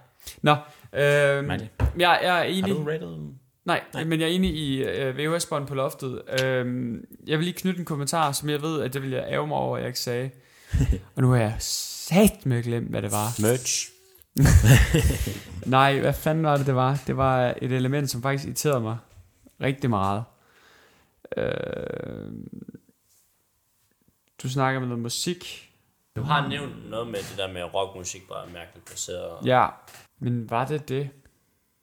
Nå, 0.42 0.52
øhm, 0.52 1.46
Mærkeligt. 1.48 1.74
jeg, 1.80 2.20
jeg 2.24 2.30
er 2.30 2.34
Har 2.38 2.44
enig. 2.44 2.72
du 2.76 2.84
rated? 2.84 3.18
Nej, 3.66 3.82
Nej, 3.94 4.04
men 4.04 4.20
jeg 4.20 4.26
er 4.30 4.32
enig 4.34 4.56
i 4.56 4.84
øh, 4.84 5.18
VHS-bånd 5.18 5.68
på 5.68 5.76
loftet. 5.76 6.22
Øhm, 6.44 7.06
jeg 7.28 7.38
vil 7.38 7.46
lige 7.46 7.58
knytte 7.58 7.80
en 7.80 7.86
kommentar, 7.86 8.32
som 8.32 8.50
jeg 8.50 8.62
ved, 8.62 8.82
at 8.82 8.94
det 8.94 9.02
vil 9.02 9.12
jeg 9.12 9.26
ære 9.28 9.48
mig 9.48 9.58
over, 9.58 9.76
at 9.78 9.82
jeg 9.82 9.88
ikke 9.88 10.00
sagde. 10.00 10.30
Og 11.16 11.22
nu 11.22 11.30
har 11.32 11.38
jeg 11.38 11.56
sat 11.60 12.46
med 12.46 12.64
glemt, 12.64 12.90
hvad 12.90 13.02
det 13.02 13.12
var. 13.12 13.42
Merch. 13.42 13.90
Nej, 15.66 16.00
hvad 16.00 16.14
fanden 16.14 16.44
var 16.44 16.58
det, 16.58 16.66
det 16.66 16.76
var? 16.76 17.00
Det 17.08 17.18
var 17.18 17.54
et 17.62 17.72
element, 17.72 18.10
som 18.10 18.22
faktisk 18.22 18.46
irriterede 18.48 18.82
mig 18.82 18.98
rigtig 19.62 19.90
meget. 19.90 20.24
Øh, 21.38 21.46
du 24.44 24.50
snakker 24.50 24.80
med 24.80 24.88
noget 24.88 25.02
musik. 25.02 25.70
Du 26.16 26.22
har 26.22 26.48
nævnt 26.48 26.90
noget 26.90 27.08
med 27.08 27.20
det 27.20 27.34
der 27.38 27.54
med 27.54 27.74
rockmusik, 27.74 28.28
bare 28.30 28.48
mærkeligt 28.54 28.86
placeret. 28.86 29.32
Ja, 29.46 29.68
men 30.20 30.50
var 30.50 30.66
det 30.66 30.90
det? 30.90 31.10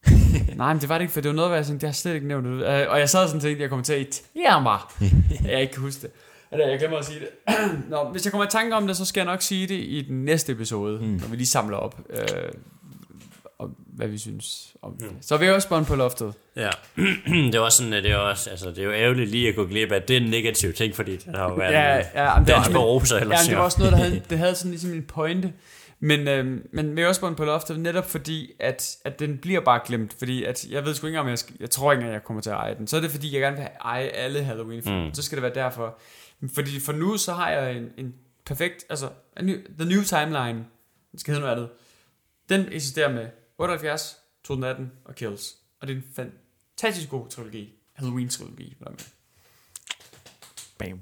Nej, 0.56 0.72
men 0.72 0.80
det 0.80 0.88
var 0.88 0.98
det 0.98 1.02
ikke, 1.02 1.12
for 1.12 1.20
det 1.20 1.28
var 1.28 1.34
noget, 1.34 1.50
hvor 1.50 1.56
jeg 1.56 1.64
sådan, 1.66 1.80
det 1.80 1.88
har 1.88 1.94
slet 1.94 2.14
ikke 2.14 2.26
nævnt. 2.26 2.46
Øh, 2.46 2.86
Og 2.90 2.98
jeg 2.98 3.08
sad 3.10 3.26
sådan 3.26 3.36
og 3.36 3.42
tænkte, 3.42 3.48
at 3.48 3.60
jeg 3.60 3.68
kommer 3.68 3.84
til 3.84 3.92
at 3.92 3.98
irritere 4.00 4.62
mig. 4.62 4.78
jeg 5.52 5.60
ikke 5.60 5.72
kan 5.72 5.82
huske 5.82 6.02
det. 6.02 6.10
Eller, 6.52 6.68
jeg 6.68 6.78
glemmer 6.78 6.98
at 6.98 7.04
sige 7.04 7.20
det. 7.20 7.28
Nå, 7.90 8.08
hvis 8.12 8.24
jeg 8.24 8.32
kommer 8.32 8.46
i 8.46 8.50
tanke 8.50 8.76
om 8.76 8.86
det, 8.86 8.96
så 8.96 9.04
skal 9.04 9.20
jeg 9.20 9.26
nok 9.26 9.42
sige 9.42 9.66
det 9.66 9.74
i 9.74 10.04
den 10.08 10.24
næste 10.24 10.52
episode, 10.52 10.98
mm. 11.00 11.06
når 11.06 11.28
vi 11.28 11.36
lige 11.36 11.46
samler 11.46 11.76
op. 11.76 12.00
Øh, 12.10 12.52
hvad 14.00 14.08
vi 14.08 14.18
synes 14.18 14.74
om 14.82 14.96
det. 14.96 15.08
Så 15.20 15.34
er 15.34 15.38
vi 15.38 15.48
også 15.48 15.66
spændt 15.68 15.88
på 15.88 15.94
loftet. 15.96 16.34
Ja, 16.56 16.70
det 17.52 17.60
var 17.60 17.68
sådan, 17.68 17.92
at 17.92 18.02
det 18.02 18.10
er 18.12 18.16
også, 18.16 18.50
altså 18.50 18.70
det 18.70 18.78
er 18.78 18.84
jo 18.84 18.92
ærgerligt 18.92 19.30
lige 19.30 19.48
at 19.48 19.54
gå 19.56 19.66
glip 19.66 19.92
af, 19.92 20.02
det 20.02 20.16
er 20.16 20.20
en 20.20 20.30
negativ 20.30 20.72
ting, 20.72 20.94
fordi 20.96 21.16
den 21.16 21.34
har 21.34 21.48
jo 21.48 21.54
været 21.54 21.72
Ja, 21.72 21.96
ja, 21.96 22.38
men 22.38 22.46
det 22.46 22.54
var- 22.54 22.62
dans 22.62 22.68
på 22.74 22.84
roser 22.84 23.16
Ja, 23.16 23.22
ellers. 23.22 23.38
men 23.44 23.50
det 23.50 23.58
var 23.58 23.64
også 23.64 23.78
noget, 23.78 23.92
der 23.92 23.98
havde, 23.98 24.22
det 24.30 24.38
havde 24.38 24.54
sådan 24.54 24.70
ligesom 24.70 24.92
en 24.92 25.02
pointe. 25.02 25.52
Men, 26.02 26.28
øhm, 26.28 26.66
men 26.72 26.96
vi 26.96 27.02
er 27.02 27.06
også 27.06 27.34
på 27.36 27.44
loftet, 27.44 27.80
netop 27.80 28.10
fordi, 28.10 28.52
at, 28.60 28.96
at 29.04 29.18
den 29.20 29.38
bliver 29.38 29.60
bare 29.60 29.80
glemt. 29.86 30.14
Fordi 30.18 30.44
at, 30.44 30.64
jeg 30.70 30.84
ved 30.84 30.94
sgu 30.94 31.06
ikke, 31.06 31.20
om 31.20 31.28
jeg, 31.28 31.38
skal, 31.38 31.56
jeg 31.60 31.70
tror 31.70 31.92
ikke, 31.92 32.04
at 32.04 32.12
jeg 32.12 32.24
kommer 32.24 32.42
til 32.42 32.50
at 32.50 32.56
eje 32.56 32.74
den. 32.78 32.86
Så 32.86 32.96
er 32.96 33.00
det 33.00 33.10
fordi, 33.10 33.32
jeg 33.34 33.40
gerne 33.40 33.56
vil 33.56 33.66
eje 33.84 34.04
alle 34.04 34.42
halloween 34.44 34.82
film. 34.82 34.96
Mm. 35.04 35.14
Så 35.14 35.22
skal 35.22 35.36
det 35.36 35.42
være 35.42 35.54
derfor. 35.54 35.98
Fordi 36.54 36.80
for 36.80 36.92
nu, 36.92 37.16
så 37.16 37.32
har 37.32 37.50
jeg 37.50 37.76
en, 37.76 37.88
en 37.98 38.14
perfekt, 38.46 38.84
altså, 38.90 39.08
en 39.40 39.46
ny, 39.46 39.66
The 39.78 39.88
New 39.88 40.02
Timeline, 40.02 40.64
det 41.12 41.20
skal 41.20 41.34
hedde 41.34 41.46
noget 41.46 41.56
andet. 41.56 41.68
Den 42.48 42.66
eksisterer 42.72 43.12
med 43.12 43.26
78, 43.60 44.16
2018 44.44 44.92
og 45.04 45.14
Kills. 45.14 45.54
Og 45.80 45.88
det 45.88 45.92
er 45.92 45.96
en 46.00 46.04
fantastisk 46.76 47.08
god 47.10 47.28
trilogi. 47.28 47.72
Halloween-trilogi. 47.94 48.76
Bam. 50.78 51.00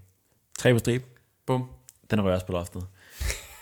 Tre 0.59 0.73
på 0.73 0.79
strip. 0.79 1.03
Bum. 1.47 1.71
Den 2.11 2.25
rører 2.25 2.35
også 2.35 2.47
på 2.47 2.53
loftet. 2.53 2.87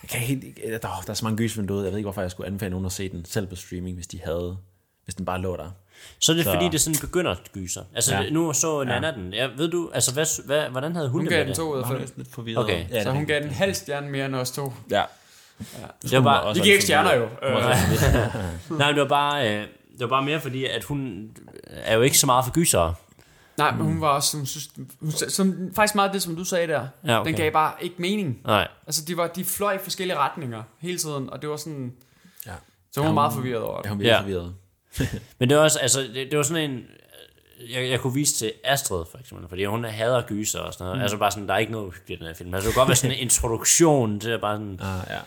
Jeg 0.03 0.09
kan 0.11 0.21
helt, 0.21 0.45
ikke- 0.45 0.73
der, 0.73 0.79
der 0.79 1.11
er 1.11 1.15
så 1.15 1.25
mange 1.25 1.37
gysfilm 1.39 1.67
derude. 1.67 1.85
Jeg 1.85 1.93
ved 1.93 1.99
ikke, 1.99 2.05
hvorfor 2.07 2.21
jeg 2.21 2.31
skulle 2.31 2.47
anbefale 2.47 2.71
nogen 2.71 2.87
at 2.87 2.93
se 2.93 3.09
den 3.09 3.25
selv 3.25 3.47
på 3.47 3.57
streaming, 3.57 3.95
hvis 3.95 4.07
de 4.07 4.21
havde, 4.21 4.59
hvis 5.05 5.15
den 5.15 5.25
bare 5.25 5.41
lå 5.41 5.57
der. 5.57 5.71
Så 6.19 6.33
er 6.33 6.37
det 6.37 6.45
Så- 6.45 6.53
fordi, 6.53 6.69
det 6.69 6.81
sådan 6.81 6.95
en 6.97 7.01
begyndergyser. 7.01 7.85
Altså, 7.95 8.15
Ja. 8.15 8.21
ja. 8.23 8.31
nu 8.31 8.53
så 8.53 8.85
Nana 8.85 9.11
den. 9.11 9.35
Ja, 9.35 9.47
ved 9.47 9.69
du, 9.71 9.91
altså, 9.95 10.13
hvad, 10.13 10.45
hvad, 10.47 10.69
hvordan 10.71 10.95
havde 10.97 11.09
hun, 11.09 11.21
Hun 11.21 11.25
det 11.25 11.31
gav 11.31 11.39
med 11.39 11.45
den 11.45 11.49
det? 11.49 11.57
to 11.57 11.75
ud 11.75 11.79
af 11.79 11.87
fem. 11.89 12.01
næsten 12.01 12.23
lidt 12.23 12.35
forvirret? 12.35 12.65
Okay. 12.65 12.91
Ja, 12.91 13.03
Så 13.03 13.11
hun 13.11 13.27
gav 13.27 13.41
den 13.43 13.51
halv 13.51 13.75
stjerne 13.75 14.11
mere 14.11 14.27
end 14.27 14.35
os 14.35 14.51
to. 14.51 14.73
Ja. 14.91 15.05
Det 16.03 16.13
var 16.13 16.21
bare, 16.21 16.55
De 16.55 16.61
giver 16.61 16.73
ikke 16.75 16.85
stjerner 16.85 17.15
jo. 17.15 17.25
Øh, 17.43 17.55
nej, 18.79 18.93
det 18.93 19.01
var 19.01 19.09
bare, 19.09 19.55
øh, 19.55 19.61
det 19.63 20.01
var 20.01 20.07
bare 20.07 20.23
mere 20.23 20.41
fordi, 20.41 20.65
at 20.65 20.85
hun 20.85 21.31
er 21.71 21.95
jo 21.97 22.03
ikke 22.03 22.19
så 22.19 22.27
meget 22.27 22.45
for 22.45 22.53
gysere. 22.53 22.95
Nej, 23.59 23.71
men 23.71 23.81
hun 23.85 24.01
var 24.01 24.09
også, 24.09 24.37
hun 24.37 24.47
synes, 24.47 24.69
hun, 25.01 25.11
som, 25.13 25.71
faktisk 25.77 25.95
meget 25.95 26.13
det, 26.13 26.23
som 26.23 26.37
du 26.37 26.45
sagde 26.45 26.67
der. 26.67 26.87
Ja, 27.07 27.21
okay. 27.21 27.31
Den 27.31 27.37
gav 27.37 27.53
bare 27.53 27.73
ikke 27.81 27.95
mening. 27.99 28.39
Nej. 28.45 28.69
Altså, 28.87 29.05
de, 29.05 29.17
var, 29.17 29.27
de 29.27 29.45
fløj 29.45 29.73
i 29.73 29.79
forskellige 29.79 30.19
retninger 30.19 30.63
hele 30.79 30.99
tiden, 30.99 31.31
og 31.31 31.43
det 31.43 31.51
var 31.51 31.57
sådan... 31.57 31.93
Ja. 32.47 32.53
Så 32.93 33.01
hun 33.01 33.07
var 33.07 33.15
meget 33.15 33.33
forvirret 33.33 33.63
over 33.63 33.77
Ja, 33.77 33.83
det. 33.83 33.89
hun 33.89 33.99
bliver 33.99 34.15
Ja. 34.15 34.21
forvirret. 34.21 34.55
Men 35.39 35.49
det 35.49 35.57
var 35.57 35.63
også, 35.63 35.79
altså, 35.79 36.01
det, 36.01 36.31
det 36.31 36.37
var 36.37 36.43
sådan 36.43 36.71
en, 36.71 36.81
jeg, 37.75 37.91
jeg 37.91 38.01
kunne 38.01 38.15
vise 38.15 38.35
til 38.35 38.53
Astrid, 38.65 39.05
for 39.11 39.19
eksempel, 39.19 39.49
fordi 39.49 39.65
hun 39.65 39.85
hader 39.85 40.23
gyser 40.23 40.61
og 40.61 40.73
sådan 40.73 40.85
noget. 40.85 40.97
Mm. 40.99 41.03
Altså 41.03 41.17
bare 41.17 41.31
sådan, 41.31 41.49
der 41.49 41.55
er 41.55 41.59
ikke 41.59 41.73
noget 41.73 41.95
hyggeligt 41.95 42.19
i 42.21 42.25
den 42.25 42.27
her 42.27 42.35
film. 42.35 42.55
Altså, 42.55 42.69
det 42.69 42.75
kunne 42.75 42.81
godt 42.81 42.89
være 42.89 42.97
sådan 42.97 43.17
en 43.17 43.23
introduktion 43.27 44.21
til 44.21 44.31
at 44.31 44.41
bare 44.41 44.55
sådan, 44.57 44.81
Ah, 44.83 45.01
ja. 45.11 45.19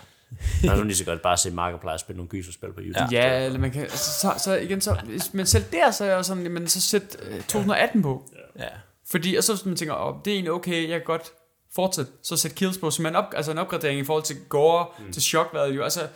Man 0.64 0.76
kunne 0.76 0.88
lige 0.88 0.98
så 0.98 1.06
godt 1.06 1.22
bare 1.22 1.38
se 1.38 1.52
Markiplier 1.52 1.98
spille 1.98 2.18
nogle 2.18 2.30
gyserspil 2.30 2.74
på 2.74 2.82
YouTube. 2.84 3.08
Ja, 3.12 3.46
eller 3.46 3.60
man 3.60 3.72
kan... 3.72 3.82
Altså, 3.82 4.20
så, 4.20 4.34
så 4.38 4.56
igen, 4.58 4.82
så, 4.82 4.98
men 5.34 5.46
selv 5.46 5.64
der, 5.72 5.92
så 5.92 6.06
er 6.06 6.16
jeg 6.16 6.26
sådan, 6.26 6.52
men 6.52 6.68
så 6.68 6.82
sæt 6.82 7.18
øh, 7.30 7.42
2018 7.42 8.02
på. 8.02 8.30
ja. 8.60 8.68
Fordi, 9.12 9.36
og 9.36 9.44
så 9.44 9.54
hvis 9.54 9.66
man 9.66 9.76
tænker, 9.76 9.96
oh, 9.96 10.16
det 10.26 10.32
er 10.32 10.36
egentlig 10.36 10.52
okay, 10.52 10.90
jeg 10.90 11.00
kan 11.00 11.06
godt 11.06 11.32
fortsætte. 11.76 12.12
Så 12.24 12.38
sæt 12.38 12.56
kills 12.56 12.78
på, 12.78 12.92
som 12.92 13.06
er 13.06 13.10
en, 13.10 13.16
op, 13.16 13.34
altså 13.36 13.52
en 13.52 13.58
opgradering 13.58 14.00
i 14.00 14.04
forhold 14.04 14.24
til 14.24 14.36
gore, 14.50 14.86
mm. 15.00 15.12
til 15.12 15.22
shock 15.22 15.54
value. 15.54 15.84
Altså, 15.84 16.08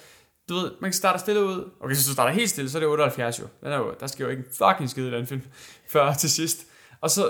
du 0.50 0.54
ved, 0.54 0.72
man 0.82 0.92
kan 0.92 0.94
starte 0.94 1.20
stille 1.20 1.44
ud. 1.44 1.72
Okay, 1.80 1.96
hvis 1.96 2.06
du 2.06 2.14
starter 2.14 2.34
helt 2.34 2.50
stille, 2.50 2.70
så 2.70 2.78
er 2.78 2.80
det 2.80 2.90
78 2.90 3.40
jo. 3.40 3.48
Den 3.62 3.72
er 3.72 3.78
jo 3.78 3.94
der 4.00 4.08
skal 4.08 4.24
jo 4.24 4.30
ikke 4.30 4.40
en 4.40 4.50
fucking 4.58 4.90
skide 4.90 5.08
i 5.08 5.12
den 5.12 5.28
film, 5.28 5.42
før 5.88 6.14
til 6.14 6.30
sidst. 6.30 6.66
Og 7.02 7.10
så, 7.10 7.30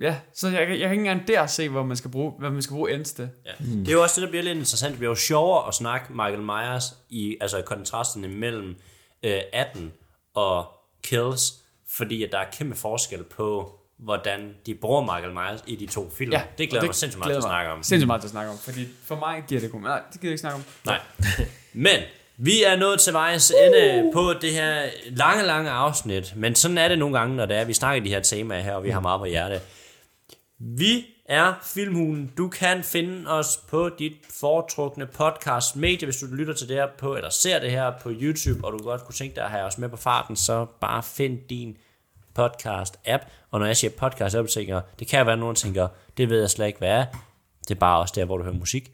ja, 0.00 0.16
så 0.34 0.48
jeg, 0.48 0.60
jeg, 0.60 0.68
jeg 0.68 0.78
kan 0.78 0.90
ikke 0.90 1.10
engang 1.10 1.28
der 1.28 1.46
se, 1.46 1.68
hvor 1.68 1.82
man 1.82 1.96
skal 1.96 2.10
bruge, 2.10 2.32
hvad 2.38 2.50
man 2.50 2.62
skal 2.62 2.74
bruge 2.74 2.92
ends 2.94 3.12
til. 3.12 3.28
Ja. 3.46 3.50
Mm. 3.60 3.66
Det 3.66 3.88
er 3.88 3.92
jo 3.92 4.02
også 4.02 4.20
det, 4.20 4.26
der 4.26 4.30
bliver 4.30 4.42
lidt 4.42 4.56
interessant. 4.56 4.90
Det 4.90 4.98
bliver 4.98 5.10
jo 5.10 5.16
sjovere 5.16 5.68
at 5.68 5.74
snakke 5.74 6.12
Michael 6.12 6.42
Myers 6.42 6.94
i 7.08 7.36
altså 7.40 7.58
i 7.58 7.62
kontrasten 7.62 8.38
mellem 8.40 8.76
øh, 9.22 9.40
18 9.52 9.92
og 10.34 10.66
Kills, 11.02 11.54
fordi 11.88 12.22
at 12.22 12.32
der 12.32 12.38
er 12.38 12.46
kæmpe 12.52 12.76
forskel 12.76 13.24
på, 13.24 13.78
hvordan 13.98 14.54
de 14.66 14.74
bruger 14.74 15.00
Michael 15.00 15.32
Myers 15.32 15.64
i 15.66 15.76
de 15.76 15.86
to 15.86 16.10
film. 16.10 16.32
Ja, 16.32 16.42
det 16.58 16.70
glæder 16.70 16.82
jeg 16.82 16.88
mig 16.88 16.94
sindssygt 16.94 17.18
meget 17.18 17.32
til 17.32 17.36
at 17.36 17.42
snakke 17.42 17.70
om. 17.70 17.82
Sindssygt 17.82 18.06
meget 18.06 18.20
til 18.22 18.26
at 18.26 18.30
snakke 18.30 18.50
om, 18.50 18.58
fordi 18.58 18.88
for 19.04 19.16
mig 19.16 19.44
giver 19.48 19.60
det 19.60 19.72
god 19.72 19.80
Nej, 19.80 20.02
det 20.12 20.20
gider 20.20 20.28
jeg 20.28 20.32
ikke 20.32 20.40
snakke 20.40 20.56
om. 20.56 20.64
Nej. 20.84 21.00
Men 21.72 22.00
vi 22.36 22.62
er 22.62 22.76
nået 22.76 23.00
til 23.00 23.12
vejs 23.12 23.52
ende 23.66 24.10
på 24.14 24.32
det 24.40 24.52
her 24.52 24.82
lange, 25.06 25.44
lange 25.44 25.70
afsnit. 25.70 26.32
Men 26.36 26.54
sådan 26.54 26.78
er 26.78 26.88
det 26.88 26.98
nogle 26.98 27.18
gange, 27.18 27.36
når 27.36 27.46
det 27.46 27.56
er, 27.56 27.64
vi 27.64 27.72
snakker 27.72 28.04
de 28.04 28.08
her 28.08 28.20
temaer 28.20 28.60
her, 28.60 28.72
og 28.72 28.84
vi 28.84 28.90
har 28.90 29.00
meget 29.00 29.20
på 29.20 29.24
hjerte. 29.24 29.60
Vi 30.60 31.06
er 31.24 31.54
Filmhulen. 31.62 32.32
Du 32.36 32.48
kan 32.48 32.82
finde 32.84 33.30
os 33.30 33.56
på 33.68 33.88
dit 33.88 34.12
foretrukne 34.40 35.06
podcast 35.06 35.76
medie, 35.76 36.06
hvis 36.06 36.16
du 36.16 36.26
lytter 36.26 36.54
til 36.54 36.68
det 36.68 36.76
her 36.76 36.88
på, 36.98 37.16
eller 37.16 37.30
ser 37.30 37.58
det 37.58 37.70
her 37.70 37.92
på 38.02 38.10
YouTube, 38.12 38.64
og 38.66 38.72
du 38.72 38.78
godt 38.78 39.04
kunne 39.04 39.14
tænke 39.14 39.36
dig 39.36 39.44
at 39.44 39.50
have 39.50 39.64
os 39.64 39.78
med 39.78 39.88
på 39.88 39.96
farten, 39.96 40.36
så 40.36 40.66
bare 40.80 41.02
find 41.02 41.38
din 41.50 41.76
podcast-app. 42.38 43.26
Og 43.50 43.60
når 43.60 43.66
jeg 43.66 43.76
siger 43.76 43.90
podcast-app, 43.90 44.46
tænker 44.46 44.80
det 44.98 45.08
kan 45.08 45.26
være, 45.26 45.32
at 45.32 45.38
nogen 45.38 45.56
tænker, 45.56 45.88
det 46.16 46.30
ved 46.30 46.40
jeg 46.40 46.50
slet 46.50 46.66
ikke, 46.66 46.78
hvad 46.78 46.90
er. 46.90 47.04
Det 47.68 47.70
er 47.74 47.78
bare 47.78 47.98
også 47.98 48.14
der, 48.16 48.24
hvor 48.24 48.36
du 48.36 48.44
hører 48.44 48.54
musik. 48.54 48.92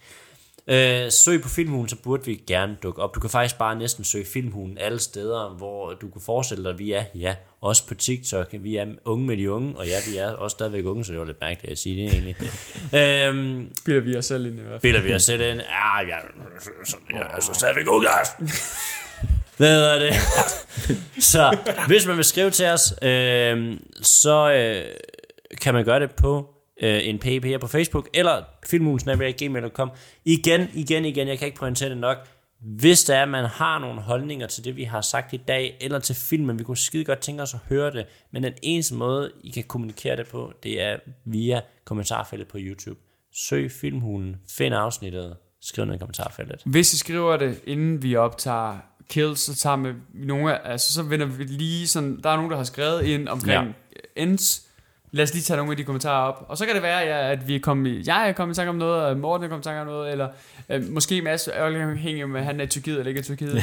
Øh, 0.69 1.11
søg 1.11 1.43
på 1.43 1.49
Filmhulen, 1.49 1.89
så 1.89 1.97
burde 1.97 2.25
vi 2.25 2.43
gerne 2.47 2.77
dukke 2.83 3.03
op. 3.03 3.15
Du 3.15 3.21
kan 3.21 3.31
faktisk 3.31 3.59
bare 3.59 3.77
næsten 3.77 4.05
søge 4.05 4.25
Filmhulen 4.25 4.79
alle 4.79 4.99
steder, 4.99 5.55
hvor 5.57 5.93
du 5.93 6.09
kan 6.09 6.21
forestille 6.21 6.65
dig, 6.65 6.73
at 6.73 6.79
vi 6.79 6.93
er, 6.93 7.05
ja, 7.15 7.35
også 7.61 7.87
på 7.87 7.95
TikTok. 7.95 8.49
Vi 8.53 8.77
er 8.77 8.87
unge 9.05 9.27
med 9.27 9.37
de 9.37 9.51
unge, 9.51 9.79
og 9.79 9.87
ja, 9.87 9.97
vi 10.11 10.17
er 10.17 10.31
også 10.31 10.55
stadigvæk 10.55 10.85
unge, 10.85 11.05
så 11.05 11.13
det 11.13 11.21
var 11.21 11.27
lidt 11.27 11.41
mærkeligt 11.41 11.73
at 11.73 11.79
sige 11.79 12.03
det 12.03 12.13
egentlig. 12.13 12.37
øhm, 13.01 13.75
Spiller 13.79 14.01
vi 14.01 14.17
os 14.17 14.27
selv 14.27 14.47
ind 14.47 14.55
i 14.55 14.61
hvert 14.61 14.71
fald. 14.71 14.81
Biller 14.81 15.01
vi 15.01 15.15
os 15.15 15.23
selv 15.23 15.41
ind? 15.41 15.61
Ja, 15.61 16.01
ja, 16.01 16.19
så, 16.85 16.97
ja 17.15 17.35
altså 17.35 17.55
stadigvæk 17.55 17.89
unge, 17.89 18.09
altså. 18.19 18.33
Hvad 19.57 19.75
hedder 19.75 19.99
det? 19.99 20.15
så 21.33 21.59
hvis 21.87 22.07
man 22.07 22.17
vil 22.17 22.25
skrive 22.25 22.51
til 22.51 22.67
os, 22.67 22.95
øh, 23.03 23.79
så 24.03 24.53
øh, 24.53 24.85
kan 25.61 25.75
man 25.75 25.85
gøre 25.85 26.01
det 26.01 26.11
på 26.11 26.54
øh, 26.83 27.09
en 27.09 27.19
page 27.19 27.47
her 27.47 27.59
på 27.59 27.67
Facebook, 27.67 28.09
eller 28.15 28.43
filmhulsnabel.gmail.com. 28.67 29.91
Igen, 30.25 30.69
igen, 30.75 31.05
igen, 31.05 31.29
jeg 31.29 31.39
kan 31.39 31.47
ikke 31.47 31.59
pointere 31.59 31.89
det 31.89 31.99
nok. 31.99 32.17
Hvis 32.61 33.05
der 33.05 33.17
er, 33.17 33.23
at 33.23 33.29
man 33.29 33.45
har 33.45 33.79
nogle 33.79 34.01
holdninger 34.01 34.47
til 34.47 34.65
det, 34.65 34.77
vi 34.77 34.85
har 34.85 35.01
sagt 35.01 35.33
i 35.33 35.37
dag, 35.37 35.77
eller 35.81 35.99
til 35.99 36.15
filmen, 36.15 36.59
vi 36.59 36.65
kunne 36.65 36.77
skide 36.77 37.05
godt 37.05 37.19
tænke 37.19 37.43
os 37.43 37.55
at 37.55 37.61
høre 37.69 37.91
det, 37.91 38.07
men 38.33 38.43
den 38.43 38.53
eneste 38.63 38.95
måde, 38.95 39.33
I 39.43 39.51
kan 39.51 39.65
kommunikere 39.65 40.17
det 40.17 40.29
på, 40.29 40.53
det 40.63 40.83
er 40.83 40.97
via 41.25 41.61
kommentarfeltet 41.85 42.49
på 42.49 42.59
YouTube. 42.61 43.01
Søg 43.33 43.71
Filmhulen, 43.71 44.37
find 44.51 44.75
afsnittet, 44.75 45.37
skriv 45.61 45.85
ned 45.85 45.95
i 45.95 45.99
kommentarfeltet. 45.99 46.63
Hvis 46.67 46.95
I 46.95 46.99
skriver 46.99 47.37
det, 47.37 47.61
inden 47.67 48.03
vi 48.03 48.17
optager 48.17 48.79
kills, 49.09 49.41
så 49.41 49.55
tager 49.55 49.77
vi 49.77 49.93
nogle 50.15 50.59
af, 50.59 50.73
altså 50.73 50.93
så 50.93 51.03
vender 51.03 51.27
vi 51.27 51.45
lige 51.45 51.87
sådan, 51.87 52.21
der 52.23 52.31
er 52.31 52.37
nogen, 52.37 52.51
der 52.51 52.57
har 52.57 52.65
skrevet 52.65 53.05
ind 53.05 53.29
omkring 53.29 53.67
ja. 53.67 54.23
ends. 54.23 54.69
Lad 55.15 55.23
os 55.25 55.33
lige 55.35 55.43
tage 55.43 55.57
nogle 55.57 55.73
af 55.73 55.77
de 55.77 55.85
kommentarer 55.85 56.29
op. 56.33 56.45
Og 56.49 56.59
så 56.59 56.67
kan 56.67 56.75
det 56.75 56.83
være, 56.83 56.99
ja, 56.99 57.33
at 57.33 57.49
vi 57.49 57.55
er 57.57 57.61
kommet, 57.61 57.91
i- 57.91 58.03
jeg 58.07 58.29
er 58.29 58.33
kommet 58.33 58.55
i 58.55 58.57
tanke 58.57 58.69
om 58.71 58.77
noget, 58.77 59.03
og 59.03 59.17
Morten 59.17 59.45
er 59.45 59.49
kommet 59.49 59.65
i 59.65 59.69
tanke 59.69 59.81
om 59.81 59.87
noget, 59.87 60.13
eller 60.13 60.29
øh, 60.69 60.89
måske 60.91 61.23
Mads 61.23 61.49
er 61.49 61.53
afhængig 61.53 62.29
med, 62.29 62.41
at 62.41 62.47
han 62.47 62.61
er 62.61 62.65
i 62.65 62.67
Tyrkiet 62.67 62.99
eller 62.99 63.09
ikke 63.09 63.19
er 63.19 63.23
i 63.23 63.25
Tyrkiet. 63.25 63.55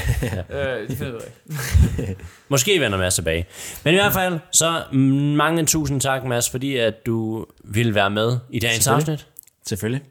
øh, 0.50 0.90
det 0.90 1.00
vi 1.00 1.06
ud 1.06 1.22
af. 1.22 2.16
Måske 2.50 2.80
vender 2.80 2.98
Mads 2.98 3.16
tilbage. 3.16 3.46
Men 3.84 3.94
i 3.94 3.98
hvert 3.98 4.14
fald, 4.14 4.40
så 4.52 4.84
mange 5.38 5.66
tusind 5.66 6.02
tak, 6.02 6.24
Mads, 6.26 6.50
fordi 6.50 6.78
at 6.78 7.06
du 7.06 7.46
ville 7.64 7.96
være 7.96 8.10
med 8.10 8.38
i 8.50 8.60
dagens 8.60 8.84
Selvfølgelig. 8.84 9.12
afsnit. 9.14 9.28
Selvfølgelig. 9.68 10.04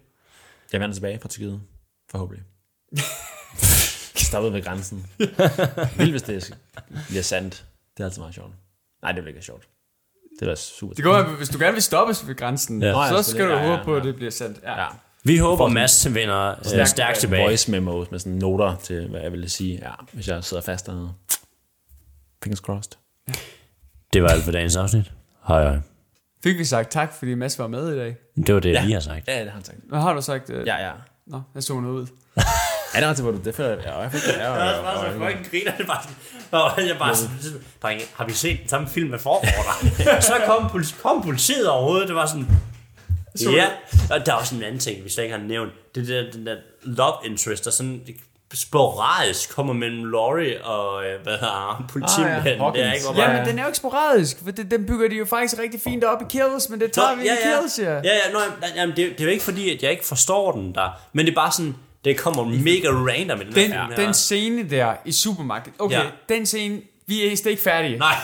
Jeg 0.73 0.81
vender 0.81 0.95
tilbage 0.95 1.19
fra 1.23 1.29
Tyrkiet. 1.29 1.61
Forhåbentlig. 2.11 2.45
Stoppet 4.29 4.53
ved 4.53 4.63
grænsen. 4.63 5.07
Vildt, 5.97 6.11
hvis 6.11 6.23
det 6.23 6.55
bliver 7.09 7.23
sandt. 7.23 7.65
Det 7.97 8.03
er 8.03 8.05
altid 8.05 8.21
meget 8.21 8.35
sjovt. 8.35 8.53
Nej, 9.03 9.13
det 9.13 9.23
bliver 9.23 9.35
ikke 9.37 9.47
sjovt. 9.47 9.69
Det 10.41 10.47
er 10.47 10.51
da 10.51 10.55
super. 10.57 10.95
Det 10.95 11.05
går, 11.05 11.23
hvis 11.23 11.49
du 11.49 11.59
gerne 11.59 11.73
vil 11.73 11.83
stoppes 11.83 12.29
ved 12.29 12.35
grænsen, 12.37 12.83
Ja. 12.83 12.89
ja. 12.89 13.03
Ja, 13.15 13.23
så 13.23 13.31
skal 13.31 13.45
du. 13.49 13.51
Ja, 13.53 13.63
ja, 13.63 13.69
håbe 13.71 13.85
på, 13.85 13.97
at 13.97 14.03
ja. 14.03 14.07
det 14.09 14.17
bliver 14.17 14.31
sendt. 14.31 14.59
Ja. 14.63 14.81
Ja. 14.81 14.87
Vi 15.25 15.39
håber, 15.39 15.65
sådan- 15.65 15.75
Mads 15.75 16.15
vender 16.15 16.55
øh, 16.81 16.87
Stærkt 16.87 17.19
tilbage. 17.19 17.43
Voice 17.45 17.71
memos 17.71 18.11
med 18.11 18.19
sådan 18.19 18.33
noter 18.39 18.77
til, 18.83 19.09
hvad 19.09 19.21
jeg 19.21 19.33
ville 19.33 19.49
sige. 19.49 19.79
Ja, 19.83 19.91
hvis 20.13 20.29
jeg 20.29 20.45
sidder 20.45 20.63
fast 20.63 20.87
dernede. 20.87 21.13
Fingers 22.43 22.59
crossed. 22.59 22.93
Det 24.13 24.23
var 24.23 24.29
alt 24.29 24.45
for 24.45 24.53
dagens 24.53 24.77
afsnit. 24.77 25.13
Hej 25.49 25.63
hej. 25.63 25.79
Fik 26.43 26.59
vi 26.59 26.65
sagt 26.65 26.91
tak, 26.91 27.13
fordi 27.19 27.35
Mads 27.35 27.59
var 27.59 27.67
med 27.67 27.95
i 27.95 27.99
dag? 27.99 28.17
Det 28.47 28.55
var 28.55 28.61
det, 28.61 28.73
Ja. 28.73 28.87
vi 28.87 28.93
har 28.93 29.01
sagt. 29.01 29.29
Ja, 29.29 29.39
det 29.41 29.45
har 29.47 29.55
han 29.55 29.65
sagt. 29.65 29.79
Hvad 29.89 29.99
har 30.01 30.13
du 30.15 30.23
sagt? 30.23 30.51
Øh, 30.51 30.67
Ja, 30.67 30.87
ja. 30.87 30.93
Nå, 31.27 31.41
jeg 31.55 31.63
så 31.63 31.81
noget 31.81 31.95
ud. 32.01 32.07
Ja, 32.95 32.99
det 33.01 33.07
var 33.09 33.15
til, 33.15 33.23
hvor 33.23 33.33
du... 33.33 33.39
Det 33.45 33.55
føler 33.55 33.71
jeg... 33.71 33.81
Ja, 33.85 33.99
jeg 33.99 34.13
fik 34.13 34.21
det. 34.27 34.29
Ja, 34.41 34.55
ja, 34.55 34.65
ja, 34.65 35.03
ja, 35.05 35.25
ja. 35.29 35.37
griner 35.51 35.77
det 35.79 35.87
bare. 35.87 36.03
Og 36.77 36.87
jeg 36.89 36.97
bare 36.99 37.17
sådan, 37.17 37.37
drenge, 37.83 38.05
har 38.15 38.25
vi 38.25 38.33
set 38.33 38.61
den 38.61 38.69
samme 38.69 38.89
film 38.89 39.11
med 39.11 39.19
forår 39.19 39.45
Så 40.21 40.35
kom, 40.47 40.69
politi- 40.71 40.95
kom 41.03 41.23
politiet 41.23 41.69
overhovedet, 41.69 42.09
det 42.09 42.17
var 42.17 42.27
sådan, 42.27 42.47
ja. 43.41 43.67
Og 44.11 44.27
der 44.27 44.33
er 44.33 44.37
også 44.37 44.55
en 44.55 44.63
anden 44.63 44.81
ting, 44.81 45.05
vi 45.05 45.11
slet 45.11 45.25
ikke 45.25 45.37
har 45.37 45.43
nævnt. 45.45 45.73
Det 45.95 46.09
der, 46.09 46.31
den 46.33 46.47
der 46.47 46.57
love 46.83 47.15
interest, 47.25 47.65
der 47.65 47.71
sådan 47.71 48.03
sporadisk 48.55 49.55
kommer 49.55 49.73
mellem 49.73 50.05
Laurie 50.05 50.65
og, 50.65 51.05
øh, 51.05 51.23
hvad 51.23 51.33
hedder 51.33 51.75
han, 51.77 51.87
politimanden. 51.89 52.37
Ah, 52.41 52.47
ja, 52.47 52.51
det 52.53 52.59
er 52.61 52.65
Hawkins. 52.65 52.95
ikke, 52.95 53.07
hvor 53.13 53.23
Ja, 53.23 53.37
men 53.39 53.47
den 53.49 53.59
er 53.59 53.63
jo 53.63 53.69
ikke 53.69 53.77
sporadisk, 53.77 54.37
for 54.45 54.51
det, 54.51 54.71
den 54.71 54.87
bygger 54.87 55.09
de 55.09 55.15
jo 55.15 55.25
faktisk 55.25 55.59
rigtig 55.63 55.81
fint 55.81 56.05
op 56.05 56.23
i 56.23 56.25
Kills, 56.29 56.69
men 56.69 56.81
det 56.81 56.93
tager 56.93 57.11
Nå, 57.11 57.17
vi 57.23 57.29
i 57.29 57.31
Kills, 57.43 57.79
ja. 57.79 57.93
Ja, 57.95 58.01
ja, 58.05 58.33
nej, 58.33 58.43
nej, 58.61 58.71
jamen, 58.77 58.97
det, 58.97 59.11
det 59.11 59.21
er 59.21 59.25
jo 59.25 59.31
ikke 59.31 59.45
fordi, 59.45 59.77
at 59.77 59.83
jeg 59.83 59.91
ikke 59.91 60.07
forstår 60.07 60.53
den 60.53 60.75
der, 60.75 61.01
men 61.13 61.27
det 61.27 61.33
er 61.33 61.37
bare 61.37 61.53
sådan, 61.53 61.77
det 62.05 62.17
kommer 62.19 62.45
mega 62.45 62.89
random 62.89 63.41
i 63.41 63.45
den, 63.45 63.53
Den, 63.55 63.73
her 63.73 63.89
den 63.97 64.15
scene 64.15 64.71
der 64.71 64.95
i 65.05 65.13
supermarkedet. 65.13 65.75
Okay, 65.81 65.97
Ja. 65.97 66.07
den 66.29 66.47
scene, 66.47 66.81
vi 67.07 67.27
er 67.33 67.37
slet 67.37 67.51
ikke 67.51 67.63
færdige. 67.63 67.99
Nej, 67.99 68.15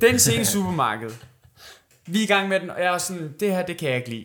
Den 0.00 0.18
scene 0.18 0.42
i 0.42 0.44
supermarkedet. 0.44 1.16
Vi 2.06 2.18
er 2.18 2.22
i 2.22 2.26
gang 2.26 2.48
med 2.48 2.60
den, 2.60 2.70
og 2.70 2.80
jeg 2.80 2.94
er 2.94 2.98
sådan, 2.98 3.34
det 3.40 3.50
her, 3.50 3.66
det 3.66 3.76
kan 3.76 3.88
jeg 3.88 3.96
ikke 3.96 4.10
lide. 4.10 4.24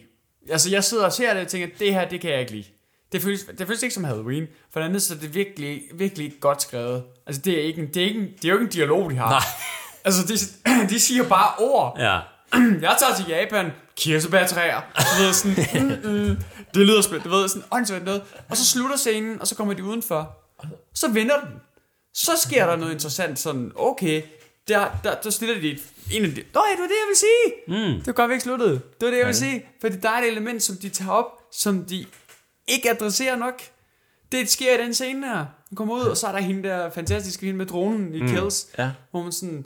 Altså, 0.52 0.70
jeg 0.70 0.84
sidder 0.84 1.06
og 1.06 1.14
ser 1.14 1.34
det 1.34 1.42
og 1.42 1.48
tænker, 1.48 1.68
det 1.80 1.94
her, 1.94 2.10
det 2.10 2.22
kan 2.22 2.32
jeg 2.32 2.40
ikke 2.40 2.52
lide. 2.52 2.64
Det 3.12 3.22
føles, 3.22 3.46
det 3.58 3.68
føles 3.68 3.84
ikke 3.84 3.96
som 3.96 4.04
Halloween. 4.04 4.48
For 4.74 4.80
det 4.80 4.88
andet, 4.88 5.02
så 5.02 5.14
er 5.14 5.18
det 5.18 5.36
virkelig, 5.36 5.82
virkelig 5.94 6.34
godt 6.40 6.62
skrevet. 6.62 7.04
Altså, 7.28 7.42
det 7.42 7.60
er, 7.60 7.64
ikke 7.64 7.82
en, 7.82 7.88
det 7.88 7.98
er, 8.04 8.08
ikke 8.08 8.20
en, 8.20 8.26
det 8.42 8.46
er 8.46 8.50
jo 8.50 8.56
ikke 8.56 8.64
en 8.64 8.70
dialog, 8.72 9.12
de 9.12 9.16
har. 9.16 9.30
Nej. 9.30 9.40
Altså, 10.06 10.22
de, 10.28 10.34
de 10.94 11.00
siger 11.00 11.24
bare 11.24 11.50
ord. 11.60 11.96
ja. 12.00 12.20
Jeg 12.82 12.96
tager 13.00 13.16
til 13.18 13.26
Japan, 13.30 13.72
kirsebærtræer, 13.96 14.82
ved 15.24 15.34
sådan, 15.34 15.86
mm, 16.06 16.12
mm, 16.12 16.38
det 16.74 16.86
lyder 16.86 17.02
spændt, 17.02 17.24
du 17.24 17.30
ved 17.30 17.48
sådan, 17.48 17.64
åndssvagt 17.72 18.06
noget. 18.06 18.24
Og 18.50 18.58
så 18.58 18.66
slutter 18.66 18.96
scenen, 18.96 19.42
og 19.42 19.48
så 19.48 19.56
kommer 19.56 19.74
de 19.74 19.84
udenfor. 19.84 20.38
Så 20.94 21.10
vinder 21.12 21.40
den. 21.40 21.50
Så 22.14 22.32
sker 22.38 22.66
der 22.66 22.76
noget 22.76 22.94
interessant, 22.94 23.40
sådan, 23.40 23.72
okay, 23.76 24.22
der, 24.68 24.90
der, 25.04 25.16
der 25.16 25.30
stiller 25.30 25.62
de 25.62 25.72
et, 25.72 25.82
en 26.12 26.26
af 26.26 26.32
de, 26.32 26.44
Nå 26.54 26.62
ja, 26.70 26.72
det 26.72 26.82
var 26.82 26.88
det, 26.88 26.96
jeg 27.02 27.08
ville 27.08 27.20
sige. 27.20 27.48
Mm. 27.68 27.98
Det 27.98 28.08
var 28.08 28.14
godt, 28.14 28.30
vi 28.30 28.34
ikke 28.34 28.44
sluttede. 28.44 28.72
Det 28.72 28.82
var 29.02 29.08
det, 29.08 29.18
jeg 29.18 29.26
ville 29.26 29.40
sige. 29.40 29.66
Fordi 29.82 29.98
der 29.98 30.10
er 30.10 30.22
et 30.22 30.28
element, 30.28 30.64
som 30.64 30.76
de 30.78 30.90
tager 30.90 31.12
op, 31.12 31.40
som 31.52 31.86
de 31.86 32.06
ikke 32.68 32.90
adresserer 32.90 33.36
nok. 33.36 33.62
Det 34.32 34.50
sker 34.50 34.80
i 34.80 34.84
den 34.84 34.94
scene 34.94 35.28
her. 35.28 35.46
Hun 35.70 35.76
kommer 35.76 35.96
ud, 35.96 36.02
og 36.02 36.18
så 36.18 36.28
er 36.28 36.32
der 36.32 36.40
hende 36.40 36.70
der 36.70 36.90
fantastiske 36.90 37.46
hende 37.46 37.58
med 37.58 37.66
dronen 37.66 38.16
i 38.16 38.22
mm. 38.22 38.28
Kills. 38.28 38.68
Ja. 38.78 38.92
Hvor 39.12 39.24
man 39.24 39.32
sådan, 39.32 39.66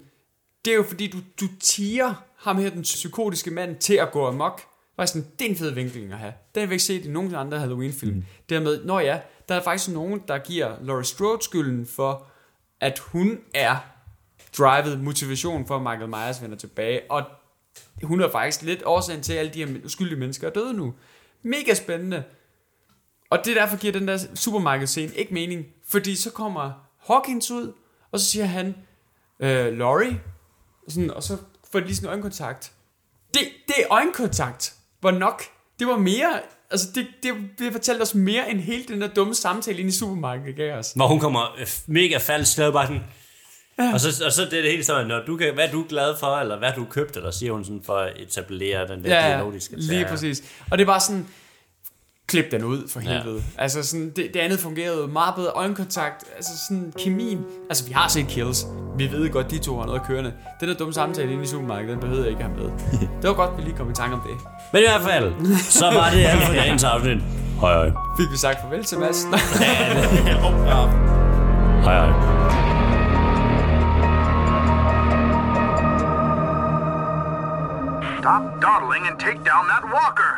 det 0.66 0.72
er 0.72 0.76
jo 0.76 0.84
fordi, 0.84 1.08
du, 1.08 1.18
du 1.40 1.48
tiger 1.60 2.14
ham 2.38 2.58
her, 2.58 2.70
den 2.70 2.82
psykotiske 2.82 3.52
mand, 3.52 3.76
til 3.76 3.94
at 3.94 4.12
gå 4.12 4.28
amok. 4.28 4.62
Var 4.98 5.06
sådan, 5.06 5.28
det 5.40 5.46
er 5.46 5.50
en 5.50 5.56
fed 5.56 5.72
vinkling 5.72 6.12
at 6.12 6.18
have. 6.18 6.34
Det 6.56 6.62
har 6.62 6.68
vi 6.68 6.74
ikke 6.74 6.84
set 6.84 7.06
i 7.06 7.10
nogen 7.10 7.36
andre 7.36 7.60
Halloween-film. 7.60 8.16
Mm. 8.16 8.24
Dermed, 8.50 8.86
når 8.86 9.00
ja, 9.00 9.20
der 9.50 9.56
er 9.56 9.64
faktisk 9.64 9.94
nogen, 9.94 10.22
der 10.28 10.38
giver 10.38 10.76
Laurie 10.82 11.06
Strode 11.06 11.44
skylden 11.44 11.86
for, 11.86 12.28
at 12.82 13.00
hun 13.00 13.40
er 13.54 13.76
drivet 14.58 15.00
motivation 15.00 15.68
for, 15.68 15.76
at 15.76 15.82
Michael 15.82 16.10
Myers 16.10 16.42
vender 16.42 16.58
tilbage. 16.58 17.02
Og 17.10 17.24
hun 18.04 18.22
er 18.22 18.32
faktisk 18.32 18.62
lidt 18.62 18.84
årsagen 18.86 19.22
til, 19.22 19.34
at 19.34 19.40
alle 19.40 19.54
de 19.54 19.66
her 19.66 19.86
uskyldige 19.86 20.20
mennesker 20.20 20.48
er 20.48 20.52
døde 20.52 20.74
nu. 20.74 20.94
Mega 21.42 21.74
spændende. 21.74 22.24
Og 23.30 23.46
det 23.46 23.56
derfor 23.56 23.78
giver 23.78 23.94
den 23.94 24.08
der 24.08 24.18
supermarkedscene 24.36 25.14
ikke 25.14 25.34
mening. 25.34 25.66
Fordi 25.88 26.16
så 26.16 26.32
kommer 26.32 26.72
Hawkins 27.08 27.52
ud, 27.52 27.74
og 28.12 28.20
så 28.20 28.26
siger 28.26 28.46
han, 28.46 28.76
øh, 29.40 29.78
Laurie, 29.78 30.22
og, 30.86 30.92
sådan, 30.92 31.12
og 31.12 31.24
så 31.24 31.38
får 31.72 31.80
de 31.80 31.86
lige 31.86 31.96
sådan 31.96 32.10
øjenkontakt. 32.10 32.72
Det, 33.34 33.42
det 33.68 33.76
er 33.84 33.88
øjenkontakt 33.90 34.75
var 35.06 35.12
nok. 35.12 35.44
Det 35.80 35.88
var 35.88 35.98
mere, 35.98 36.40
altså 36.72 36.88
det, 36.96 37.08
det, 37.24 37.34
det 37.60 37.72
fortalte 37.72 38.02
os 38.02 38.16
mere 38.16 38.50
end 38.50 38.60
hele 38.60 38.84
den 38.88 39.02
der 39.02 39.08
dumme 39.08 39.36
samtale 39.36 39.78
inde 39.78 39.90
i 39.90 39.92
supermarkedet 39.92 40.56
gav 40.56 40.78
os. 40.78 40.92
Hvor 40.96 41.08
hun 41.08 41.20
kommer 41.20 41.56
øh, 41.60 41.68
mega 41.88 42.18
falsk 42.18 42.58
ned 42.58 42.72
bare 42.72 42.88
sådan, 42.88 43.04
Ja. 43.80 43.94
Og, 43.94 44.00
så, 44.00 44.26
og 44.26 44.32
så 44.32 44.42
det 44.42 44.54
er 44.54 44.62
det 44.62 44.72
hele 44.72 44.84
sådan, 44.84 45.08
når 45.08 45.26
du 45.28 45.38
kan, 45.38 45.54
hvad 45.54 45.68
er 45.68 45.72
du 45.72 45.86
glad 45.90 46.18
for, 46.20 46.38
eller 46.38 46.58
hvad 46.58 46.72
du 46.76 46.86
købt, 46.86 47.18
eller 47.18 47.32
siger 47.32 47.54
hun 47.54 47.66
sådan 47.66 47.82
for 47.86 47.98
at 47.98 48.14
etablere 48.22 48.88
den 48.88 49.04
der 49.04 49.16
ja, 49.16 49.30
dialog, 49.30 49.54
de 49.54 49.60
skal 49.60 49.78
lige 49.78 50.06
præcis. 50.06 50.44
Og 50.72 50.78
det 50.78 50.88
bare 50.88 51.00
sådan, 51.00 51.28
klip 52.28 52.52
den 52.52 52.64
ud 52.64 52.88
for 52.90 53.00
helvede. 53.00 53.44
Ja. 53.58 53.62
Altså 53.62 53.84
sådan, 53.84 54.12
det, 54.16 54.30
det 54.34 54.40
andet 54.40 54.60
fungerede 54.60 55.08
meget 55.08 55.36
bedre. 55.36 55.50
Øjenkontakt, 55.50 56.24
altså 56.36 56.52
sådan 56.68 56.94
kemien. 57.00 57.46
Altså 57.70 57.86
vi 57.88 57.92
har 57.94 58.08
set 58.08 58.28
kills. 58.28 58.66
Vi 58.98 59.12
ved 59.12 59.30
godt, 59.30 59.52
de 59.52 59.58
to 59.58 59.80
har 59.80 59.86
noget 59.86 60.02
kørende. 60.08 60.34
Den 60.60 60.70
der 60.70 60.76
dumme 60.76 60.94
samtale 60.94 61.32
inde 61.32 61.44
i 61.44 61.48
supermarkedet, 61.48 61.92
den 61.92 62.00
behøvede 62.00 62.24
jeg 62.24 62.32
ikke 62.32 62.44
have 62.44 62.56
med. 62.58 62.66
Det 63.22 63.30
var 63.30 63.34
godt, 63.34 63.58
vi 63.58 63.62
lige 63.62 63.78
kom 63.78 63.90
i 63.92 63.94
tanke 63.94 64.16
om 64.16 64.22
det. 64.22 64.32
Men 64.74 64.82
i 64.82 64.86
hvert 64.86 65.02
fald, 65.02 65.34
så 65.80 65.86
var 65.86 66.10
det 66.10 66.26
alt 66.26 66.44
for 66.44 66.54
dagens 66.54 66.84
afsnit. 66.84 67.18
Hej 67.62 67.74
hej. 67.74 67.92
Fik 68.18 68.32
vi 68.32 68.38
sagt 68.38 68.62
farvel 68.62 68.84
til 68.84 69.00
Mads? 69.00 69.24
Hej 71.86 71.94
hej. 72.00 72.10
Stop 78.20 78.44
dawdling 78.62 79.04
and 79.10 79.20
take 79.20 79.40
down 79.52 79.64
that 79.72 79.84
walker. 79.94 80.32